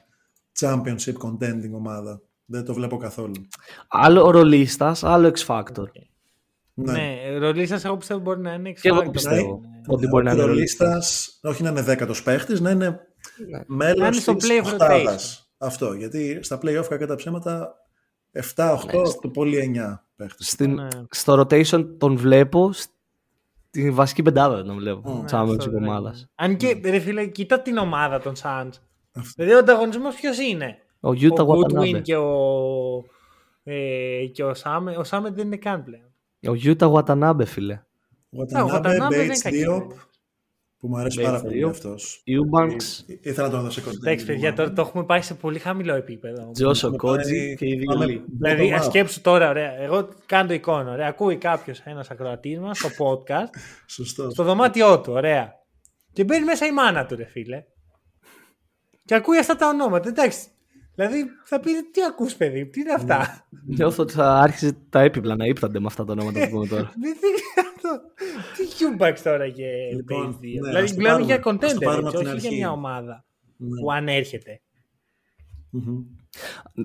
championship 0.60 1.14
contending 1.24 1.72
ομάδα. 1.74 2.22
Δεν 2.46 2.66
το 2.66 2.74
βλέπω 2.74 2.98
καθόλου. 2.98 3.34
Άλλο 3.88 4.32
ρολίστας, 4.32 5.04
άλλο 5.04 5.34
X 5.36 5.46
Factor. 5.46 5.86
Ναι. 6.74 6.92
Ναι, 6.92 7.38
ρολίστας 7.38 7.86
εγώ 7.86 7.98
πιστεύω 7.98 8.20
μπορεί 8.20 8.40
να 8.40 8.54
είναι 8.54 8.72
Και 8.72 8.88
εγώ 8.88 8.98
X-Factor. 9.00 9.04
το 9.06 9.12
πιστεύω. 9.12 9.60
Ναι. 9.62 9.82
Ότι 9.88 10.08
μπορεί 10.08 10.24
να 10.24 10.32
είναι 10.32 10.44
ρολίστα. 10.44 10.86
ρολίστας, 10.86 11.40
όχι 11.44 11.64
να 11.64 11.70
είναι 11.70 11.82
δέκατος 11.82 12.24
παίχτης, 12.24 12.60
να 12.62 12.70
είναι 12.70 13.00
Να 13.50 13.64
μέλος 13.68 14.08
είναι 14.08 14.12
στο 14.22 14.36
της 14.36 14.50
play 14.52 14.62
of 14.64 14.66
οχτάδας. 14.66 15.54
Αυτό, 15.58 15.94
γιατί 15.94 16.40
στα 16.42 16.60
play-off 16.62 16.86
κακά 16.90 17.08
τα 17.08 17.16
ψέματα 17.16 17.76
7-8, 18.56 18.78
το 19.22 19.30
πολύ 19.34 19.74
9 19.78 20.04
παίχτες. 20.16 20.48
Στην, 20.48 20.74
Ναι. 20.74 20.88
Στο 21.10 21.40
rotation 21.40 21.86
τον 21.98 22.16
βλέπω. 22.18 22.72
Στη 22.72 23.92
βασική 23.92 24.22
πεντάδα 24.22 24.56
δεν 24.56 24.66
τον 24.66 24.76
βλέπω. 24.76 25.02
Mm. 25.18 25.20
Ναι, 25.20 25.26
Championship 25.32 25.56
αυτό 25.58 25.72
δεν 25.72 25.84
ομάδας. 25.84 26.18
είναι. 26.20 26.28
Αν 26.36 26.58
και, 26.58 26.80
ρε 26.84 27.00
φίλε, 27.00 27.26
κοίτα 27.26 27.62
την 27.62 27.78
ομάδα 27.78 28.20
των 28.20 28.34
Suns. 28.34 28.70
Αυτό. 29.16 29.32
Δηλαδή 29.36 29.54
ο 29.54 29.58
ανταγωνισμός 29.58 30.16
ποιος 30.16 30.38
είναι; 30.40 30.78
Ο 31.00 31.10
Utah 31.10 31.46
ο 31.48 31.52
Goodwin 31.54 31.80
Watanabe. 31.80 32.02
και 32.02 32.16
ο, 32.16 33.04
ε, 33.64 34.26
και 34.26 34.44
ο 34.44 34.54
Σάμε. 34.54 34.96
Ο 34.98 35.04
Σάμε 35.04 35.30
δεν 35.32 35.46
είναι 35.46 35.58
καν 35.58 35.84
πλέον. 35.84 36.14
Ο 36.48 36.60
Utah 36.64 36.92
Watanabe, 36.94 37.46
φίλε. 37.46 37.74
ο 37.74 38.38
Watanabe, 38.38 38.76
Watanabe 38.76 39.08
δεν 39.10 39.24
είναι 39.24 39.34
Bates, 39.34 39.40
κακή, 39.44 39.64
Diop, 39.68 39.88
ναι. 39.88 39.96
Που 40.84 40.90
μου 40.90 40.98
αρέσει 40.98 41.18
Bates, 41.22 41.26
πάρα 41.26 41.42
πολύ 41.42 41.64
Diop. 41.66 41.70
αυτός. 41.70 42.24
Eubanks, 42.28 43.04
Ή- 43.10 43.20
Ήθελα 43.22 43.48
να 43.48 43.54
τον 43.54 43.64
δω 43.64 43.70
σε 43.70 43.82
contending 43.86 44.02
Εντάξει, 44.02 44.26
παιδιά, 44.26 44.40
ομάδα. 44.48 44.56
τώρα 44.64 44.74
το 44.74 44.82
έχουμε 44.82 45.04
πάει 45.06 45.22
σε 45.22 45.34
πολύ 45.34 45.60
χαμηλό 45.60 45.94
επίπεδο. 45.96 46.52
Τζόσο 46.52 46.86
Πάμε- 46.86 46.98
Κότζι 46.98 47.56
και 47.56 47.66
οι 47.68 47.76
δύο 47.76 47.94
πάμε 47.94 48.06
λίγοι. 48.06 48.24
Δηλαδή, 48.40 48.70
bottom 48.70 48.74
ας 48.78 48.86
up. 48.86 48.90
σκέψου 48.90 49.22
τώρα, 49.22 49.50
ωραία. 49.50 49.82
Εγώ 49.82 50.10
κάνω 50.26 50.48
το 50.48 50.54
εικόνα. 50.54 50.92
Ωραία. 50.92 51.08
Ακούει 51.08 51.38
κάποιος 51.38 51.80
ένας 51.80 52.10
ακροατής 52.12 52.60
μας 52.60 52.78
στο 52.78 52.90
podcast, 52.90 53.50
Σωστό. 53.96 54.30
στο 54.30 54.44
δωμάτιό 54.44 55.00
του, 55.00 55.12
ωραία. 55.14 55.52
Και 56.14 56.24
μπαίνει 56.24 56.46
μέσα 56.46 56.66
η 56.66 56.72
μάνα 56.72 57.06
του, 57.06 57.16
ρε 57.16 57.26
φίλε. 57.26 57.64
Και 59.06 59.16
ακούει 59.16 59.38
αυτά 59.38 59.56
τα 59.56 59.68
ονόματα. 59.68 60.10
Εντάξει. 60.10 60.40
Δηλαδή, 60.96 61.24
θα 61.46 61.60
πει 61.60 61.72
τι 61.92 62.04
ακούς, 62.10 62.36
παιδί, 62.36 62.66
τι 62.70 62.80
είναι 62.80 62.94
αυτά; 62.94 63.48
Νιώθω 63.66 64.04
ότι 64.04 64.14
θα 64.14 64.34
άρχισε 64.40 64.78
τα 64.90 65.00
έπιπλα 65.02 65.36
να 65.36 65.46
ύπτανται 65.46 65.80
με 65.80 65.86
αυτά 65.86 66.06
τα 66.06 66.12
ονόματα 66.12 66.40
που 66.40 66.50
πούμε 66.50 66.68
τώρα. 66.68 66.92
Δεν 67.84 68.28
είναι 68.28 68.40
αυτό. 68.40 68.64
Τι 68.64 68.64
Cubax 68.80 69.18
τώρα 69.24 69.50
και 69.50 69.68
Λοιπόν, 69.96 70.32
Base 70.32 70.36
2. 70.36 70.40
ναι, 70.42 70.50
δηλαδή, 70.50 70.78
ας 70.84 70.90
το 70.90 70.98
μιλάμε 70.98 71.26
πάρουμε- 71.26 71.26
για 71.26 71.36
ας 71.36 71.44
το 71.44 71.50
contender, 71.50 71.84
πάρουμε 71.84 72.10
έτσι, 72.10 72.18
από 72.18 72.18
την 72.18 72.28
όχι 72.28 72.38
για 72.40 72.48
αρχή. 72.50 72.56
μια 72.56 72.72
ομάδα 72.72 73.26
Ναι. 73.58 73.80
που 73.82 73.92
ανέρχεται. 73.92 74.62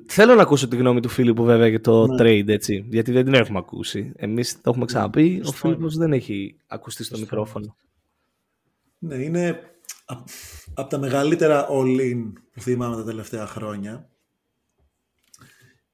Θέλω 0.06 0.34
να 0.34 0.42
ακούσω 0.42 0.68
τη 0.68 0.76
γνώμη 0.76 1.00
του 1.00 1.08
Φίλιππου 1.08 1.44
βέβαια 1.44 1.66
για 1.66 1.80
το 1.80 2.06
ναι. 2.06 2.14
trade, 2.22 2.48
έτσι, 2.48 2.86
γιατί 2.90 3.12
δεν 3.12 3.24
την 3.24 3.34
έχουμε 3.34 3.58
ακούσει. 3.58 4.12
Εμείς 4.16 4.54
το 4.60 4.70
έχουμε 4.70 4.84
ξαναπεί, 4.84 5.42
ο 5.46 5.52
Φίλιππος 5.52 5.96
δεν 5.96 6.12
έχει 6.12 6.56
ακουστεί 6.66 7.04
στο 7.04 7.18
μικρόφωνο. 7.18 7.76
Ναι, 8.98 9.14
είναι 9.14 9.60
από 10.74 10.88
τα 10.90 10.98
μεγαλύτερα 10.98 11.66
all-in 11.70 12.32
που 12.52 12.60
θυμάμαι 12.60 12.96
τα 12.96 13.04
τελευταία 13.04 13.46
χρόνια. 13.46 14.08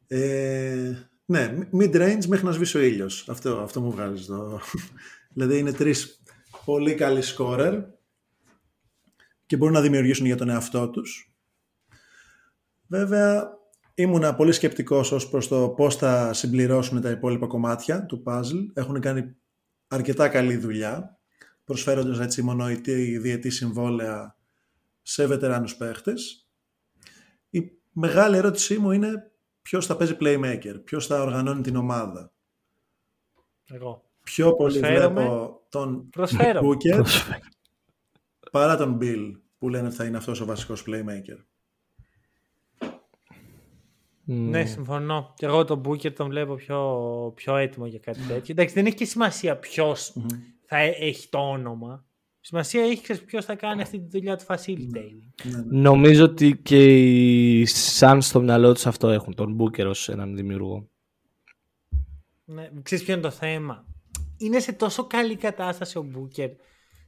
Ε, 0.07 0.93
ναι, 1.27 1.69
mid-range 1.73 2.27
μέχρι 2.27 2.45
να 2.45 2.53
σβήσει 2.53 2.77
ο 2.77 2.81
ήλιος. 2.81 3.29
Αυτό, 3.29 3.61
αυτό 3.61 3.81
μου 3.81 3.91
βγάζεις 3.91 4.27
το... 4.27 4.61
δηλαδή 5.35 5.59
είναι 5.59 5.73
τρεις 5.73 6.23
πολύ 6.65 6.95
καλοί 6.95 7.23
scorer 7.37 7.85
και 9.47 9.57
μπορούν 9.57 9.75
να 9.75 9.81
δημιουργήσουν 9.81 10.27
για 10.27 10.37
τον 10.37 10.49
εαυτό 10.49 10.91
τους. 10.91 11.35
Βέβαια, 12.87 13.51
ήμουνα 13.95 14.35
πολύ 14.35 14.53
σκεπτικός 14.53 15.13
ως 15.13 15.29
προς 15.29 15.49
το 15.49 15.69
πώς 15.69 15.97
θα 15.97 16.33
συμπληρώσουν 16.33 17.01
τα 17.01 17.11
υπόλοιπα 17.11 17.47
κομμάτια 17.47 18.07
του 18.07 18.23
puzzle. 18.27 18.67
Έχουν 18.75 19.01
κάνει 19.01 19.37
αρκετά 19.89 20.29
καλή 20.29 20.57
δουλειά, 20.57 21.19
προσφέροντας 21.65 22.21
έτσι 22.21 22.43
μονοητή 22.43 23.19
διετή 23.19 23.51
συμβόλαια 23.51 24.37
σε 25.03 25.27
βετεράνους 25.27 25.77
παίχτες. 25.77 26.49
Η 27.51 27.71
μεγάλη 27.93 28.37
ερώτησή 28.37 28.79
μου 28.79 28.91
είναι 28.91 29.33
ποιος 29.65 29.87
θα 29.87 29.97
παίζει 29.97 30.17
playmaker, 30.21 30.81
ποιος 30.85 31.07
θα 31.07 31.23
οργανώνει 31.23 31.63
την 31.63 31.77
ομάδα. 31.77 32.33
Εγώ. 33.65 34.05
Πιο 34.23 34.55
πολύ 34.55 34.79
βλέπω 34.79 35.61
τον 35.69 36.09
Booker 36.17 37.05
παρά 38.53 38.77
τον 38.77 38.99
Bill 39.01 39.33
που 39.59 39.69
λένε 39.69 39.87
ότι 39.87 39.97
θα 39.97 40.05
είναι 40.05 40.17
αυτός 40.17 40.41
ο 40.41 40.45
βασικός 40.45 40.85
playmaker. 40.87 41.45
Ναι, 44.25 44.65
συμφωνώ. 44.65 45.33
Και 45.37 45.47
εγώ 45.47 45.65
τον 45.65 45.83
Booker 45.87 46.13
τον 46.13 46.29
βλέπω 46.29 46.55
πιο, 46.55 47.33
πιο 47.35 47.57
έτοιμο 47.57 47.87
για 47.87 47.99
κάτι 47.99 48.21
τέτοιο. 48.21 48.47
Εντάξει, 48.53 48.75
δεν 48.75 48.87
έχει 48.87 48.95
και 48.95 49.05
σημασία 49.05 49.57
ποιος 49.57 50.17
θα 50.67 50.77
έχει 50.77 51.29
το 51.29 51.39
όνομα. 51.39 52.05
Σημασία 52.47 52.83
έχει 52.83 53.25
ποιος 53.25 53.45
θα 53.45 53.55
κάνει 53.55 53.83
αυτή 53.83 53.99
τη 53.99 54.19
δουλειά 54.19 54.37
του 54.37 54.45
facilitating. 54.47 55.45
Ναι, 55.45 55.57
ναι. 55.57 55.81
Νομίζω 55.81 56.25
ότι 56.25 56.57
και 56.57 56.99
οι 57.59 57.67
Suns 57.99 58.19
στο 58.21 58.41
μυαλό 58.41 58.73
τους 58.73 58.87
αυτό 58.87 59.09
έχουν. 59.09 59.35
Τον 59.35 59.59
Booker 59.61 59.87
ως 59.87 60.09
έναν 60.09 60.37
δημιουργό. 60.37 60.89
Ναι, 62.45 62.71
ξέρεις 62.83 63.05
ποιο 63.05 63.15
είναι 63.15 63.23
το 63.23 63.31
θέμα; 63.31 63.87
Είναι 64.39 64.61
σε 64.61 64.73
τόσο 64.73 65.07
καλή 65.07 65.37
κατάσταση 65.37 65.99
ο 65.99 66.11
Booker 66.15 66.51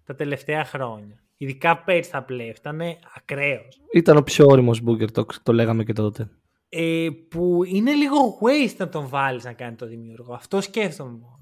τα 0.05 0.15
τελευταία 0.15 0.65
χρόνια. 0.65 1.25
Ειδικά 1.37 1.83
πέρυσι 1.83 2.09
στα 2.09 2.25
πλέον. 2.25 2.51
Ήταν 2.51 2.81
ακραίος. 3.17 3.81
Ήταν 3.93 4.17
ο 4.17 4.23
πιο 4.23 4.47
όριμος 4.49 4.83
Booker, 4.87 5.11
το, 5.11 5.27
το 5.43 5.53
λέγαμε 5.53 5.85
και 5.85 5.93
τότε. 5.93 6.31
Ε, 6.69 7.09
που 7.29 7.65
είναι 7.65 7.93
λίγο 7.93 8.17
waste 8.43 8.77
να 8.79 8.89
τον 8.89 9.09
βάλεις 9.09 9.45
να 9.45 9.53
κάνει 9.53 9.77
το 9.77 9.87
δημιουργό. 9.87 10.35
Αυτό 10.35 10.61
σκέφτομαι 10.61 11.11
μόνο. 11.11 11.41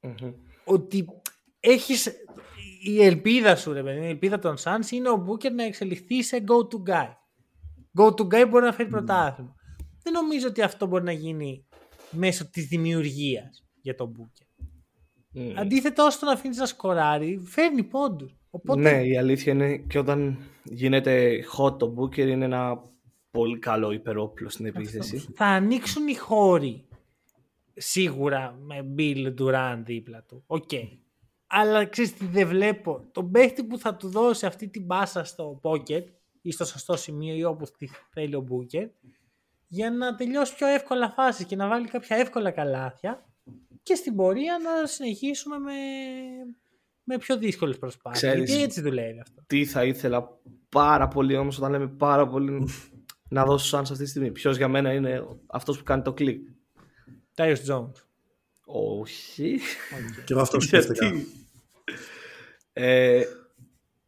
Mm-hmm. 0.00 0.34
Ότι 0.64 1.06
έχεις 1.60 2.12
η 2.86 3.04
ελπίδα 3.04 3.56
σου, 3.56 3.72
ρε 3.72 3.82
παιδί, 3.82 4.04
η 4.04 4.08
ελπίδα 4.08 4.38
των 4.38 4.54
Suns 4.58 4.90
είναι 4.90 5.08
ο 5.08 5.24
Booker 5.28 5.50
να 5.50 5.64
εξελιχθεί 5.64 6.22
σε 6.22 6.44
go-to 6.48 6.90
guy. 6.90 7.12
Go-to 7.98 8.22
guy 8.22 8.48
μπορεί 8.48 8.64
να 8.64 8.72
φέρει 8.72 8.88
πρωτάθλημα. 8.88 9.54
Δεν 10.02 10.12
νομίζω 10.12 10.48
ότι 10.48 10.62
αυτό 10.62 10.86
μπορεί 10.86 11.04
να 11.04 11.12
γίνει 11.12 11.66
μέσω 12.10 12.50
της 12.50 12.66
δημιουργίας 12.66 13.64
για 13.80 13.94
τον 13.94 14.12
Booker. 14.16 14.64
Mm. 15.38 15.52
Αντίθετα, 15.56 16.04
όσο 16.04 16.18
τον 16.18 16.28
αφήνεις 16.28 16.56
να 16.56 16.66
σκοράρει, 16.66 17.40
φέρνει 17.44 17.82
πόντους. 17.82 18.36
Οπότε... 18.50 18.80
Ναι, 18.80 19.06
η 19.06 19.16
αλήθεια 19.16 19.52
είναι 19.52 19.76
και 19.76 19.98
όταν 19.98 20.38
γίνεται 20.62 21.44
hot 21.56 21.78
το 21.78 21.94
Booker 21.98 22.26
είναι 22.26 22.44
ένα 22.44 22.82
πολύ 23.30 23.58
καλό 23.58 23.90
υπερόπλο 23.90 24.48
στην 24.48 24.66
επίθεση. 24.66 25.18
Θα 25.34 25.44
ανοίξουν 25.44 26.08
οι 26.08 26.14
χώροι 26.14 26.84
σίγουρα 27.74 28.58
με 28.60 28.94
Beal, 28.98 29.34
Durant 29.40 29.82
δίπλα 29.84 30.22
του. 30.22 30.42
Οκ. 30.46 30.68
Okay 30.72 31.05
αλλά 31.46 31.86
ξέρεις 31.86 32.14
τι 32.14 32.26
δεν 32.26 32.48
βλέπω. 32.48 33.08
Τον 33.12 33.30
παίχτη 33.30 33.64
που 33.64 33.78
θα 33.78 33.96
του 33.96 34.08
δώσει 34.08 34.46
αυτή 34.46 34.68
την 34.68 34.84
πάσα 34.84 35.24
στο 35.24 35.60
pocket 35.62 36.04
ή 36.42 36.50
στο 36.50 36.64
σωστό 36.64 36.96
σημείο 36.96 37.34
ή 37.34 37.44
όπου 37.44 37.66
θέλει 38.12 38.34
ο 38.34 38.40
Μπούκερ 38.40 38.88
για 39.68 39.90
να 39.90 40.14
τελειώσει 40.14 40.54
πιο 40.54 40.66
εύκολα 40.66 41.10
φάση 41.10 41.44
και 41.44 41.56
να 41.56 41.68
βάλει 41.68 41.88
κάποια 41.88 42.16
εύκολα 42.16 42.50
καλάθια 42.50 43.26
και 43.82 43.94
στην 43.94 44.16
πορεία 44.16 44.58
να 44.58 44.86
συνεχίσουμε 44.86 45.58
με, 45.58 45.72
με 47.04 47.18
πιο 47.18 47.38
δύσκολες 47.38 47.78
προσπάθειες. 47.78 48.22
Ξέρεις, 48.22 48.48
Γιατί 48.48 48.62
έτσι 48.62 48.80
δουλεύει 48.80 49.20
αυτό. 49.20 49.42
Τι 49.46 49.64
θα 49.64 49.84
ήθελα 49.84 50.28
πάρα 50.68 51.08
πολύ 51.08 51.36
όμως 51.36 51.58
όταν 51.58 51.70
λέμε 51.70 51.88
πάρα 51.88 52.28
πολύ 52.28 52.68
να 53.28 53.44
δώσω 53.44 53.66
σαν 53.66 53.86
σε 53.86 53.92
αυτή 53.92 54.04
τη 54.04 54.10
στιγμή. 54.10 54.30
Ποιος 54.30 54.56
για 54.56 54.68
μένα 54.68 54.92
είναι 54.92 55.26
αυτός 55.46 55.78
που 55.78 55.84
κάνει 55.84 56.02
το 56.02 56.12
κλικ. 56.12 56.48
Τάιος 57.34 57.62
Jones. 57.70 58.05
Όχι. 58.68 59.58
Και 60.24 60.32
εγώ 60.32 60.40
αυτό 60.40 60.60
σκέφτηκα. 60.60 61.12
Ε, 62.72 63.22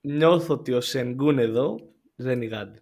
νιώθω 0.00 0.54
ότι 0.54 0.72
ο 0.72 0.80
Σενγκούν 0.80 1.38
εδώ 1.38 1.76
δεν 2.16 2.42
είναι 2.42 2.56
γάντι. 2.56 2.78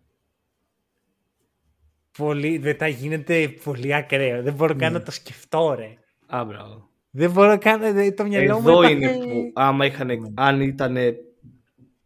Πολύ, 2.19 2.59
δεν 2.59 2.79
τα 2.79 2.89
γίνεται 2.89 3.49
πολύ 3.65 3.95
ακραίο. 3.95 4.43
Δεν 4.43 4.55
μπορώ 4.55 4.77
καν 4.77 4.93
να 4.93 5.03
το 5.03 5.11
σκεφτώ, 5.11 5.75
ρε. 5.79 5.99
Α, 6.27 6.45
μπράβο. 6.45 6.91
Δεν 7.11 7.31
μπορώ 7.31 7.59
καν 7.59 8.15
το 8.15 8.25
μυαλό 8.25 8.61
μου. 8.61 8.69
Εδώ 8.69 8.83
είναι 8.83 9.19
που 9.19 9.51
άμα 9.55 9.87
είχαν, 9.87 10.33
αν 10.35 10.61
ήταν 10.61 10.97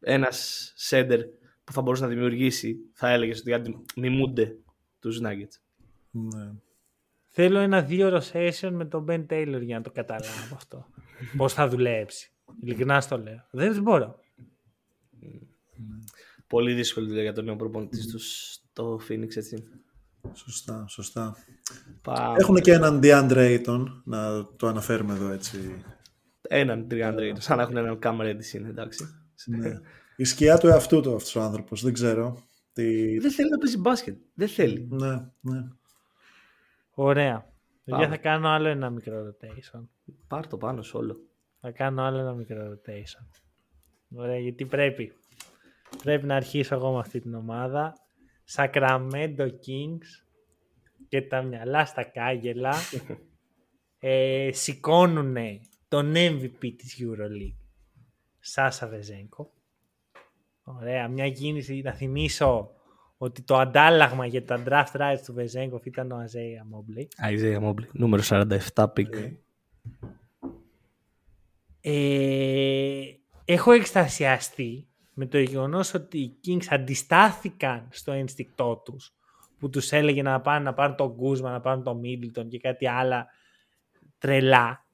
ένας 0.00 0.72
σέντερ 0.76 1.20
που 1.64 1.72
θα 1.72 1.82
μπορούσε 1.82 2.02
να 2.02 2.08
δημιουργήσει, 2.08 2.76
θα 2.92 3.10
έλεγες 3.10 3.44
ότι 3.46 3.84
μιμούνται 3.96 4.56
τους 5.00 5.20
Nuggets. 5.24 5.60
Ναι. 6.10 6.50
Θέλω 7.32 7.58
ένα 7.58 7.82
δύο 7.82 8.22
session 8.32 8.70
με 8.72 8.84
τον 8.84 9.06
Ben 9.08 9.26
Taylor 9.26 9.60
για 9.62 9.76
να 9.76 9.82
το 9.82 9.90
καταλάβω 9.90 10.54
αυτό. 10.54 10.86
Πώς 11.36 11.52
θα 11.52 11.68
δουλέψει. 11.68 12.32
Ειλικρινά 12.62 13.00
στο 13.00 13.18
λέω. 13.18 13.46
Δεν 13.50 13.82
μπορώ. 13.82 14.18
Πολύ 16.46 16.74
δύσκολη 16.74 17.06
δουλειά 17.06 17.22
για 17.22 17.32
τον 17.32 17.44
νέο 17.44 17.56
προπονητής 17.56 18.06
τους 18.06 18.52
στο 18.52 19.00
Phoenix, 19.08 19.36
έτσι. 19.36 19.64
Σωστά, 20.32 20.84
σωστά. 20.88 21.36
Έχουν 22.36 22.56
και 22.56 22.72
έναν 22.72 23.00
DeAndre 23.02 23.58
Ayton, 23.58 23.84
να 24.04 24.46
το 24.56 24.66
αναφέρουμε 24.66 25.12
εδώ 25.12 25.28
έτσι. 25.28 25.82
Έναν 26.42 26.86
DeAndre 26.90 27.18
Ayton, 27.18 27.38
σαν 27.38 27.56
να 27.56 27.62
έχουν 27.62 27.76
έναν 27.76 27.98
Cam 28.02 28.20
Reddish 28.20 28.54
είναι, 28.54 28.68
εντάξει. 28.68 29.04
Ναι. 29.46 29.80
Η 30.16 30.24
σκιά 30.24 30.58
του 30.58 30.66
εαυτού 30.66 31.00
του 31.00 31.14
αυτός 31.14 31.36
ο 31.36 31.40
άνθρωπος, 31.40 31.82
δεν 31.82 31.92
ξέρω. 31.92 32.42
Τι... 32.72 33.18
Δεν 33.18 33.30
θέλει 33.30 33.50
να 33.50 33.58
παίζει 33.58 33.78
μπάσκετ. 33.78 34.16
Δεν 34.34 34.48
θέλει. 34.48 34.88
Ναι, 34.90 35.14
ναι. 35.40 35.68
Ωραία. 37.02 37.52
Για 37.84 38.08
θα 38.08 38.16
κάνω 38.16 38.48
άλλο 38.48 38.68
ένα 38.68 38.90
μικρό 38.90 39.28
rotation. 39.28 39.88
Πάρ 40.28 40.46
το 40.46 40.56
πάνω 40.56 40.82
σε 40.82 40.96
όλο. 40.96 41.16
Θα 41.60 41.70
κάνω 41.70 42.02
άλλο 42.02 42.18
ένα 42.18 42.34
μικρό 42.34 42.72
rotation. 42.72 43.26
Ωραία, 44.14 44.38
γιατί 44.38 44.64
πρέπει. 44.66 45.12
Πρέπει 46.02 46.26
να 46.26 46.36
αρχίσω 46.36 46.74
εγώ 46.74 46.92
με 46.92 46.98
αυτή 46.98 47.20
την 47.20 47.34
ομάδα. 47.34 47.94
Sacramento 48.54 49.46
Kings 49.46 50.24
και 51.08 51.22
τα 51.22 51.42
μυαλά 51.42 51.84
στα 51.84 52.04
κάγελα 52.04 52.74
ε, 53.98 54.50
σηκώνουν 54.52 55.36
τον 55.88 56.12
MVP 56.14 56.74
της 56.76 56.98
EuroLeague. 57.00 57.64
Σάσα 58.40 58.88
Βεζέγκο. 58.88 59.52
Ωραία, 60.62 61.08
μια 61.08 61.30
κίνηση 61.30 61.80
να 61.84 61.92
θυμίσω 61.92 62.70
ότι 63.22 63.42
το 63.42 63.56
αντάλλαγμα 63.56 64.26
για 64.26 64.44
τα 64.44 64.62
draft 64.66 65.00
rights 65.00 65.20
του 65.26 65.32
Βεζένκοφ 65.32 65.86
ήταν 65.86 66.12
ο 66.12 66.16
Αϊζέια 66.16 66.64
Μόμπλεϊ. 66.64 67.06
Αϊζέια 67.16 67.60
Μόμπλεϊ, 67.60 67.86
νούμερο 67.92 68.22
47 68.74 68.86
pick. 68.92 69.14
Ε, 71.80 73.02
έχω 73.44 73.72
εκστασιαστεί 73.72 74.88
με 75.14 75.26
το 75.26 75.38
γεγονός 75.38 75.94
ότι 75.94 76.18
οι 76.18 76.36
Kings 76.46 76.64
αντιστάθηκαν 76.68 77.88
στο 77.90 78.12
ένστικτό 78.12 78.82
τους 78.84 79.14
που 79.58 79.70
τους 79.70 79.92
έλεγε 79.92 80.22
να 80.22 80.40
πάνε 80.40 80.64
να 80.64 80.74
πάρουν 80.74 80.96
τον 80.96 81.12
Κούζμα, 81.12 81.50
να 81.50 81.60
πάρουν 81.60 81.82
τον 81.82 81.98
Μίντλτον 81.98 82.48
και 82.48 82.58
κάτι 82.58 82.86
άλλα 82.86 83.26
τρελά. 84.18 84.86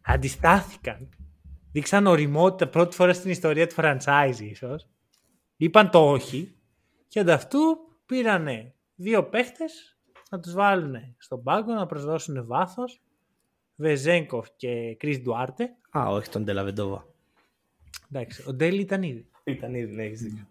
Αντιστάθηκαν. 0.00 1.08
Δείξαν 1.72 2.06
ωριμότητα 2.06 2.68
πρώτη 2.68 2.96
φορά 2.96 3.12
στην 3.12 3.30
ιστορία 3.30 3.66
του 3.66 3.74
franchise 3.76 4.38
ίσως. 4.40 4.86
Είπαν 5.56 5.90
το 5.90 6.10
όχι 6.10 6.55
και 7.08 7.20
ανταυτού 7.20 7.58
πήρανε 8.06 8.74
δύο 8.94 9.24
παίχτες 9.24 9.96
να 10.30 10.40
τους 10.40 10.52
βάλουν 10.52 10.94
στον 11.18 11.42
πάγκο, 11.42 11.72
να 11.72 11.86
προσδώσουν 11.86 12.46
βάθος. 12.46 13.00
Βεζέγκοφ 13.76 14.48
και 14.56 14.94
Κρίς 14.98 15.20
Ντουάρτε. 15.20 15.76
Α, 15.98 16.06
όχι 16.08 16.28
τον 16.28 16.44
Τελαβεντόβα. 16.44 17.06
Εντάξει, 18.12 18.44
ο 18.48 18.52
Ντέλη 18.52 18.80
ήταν 18.80 19.02
ήδη. 19.02 19.26
Ήταν 19.44 19.74
ήδη, 19.74 19.94
ναι, 19.94 20.02
έχεις 20.02 20.22
δίκιο. 20.22 20.48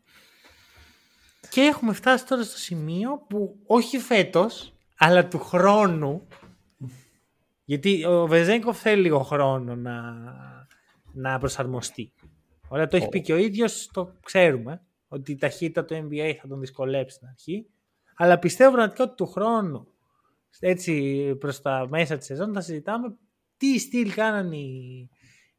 Και 1.50 1.62
έχουμε 1.62 1.94
φτάσει 1.94 2.26
τώρα 2.26 2.44
στο 2.44 2.58
σημείο 2.58 3.26
που 3.30 3.60
όχι 3.66 4.00
φέτος, 4.00 4.74
αλλά 4.98 5.28
του 5.28 5.40
χρόνου, 5.40 6.28
γιατί 7.66 8.06
ο 8.06 8.28
Βεζέγκοφ 8.28 8.80
θέλει 8.80 9.02
λίγο 9.02 9.20
χρόνο 9.20 9.76
να, 9.76 10.14
να 11.14 11.40
προσαρμοστεί. 11.40 12.12
Ωραία, 12.68 12.88
το 12.88 12.98
έχει 12.98 13.10
πει 13.10 13.22
και 13.22 13.34
ο 13.34 13.38
ίδιος, 13.38 13.90
το 13.94 14.12
ξέρουμε 14.24 14.82
ότι 15.16 15.32
η 15.32 15.36
ταχύτητα 15.36 15.86
του 15.86 15.96
NBA 15.96 16.34
θα 16.42 16.48
τον 16.48 16.60
δυσκολέψει 16.60 17.16
στην 17.16 17.28
αρχή. 17.28 17.68
Αλλά 18.16 18.40
πιστεύω 18.40 18.72
πραγματικά 18.72 19.04
ότι 19.04 19.16
του 19.16 19.28
χρόνου, 19.28 19.88
έτσι 20.60 21.36
προς 21.40 21.62
τα 21.62 21.88
μέσα 21.90 22.18
της 22.18 22.26
σεζόν, 22.26 22.54
θα 22.54 22.62
συζητάμε 22.62 23.16
τι 23.58 23.80
στυλ 23.80 24.14
κάνανε 24.14 24.56
οι, 24.56 25.10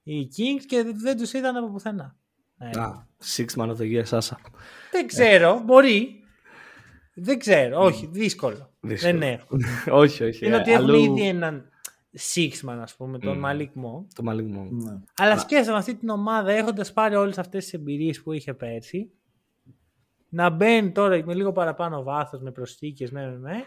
οι 0.02 0.28
Kings 0.36 0.64
και 0.66 0.84
δεν 0.94 1.16
τους 1.16 1.32
είδαν 1.32 1.56
από 1.56 1.70
πουθενά. 1.70 2.16
Ε, 2.58 2.78
Α, 2.80 3.06
six 3.36 3.46
man 3.56 3.68
of 3.68 3.76
the 3.76 3.98
year, 3.98 4.02
Σάσα. 4.04 4.40
Δεν 4.92 5.06
ξέρω, 5.06 5.62
μπορεί. 5.64 6.20
Δεν 7.14 7.38
ξέρω, 7.38 7.82
όχι, 7.82 8.08
δύσκολο. 8.12 8.72
δύσκολο. 8.80 9.18
Δεν 9.18 9.22
έχω. 9.22 9.56
όχι, 10.02 10.24
όχι. 10.24 10.46
Είναι 10.46 10.56
ότι 10.56 10.72
έχουν 10.72 10.94
ήδη 10.94 11.26
έναν 11.26 11.70
Sixman, 12.34 12.78
ας 12.80 12.96
πούμε, 12.96 13.18
τον 13.18 13.42
mm. 13.44 13.50
Malik 13.50 13.68
Το 14.14 14.22
Malik 14.26 14.58
Monk. 14.58 14.68
Ναι. 14.70 14.98
Αλλά 15.16 15.38
σκέφτομαι 15.38 15.78
αυτή 15.78 15.94
την 15.94 16.08
ομάδα 16.08 16.52
έχοντας 16.52 16.92
πάρει 16.92 17.14
όλες 17.14 17.38
αυτές 17.38 17.64
τις 17.64 17.72
εμπειρίες 17.72 18.22
που 18.22 18.32
είχε 18.32 18.54
πέρσι. 18.54 19.10
Να 20.28 20.50
μπαίνει 20.50 20.92
τώρα 20.92 21.24
με 21.24 21.34
λίγο 21.34 21.52
παραπάνω 21.52 22.02
βάθος, 22.02 22.40
με 22.40 22.50
προσθήκες, 22.50 23.10
με, 23.10 23.30
με, 23.30 23.38
με. 23.38 23.66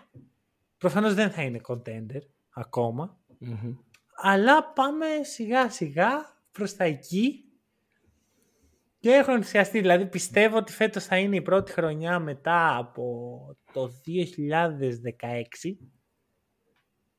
Προφανώς 0.78 1.14
δεν 1.14 1.32
θα 1.32 1.42
είναι 1.42 1.62
contender 1.68 2.22
ακόμα. 2.50 3.18
Mm-hmm. 3.42 3.76
Αλλά 4.16 4.64
πάμε 4.64 5.06
σιγά 5.22 5.70
σιγά 5.70 6.10
προς 6.52 6.76
τα 6.76 6.84
εκεί. 6.84 7.44
Και 9.00 9.10
έχω 9.10 9.32
ενθουσιαστεί. 9.32 9.80
Δηλαδή 9.80 10.06
πιστεύω 10.06 10.58
ότι 10.58 10.72
φέτος 10.72 11.06
θα 11.06 11.18
είναι 11.18 11.36
η 11.36 11.42
πρώτη 11.42 11.72
χρονιά 11.72 12.20
μετά 12.20 12.78
από 12.78 13.58
το 13.74 13.92
2016 14.08 15.76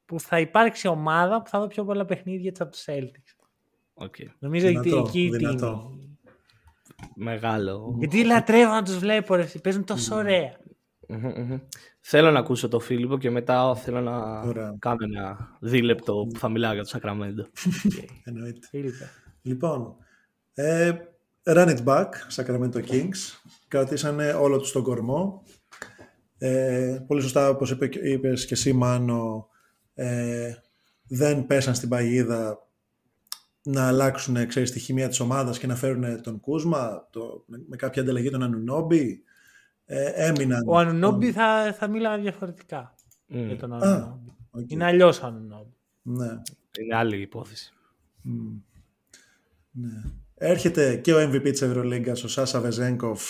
που 0.05 0.21
θα 0.21 0.41
υπάρξει 0.41 0.89
ομάδα 0.89 1.43
που 1.43 1.49
θα 1.49 1.61
δω 1.61 1.67
πιο 1.67 1.85
πολλά 1.85 2.05
παιχνίδια 2.05 2.53
από 2.59 2.71
τους 2.71 2.85
Celtics. 2.87 3.41
Okay. 3.95 4.27
Νομίζω 4.39 4.79
ότι 4.79 4.97
εκεί 4.97 5.29
δυνατό. 5.29 5.93
Μεγάλο. 7.15 7.97
Γιατί 7.99 8.25
λατρεύω 8.25 8.73
να 8.73 8.83
τους 8.83 8.99
βλέπω, 8.99 9.35
ρε, 9.35 9.47
παίζουν 9.63 9.85
τόσο 9.85 10.15
ωραία. 10.15 10.59
Θέλω 12.01 12.31
να 12.31 12.39
ακούσω 12.39 12.69
το 12.69 12.81
Φίλιππο 12.81 13.19
και 13.19 13.31
μετά 13.31 13.75
θέλω 13.75 14.01
να 14.01 14.13
κάνω 14.79 14.99
ένα 15.15 15.57
δίλεπτο 15.61 16.27
που 16.33 16.39
θα 16.39 16.49
μιλάω 16.49 16.73
για 16.73 16.83
το 16.83 16.89
Σακραμέντο. 16.89 17.47
Εννοείται. 18.25 18.69
Λοιπόν, 19.43 19.97
ε, 20.55 20.93
run 21.43 21.77
it 21.77 21.85
back, 21.85 22.09
Sacramento 22.37 22.85
Kings. 22.91 23.41
Κρατήσανε 23.69 24.33
όλο 24.33 24.59
τους 24.59 24.73
τον 24.73 24.83
κορμό. 24.83 25.43
Ε, 26.39 26.99
πολύ 27.07 27.23
σωστά, 27.23 27.49
όπως 27.49 27.71
είπε, 27.71 27.89
είπες 28.03 28.47
και 28.47 28.55
εσύ 28.55 28.73
Μάνο, 28.73 29.49
ε, 29.95 30.55
δεν 31.09 31.47
πέσαν 31.47 31.75
στην 31.75 31.89
παγίδα 31.89 32.70
να 33.71 33.87
αλλάξουν 33.87 34.47
ξέρεις, 34.47 34.71
τη 34.71 34.79
χημεία 34.79 35.09
της 35.09 35.21
ομάδας 35.21 35.59
και 35.59 35.67
να 35.67 35.75
φέρουν 35.75 36.23
τον 36.23 36.41
Κούσμα 36.41 37.09
το, 37.11 37.45
με, 37.47 37.77
κάποια 37.77 38.03
ανταλλαγή 38.03 38.31
τον 38.31 38.43
Ανουνόμπι. 38.43 39.23
Ε, 39.85 40.11
έμειναν... 40.15 40.63
Ο 40.67 40.79
Ανουνόμπι 40.79 41.33
θα, 41.33 41.75
θα 41.79 41.89
μίλαγα 41.89 42.23
διαφορετικά 42.23 42.95
mm. 43.29 43.45
για 43.47 43.57
τον 43.57 43.73
Ανουνόμπι. 43.73 44.33
Okay. 44.59 44.65
Είναι 44.67 44.85
αλλιώς 44.85 45.23
ο 45.23 45.27
Ανουνόμπι. 45.27 45.75
Ναι. 46.03 46.43
Είναι 46.81 46.97
άλλη 46.97 47.21
υπόθεση. 47.21 47.73
Mm. 48.25 48.61
Ναι. 49.71 50.03
Έρχεται 50.35 50.97
και 50.97 51.15
ο 51.15 51.31
MVP 51.31 51.43
της 51.43 51.63
Ευρωλίγκας, 51.63 52.25
ο 52.25 52.29
Σάσα 52.29 52.61
Βεζέγκοφ, 52.61 53.23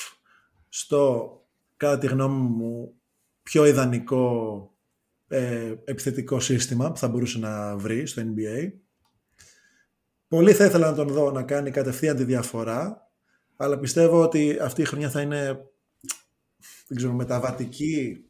στο, 0.69 1.33
κατά 1.77 1.99
τη 1.99 2.07
γνώμη 2.07 2.49
μου, 2.49 2.93
πιο 3.43 3.65
ιδανικό 3.65 4.65
ε, 5.29 5.75
επιθετικό 5.85 6.41
σύστημα 6.41 6.93
που 6.93 6.99
θα 6.99 7.09
μπορούσε 7.09 7.39
να 7.39 7.77
βρει 7.77 8.07
στο 8.07 8.23
NBA. 8.23 8.73
Πολύ 10.31 10.53
θα 10.53 10.65
ήθελα 10.65 10.91
να 10.91 10.97
τον 10.97 11.09
δω 11.09 11.31
να 11.31 11.43
κάνει 11.43 11.71
κατευθείαν 11.71 12.17
τη 12.17 12.25
διαφορά, 12.25 13.11
αλλά 13.57 13.79
πιστεύω 13.79 14.23
ότι 14.23 14.59
αυτή 14.61 14.83
η 14.83 14.85
χρονιά 14.85 15.11
θα 15.11 15.21
είναι 15.21 15.71
δεν 16.87 16.97
ξέρω, 16.97 17.13
μεταβατική. 17.13 18.25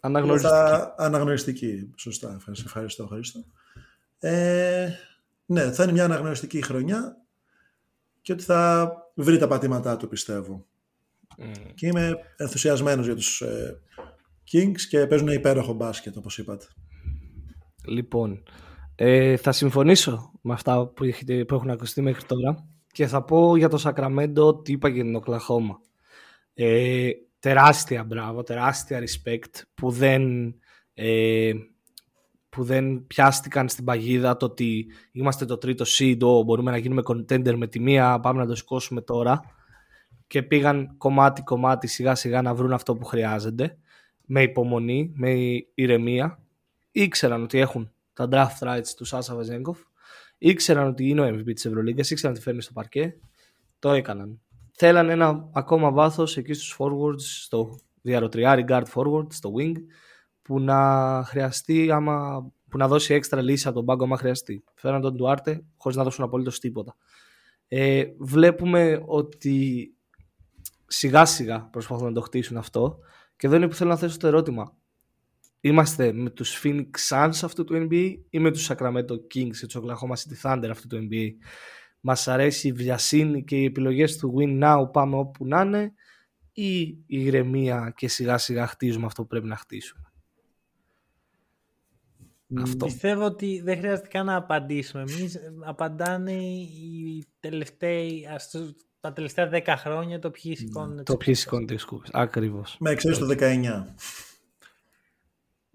Αναγνωριστική. 0.00 0.52
Θα... 0.52 0.94
Αναγνωριστική, 0.98 1.90
σωστά. 1.96 2.40
Ευχαριστώ, 2.64 3.02
ευχαριστώ. 3.02 3.44
Ε, 4.18 4.88
ναι, 5.46 5.72
θα 5.72 5.82
είναι 5.82 5.92
μια 5.92 6.04
αναγνωριστική 6.04 6.62
χρονιά 6.62 7.16
και 8.20 8.32
ότι 8.32 8.44
θα 8.44 8.92
βρει 9.14 9.38
τα 9.38 9.46
πατήματά 9.46 9.96
του, 9.96 10.08
πιστεύω. 10.08 10.66
Mm. 11.38 11.72
Και 11.74 11.86
είμαι 11.86 12.16
ενθουσιασμένος 12.36 13.06
για 13.06 13.14
τους 13.14 13.40
ε, 13.40 13.80
Kings 14.52 14.80
και 14.88 15.06
παίζουν 15.06 15.28
υπέροχο 15.28 15.72
μπάσκετ 15.72 16.16
όπως 16.16 16.38
είπατε. 16.38 16.66
Λοιπόν, 17.86 18.42
ε, 18.98 19.36
θα 19.36 19.52
συμφωνήσω 19.52 20.32
με 20.40 20.52
αυτά 20.52 20.86
που, 20.86 21.04
έχετε, 21.04 21.44
που 21.44 21.54
έχουν 21.54 21.70
ακουστεί 21.70 22.02
μέχρι 22.02 22.24
τώρα 22.24 22.66
και 22.92 23.06
θα 23.06 23.24
πω 23.24 23.56
για 23.56 23.68
το 23.68 23.78
Σακραμέντο 23.78 24.60
τι 24.60 24.72
είπα 24.72 24.88
για 24.88 25.02
την 25.02 25.14
Οκλαχώμα. 25.14 25.80
Ε, 26.54 27.10
τεράστια 27.38 28.04
μπράβο, 28.04 28.42
τεράστια 28.42 29.00
respect 29.00 29.62
που 29.74 29.90
δεν, 29.90 30.54
ε, 30.94 31.52
που 32.48 32.64
δεν 32.64 33.06
πιάστηκαν 33.06 33.68
στην 33.68 33.84
παγίδα 33.84 34.36
το 34.36 34.46
ότι 34.46 34.86
είμαστε 35.12 35.44
το 35.44 35.58
τρίτο 35.58 35.84
seed, 35.88 36.18
μπορούμε 36.44 36.70
να 36.70 36.76
γίνουμε 36.76 37.02
contender 37.04 37.54
με 37.54 37.66
τη 37.66 37.80
μία, 37.80 38.20
πάμε 38.20 38.40
να 38.40 38.46
το 38.46 38.54
σηκώσουμε 38.54 39.00
τώρα 39.00 39.40
και 40.26 40.42
πήγαν 40.42 40.94
κομμάτι-κομμάτι 40.96 41.86
σιγά 41.86 42.14
σιγά 42.14 42.42
να 42.42 42.54
βρουν 42.54 42.72
αυτό 42.72 42.96
που 42.96 43.04
χρειάζεται 43.04 43.78
με 44.26 44.42
υπομονή, 44.42 45.12
με 45.14 45.34
ηρεμία. 45.74 46.38
Ήξεραν 46.90 47.42
ότι 47.42 47.58
έχουν 47.58 47.90
τα 48.16 48.28
draft 48.30 48.66
rights 48.68 48.88
του 48.96 49.04
Σάσα 49.04 49.34
Βεζέγκοφ. 49.34 49.78
Ήξεραν 50.38 50.86
ότι 50.86 51.08
είναι 51.08 51.20
ο 51.20 51.28
MVP 51.28 51.52
της 51.54 51.64
Ευρωλίγκας, 51.64 52.10
ήξεραν 52.10 52.34
ότι 52.34 52.44
φέρνει 52.44 52.62
στο 52.62 52.72
παρκέ. 52.72 53.16
Το 53.78 53.92
έκαναν. 53.92 54.40
Θέλαν 54.72 55.08
ένα 55.08 55.48
ακόμα 55.52 55.90
βάθος 55.90 56.36
εκεί 56.36 56.52
στους 56.52 56.76
forwards, 56.78 57.20
στο 57.20 57.78
διαρροτριάρι 58.02 58.64
guard 58.68 58.84
forward, 58.94 59.26
στο 59.28 59.52
wing, 59.58 59.74
που 60.42 60.60
να 60.60 61.22
χρειαστεί 61.26 61.90
άμα, 61.90 62.46
που 62.68 62.78
να 62.78 62.88
δώσει 62.88 63.14
έξτρα 63.14 63.42
λύση 63.42 63.66
από 63.66 63.76
τον 63.76 63.84
πάγκο 63.84 64.04
άμα 64.04 64.16
χρειαστεί. 64.16 64.64
Φέραν 64.74 65.00
τον 65.00 65.14
Ντουάρτε 65.14 65.64
χωρίς 65.76 65.96
να 65.96 66.04
δώσουν 66.04 66.24
απολύτως 66.24 66.58
τίποτα. 66.58 66.96
Ε, 67.68 68.04
βλέπουμε 68.18 69.02
ότι 69.06 69.90
σιγά 70.86 71.24
σιγά 71.24 71.68
προσπαθούν 71.72 72.06
να 72.06 72.12
το 72.12 72.20
χτίσουν 72.20 72.56
αυτό 72.56 72.98
και 73.36 73.46
εδώ 73.46 73.56
είναι 73.56 73.68
που 73.68 73.74
θέλω 73.74 73.90
να 73.90 73.96
θέσω 73.96 74.18
το 74.18 74.26
ερώτημα. 74.26 74.76
Είμαστε 75.66 76.12
με 76.12 76.30
τους 76.30 76.60
Phoenix 76.62 76.90
Suns 77.08 77.38
αυτού 77.42 77.64
του 77.64 77.88
NBA 77.90 78.14
ή 78.30 78.38
με 78.38 78.50
τους 78.50 78.70
Sacramento 78.70 79.12
Kings 79.12 79.56
και 79.60 79.66
τους 79.66 79.76
Oklahoma 79.76 80.14
City 80.14 80.42
Thunder 80.42 80.68
αυτού 80.70 80.86
του 80.86 81.08
NBA. 81.10 81.28
Μας 82.00 82.28
αρέσει 82.28 82.68
η 82.68 82.72
βιασύνη 82.72 83.44
και 83.44 83.56
οι 83.56 83.64
επιλογές 83.64 84.16
του 84.16 84.34
win 84.38 84.62
now 84.62 84.92
πάμε 84.92 85.16
όπου 85.16 85.46
να 85.46 85.60
είναι 85.60 85.92
ή 86.52 86.80
η 86.80 87.04
ηρεμία 87.06 87.92
και 87.96 88.08
σιγά 88.08 88.38
σιγά 88.38 88.66
χτίζουμε 88.66 89.06
αυτό 89.06 89.22
που 89.22 89.28
πρέπει 89.28 89.46
να 89.46 89.56
χτίσουμε. 89.56 90.12
Αυτό. 92.62 92.86
Πιστεύω 92.86 93.24
ότι 93.24 93.60
δεν 93.64 93.78
χρειάζεται 93.78 94.08
καν 94.08 94.26
να 94.26 94.36
απαντήσουμε. 94.36 95.04
Εμείς 95.08 95.38
απαντάνε 95.64 96.32
οι 96.32 97.24
τελευταίοι, 97.40 98.26
τα 99.00 99.12
τελευταία 99.12 99.50
10 99.52 99.74
χρόνια 99.78 100.18
το 100.18 100.30
ποιοι 100.30 100.56
σηκώνουν 100.56 101.04
Το 101.04 101.16
ποιοι 101.16 101.34
σηκώνουν 101.34 101.66
τις 101.66 101.84
κούπες, 101.84 102.10
ακριβώς. 102.12 102.76
Με 102.80 102.90
εξαίρεση 102.90 103.20
το 103.20 103.26
19. 103.26 103.94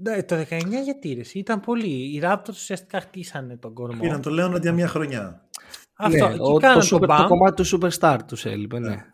Ναι, 0.02 0.24
το 0.24 0.36
19 0.36 0.46
γιατί 0.84 1.14
ρε, 1.14 1.22
ήταν 1.34 1.60
πολύ. 1.60 2.16
Οι 2.16 2.22
Raptors 2.24 2.50
ουσιαστικά 2.50 3.00
χτίσανε 3.02 3.58
τον 3.58 3.74
κορμό. 3.74 4.00
Πήραν 4.02 4.22
το 4.22 4.30
λέω 4.30 4.58
για 4.58 4.72
μια 4.72 4.88
χρονιά. 4.88 5.50
Αυτό, 5.98 6.28
ναι, 6.28 6.36
ο, 6.40 6.60
το, 6.60 6.98
super, 6.98 7.18
το, 7.18 7.26
κομμάτι 7.28 7.64
του 7.64 7.80
Superstar 7.80 8.18
τους 8.28 8.46
έλειπε, 8.46 8.80
ναι. 8.80 8.90
ναι. 8.90 9.06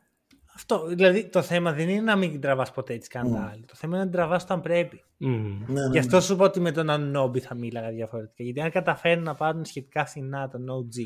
Αυτό, 0.56 0.86
δηλαδή 0.88 1.30
το 1.30 1.42
θέμα 1.42 1.74
δεν 1.74 1.90
είναι 1.90 2.02
να 2.02 2.16
μην 2.16 2.42
τραβάς 2.42 2.72
ποτέ 2.72 2.98
τη 2.98 3.06
σκανδάλη. 3.06 3.62
Mm. 3.64 3.68
Το 3.68 3.74
θέμα 3.76 3.96
είναι 3.96 4.06
να 4.06 4.12
την 4.12 4.20
τραβάς 4.20 4.44
όταν 4.44 4.62
πρέπει. 4.62 5.04
Mm. 5.20 5.58
Ναι, 5.68 5.82
ναι, 5.82 5.90
Γι' 5.92 5.98
αυτό 5.98 6.16
ναι. 6.16 6.22
σου 6.22 6.34
είπα 6.34 6.46
ότι 6.46 6.60
με 6.60 6.72
τον 6.72 6.90
Ανόμπι 6.90 7.40
θα 7.40 7.56
μίλαγα 7.56 7.90
διαφορετικά. 7.90 8.44
Γιατί 8.44 8.62
αν 8.62 8.72
καταφέρουν 8.72 9.24
να 9.24 9.36
πάρουν 9.36 9.66
σχετικά 9.66 10.06
φθηνά 10.06 10.48
τον 10.48 10.66
OG 10.70 10.98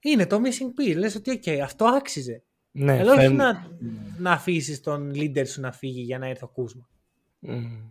είναι 0.00 0.26
το 0.26 0.40
missing 0.44 0.80
piece. 0.80 0.96
Λες 0.96 1.14
ότι 1.14 1.40
okay, 1.44 1.58
αυτό 1.58 1.84
άξιζε. 1.84 2.42
Ναι, 2.70 2.98
Αλλά 2.98 3.12
όχι 3.12 3.32
να, 3.32 3.66
να 4.18 4.32
αφήσεις 4.32 4.80
τον 4.80 5.12
leader 5.14 5.46
σου 5.46 5.60
να 5.60 5.72
φύγει 5.72 6.00
για 6.00 6.18
να 6.18 6.26
έρθει 6.26 6.44
ο 6.44 6.48
Κούσμα. 6.48 6.88
Mm. 7.46 7.90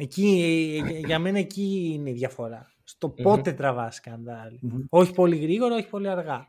Εκεί, 0.00 0.82
για 1.04 1.18
μένα 1.18 1.38
εκεί 1.38 1.90
είναι 1.94 2.10
η 2.10 2.12
διαφορά. 2.12 2.72
Στο 2.84 3.08
πότε 3.08 3.50
mm-hmm. 3.50 3.56
τραβάς 3.56 3.94
σκανδάλι. 3.94 4.60
Mm-hmm. 4.64 4.84
Όχι 4.88 5.12
πολύ 5.12 5.36
γρήγορα, 5.36 5.74
όχι 5.74 5.88
πολύ 5.88 6.08
αργά. 6.08 6.46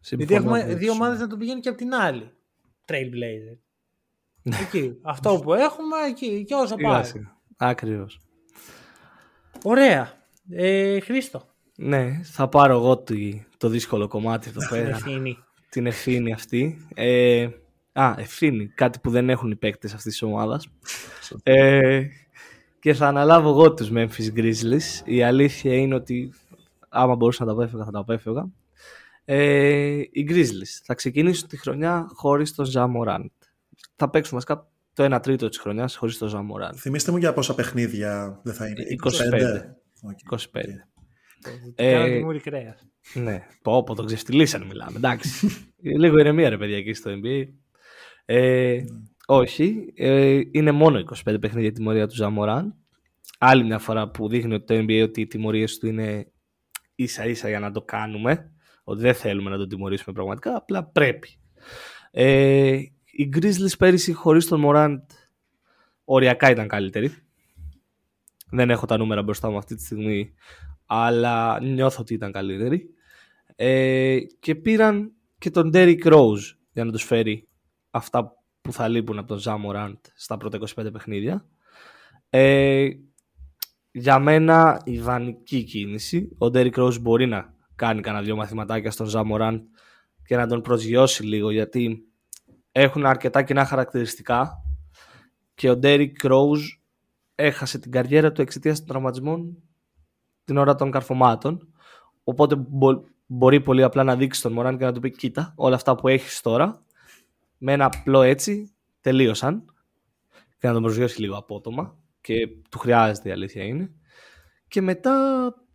Γιατί 0.00 0.34
έχουμε 0.34 0.74
δύο 0.74 0.92
ομάδες 0.92 1.18
να 1.18 1.26
το 1.26 1.36
πηγαίνουν 1.36 1.60
και 1.60 1.68
από 1.68 1.78
την 1.78 1.94
άλλη. 1.94 2.30
Trailblazer. 2.84 3.58
εκεί. 4.60 4.98
Αυτό 5.02 5.38
που 5.38 5.54
έχουμε, 5.54 5.96
εκεί. 6.08 6.44
Και 6.44 6.54
όσο 6.54 6.76
πάει. 6.76 7.02
Ακριβώς. 7.56 8.20
Ωραία. 9.64 10.12
Ε, 10.50 11.00
Χρήστο. 11.00 11.48
Ναι, 11.76 12.20
θα 12.22 12.48
πάρω 12.48 12.74
εγώ 12.74 13.04
το, 13.56 13.68
δύσκολο 13.68 14.08
κομμάτι 14.08 14.48
εδώ 14.48 14.68
πέρα. 14.68 14.98
Την 15.68 15.86
ευθύνη 15.86 16.32
αυτή. 16.32 16.86
Ε, 16.94 17.48
α, 17.92 18.14
ευθύνη. 18.18 18.66
Κάτι 18.66 18.98
που 18.98 19.10
δεν 19.10 19.30
έχουν 19.30 19.50
οι 19.50 19.56
παίκτες 19.56 19.94
αυτής 19.94 20.12
της 20.12 20.22
ομάδας. 20.22 20.68
ε, 21.42 22.06
και 22.86 22.94
θα 22.94 23.08
αναλάβω 23.08 23.48
εγώ 23.48 23.74
τους 23.74 23.90
Memphis 23.92 24.36
Grizzlies. 24.36 25.04
Η 25.04 25.22
αλήθεια 25.22 25.74
είναι 25.74 25.94
ότι 25.94 26.32
άμα 26.88 27.14
μπορούσα 27.14 27.44
να 27.44 27.54
τα 27.54 27.56
απέφευγα 27.56 27.84
θα 27.84 27.90
τα 27.90 27.98
απέφευγα. 27.98 28.48
Ε, 29.24 30.00
οι 30.10 30.26
Grizzlies 30.28 30.80
θα 30.84 30.94
ξεκινήσουν 30.94 31.48
τη 31.48 31.56
χρονιά 31.56 32.06
χωρίς 32.12 32.54
τον 32.54 32.64
Ζα 32.64 32.88
Θα 33.96 34.10
παίξουν 34.10 34.32
βασικά 34.34 34.68
το 34.92 35.14
1 35.14 35.22
τρίτο 35.22 35.48
της 35.48 35.58
χρονιάς 35.58 35.96
χωρίς 35.96 36.18
το 36.18 36.28
Ζαμοράν. 36.28 36.74
Θυμήστε 36.74 37.10
μου 37.10 37.16
για 37.16 37.32
πόσα 37.32 37.54
παιχνίδια 37.54 38.40
δεν 38.42 38.54
θα 38.54 38.66
είναι. 38.66 38.84
25. 39.04 39.08
25. 40.30 40.38
25. 40.54 40.62
Ε, 41.74 41.92
Κάνω 41.92 42.40
κρέας. 42.40 42.86
Ναι, 43.14 43.46
πω, 43.62 43.84
πω, 43.84 43.94
το 43.94 44.04
ξεφτυλίσανε 44.04 44.64
μιλάμε, 44.64 44.96
εντάξει. 44.96 45.50
Λίγο 46.00 46.18
ηρεμία 46.18 46.48
ρε 46.48 46.58
παιδιά 46.58 46.76
εκεί 46.76 46.92
στο 46.92 47.10
NBA. 47.10 47.48
Ε, 48.24 48.84
όχι, 49.26 49.92
ε, 49.96 50.40
είναι 50.50 50.72
μόνο 50.72 50.98
25 50.98 51.36
παιχνίδια 51.40 51.72
τιμωρία 51.72 52.06
του 52.06 52.14
Ζαμοράν. 52.14 52.74
Άλλη 53.38 53.64
μια 53.64 53.78
φορά 53.78 54.10
που 54.10 54.28
δείχνει 54.28 54.54
ότι 54.54 54.64
το 54.64 54.74
NBA 54.74 55.02
ότι 55.02 55.20
οι 55.20 55.26
τιμωρίες 55.26 55.78
του 55.78 55.86
είναι 55.86 56.32
ίσα 56.94 57.26
ίσα 57.26 57.48
για 57.48 57.60
να 57.60 57.70
το 57.70 57.82
κάνουμε. 57.82 58.50
Ότι 58.84 59.00
δεν 59.00 59.14
θέλουμε 59.14 59.50
να 59.50 59.56
το 59.56 59.66
τιμωρήσουμε 59.66 60.14
πραγματικά, 60.14 60.56
απλά 60.56 60.84
πρέπει. 60.84 61.28
Ε, 62.10 62.80
οι 63.04 63.28
Grizzlies 63.36 63.76
πέρυσι 63.78 64.12
χωρίς 64.12 64.46
τον 64.46 64.62
Morant 64.66 65.04
οριακά 66.04 66.50
ήταν 66.50 66.68
καλύτεροι. 66.68 67.14
Δεν 68.50 68.70
έχω 68.70 68.86
τα 68.86 68.96
νούμερα 68.96 69.22
μπροστά 69.22 69.50
μου 69.50 69.56
αυτή 69.56 69.74
τη 69.74 69.84
στιγμή, 69.84 70.34
αλλά 70.86 71.60
νιώθω 71.60 72.00
ότι 72.00 72.14
ήταν 72.14 72.32
καλύτεροι. 72.32 72.90
Ε, 73.56 74.18
και 74.38 74.54
πήραν 74.54 75.12
και 75.38 75.50
τον 75.50 75.70
Derrick 75.74 76.04
Rose 76.04 76.56
για 76.72 76.84
να 76.84 76.92
τους 76.92 77.02
φέρει 77.02 77.48
αυτά 77.90 78.35
που 78.66 78.72
θα 78.72 78.88
λείπουν 78.88 79.18
από 79.18 79.28
τον 79.28 79.38
Ζαμοράντ 79.38 79.96
στα 80.14 80.36
πρώτα 80.36 80.58
25 80.76 80.92
παιχνίδια. 80.92 81.44
Ε, 82.30 82.88
για 83.90 84.18
μένα 84.18 84.80
ιδανική 84.84 85.62
κίνηση. 85.62 86.28
Ο 86.38 86.46
Derrick 86.46 86.74
Rose 86.74 87.00
μπορεί 87.00 87.26
να 87.26 87.54
κάνει 87.74 88.00
κανένα 88.00 88.24
δυο 88.24 88.36
μαθηματάκια 88.36 88.90
στον 88.90 89.06
Ζαμοράντ 89.06 89.60
και 90.26 90.36
να 90.36 90.46
τον 90.46 90.62
προσγειώσει 90.62 91.22
λίγο 91.22 91.50
γιατί 91.50 92.06
έχουν 92.72 93.06
αρκετά 93.06 93.42
κοινά 93.42 93.64
χαρακτηριστικά 93.64 94.62
και 95.54 95.70
ο 95.70 95.78
Derrick 95.82 96.12
Rose 96.22 96.64
έχασε 97.34 97.78
την 97.78 97.90
καριέρα 97.90 98.32
του 98.32 98.42
εξαιτίας 98.42 98.78
των 98.78 98.86
τραυματισμών 98.86 99.62
την 100.44 100.56
ώρα 100.56 100.74
των 100.74 100.90
καρφωμάτων. 100.90 101.68
Οπότε 102.24 102.66
μπορεί 103.26 103.60
πολύ 103.60 103.82
απλά 103.82 104.04
να 104.04 104.16
δείξει 104.16 104.42
τον 104.42 104.52
Μωράν 104.52 104.78
και 104.78 104.84
να 104.84 104.92
του 104.92 105.00
πει: 105.00 105.10
Κοίτα, 105.10 105.52
όλα 105.56 105.74
αυτά 105.74 105.94
που 105.94 106.08
έχεις 106.08 106.40
τώρα, 106.40 106.84
με 107.58 107.72
ένα 107.72 107.84
απλό 107.84 108.22
έτσι, 108.22 108.74
τελείωσαν. 109.00 109.64
Και 110.58 110.66
να 110.66 110.72
τον 110.72 110.82
προσγειώσει 110.82 111.20
λίγο 111.20 111.36
απότομα. 111.36 111.98
Και 112.20 112.48
του 112.70 112.78
χρειάζεται 112.78 113.28
η 113.28 113.32
αλήθεια 113.32 113.64
είναι. 113.64 113.92
Και 114.68 114.80
μετά 114.80 115.14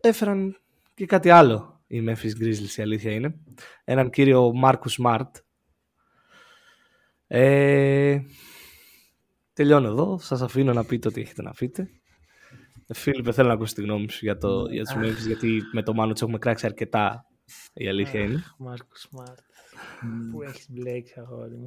έφεραν 0.02 0.62
και 0.94 1.06
κάτι 1.06 1.30
άλλο 1.30 1.82
οι 1.88 2.04
Memphis 2.08 2.42
Grizzlies, 2.42 2.78
η 2.78 2.82
αλήθεια 2.82 3.12
είναι. 3.12 3.36
Έναν 3.84 4.10
κύριο 4.10 4.52
Marcus 4.64 5.04
Smart. 5.04 5.32
Ε, 7.28 8.20
τελειώνω 9.54 9.88
εδώ. 9.88 10.20
Σας 10.20 10.42
αφήνω 10.42 10.74
να 10.74 10.86
πείτε 10.86 11.08
ό,τι 11.08 11.22
έχετε 11.22 11.42
να 11.42 11.52
πείτε. 11.52 11.90
Φίλιππε, 12.94 13.32
θέλω 13.32 13.48
να 13.48 13.54
ακούσει 13.54 13.74
τη 13.74 13.82
γνώμη 13.82 14.12
σου 14.12 14.20
για, 14.26 14.38
το, 14.38 14.66
για 14.72 14.84
τους 14.84 14.94
Memphis, 14.98 15.26
γιατί 15.26 15.62
με 15.72 15.84
το 15.84 15.94
Μάνο 15.94 16.14
έχουμε 16.22 16.38
κράξει 16.38 16.66
αρκετά, 16.66 17.26
η 17.74 17.88
αλήθεια 17.88 18.20
είναι. 18.20 18.44
Μάρκο 18.58 18.96
Σμαρτ. 18.96 19.40
Πού 20.32 20.42
έχεις 20.42 20.66
μπλέξει, 20.70 21.14
αγόρι 21.18 21.56
μου. 21.56 21.66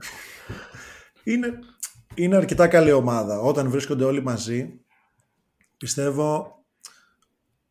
Είναι, 1.24 1.58
είναι 2.14 2.36
αρκετά 2.36 2.68
καλή 2.68 2.92
ομάδα. 2.92 3.40
Όταν 3.40 3.70
βρίσκονται 3.70 4.04
όλοι 4.04 4.22
μαζί, 4.22 4.80
πιστεύω... 5.76 6.58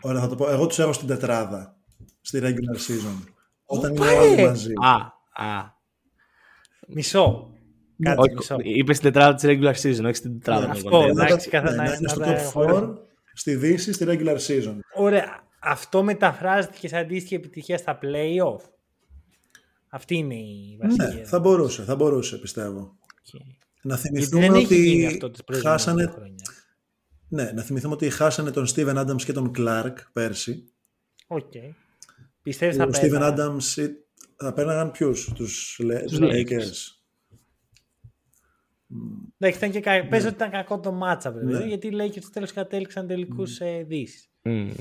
Ωραία, 0.02 0.22
θα 0.22 0.28
το 0.28 0.36
πω. 0.36 0.50
Εγώ 0.50 0.68
τους 0.68 0.80
έχω 0.80 0.94
στην 0.94 1.08
τετράδα, 1.08 1.78
στη 2.22 2.40
regular 2.44 2.78
season. 2.78 3.34
Όταν 3.66 3.96
είναι 3.96 4.10
όλοι 4.10 4.46
μαζί. 4.46 4.74
Α, 4.74 4.96
α. 5.46 5.72
Μισό. 6.88 7.54
Κάτι, 8.04 8.34
μισό. 8.34 8.56
Είπες 8.60 8.98
στην 8.98 9.12
τετράδα 9.12 9.36
της 9.36 9.44
regular 9.48 9.74
season, 9.74 10.06
όχι 10.06 10.16
στην 10.16 10.40
τετράδα. 10.40 10.70
Αυτό, 10.70 11.06
εντάξει, 11.10 11.50
ναι, 11.54 11.62
να 11.62 11.84
είναι 11.84 12.08
στο 12.08 12.22
top 12.56 12.70
4 12.70 12.94
στη 13.34 13.56
Δύση 13.56 13.94
στη 13.94 14.06
regular 14.08 14.38
season. 14.48 14.78
Ωραία. 14.96 15.42
Αυτό 15.60 16.04
μεταφράζεται 16.04 16.88
σε 16.88 16.98
αντίστοιχη 16.98 17.36
επιτυχία 17.36 17.78
στα 17.78 18.00
play-off. 18.02 18.62
Αυτή 19.96 20.16
είναι 20.16 20.36
η 20.36 20.78
βασική. 20.82 21.16
Ναι, 21.16 21.24
θα 21.24 21.40
μπορούσε, 21.40 21.84
θα 21.84 21.96
μπορούσε 21.96 22.38
πιστεύω. 22.38 22.98
Okay. 23.32 23.56
Να 23.82 23.98
θυμηθούμε 23.98 24.48
ότι 24.58 25.06
αυτό 25.06 25.32
χάσανε... 25.54 26.06
Χρόνια. 26.06 26.44
Ναι, 27.28 27.52
να 27.52 27.62
θυμηθούμε 27.62 27.94
ότι 27.94 28.10
χάσανε 28.10 28.52
τον 28.52 28.66
Steven 28.68 28.96
Adams 28.96 29.22
και 29.22 29.34
τον 29.34 29.52
Clarke 29.58 29.94
πέρσι. 30.14 30.64
Οκ. 31.28 31.52
Okay. 31.54 31.74
Πιστεύεις 32.42 32.76
θα 32.76 32.84
Ο 32.84 32.90
Steven 32.92 33.38
Adams 33.38 33.90
θα 34.36 34.54
πέρναγαν 34.54 34.92
ποιους, 34.92 35.32
τους, 35.36 35.80
τους 36.08 36.20
Lakers. 36.22 36.72
Ναι, 39.38 39.48
ήταν 39.48 39.72
και 39.72 39.80
κα... 39.80 40.04
ναι. 40.04 40.18
ότι 40.18 40.28
ήταν 40.28 40.52
κακό 40.52 40.80
το 40.80 40.92
matchup, 40.92 41.32
βέβαια, 41.32 41.60
ναι. 41.60 41.66
γιατί 41.66 41.92
λέει 41.92 42.10
και 42.10 42.22
στο 42.22 42.30
τέλος 42.30 42.54
κατέληξαν 42.54 43.08
τελικούς 43.08 43.58
mm. 43.62 43.66
ε, 43.66 43.84
Δύσης. 43.84 44.30
Mm. 44.44 44.72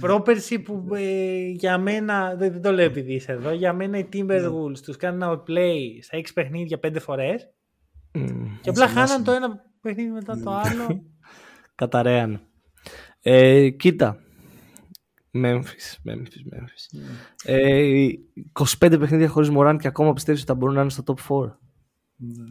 Πρόπερση 0.00 0.58
που 0.58 0.88
ε, 0.94 1.48
για 1.48 1.78
μένα, 1.78 2.34
δεν, 2.34 2.62
το 2.62 2.72
λέω 2.72 2.84
επειδή 2.84 3.12
είσαι 3.12 3.32
εδώ, 3.32 3.52
για 3.52 3.72
μένα 3.72 3.98
οι 3.98 4.08
Timberwolves 4.12 4.76
mm. 4.76 4.80
τους 4.82 4.96
κάνουν 4.96 5.22
ένα 5.22 5.42
play 5.46 5.78
στα 6.00 6.18
6 6.18 6.22
παιχνίδια 6.34 6.78
5 6.82 6.96
φορές 7.00 7.50
mm. 8.12 8.58
και 8.60 8.70
απλά 8.70 8.88
χάναν 8.88 9.24
το 9.24 9.32
ένα 9.32 9.64
παιχνίδι 9.80 10.10
μετά 10.10 10.40
το 10.40 10.50
άλλο. 10.50 11.04
Καταραίαν. 11.74 12.40
Ε, 13.22 13.68
κοίτα, 13.68 14.18
Memphis, 15.34 16.08
Memphis, 16.08 16.54
Memphis. 16.54 16.96
Mm. 16.96 17.00
Ε, 17.44 18.06
25 18.80 18.96
παιχνίδια 18.98 19.28
χωρίς 19.28 19.50
Μωράν 19.50 19.78
και 19.78 19.88
ακόμα 19.88 20.12
πιστεύεις 20.12 20.40
ότι 20.40 20.50
θα 20.50 20.56
μπορούν 20.56 20.74
να 20.74 20.80
είναι 20.80 20.90
στο 20.90 21.02
top 21.06 21.44
4. 21.44 21.52
Ναι. 22.16 22.44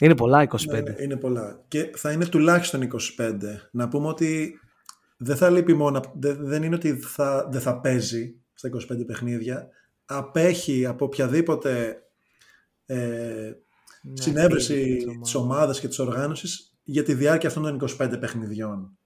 Είναι 0.00 0.14
πολλά 0.14 0.48
25. 0.48 0.56
Ναι, 0.68 0.94
είναι 1.02 1.16
πολλά. 1.16 1.64
Και 1.68 1.90
θα 1.96 2.12
είναι 2.12 2.26
τουλάχιστον 2.26 2.88
25. 3.18 3.32
Να 3.70 3.88
πούμε 3.88 4.06
ότι 4.06 4.60
δεν 5.16 5.36
θα 5.36 5.50
λείπει 5.50 5.74
μόνο, 5.74 6.00
δεν 6.20 6.62
είναι 6.62 6.74
ότι 6.74 6.92
θα, 7.00 7.48
δεν 7.50 7.60
θα 7.60 7.80
παίζει 7.80 8.40
στα 8.54 8.68
25 8.68 9.06
παιχνίδια. 9.06 9.68
Απέχει 10.04 10.86
από 10.86 11.04
οποιαδήποτε 11.04 12.02
ε, 12.86 12.96
ναι, 12.96 14.12
συνέβρεση 14.14 14.96
της 15.22 15.34
ομάδας 15.34 15.80
και 15.80 15.88
της 15.88 15.98
οργάνωσης 15.98 16.74
για 16.82 17.02
τη 17.02 17.14
διάρκεια 17.14 17.48
αυτών 17.48 17.78
των 17.78 17.88
25 18.00 18.16
παιχνιδιών. 18.20 18.98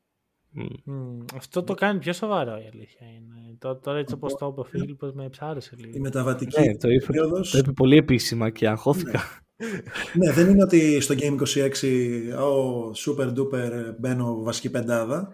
Mm. 0.57 1.25
Αυτό 1.37 1.63
το 1.63 1.75
κάνει 1.75 1.99
πιο 1.99 2.13
σοβαρό 2.13 2.51
η 2.51 2.69
αλήθεια 2.73 3.07
είναι. 3.07 3.57
Τώρα 3.59 3.99
έτσι 3.99 4.15
όπως 4.15 4.35
το 4.35 4.47
είπε 4.47 4.61
ο 4.61 4.65
Φίλιππος 4.65 5.13
με 5.13 5.29
ψάρεσε 5.29 5.77
λίγο. 5.79 5.93
Η 5.95 6.01
μεταβατική 6.01 6.61
ναι, 6.61 6.77
το, 6.77 6.89
είπε, 6.89 7.05
περίοδος... 7.07 7.51
το 7.51 7.59
είπε 7.59 7.73
πολύ 7.73 7.97
επίσημα 7.97 8.51
και 8.51 8.69
αγχώθηκα. 8.69 9.21
Ναι. 9.57 10.27
ναι, 10.27 10.33
δεν 10.33 10.49
είναι 10.49 10.63
ότι 10.63 11.01
στο 11.01 11.15
Game 11.19 11.37
26 11.39 11.71
ο 12.39 12.91
super 13.07 13.35
duper 13.35 13.95
μπαίνω 13.99 14.43
βασική 14.43 14.71
πεντάδα. 14.71 15.29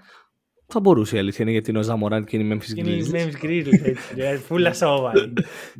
Θα 0.67 0.81
μπορούσε 0.81 1.17
η 1.17 1.19
αλήθεια 1.19 1.45
είναι 1.45 1.53
γιατί 1.53 1.71
είναι 1.71 1.79
ο 1.79 1.83
Ζα 1.83 1.93
Μοράντ 1.93 2.25
και 2.25 2.37
είναι 2.37 2.55
οι 2.55 2.59
Memphis 2.59 2.79
Grizzlies. 2.79 2.87
Είναι 2.87 2.91
οι 2.91 3.11
Memphis 3.13 3.45
Grizzlies 3.45 3.95
έτσι, 4.17 4.45
φουλ 4.45 4.73
ασόβαροι. 4.73 5.33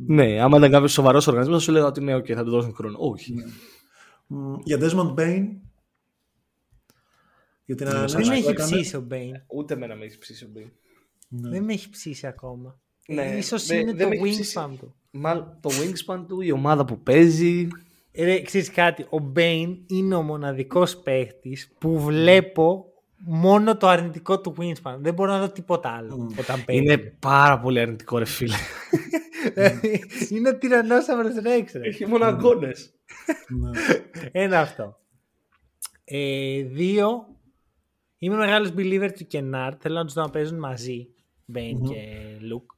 ναι, 0.07 0.41
άμα 0.41 0.57
ήταν 0.57 0.71
κάποιο 0.71 0.87
σοβαρός 0.87 1.27
οργανισμός 1.27 1.57
θα 1.57 1.63
σου 1.63 1.71
'λεγα 1.71 1.85
ότι 1.85 2.01
ναι, 2.01 2.15
okay, 2.15 2.33
θα 2.33 2.43
του 2.43 2.49
δώσουν 2.49 2.73
χρόνο. 2.73 2.97
Όχι. 2.99 3.33
Ναι. 3.33 3.45
Για 4.63 4.77
Desmond 4.81 5.13
Bane 5.19 5.45
γιατί 7.67 7.83
να 7.83 8.05
δεν 8.05 8.27
με 8.27 8.35
έχει 8.35 8.53
ψήσει 8.53 8.95
ο 8.95 9.01
Μπέιν. 9.01 9.33
Ούτε 9.47 9.59
εμένα 9.59 9.75
με 9.75 10.05
έχει 10.05 10.17
ψήσει 10.17 10.43
ο 10.45 10.47
Μπέιν. 10.51 10.71
Ναι. 11.27 11.49
Δεν 11.49 11.63
με 11.63 11.73
έχει 11.73 11.89
ψήσει 11.89 12.27
ακόμα. 12.27 12.79
Ναι. 13.07 13.35
Ίσως 13.37 13.69
είναι 13.69 13.93
το 13.93 14.07
wingspan 14.09 14.69
του. 14.79 14.95
Μάλλον 15.11 15.57
το 15.61 15.69
wingspan 15.69 16.25
του, 16.27 16.41
η 16.41 16.51
ομάδα 16.51 16.85
που 16.85 16.99
παίζει. 16.99 17.67
Ρε, 18.15 18.41
ξέρεις 18.41 18.71
κάτι, 18.71 19.05
ο 19.09 19.19
Μπέιν 19.19 19.77
είναι 19.87 20.15
ο 20.15 20.21
μοναδικός 20.21 20.97
παίχτης 20.97 21.73
που 21.77 21.99
βλέπω 21.99 22.85
μόνο 23.29 23.77
το 23.77 23.87
αρνητικό 23.87 24.39
του 24.39 24.55
wingspan. 24.59 24.95
Δεν 24.99 25.13
μπορώ 25.13 25.31
να 25.31 25.39
δω 25.39 25.49
τίποτα 25.49 25.89
άλλο 25.89 26.29
mm. 26.29 26.39
όταν 26.39 26.65
παίζει. 26.65 26.81
Είναι 26.81 26.97
πάρα 26.97 27.59
πολύ 27.59 27.79
αρνητικό 27.79 28.17
ρε 28.17 28.25
φίλε. 28.25 28.55
είναι 30.29 30.49
ο 30.49 30.57
τυραννόσαυρος 30.57 31.35
Ρέξ 31.35 31.73
ρε. 31.73 31.87
Έχει 31.87 32.05
μόνο 32.05 32.25
αγώνες. 32.25 32.93
Ναι. 33.47 33.69
Ένα 34.31 34.59
αυτό. 34.59 34.97
Ε, 36.03 36.61
δύο, 36.61 37.37
Είμαι 38.19 38.35
μεγάλος 38.35 38.69
believer 38.77 39.09
του 39.17 39.27
Κενάρτ. 39.27 39.77
Θέλω 39.81 39.95
να 39.95 40.05
τους 40.05 40.13
δω 40.13 40.21
να 40.21 40.29
παίζουν 40.29 40.59
μαζί. 40.59 41.07
Μπέιν 41.45 41.77
mm-hmm. 41.77 41.89
και 41.89 42.37
Λουκ. 42.39 42.71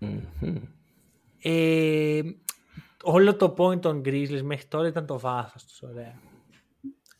Mm-hmm. 0.00 0.62
Ε, 1.42 2.20
όλο 3.02 3.36
το 3.36 3.54
point 3.58 3.80
των 3.80 4.02
Grizzlies 4.04 4.42
μέχρι 4.42 4.66
τώρα 4.66 4.88
ήταν 4.88 5.06
το 5.06 5.18
βάθος 5.18 5.64
τους. 5.64 5.82
Ωραία. 5.82 6.20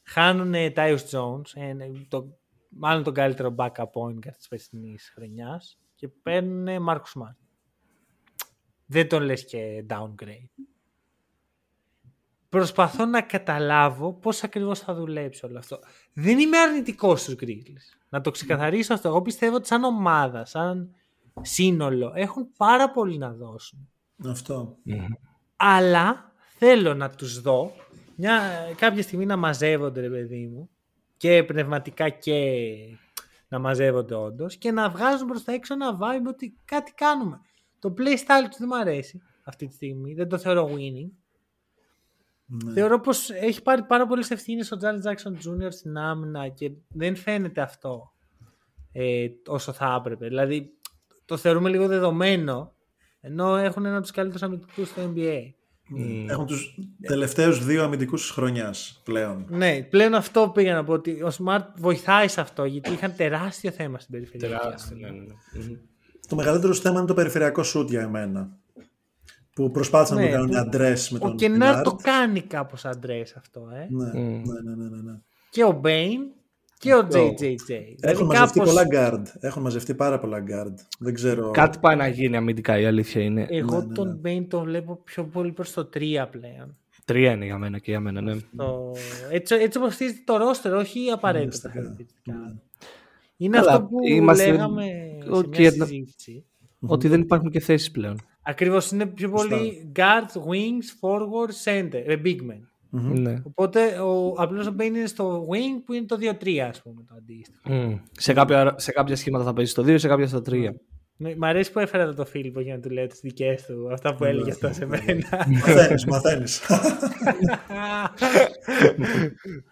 Χάνουν 0.04 0.54
Tyus 0.74 0.98
Jones. 1.10 1.50
Ε, 1.54 1.74
το, 2.08 2.37
μάλλον 2.68 3.02
τον 3.02 3.14
καλύτερο 3.14 3.54
backup 3.58 3.90
point 3.92 4.32
της 4.36 4.48
περσινής 4.48 5.10
χρονιάς. 5.14 5.78
Και 5.94 6.08
παίρνουν 6.08 6.86
Marcus 6.88 7.20
Smart. 7.20 7.36
Δεν 8.86 9.08
τον 9.08 9.22
λες 9.22 9.44
και 9.44 9.84
downgrade 9.88 10.68
προσπαθώ 12.48 13.04
να 13.04 13.22
καταλάβω 13.22 14.12
πώς 14.12 14.42
ακριβώς 14.42 14.78
θα 14.78 14.94
δουλέψει 14.94 15.46
όλο 15.46 15.58
αυτό. 15.58 15.78
Δεν 16.12 16.38
είμαι 16.38 16.58
αρνητικός 16.58 17.20
στους 17.20 17.34
Grizzlies. 17.40 17.98
Να 18.08 18.20
το 18.20 18.30
ξεκαθαρίσω 18.30 18.94
αυτό. 18.94 19.08
Εγώ 19.08 19.22
πιστεύω 19.22 19.56
ότι 19.56 19.66
σαν 19.66 19.84
ομάδα, 19.84 20.44
σαν 20.44 20.94
σύνολο, 21.42 22.12
έχουν 22.14 22.48
πάρα 22.56 22.90
πολύ 22.90 23.18
να 23.18 23.32
δώσουν. 23.32 23.88
Αυτό. 24.28 24.76
Αλλά 25.56 26.32
θέλω 26.58 26.94
να 26.94 27.10
τους 27.10 27.40
δω 27.40 27.72
μια, 28.16 28.40
κάποια 28.76 29.02
στιγμή 29.02 29.26
να 29.26 29.36
μαζεύονται, 29.36 30.00
ρε 30.00 30.10
παιδί 30.10 30.46
μου, 30.46 30.70
και 31.18 31.44
πνευματικά 31.44 32.08
και 32.08 32.34
να 33.48 33.58
μαζεύονται 33.58 34.14
όντως 34.14 34.56
και 34.56 34.70
να 34.70 34.90
βγάζουν 34.90 35.26
προς 35.26 35.44
τα 35.44 35.52
έξω 35.52 35.74
ένα 35.74 35.98
vibe 36.00 36.26
ότι 36.28 36.56
κάτι 36.64 36.92
κάνουμε. 36.92 37.40
Το 37.78 37.94
playstyle 37.96 38.48
τους 38.48 38.58
δεν 38.58 38.68
μου 38.70 38.76
αρέσει 38.76 39.22
αυτή 39.42 39.66
τη 39.66 39.74
στιγμή, 39.74 40.14
δεν 40.14 40.28
το 40.28 40.38
θεωρώ 40.38 40.70
winning. 40.74 41.10
Ναι. 42.46 42.72
Θεωρώ 42.72 43.00
πως 43.00 43.30
έχει 43.30 43.62
πάρει 43.62 43.82
πάρα 43.82 44.06
πολλές 44.06 44.30
ευθύνες 44.30 44.72
ο 44.72 44.76
Τζάρλ 44.76 44.98
Τζάξον 44.98 45.36
Jr. 45.36 45.68
στην 45.70 45.96
άμυνα 45.96 46.48
και 46.48 46.70
δεν 46.88 47.16
φαίνεται 47.16 47.60
αυτό 47.60 48.12
ε, 48.92 49.28
όσο 49.46 49.72
θα 49.72 49.96
έπρεπε. 49.98 50.26
Δηλαδή 50.26 50.72
το 51.24 51.36
θεωρούμε 51.36 51.68
λίγο 51.68 51.86
δεδομένο 51.86 52.72
ενώ 53.20 53.56
έχουν 53.56 53.84
ένα 53.84 53.94
από 53.94 54.02
τους 54.02 54.10
καλύτερους 54.10 54.42
αμυντικούς 54.42 54.88
στο 54.88 55.12
NBA. 55.14 55.52
Mm. 55.96 56.26
Έχουν 56.28 56.46
τους 56.46 56.74
τελευταίους 57.06 57.64
δύο 57.64 57.84
αμυντικούς 57.84 58.20
της 58.20 58.30
χρονιάς 58.30 59.00
πλέον. 59.04 59.46
Ναι, 59.48 59.82
πλέον 59.82 60.14
αυτό 60.14 60.50
πήγα 60.54 60.74
να 60.74 60.84
πω 60.84 60.92
ότι 60.92 61.10
ο 61.10 61.30
Smart 61.38 61.64
βοηθάει 61.76 62.28
σε 62.28 62.40
αυτό 62.40 62.64
γιατί 62.64 62.92
είχαν 62.92 63.14
τεράστιο 63.16 63.70
θέμα 63.70 63.98
στην 63.98 64.12
περιφερειακή. 64.12 64.54
Τεράστιο, 64.62 64.96
ναι, 64.96 65.08
ναι. 65.08 65.16
ναι. 65.16 65.78
Το 66.28 66.36
μεγαλύτερο 66.36 66.74
θέμα 66.74 66.98
είναι 66.98 67.06
το 67.06 67.14
περιφερειακό 67.14 67.62
σουτ 67.62 67.90
για 67.90 68.00
εμένα. 68.00 68.56
Που 69.54 69.70
προσπάθησαν 69.70 70.16
ναι, 70.16 70.22
να 70.24 70.30
το 70.30 70.36
κάνουν 70.36 70.56
αντρές 70.56 71.10
με 71.10 71.18
τον 71.18 71.30
Ο 71.30 71.34
Κενάρ 71.34 71.82
το 71.82 71.98
κάνει 72.02 72.40
κάπως 72.40 72.84
αντρές 72.84 73.36
αυτό, 73.36 73.68
ε. 73.74 73.86
Ναι, 73.90 74.10
mm. 74.10 74.14
ναι, 74.14 74.74
ναι, 74.74 74.74
ναι, 74.74 74.88
ναι, 74.88 75.02
ναι. 75.02 75.18
Και 75.50 75.64
ο 75.64 75.72
Μπέιν 75.72 76.20
και 76.78 76.94
ο 76.94 77.08
JJJ. 77.12 77.94
Έχουν 78.00 78.26
μαζευτεί 78.26 78.60
πολλά 78.60 78.86
guard. 78.92 79.22
Έχουν 79.40 79.62
μαζευτεί 79.62 79.94
πάρα 79.94 80.18
πολλά 80.18 80.38
guard. 80.38 80.74
Δεν 80.98 81.14
ξέρω. 81.14 81.50
Κάτι 81.50 81.78
πάει 81.78 81.96
να 81.96 82.08
γίνει 82.08 82.36
αμυντικά, 82.36 82.78
η 82.78 82.84
αλήθεια 82.84 83.22
είναι. 83.22 83.46
Εγώ 83.50 83.78
ναι, 83.78 83.86
ναι, 83.86 83.94
τον 83.94 84.20
ναι. 84.22 84.38
Bane 84.38 84.46
τον 84.48 84.64
βλέπω 84.64 85.00
πιο 85.04 85.24
πολύ 85.24 85.52
προς 85.52 85.72
το 85.72 85.88
3 85.94 85.98
πλέον. 86.30 86.76
Τρία 87.04 87.32
είναι 87.32 87.44
για 87.44 87.58
μένα 87.58 87.78
και 87.78 87.90
για 87.90 88.00
μένα, 88.00 88.20
ναι. 88.20 88.34
Το... 88.56 88.94
Έτσι, 89.30 89.54
έτσι 89.54 89.78
όπως 89.78 89.94
στήριζε 89.94 90.22
το 90.24 90.36
ρόστερ, 90.36 90.74
όχι 90.74 91.10
απαραίτητα 91.10 91.70
χαρακτηριστικά. 91.70 92.62
Είναι 93.36 93.58
αυτό 93.58 93.82
που 93.82 93.96
είμαστε... 94.06 94.50
λέγαμε 94.50 94.84
okay, 95.32 95.54
σε 95.54 95.60
μια 95.60 95.70
συζήτηση. 95.70 96.44
Ότι 96.80 97.08
δεν 97.08 97.20
υπάρχουν 97.20 97.50
και 97.50 97.60
θέσεις 97.60 97.90
πλέον. 97.90 98.18
Ακριβώς, 98.42 98.90
είναι 98.90 99.06
πιο 99.06 99.30
πολύ 99.30 99.92
guard, 99.96 100.40
wings, 100.50 100.88
forward, 101.00 101.52
center, 101.64 102.02
ε, 102.06 102.16
big 102.24 102.36
men. 102.36 102.60
Mm-hmm. 102.92 103.18
Ναι. 103.18 103.42
Οπότε 103.42 104.00
ο, 104.00 104.34
απλώς 104.36 104.66
ο 104.66 104.74
Bane 104.78 104.82
είναι 104.84 105.06
στο 105.06 105.46
wing 105.50 105.82
που 105.84 105.92
είναι 105.92 106.06
το 106.06 106.16
2-3 106.20 106.58
ας 106.58 106.82
πούμε 106.82 107.02
το 107.08 107.14
αντίστοιχο. 107.16 107.62
Mm. 107.64 108.00
Σε, 108.12 108.32
κάποια, 108.32 108.74
σε 108.78 108.92
κάποια 108.92 109.16
σχήματα 109.16 109.44
θα 109.44 109.52
παίζεις 109.52 109.72
στο 109.72 109.82
2, 109.82 109.98
σε 109.98 110.08
κάποια 110.08 110.26
στο 110.26 110.42
3. 110.46 110.68
Ναι, 111.20 111.34
μ' 111.36 111.44
αρέσει 111.44 111.72
που 111.72 111.78
έφερα 111.78 112.14
το 112.14 112.24
Φίλιππο 112.24 112.60
για 112.60 112.74
να 112.74 112.80
του 112.80 112.90
λέω 112.90 113.06
τις 113.06 113.20
δικές 113.20 113.64
του, 113.66 113.92
αυτά 113.92 114.14
που 114.14 114.24
έλεγε 114.24 114.50
αυτό 114.50 114.72
σε 114.72 114.86
μένα. 114.86 115.46
Μαθαίνεις, 115.48 116.04
μαθαίνεις. 116.04 116.60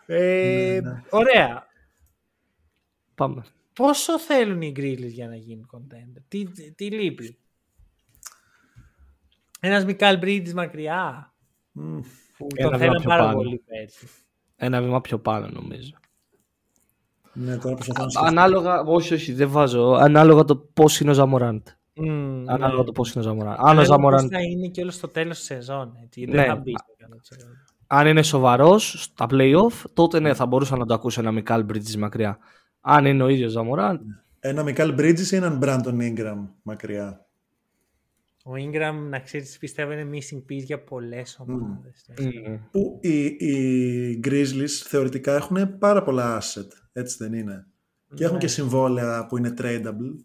ε, 0.06 0.80
ναι, 0.82 0.90
ναι. 0.90 1.02
ωραία. 1.10 1.66
Πάμε. 3.14 3.44
Πόσο 3.72 4.18
θέλουν 4.18 4.62
οι 4.62 4.72
Grizzlies 4.76 5.10
για 5.10 5.28
να 5.28 5.36
γίνουν 5.36 5.68
contender, 5.72 6.22
τι, 6.28 6.44
τι 6.74 6.90
λείπει; 6.90 7.38
Ένας 9.60 9.84
Μικάλ 9.84 10.18
Bridges 10.22 10.52
μακριά; 10.52 11.30
Mm. 11.80 12.00
Που 12.36 12.46
Ένα 12.54 12.78
τον 12.78 13.02
πάρα 13.02 13.22
πάνω. 13.22 13.36
πολύ 13.36 13.62
πέρσι. 13.66 14.08
Ένα 14.56 14.82
βήμα 14.82 15.00
πιο 15.00 15.18
πάνω 15.18 15.48
νομίζω. 15.52 15.92
Ναι, 17.32 17.56
τώρα 17.56 17.76
Ανάλογα, 18.24 18.80
όχι, 18.80 19.14
όχι, 19.14 19.32
δεν 19.32 19.50
βάζω. 19.50 19.92
Ανάλογα 19.92 20.44
το 20.44 20.56
πώς 20.56 21.00
είναι 21.00 21.10
ο 21.10 21.14
Ζαμοράντ. 21.14 21.66
Mm, 22.00 22.44
Ανάλογα 22.46 22.78
ναι. 22.78 22.84
το 22.84 22.92
πώς 22.92 23.12
είναι 23.12 23.24
ο 23.24 23.28
Ζαμοράντ. 23.28 23.56
Αν 23.58 23.78
ο 23.78 23.84
Ζαμοράντ. 23.84 24.28
Θα 24.30 24.40
είναι 24.40 24.68
και 24.68 24.80
όλος 24.80 24.94
στο 24.94 25.08
τέλος 25.08 25.36
της 25.36 25.46
σεζόν. 25.46 25.92
Έτσι, 26.04 26.24
ναι. 26.24 26.36
Δεν 26.36 26.46
θα 26.46 26.56
μπει 26.56 26.72
Αν 27.86 28.06
είναι 28.06 28.22
σοβαρός 28.22 29.02
στα 29.02 29.26
playoff, 29.30 29.84
τότε 29.92 30.20
ναι, 30.20 30.34
θα 30.34 30.46
μπορούσα 30.46 30.76
να 30.76 30.86
το 30.86 30.94
ακούσω 30.94 31.20
ένα 31.20 31.32
Μικάλ 31.32 31.64
Bridges 31.68 31.96
μακριά. 31.98 32.38
Αν 32.80 33.04
είναι 33.04 33.22
ο 33.22 33.28
ίδιος 33.28 33.52
Ζαμοράντ. 33.52 34.00
Ένα 34.40 34.62
Μικάλ 34.62 34.94
Bridges 34.98 35.30
ή 35.30 35.36
έναν 35.36 35.56
Μπράντον 35.56 35.98
Ingram 36.00 36.48
μακριά; 36.62 37.25
Ο 38.48 38.52
Ingram, 38.54 38.94
να 39.08 39.18
ξέρεις, 39.20 39.58
πιστεύω 39.58 39.92
είναι 39.92 40.10
missing 40.12 40.52
piece 40.52 40.64
για 40.64 40.82
πολλές 40.82 41.38
ομάδες. 41.40 42.10
Mm. 42.16 42.58
Που 42.70 42.98
οι, 43.02 43.24
οι 43.24 44.20
Grizzlies 44.24 44.82
θεωρητικά 44.84 45.34
έχουν 45.34 45.78
πάρα 45.78 46.02
πολλά 46.02 46.42
asset, 46.42 46.68
έτσι 46.92 47.16
δεν 47.18 47.32
είναι; 47.32 47.66
Και 48.14 48.24
έχουν 48.24 48.36
ναι. 48.36 48.42
και 48.42 48.48
συμβόλαια 48.48 49.26
που 49.26 49.36
είναι 49.36 49.54
tradable. 49.58 50.24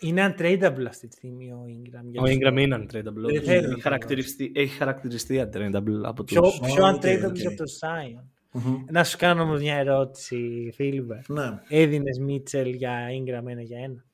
Είναι 0.00 0.34
untradeable 0.38 0.84
αυτή 0.86 1.08
τη 1.08 1.14
στιγμή 1.14 1.52
ο 1.52 1.64
Ingram. 1.68 2.20
Ο 2.20 2.24
Ingram 2.24 2.60
είναι 2.60 2.84
untradeable. 2.86 3.46
Έχει 3.46 3.80
χαρακτηριστεί, 3.80 4.52
έχει 4.54 4.76
χαρακτηριστεί 4.76 5.44
untradeable 5.46 6.00
από 6.02 6.24
τους... 6.24 6.32
Πιο, 6.32 6.42
πιο 6.66 6.84
oh, 6.84 6.94
untradeable 6.94 7.30
okay, 7.30 7.46
από 7.46 7.56
το 7.56 7.64
Zion. 7.80 8.24
Mm-hmm. 8.52 8.84
Να 8.90 9.04
σου 9.04 9.16
κάνω 9.16 9.42
όμως 9.42 9.60
μια 9.60 9.74
ερώτηση, 9.76 10.70
Φίλιππε. 10.74 11.22
Ναι. 11.28 11.60
Έδινες 11.68 12.18
Μίτσελ 12.18 12.74
για 12.74 13.06
Ingram 13.08 13.46
ένα 13.46 13.62
για 13.62 13.78
ένα; 13.78 14.04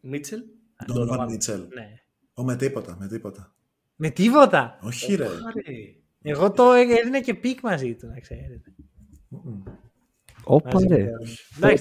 Μίτσελ; 0.00 0.40
Donovan 0.88 1.28
Mitchell. 1.28 1.66
Ναι. 1.74 1.88
Ο, 2.34 2.42
με 2.44 2.56
τίποτα, 2.56 2.96
με 3.00 3.08
τίποτα. 3.08 3.54
Με 3.96 4.10
τίποτα; 4.10 4.78
Όχι 4.82 5.14
ρε. 5.14 5.26
Εγώ 6.22 6.50
το 6.50 6.72
έδινα 6.72 7.20
και 7.20 7.34
pick 7.34 7.60
μαζί 7.62 7.94
του, 7.94 8.06
να 8.06 8.20
ξέρετε. 8.20 8.74
Όπα 10.44 10.80
ρε. 10.88 11.10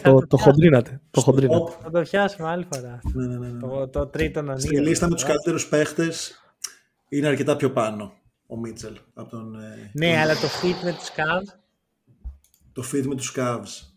Το, 0.01 0.27
το, 0.27 0.37
χοντρίνατε. 0.37 1.01
Το 1.11 1.21
χοντρίνατε. 1.21 1.71
Θα 1.81 1.89
το 1.91 2.01
πιάσουμε 2.01 2.47
άλλη 2.47 2.67
φορά. 2.73 2.99
Ναι, 3.13 3.25
ναι, 3.25 3.47
ναι, 3.47 3.59
το, 3.59 3.87
το 3.87 4.07
τρίτο 4.07 4.41
να 4.41 4.57
Στη 4.57 4.79
λίστα 4.79 5.07
με 5.07 5.13
τους 5.13 5.23
καλύτερους 5.23 5.67
παίχτες 5.67 6.43
είναι 7.09 7.27
αρκετά 7.27 7.55
πιο 7.55 7.71
πάνω 7.71 8.13
ο 8.47 8.57
Μίτσελ. 8.57 8.97
Από 9.13 9.29
τον, 9.29 9.57
ναι, 9.93 10.17
αλλά 10.17 10.33
το 10.33 10.47
fit 10.61 10.83
με 10.83 10.91
τους 10.91 11.09
Cavs. 11.09 11.59
Το 12.73 12.83
fit 12.93 13.05
με 13.05 13.15
τους 13.15 13.33
Cavs 13.37 13.90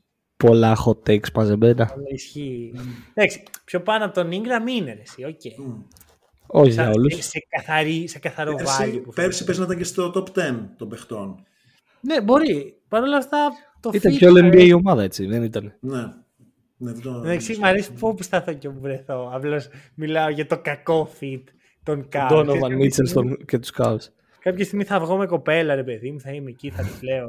πολλά 0.46 0.76
hot 0.86 1.10
takes 1.10 1.30
μαζεμένα. 1.34 1.94
Ισχύει. 2.12 2.72
Εντάξει, 3.14 3.42
πιο 3.64 3.80
πάνω 3.80 4.04
από 4.04 4.14
τον 4.14 4.28
Ingram 4.30 4.68
είναι 4.70 4.98
εσύ, 5.02 5.24
οκ. 5.24 5.40
Όχι 6.46 6.70
για 6.70 6.90
όλους. 6.90 7.14
Σε, 7.24 7.46
καθαρή, 7.48 8.08
σε 8.08 8.18
καθαρό 8.18 8.56
value. 8.64 9.04
Πέρσι 9.14 9.44
πες 9.44 9.58
να 9.58 9.64
ήταν 9.64 9.76
και 9.76 9.84
στο 9.84 10.12
top 10.14 10.38
10 10.38 10.54
των 10.76 10.88
παιχτών. 10.88 11.44
Ναι, 12.00 12.20
μπορεί. 12.20 12.76
Παρ' 12.88 13.02
όλα 13.02 13.16
αυτά 13.16 13.50
το 13.80 13.90
Ήταν 13.94 14.16
και 14.16 14.26
All 14.26 14.50
NBA 14.52 14.62
η 14.66 14.72
ομάδα 14.72 15.02
έτσι, 15.02 15.26
δεν 15.26 15.42
ήταν. 15.42 15.74
Ναι. 15.80 16.02
Ναι, 16.76 16.92
το... 16.92 17.22
Εντάξει, 17.24 17.58
μου 17.58 17.66
αρέσει 17.66 17.92
πού 17.92 18.16
σταθώ 18.20 18.52
και 18.52 18.68
όπου 18.68 18.80
βρεθώ. 18.80 19.30
Απλώς 19.32 19.68
μιλάω 19.94 20.28
για 20.28 20.46
το 20.46 20.58
κακό 20.58 21.08
fit 21.20 21.42
των 21.82 22.08
Cavs. 22.12 22.30
Donovan 22.30 22.80
Mitchell 22.80 23.44
και 23.46 23.58
τους 23.58 23.72
Cavs. 23.76 24.08
Κάποια 24.40 24.64
στιγμή 24.64 24.84
θα 24.84 25.00
βγω 25.00 25.16
με 25.16 25.26
κοπέλα, 25.26 25.74
ρε 25.74 25.84
παιδί 25.84 26.10
μου, 26.10 26.20
θα 26.20 26.30
είμαι 26.30 26.50
εκεί, 26.50 26.70
θα 26.70 26.82
τη 26.82 27.06
λέω 27.06 27.28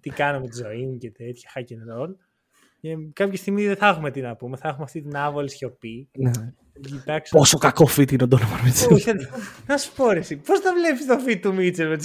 τι 0.00 0.10
κάνω 0.10 0.40
με 0.40 0.48
τη 0.48 0.62
ζωή 0.62 0.86
μου 0.86 0.96
και 0.96 1.10
τέτοια, 1.10 1.50
hack 1.54 1.60
and 1.60 2.02
roll. 2.02 2.14
Και 2.80 2.96
κάποια 3.12 3.38
στιγμή 3.38 3.66
δεν 3.66 3.76
θα 3.76 3.88
έχουμε 3.88 4.10
τι 4.10 4.20
να 4.20 4.36
πούμε. 4.36 4.56
Θα 4.56 4.68
έχουμε 4.68 4.84
αυτή 4.84 5.00
την 5.00 5.16
άβολη 5.16 5.50
σιωπή. 5.50 6.08
Ναι. 6.12 6.30
Πόσο 7.30 7.58
κακό 7.58 7.86
φίτι 7.86 8.14
είναι 8.14 8.22
ο 8.22 8.26
Ντόνομαν 8.26 8.60
Μίτσελ. 8.64 9.16
Να 9.66 9.76
σου 9.76 9.92
πω 9.96 10.10
εσύ, 10.10 10.36
πώς 10.36 10.60
θα 10.60 10.72
βλέπεις 10.74 11.06
το 11.06 11.18
φίτι 11.18 11.40
του 11.40 11.54
Μίτσελ 11.54 11.88
με 11.88 11.98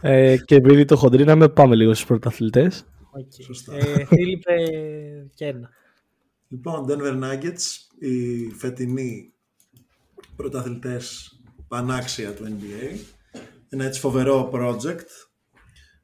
ε, 0.10 0.36
Και 0.36 0.54
επειδή 0.54 0.84
το 0.84 0.96
χοντρίναμε, 0.96 1.48
πάμε 1.48 1.74
λίγο 1.74 1.94
στους 1.94 2.06
πρωταθλητές. 2.06 2.86
Okay. 3.18 3.74
Ε, 3.74 4.04
Φίλιππε 4.04 4.54
Κέρνα. 5.34 5.70
Λοιπόν, 6.48 6.86
Denver 6.88 7.22
Nuggets, 7.22 7.62
οι 7.98 8.48
φετινοί 8.50 9.32
πρωταθλητές 10.36 11.36
πανάξια 11.68 12.34
του 12.34 12.44
NBA. 12.44 12.96
Ένα 13.68 13.84
έτσι 13.84 14.00
φοβερό 14.00 14.50
project 14.54 15.08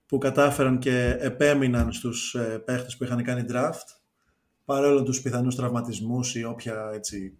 που 0.09 0.19
κατάφεραν 0.19 0.79
και 0.79 1.17
επέμειναν 1.21 1.93
στους 1.93 2.35
ε, 2.35 2.59
παίχτες 2.59 2.97
που 2.97 3.05
είχαν 3.05 3.23
κάνει 3.23 3.45
draft 3.49 3.99
παρόλο 4.65 5.03
τους 5.03 5.23
πιθανούς 5.23 5.55
τραυματισμούς 5.55 6.35
ή 6.35 6.45
όποια 6.45 6.91
έτσι, 6.95 7.39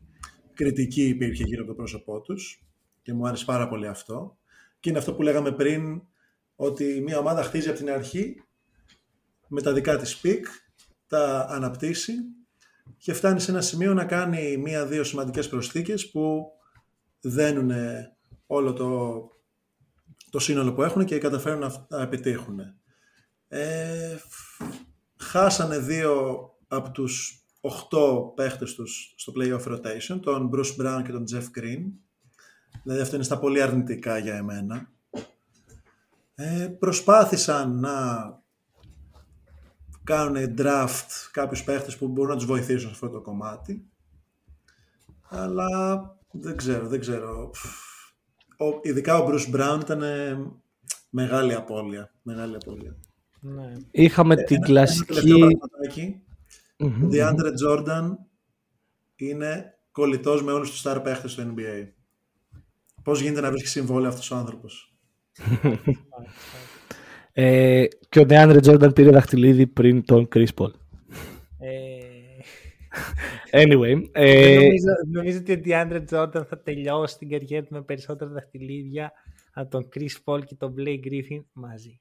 κριτική 0.55 1.09
υπήρχε 1.09 1.45
γύρω 1.45 1.63
από 1.63 1.71
το 1.71 1.77
πρόσωπό 1.77 2.21
τους. 2.21 2.63
Και 3.03 3.13
μου 3.13 3.27
άρεσε 3.27 3.45
πάρα 3.45 3.69
πολύ 3.69 3.87
αυτό. 3.87 4.39
Και 4.81 4.89
είναι 4.89 4.99
αυτό 4.99 5.15
που 5.15 5.23
λέγαμε 5.23 5.53
πριν 5.53 6.03
ότι 6.57 7.01
μια 7.05 7.19
ομάδα 7.19 7.43
χτίζει 7.43 7.69
από 7.69 7.79
την 7.79 7.91
αρχή 7.91 8.43
με 9.49 9.63
τα 9.63 9.73
δικά 9.73 9.97
της 9.97 10.17
pick, 10.17 10.47
τα 11.07 11.47
αναπτύσσει 11.51 12.13
και 12.97 13.13
φτάνει 13.13 13.41
σε 13.41 13.51
ένα 13.51 13.61
σημείο 13.61 13.95
να 13.95 14.05
κάνει 14.05 14.57
μία-δύο 14.57 15.05
σημαντικές 15.05 15.49
προσθήκες 15.49 16.11
που 16.11 16.47
δένουν 17.21 17.73
όλο 18.47 18.73
το 18.73 19.21
το 20.31 20.39
σύνολο 20.39 20.73
που 20.73 20.83
έχουν 20.83 21.05
και 21.05 21.19
καταφέρουν 21.19 21.59
να, 21.59 21.87
να 21.89 22.03
επιτύχουν. 22.03 22.61
Ε, 23.49 24.17
χάσανε 25.17 25.79
δύο 25.79 26.41
από 26.69 26.91
τους 26.91 27.43
οχτώ 27.61 28.33
παίχτες 28.37 28.75
τους 28.75 29.15
στο 29.17 29.33
playoff 29.37 29.63
rotation, 29.63 30.21
τον 30.23 30.51
Bruce 30.55 30.83
Brown 30.83 31.03
και 31.05 31.13
τον 31.13 31.25
Jeff 31.33 31.59
Green. 31.59 31.83
Δηλαδή 32.83 33.01
αυτό 33.03 33.15
είναι 33.15 33.25
στα 33.25 33.39
πολύ 33.39 33.63
αρνητικά 33.63 34.19
για 34.19 34.35
εμένα. 34.35 34.93
Ε, 36.35 36.69
προσπάθησαν 36.79 37.81
να 37.81 37.97
κάνουν 40.05 40.55
draft 40.59 41.29
κάποιους 41.33 41.65
παίχτες 41.65 41.97
που 41.97 42.09
μπορούν 42.09 42.31
να 42.31 42.37
τους 42.37 42.47
βοηθήσουν 42.47 42.89
σε 42.89 42.95
αυτό 42.95 43.09
το 43.09 43.21
κομμάτι. 43.21 43.91
Αλλά 45.29 45.79
δεν 46.31 46.57
ξέρω, 46.57 46.89
δεν 46.89 47.01
ξέρω 47.01 47.51
ο, 48.59 48.79
ειδικά 48.83 49.19
ο 49.19 49.29
Bruce 49.29 49.55
Brown 49.57 49.79
ήταν 49.81 50.03
ε, 50.03 50.39
μεγάλη 51.11 51.55
απώλεια. 51.55 52.13
Μεγάλη 52.23 52.55
απώλεια. 52.55 52.97
Ναι. 53.41 53.73
Είχαμε 53.91 54.35
Ε, 54.35 54.43
την 54.43 54.57
ένα- 54.57 54.67
κλασική... 54.67 55.13
Ένα 55.13 55.21
τελευταίο 55.21 55.49
πραγματάκι. 55.59 56.21
Μμμ. 56.79 57.05
Ο 57.05 57.09
DeAndre 57.13 57.53
Jordan 57.67 58.17
είναι 59.17 59.79
κολλητός 59.93 60.43
με 60.43 60.53
όλους 60.53 60.71
τους 60.71 60.83
star 60.87 61.01
παίχτες 61.05 61.35
του 61.35 61.55
NBA. 61.57 61.87
Πώς 63.03 63.21
γίνεται 63.21 63.41
να 63.41 63.51
βρίσκει 63.51 63.69
συμβόλαιο 63.69 64.09
αυτός 64.09 64.31
ο 64.31 64.37
άνθρωπος; 64.37 64.95
Ε, 67.33 67.85
και 68.09 68.21
ο 68.21 68.25
DeAndre 68.29 68.61
Jordan 68.63 68.95
πήρε 68.95 69.11
δαχτυλίδι 69.11 69.67
πριν 69.67 70.05
τον 70.05 70.29
Chris 70.35 70.47
Paul. 70.57 70.71
Ε, 71.59 71.98
Anyway, 73.51 74.03
ε, 74.13 74.55
νομίζω, 74.55 74.87
νομίζω 75.13 75.39
ότι 75.39 75.53
ο 75.53 75.61
DeAndre 75.65 76.05
Jordan 76.11 76.47
θα 76.49 76.61
τελειώσει 76.65 77.19
την 77.19 77.29
καριέρα 77.29 77.65
του 77.65 77.75
με 77.75 77.83
περισσότερα 77.83 78.31
δαχτυλίδια 78.31 79.13
από 79.53 79.71
τον 79.71 79.89
Chris 79.95 80.15
Paul 80.25 80.45
και 80.45 80.55
τον 80.55 80.75
Blake 80.79 81.07
Griffin 81.07 81.45
μαζί. 81.53 82.01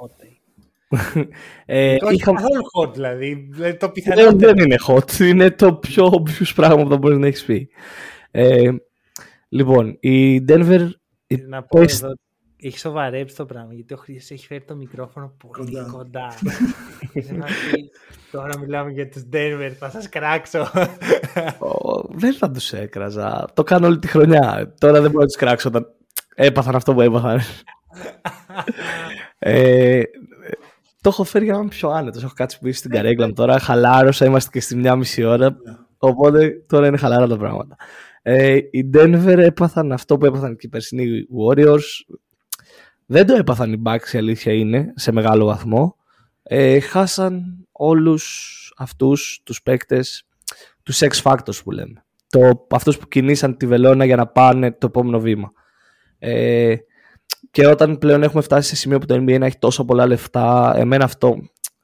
Hot 0.00 0.10
take. 0.24 0.42
ε, 1.66 1.96
Όχι 2.04 2.14
είχαμε... 2.14 2.40
καθόλου 2.40 2.62
hot 2.78 2.94
δηλαδή. 2.94 3.48
δηλαδή 3.52 3.76
το 3.76 3.90
Πλέον 3.90 3.92
πιθανότερο. 3.92 4.52
δεν 4.54 4.64
είναι 4.64 4.76
hot, 4.86 5.18
είναι 5.20 5.50
το 5.50 5.74
πιο 5.74 6.06
obvious 6.06 6.52
πράγμα 6.54 6.82
που 6.82 6.88
θα 6.88 6.96
μπορείς 6.96 7.18
να 7.18 7.26
έχεις 7.26 7.44
πει. 7.44 7.68
Ε, 8.30 8.70
λοιπόν, 9.48 9.96
η 10.00 10.44
Denver... 10.48 10.88
η 11.26 11.36
Να 11.36 11.62
πω 11.62 11.80
best- 11.80 11.90
εδώ, 11.92 12.12
έχει 12.62 12.78
σοβαρέψει 12.78 13.36
το 13.36 13.46
πράγμα 13.46 13.74
γιατί 13.74 13.94
ο 13.94 13.96
Χρήστος 13.96 14.30
έχει 14.30 14.46
φέρει 14.46 14.64
το 14.64 14.74
μικρόφωνο 14.76 15.34
πολύ 15.46 15.72
Κοντά. 15.72 15.88
κοντά. 15.92 16.34
Είναι 17.12 17.44
αυτή, 17.44 17.90
Τώρα 18.30 18.58
μιλάμε 18.58 18.90
για 18.90 19.08
τους 19.08 19.22
Denver, 19.32 19.72
θα 19.78 19.90
σας 19.90 20.08
κράξω. 20.08 20.60
Ω, 21.58 22.02
δεν 22.08 22.34
θα 22.34 22.50
τους 22.50 22.72
έκραζα. 22.72 23.48
Το 23.54 23.62
κάνω 23.62 23.86
όλη 23.86 23.98
τη 23.98 24.06
χρονιά. 24.06 24.74
Τώρα 24.78 25.00
δεν 25.00 25.10
μπορώ 25.10 25.20
να 25.22 25.26
τους 25.26 25.36
κράξω 25.36 25.68
όταν 25.68 25.86
έπαθαν 26.34 26.74
αυτό 26.74 26.94
που 26.94 27.00
έπαθαν. 27.00 27.40
ε, 29.38 30.02
το 31.00 31.08
έχω 31.08 31.24
φέρει 31.24 31.44
για 31.44 31.52
να 31.52 31.58
είμαι 31.58 31.68
πιο 31.68 31.88
άνετος. 31.88 32.22
Έχω 32.22 32.32
κάτσει 32.34 32.58
πίσω 32.58 32.78
στην 32.78 32.90
καρέκλα 32.90 33.26
μου 33.26 33.32
τώρα. 33.32 33.58
Χαλάρωσα, 33.58 34.24
είμαστε 34.24 34.50
και 34.52 34.60
στη 34.60 34.76
μια 34.76 34.96
μισή 34.96 35.24
ώρα. 35.24 35.56
Οπότε 35.98 36.64
τώρα 36.66 36.86
είναι 36.86 36.96
χαλαρά 36.96 37.26
τα 37.26 37.36
πράγματα. 37.36 37.76
Ε, 38.22 38.54
οι 38.70 38.90
Denver 38.94 39.36
έπαθαν 39.38 39.92
αυτό 39.92 40.18
που 40.18 40.26
έπαθαν 40.26 40.56
και 40.56 40.66
οι 40.66 40.68
περσινοί 40.68 41.06
Warriors. 41.38 42.16
Δεν 43.10 43.26
το 43.26 43.34
έπαθαν 43.34 43.72
οι 43.72 43.82
Bucks, 43.84 44.12
η 44.12 44.18
αλήθεια 44.18 44.52
είναι, 44.52 44.92
σε 44.96 45.12
μεγάλο 45.12 45.44
βαθμό. 45.44 45.96
Ε, 46.42 46.80
χάσαν 46.80 47.66
όλους 47.72 48.72
αυτούς 48.76 49.40
τους 49.44 49.62
παίκτες, 49.62 50.26
τους 50.82 51.00
X 51.00 51.22
Factors 51.22 51.62
που 51.64 51.70
λέμε. 51.70 52.04
Το, 52.28 52.66
αυτούς 52.70 52.98
που 52.98 53.08
κινήσαν 53.08 53.56
τη 53.56 53.66
βελόνα 53.66 54.04
για 54.04 54.16
να 54.16 54.26
πάνε 54.26 54.72
το 54.72 54.86
επόμενο 54.86 55.20
βήμα. 55.20 55.52
Ε, 56.18 56.76
και 57.50 57.66
όταν 57.66 57.98
πλέον 57.98 58.22
έχουμε 58.22 58.42
φτάσει 58.42 58.68
σε 58.68 58.76
σημείο 58.76 58.98
που 58.98 59.06
το 59.06 59.14
NBA 59.14 59.38
να 59.38 59.46
έχει 59.46 59.58
τόσο 59.58 59.84
πολλά 59.84 60.06
λεφτά, 60.06 60.72
εμένα 60.76 61.04
αυτό, 61.04 61.38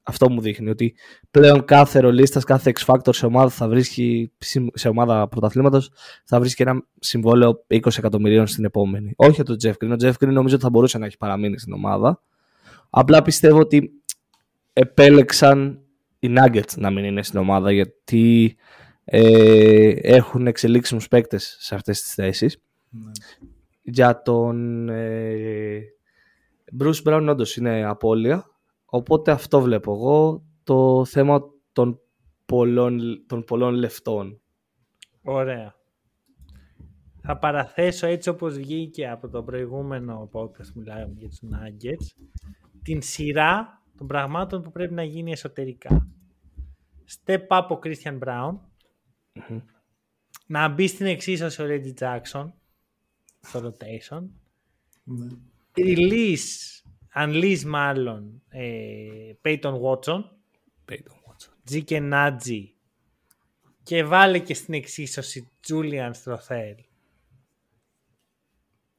αυτό 0.05 0.31
μου 0.31 0.41
δείχνει 0.41 0.71
ότι 0.71 0.95
πλέον 1.31 1.65
κάθε 1.65 2.01
ρολίστας, 2.01 2.45
κάθε 2.45 2.73
X 2.75 2.85
Factor 2.85 3.15
σε 3.15 3.27
ομάδα 3.27 3.49
θα 3.49 3.69
βρίσκει, 3.69 4.33
σε 4.75 4.89
ομάδα 4.89 5.29
πρωταθλήματος, 5.29 5.91
θα 6.25 6.41
βρίσκει 6.41 6.63
ένα 6.63 6.85
συμβόλαιο 6.99 7.65
20 7.69 7.99
εκατομμυρίων 7.99 8.47
στην 8.47 8.65
επόμενη. 8.65 9.13
Όχι 9.17 9.31
για 9.31 9.45
τον 9.45 9.57
Jeff 9.63 9.73
Green. 9.73 9.91
Ο 9.91 10.07
Jeff 10.07 10.13
Green 10.13 10.33
νομίζω 10.33 10.55
ότι 10.55 10.65
θα 10.65 10.71
μπορούσε 10.71 10.99
να 10.99 11.07
έχει 11.07 11.17
παραμείνει 11.17 11.59
στην 11.59 11.73
ομάδα. 11.73 12.23
Απλά 12.91 13.23
πιστεύω 13.23 13.59
ότι 13.59 13.91
επέλεξαν 14.73 15.81
οι 16.19 16.33
Nuggets 16.37 16.77
να 16.77 16.91
μην 16.91 17.05
είναι 17.05 17.23
στην 17.23 17.39
ομάδα 17.39 17.73
γιατί 17.73 18.57
ε, 19.05 19.89
έχουν 19.89 20.47
εξελίξιμους 20.47 21.09
παίκτες 21.09 21.57
σε 21.61 21.75
αυτές 21.75 22.03
τις 22.03 22.15
θέσεις. 22.15 22.59
Ναι. 22.89 23.11
Για 23.83 24.23
τον 24.23 24.89
ε, 24.89 25.81
Bruce 26.81 27.03
Brown 27.05 27.27
όντως 27.31 27.57
είναι 27.57 27.85
απώλεια. 27.85 28.54
Οπότε 28.97 29.31
αυτό 29.31 29.61
βλέπω 29.61 29.93
εγώ. 29.93 30.45
Το 30.65 31.05
θέμα 31.05 31.43
των 31.73 32.01
πολλών, 32.47 33.25
των 33.27 33.45
πολλών 33.45 33.75
λεφτών. 33.75 34.41
Ωραία. 35.23 35.75
Θα 37.23 37.39
παραθέσω 37.39 38.07
έτσι 38.07 38.29
όπως 38.29 38.57
βγήκε 38.57 39.09
από 39.09 39.29
το 39.29 39.43
προηγούμενο 39.43 40.31
podcast 40.33 40.67
που 40.73 40.79
μιλάγαμε 40.79 41.15
για 41.17 41.29
τους 41.29 41.41
Nuggets 41.43 42.25
την 42.83 43.03
σειρά 43.03 43.83
των 43.97 44.07
πραγμάτων 44.07 44.63
που 44.63 44.71
πρέπει 44.71 44.95
να 44.95 45.05
γίνει 45.05 45.33
εσωτερικά. 45.33 46.09
Step 47.17 47.47
up 47.49 47.67
ο 47.69 47.79
Christian 47.83 48.19
Brown. 48.19 48.59
Να 50.47 50.69
μπει 50.69 50.87
στην 50.87 51.07
εξίσωση 51.07 51.63
ο 51.63 51.67
Reggie 51.69 51.95
Jackson 51.99 52.53
στο 53.41 53.61
rotation. 53.61 54.23
Ναι. 55.05 55.27
Release, 55.77 56.84
unleash 57.17 57.63
μάλλον, 57.67 58.43
ε, 58.49 59.33
Peyton 59.45 59.75
Watson. 59.81 60.25
G 61.71 61.85
και 61.85 62.01
Nadji 62.13 62.69
και 63.83 64.05
βάλε 64.05 64.39
και 64.39 64.55
στην 64.55 64.75
εξίσωση 64.75 65.51
Julian 65.69 66.11
Strothel. 66.25 66.75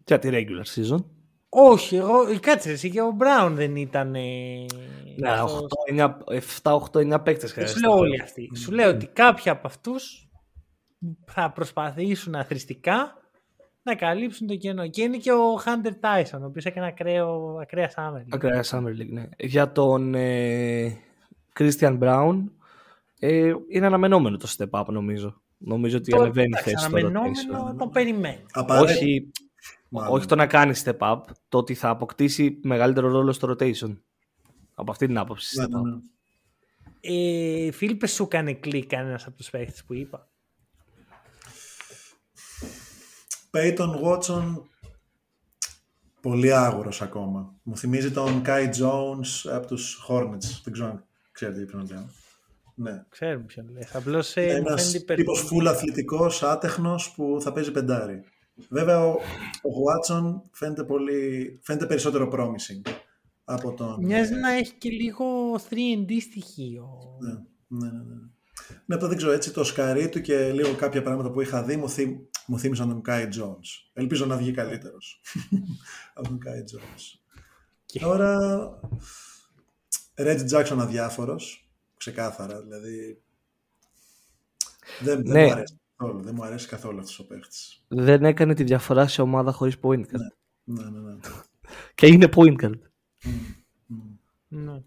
Για 0.07 0.19
τη 0.19 0.29
regular 0.31 0.65
season. 0.75 1.03
Όχι, 1.49 1.95
εγώ, 1.95 2.39
κάτσε 2.39 2.71
εσύ 2.71 2.89
και 2.89 3.01
ο 3.01 3.15
Brown 3.19 3.51
δεν 3.53 3.75
ήταν. 3.75 4.15
ε, 4.15 4.65
Ναι, 5.17 5.29
αυτός. 5.29 5.67
7-8-9 6.63 7.21
παίκτες 7.23 7.49
Σου 7.49 7.55
χρειάζεται. 7.55 7.79
λέω 7.79 7.91
όλοι 7.97 8.21
αυτοί. 8.21 8.51
Σου 8.57 8.71
λέω 8.71 8.89
ότι 8.89 9.07
κάποιοι 9.07 9.51
από 9.51 9.67
αυτούς 9.67 10.29
θα 11.25 11.51
προσπαθήσουν 11.51 12.35
αθρηστικά 12.35 13.24
να 13.85 13.95
καλύψουν 13.95 14.47
το 14.47 14.55
κενό. 14.55 14.87
Και 14.87 15.01
είναι 15.01 15.17
και 15.17 15.31
ο 15.31 15.55
Hunter 15.65 15.91
Tyson, 16.01 16.39
ο 16.41 16.45
οποίος 16.45 16.65
έκανε 16.65 16.87
ακραίο, 16.87 17.57
ακραία 17.61 17.91
Summer. 17.95 18.17
League. 18.19 18.27
Ακραία 18.29 18.63
Summer 18.65 18.87
League, 19.01 19.09
ναι. 19.09 19.27
Για 19.39 19.71
τον 19.71 20.15
ε, 20.15 20.97
Christian 21.59 21.99
Brown 21.99 22.43
ε, 23.19 23.53
είναι 23.69 23.85
αναμενόμενο 23.85 24.37
το 24.37 24.53
step 24.57 24.79
up 24.81 24.85
νομίζω. 24.87 25.41
Νομίζω 25.57 25.97
ότι 25.97 26.11
Το- 26.11 26.17
ανεβαίνει 26.21 26.47
η 26.47 26.49
εντάξει, 26.51 26.69
θέση 26.69 26.85
στο 26.85 26.95
Αναμενόμενο 26.97 27.33
rotation. 27.71 27.77
το 27.77 27.87
περιμένει. 27.87 28.45
Απαραίτητα. 28.51 28.97
Όχι, 28.99 29.31
Μάλλον. 29.89 30.13
όχι 30.17 30.25
το 30.25 30.35
να 30.35 30.47
κάνει 30.47 30.73
step 30.83 30.97
up, 30.97 31.19
το 31.49 31.57
ότι 31.57 31.73
θα 31.73 31.89
αποκτήσει 31.89 32.59
μεγαλύτερο 32.63 33.09
ρόλο 33.09 33.31
στο 33.31 33.47
rotation. 33.59 33.97
Από 34.75 34.91
αυτή 34.91 35.07
την 35.07 35.17
άποψη. 35.17 35.59
Ναι, 35.59 35.65
step 35.65 35.69
ναι, 35.69 35.79
up. 35.79 35.83
ναι. 35.83 35.99
Ε, 37.67 37.71
Φίλιππε, 37.71 38.07
σου 38.07 38.23
έκανε 38.23 38.53
κλικ 38.53 38.85
κανένας 38.89 39.25
από 39.27 39.37
τους 39.37 39.49
παίχτες 39.49 39.83
που 39.83 39.93
είπα. 39.93 40.29
Peyton 43.55 44.01
Watson 44.03 44.61
πολύ 46.21 46.53
άγουρος 46.53 47.01
ακόμα. 47.01 47.53
Μου 47.63 47.77
θυμίζει 47.77 48.11
τον 48.11 48.41
Kai 48.45 48.69
Jones 48.79 49.51
από 49.51 49.67
τους 49.67 50.05
Hornets. 50.09 50.61
Δεν 50.63 50.73
ξέρω 50.73 50.87
αν 50.87 51.05
ξέρετε 51.31 51.59
τι 51.59 51.65
πρέπει 51.65 51.87
να 51.87 51.95
λέω. 51.95 52.09
Ναι. 52.75 53.03
Ξέρουμε 53.09 53.45
ποιον 53.45 53.69
λες. 53.69 53.95
Απλώς 53.95 54.35
ε, 54.35 54.41
μου 54.41 54.47
φαίνεται 54.47 54.69
Ένας 54.69 54.93
υπερ... 54.93 55.17
τύπος 55.17 55.49
full 55.51 55.65
αθλητικός, 55.65 56.43
άτεχνος 56.43 57.11
που 57.11 57.37
θα 57.41 57.51
παίζει 57.51 57.71
πεντάρι. 57.71 58.23
Βέβαια 58.69 59.05
ο, 59.05 59.11
ο 59.61 59.71
Watson 59.85 60.41
φαίνεται, 60.51 60.83
πολύ, 60.83 61.59
φαίνεται 61.63 61.85
περισσότερο 61.85 62.29
promising 62.33 62.91
από 63.43 63.73
τον... 63.73 63.97
Μοιάζει 64.03 64.33
να 64.33 64.53
έχει 64.53 64.73
και 64.73 64.89
λίγο 64.89 65.25
3D 65.55 66.21
στοιχείο. 66.21 66.87
Ναι, 67.19 67.33
ναι, 67.67 67.91
ναι. 67.91 67.97
ναι. 67.97 68.15
Ναι, 68.85 68.95
απλά 68.95 69.07
δεν 69.07 69.17
ξέρω, 69.17 69.31
έτσι 69.31 69.51
το 69.53 69.63
σκαρί 69.63 70.09
του 70.09 70.21
και 70.21 70.51
λίγο 70.51 70.73
κάποια 70.73 71.01
πράγματα 71.01 71.31
που 71.31 71.41
είχα 71.41 71.63
δει 71.63 71.75
μου, 71.75 71.89
θύ, 71.89 72.27
μου 72.47 72.59
θύμισαν 72.59 72.87
τον 72.89 73.01
Kai 73.07 73.23
Jones. 73.23 73.89
Ελπίζω 73.93 74.25
να 74.25 74.37
βγει 74.37 74.51
καλύτερος 74.51 75.21
από 76.13 76.27
τον 76.27 76.39
Kai 76.45 76.59
Jones. 76.75 77.19
Και- 77.85 77.99
Τώρα, 77.99 78.39
Reggie 80.15 80.49
Jackson 80.49 80.77
αδιάφορος, 80.79 81.69
ξεκάθαρα, 81.97 82.61
δηλαδή 82.61 83.21
δεν, 85.01 85.23
δεν 85.25 85.31
Ναι. 85.33 85.45
μου 85.45 85.51
αρέσει 85.51 85.77
καθόλου, 85.97 86.21
δεν 86.23 86.33
μου 86.35 86.43
αρέσει 86.43 86.67
καθόλου 86.67 86.99
αυτός 86.99 87.19
ο 87.19 87.27
παίχτης. 87.27 87.83
Δεν 87.87 88.25
έκανε 88.25 88.53
τη 88.53 88.63
διαφορά 88.63 89.07
σε 89.07 89.21
ομάδα 89.21 89.51
χωρίς 89.51 89.75
point 89.81 89.99
guard. 90.01 90.31
Ναι, 90.63 90.83
ναι, 90.89 90.99
ναι. 90.99 91.15
Και 91.95 92.07
είναι 92.07 92.29
point 92.35 92.61
guard. 92.63 92.79
Ναι. 94.47 94.81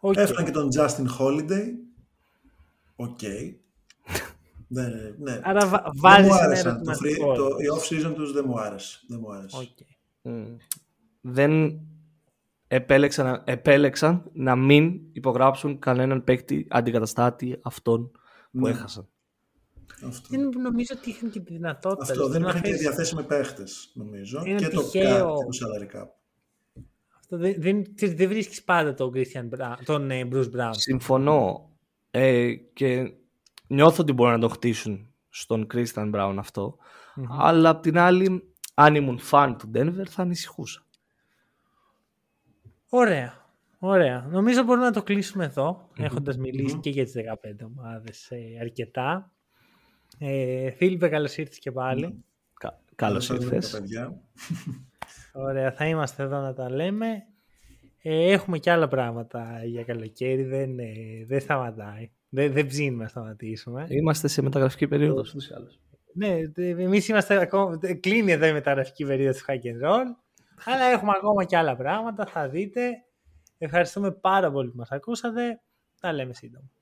Οκ. 0.00 0.16
Έφεραν 0.16 0.44
και 0.44 0.50
τον 0.50 0.68
Justin 0.76 1.06
Holiday. 1.18 1.64
Οκ. 2.96 3.18
Ναι, 4.68 4.88
ναι. 5.18 5.40
Άρα 5.42 5.66
βα- 5.66 5.82
δεν 5.82 5.92
βάζεις 5.94 6.26
μου 6.28 6.34
ένα 6.34 6.44
άρεσαν. 6.44 6.82
Το, 6.82 6.90
free, 6.92 7.04
ερωτηματικό. 7.04 7.34
το, 7.34 7.46
η 7.58 7.66
off-season 7.78 8.12
τους 8.14 8.32
δεν 8.32 8.44
μου 8.46 8.60
άρεσε. 8.60 9.00
Δεν 9.08 9.18
μου 9.22 9.32
άρεσε. 9.32 9.56
Οκ. 9.56 9.68
δεν 11.20 11.80
επέλεξαν, 12.68 13.42
επέλεξαν 13.46 14.30
να 14.32 14.56
μην 14.56 15.00
υπογράψουν 15.12 15.78
κανέναν 15.78 16.24
παίκτη 16.24 16.66
αντικαταστάτη 16.70 17.58
αυτόν 17.62 18.10
που 18.52 18.58
Ναι. 18.60 18.70
έχασαν. 18.70 19.08
Αυτό. 20.06 20.28
Δεν 20.30 20.48
νομίζω 20.62 20.94
ότι 20.98 21.10
είχαν 21.10 21.30
και 21.30 21.40
τη 21.40 21.52
δυνατότητα. 21.52 22.02
Αυτό 22.02 22.14
δηλαδή, 22.14 22.32
δεν 22.32 22.42
να 22.42 22.48
είχαν 22.48 22.62
και 22.62 22.68
θες- 22.68 22.80
διαθέσιμοι 22.80 23.22
παίχτες, 23.22 23.90
νομίζω. 23.94 24.42
Είναι 24.46 24.58
και 24.58 24.68
το 24.68 24.82
τυχαίο. 24.82 25.34
cap, 25.34 25.38
και 25.38 25.58
το 25.58 25.66
salary 25.66 25.96
cap. 25.96 26.06
Αυτό 27.18 27.36
δεν, 27.36 27.54
δεν, 27.58 27.94
ξέρεις, 27.94 28.14
δεν 28.14 28.28
βρίσκεις 28.28 28.64
πάντα 28.64 28.94
τον, 28.94 29.12
Christian 29.14 29.48
Brown, 29.58 29.74
τον 29.84 30.10
ε, 30.10 30.28
Bruce 30.32 30.50
Brown. 30.56 30.70
Συμφωνώ 30.70 31.70
ε, 32.10 32.54
και 32.54 33.12
νιώθω 33.66 34.02
ότι 34.02 34.12
μπορούν 34.12 34.32
να 34.32 34.38
το 34.38 34.48
χτίσουν 34.48 35.14
στον 35.28 35.66
Κρίσταν 35.66 36.08
Μπράουν 36.08 36.38
αυτό. 36.38 36.76
Αλλά 37.38 37.68
απ' 37.68 37.82
την 37.82 37.98
άλλη, 37.98 38.52
αν 38.74 38.94
ήμουν 38.94 39.18
φαν 39.18 39.56
του 39.58 39.70
Denver 39.74 40.04
θα 40.08 40.22
ανησυχούσα. 40.22 40.82
Ωραία. 42.88 43.44
Ωραία. 43.78 44.26
Νομίζω 44.30 44.62
μπορούμε 44.62 44.84
να 44.84 44.92
το 44.92 45.02
κλείσουμε 45.02 45.44
εδώ, 45.44 45.88
έχοντας 45.96 46.36
μιλήσει 46.36 46.78
και 46.78 46.90
για 46.90 47.04
τις 47.04 47.14
15 47.14 47.66
ομάδες 47.66 48.30
ε, 48.30 48.38
αρκετά. 48.60 49.30
Ε, 50.18 50.70
Φίλιππε, 50.70 51.08
καλώς 51.08 51.36
ήρθες 51.36 51.58
και 51.58 51.72
πάλι. 51.72 52.24
Κα- 52.54 52.80
καλώς 52.94 53.30
Ευχαριστούμε 53.30 53.56
ήρθες. 53.56 53.70
τα 53.70 53.78
παιδιά. 53.78 54.20
Ωραία, 55.32 55.72
θα 55.72 55.86
είμαστε 55.86 56.22
εδώ 56.22 56.40
να 56.40 56.52
τα 56.52 56.70
λέμε. 56.70 57.26
Ε, 58.02 58.32
έχουμε 58.32 58.58
και 58.58 58.70
άλλα 58.70 58.88
πράγματα 58.88 59.64
για 59.64 59.84
καλοκαίρι, 59.84 60.42
δεν, 60.42 60.78
ε, 60.78 61.24
δεν 61.26 61.40
σταματάει. 61.40 62.10
Δεν, 62.28 62.52
δεν 62.52 62.66
ψήνουμε 62.66 63.02
να 63.02 63.08
σταματήσουμε. 63.08 63.86
Είμαστε 63.88 64.28
σε 64.28 64.42
μεταγραφική 64.42 64.88
περίοδος. 64.88 65.30
ούτως 65.30 65.48
ή 65.48 65.54
άλλως. 65.54 65.80
Ναι, 66.14 66.38
εμείς 66.56 67.08
είμαστε 67.08 67.40
ακόμα. 67.40 67.78
Κλείνει 68.00 68.32
εδώ 68.32 68.46
η 68.46 68.52
μεταγραφική 68.52 69.04
περίοδος 69.04 69.38
του 69.38 69.44
Hack 69.48 69.54
and 69.54 69.88
Roll. 69.88 70.04
Αλλά 70.64 70.84
έχουμε 70.84 71.12
ακόμα 71.16 71.44
και 71.44 71.56
άλλα 71.56 71.76
πράγματα. 71.76 72.26
Θα 72.26 72.48
δείτε. 72.48 72.90
Ευχαριστούμε 73.58 74.12
πάρα 74.12 74.50
πολύ 74.50 74.70
που 74.70 74.76
μας 74.76 74.90
ακούσατε. 74.90 75.60
Τα 76.00 76.12
λέμε 76.12 76.34
σύντομα. 76.34 76.70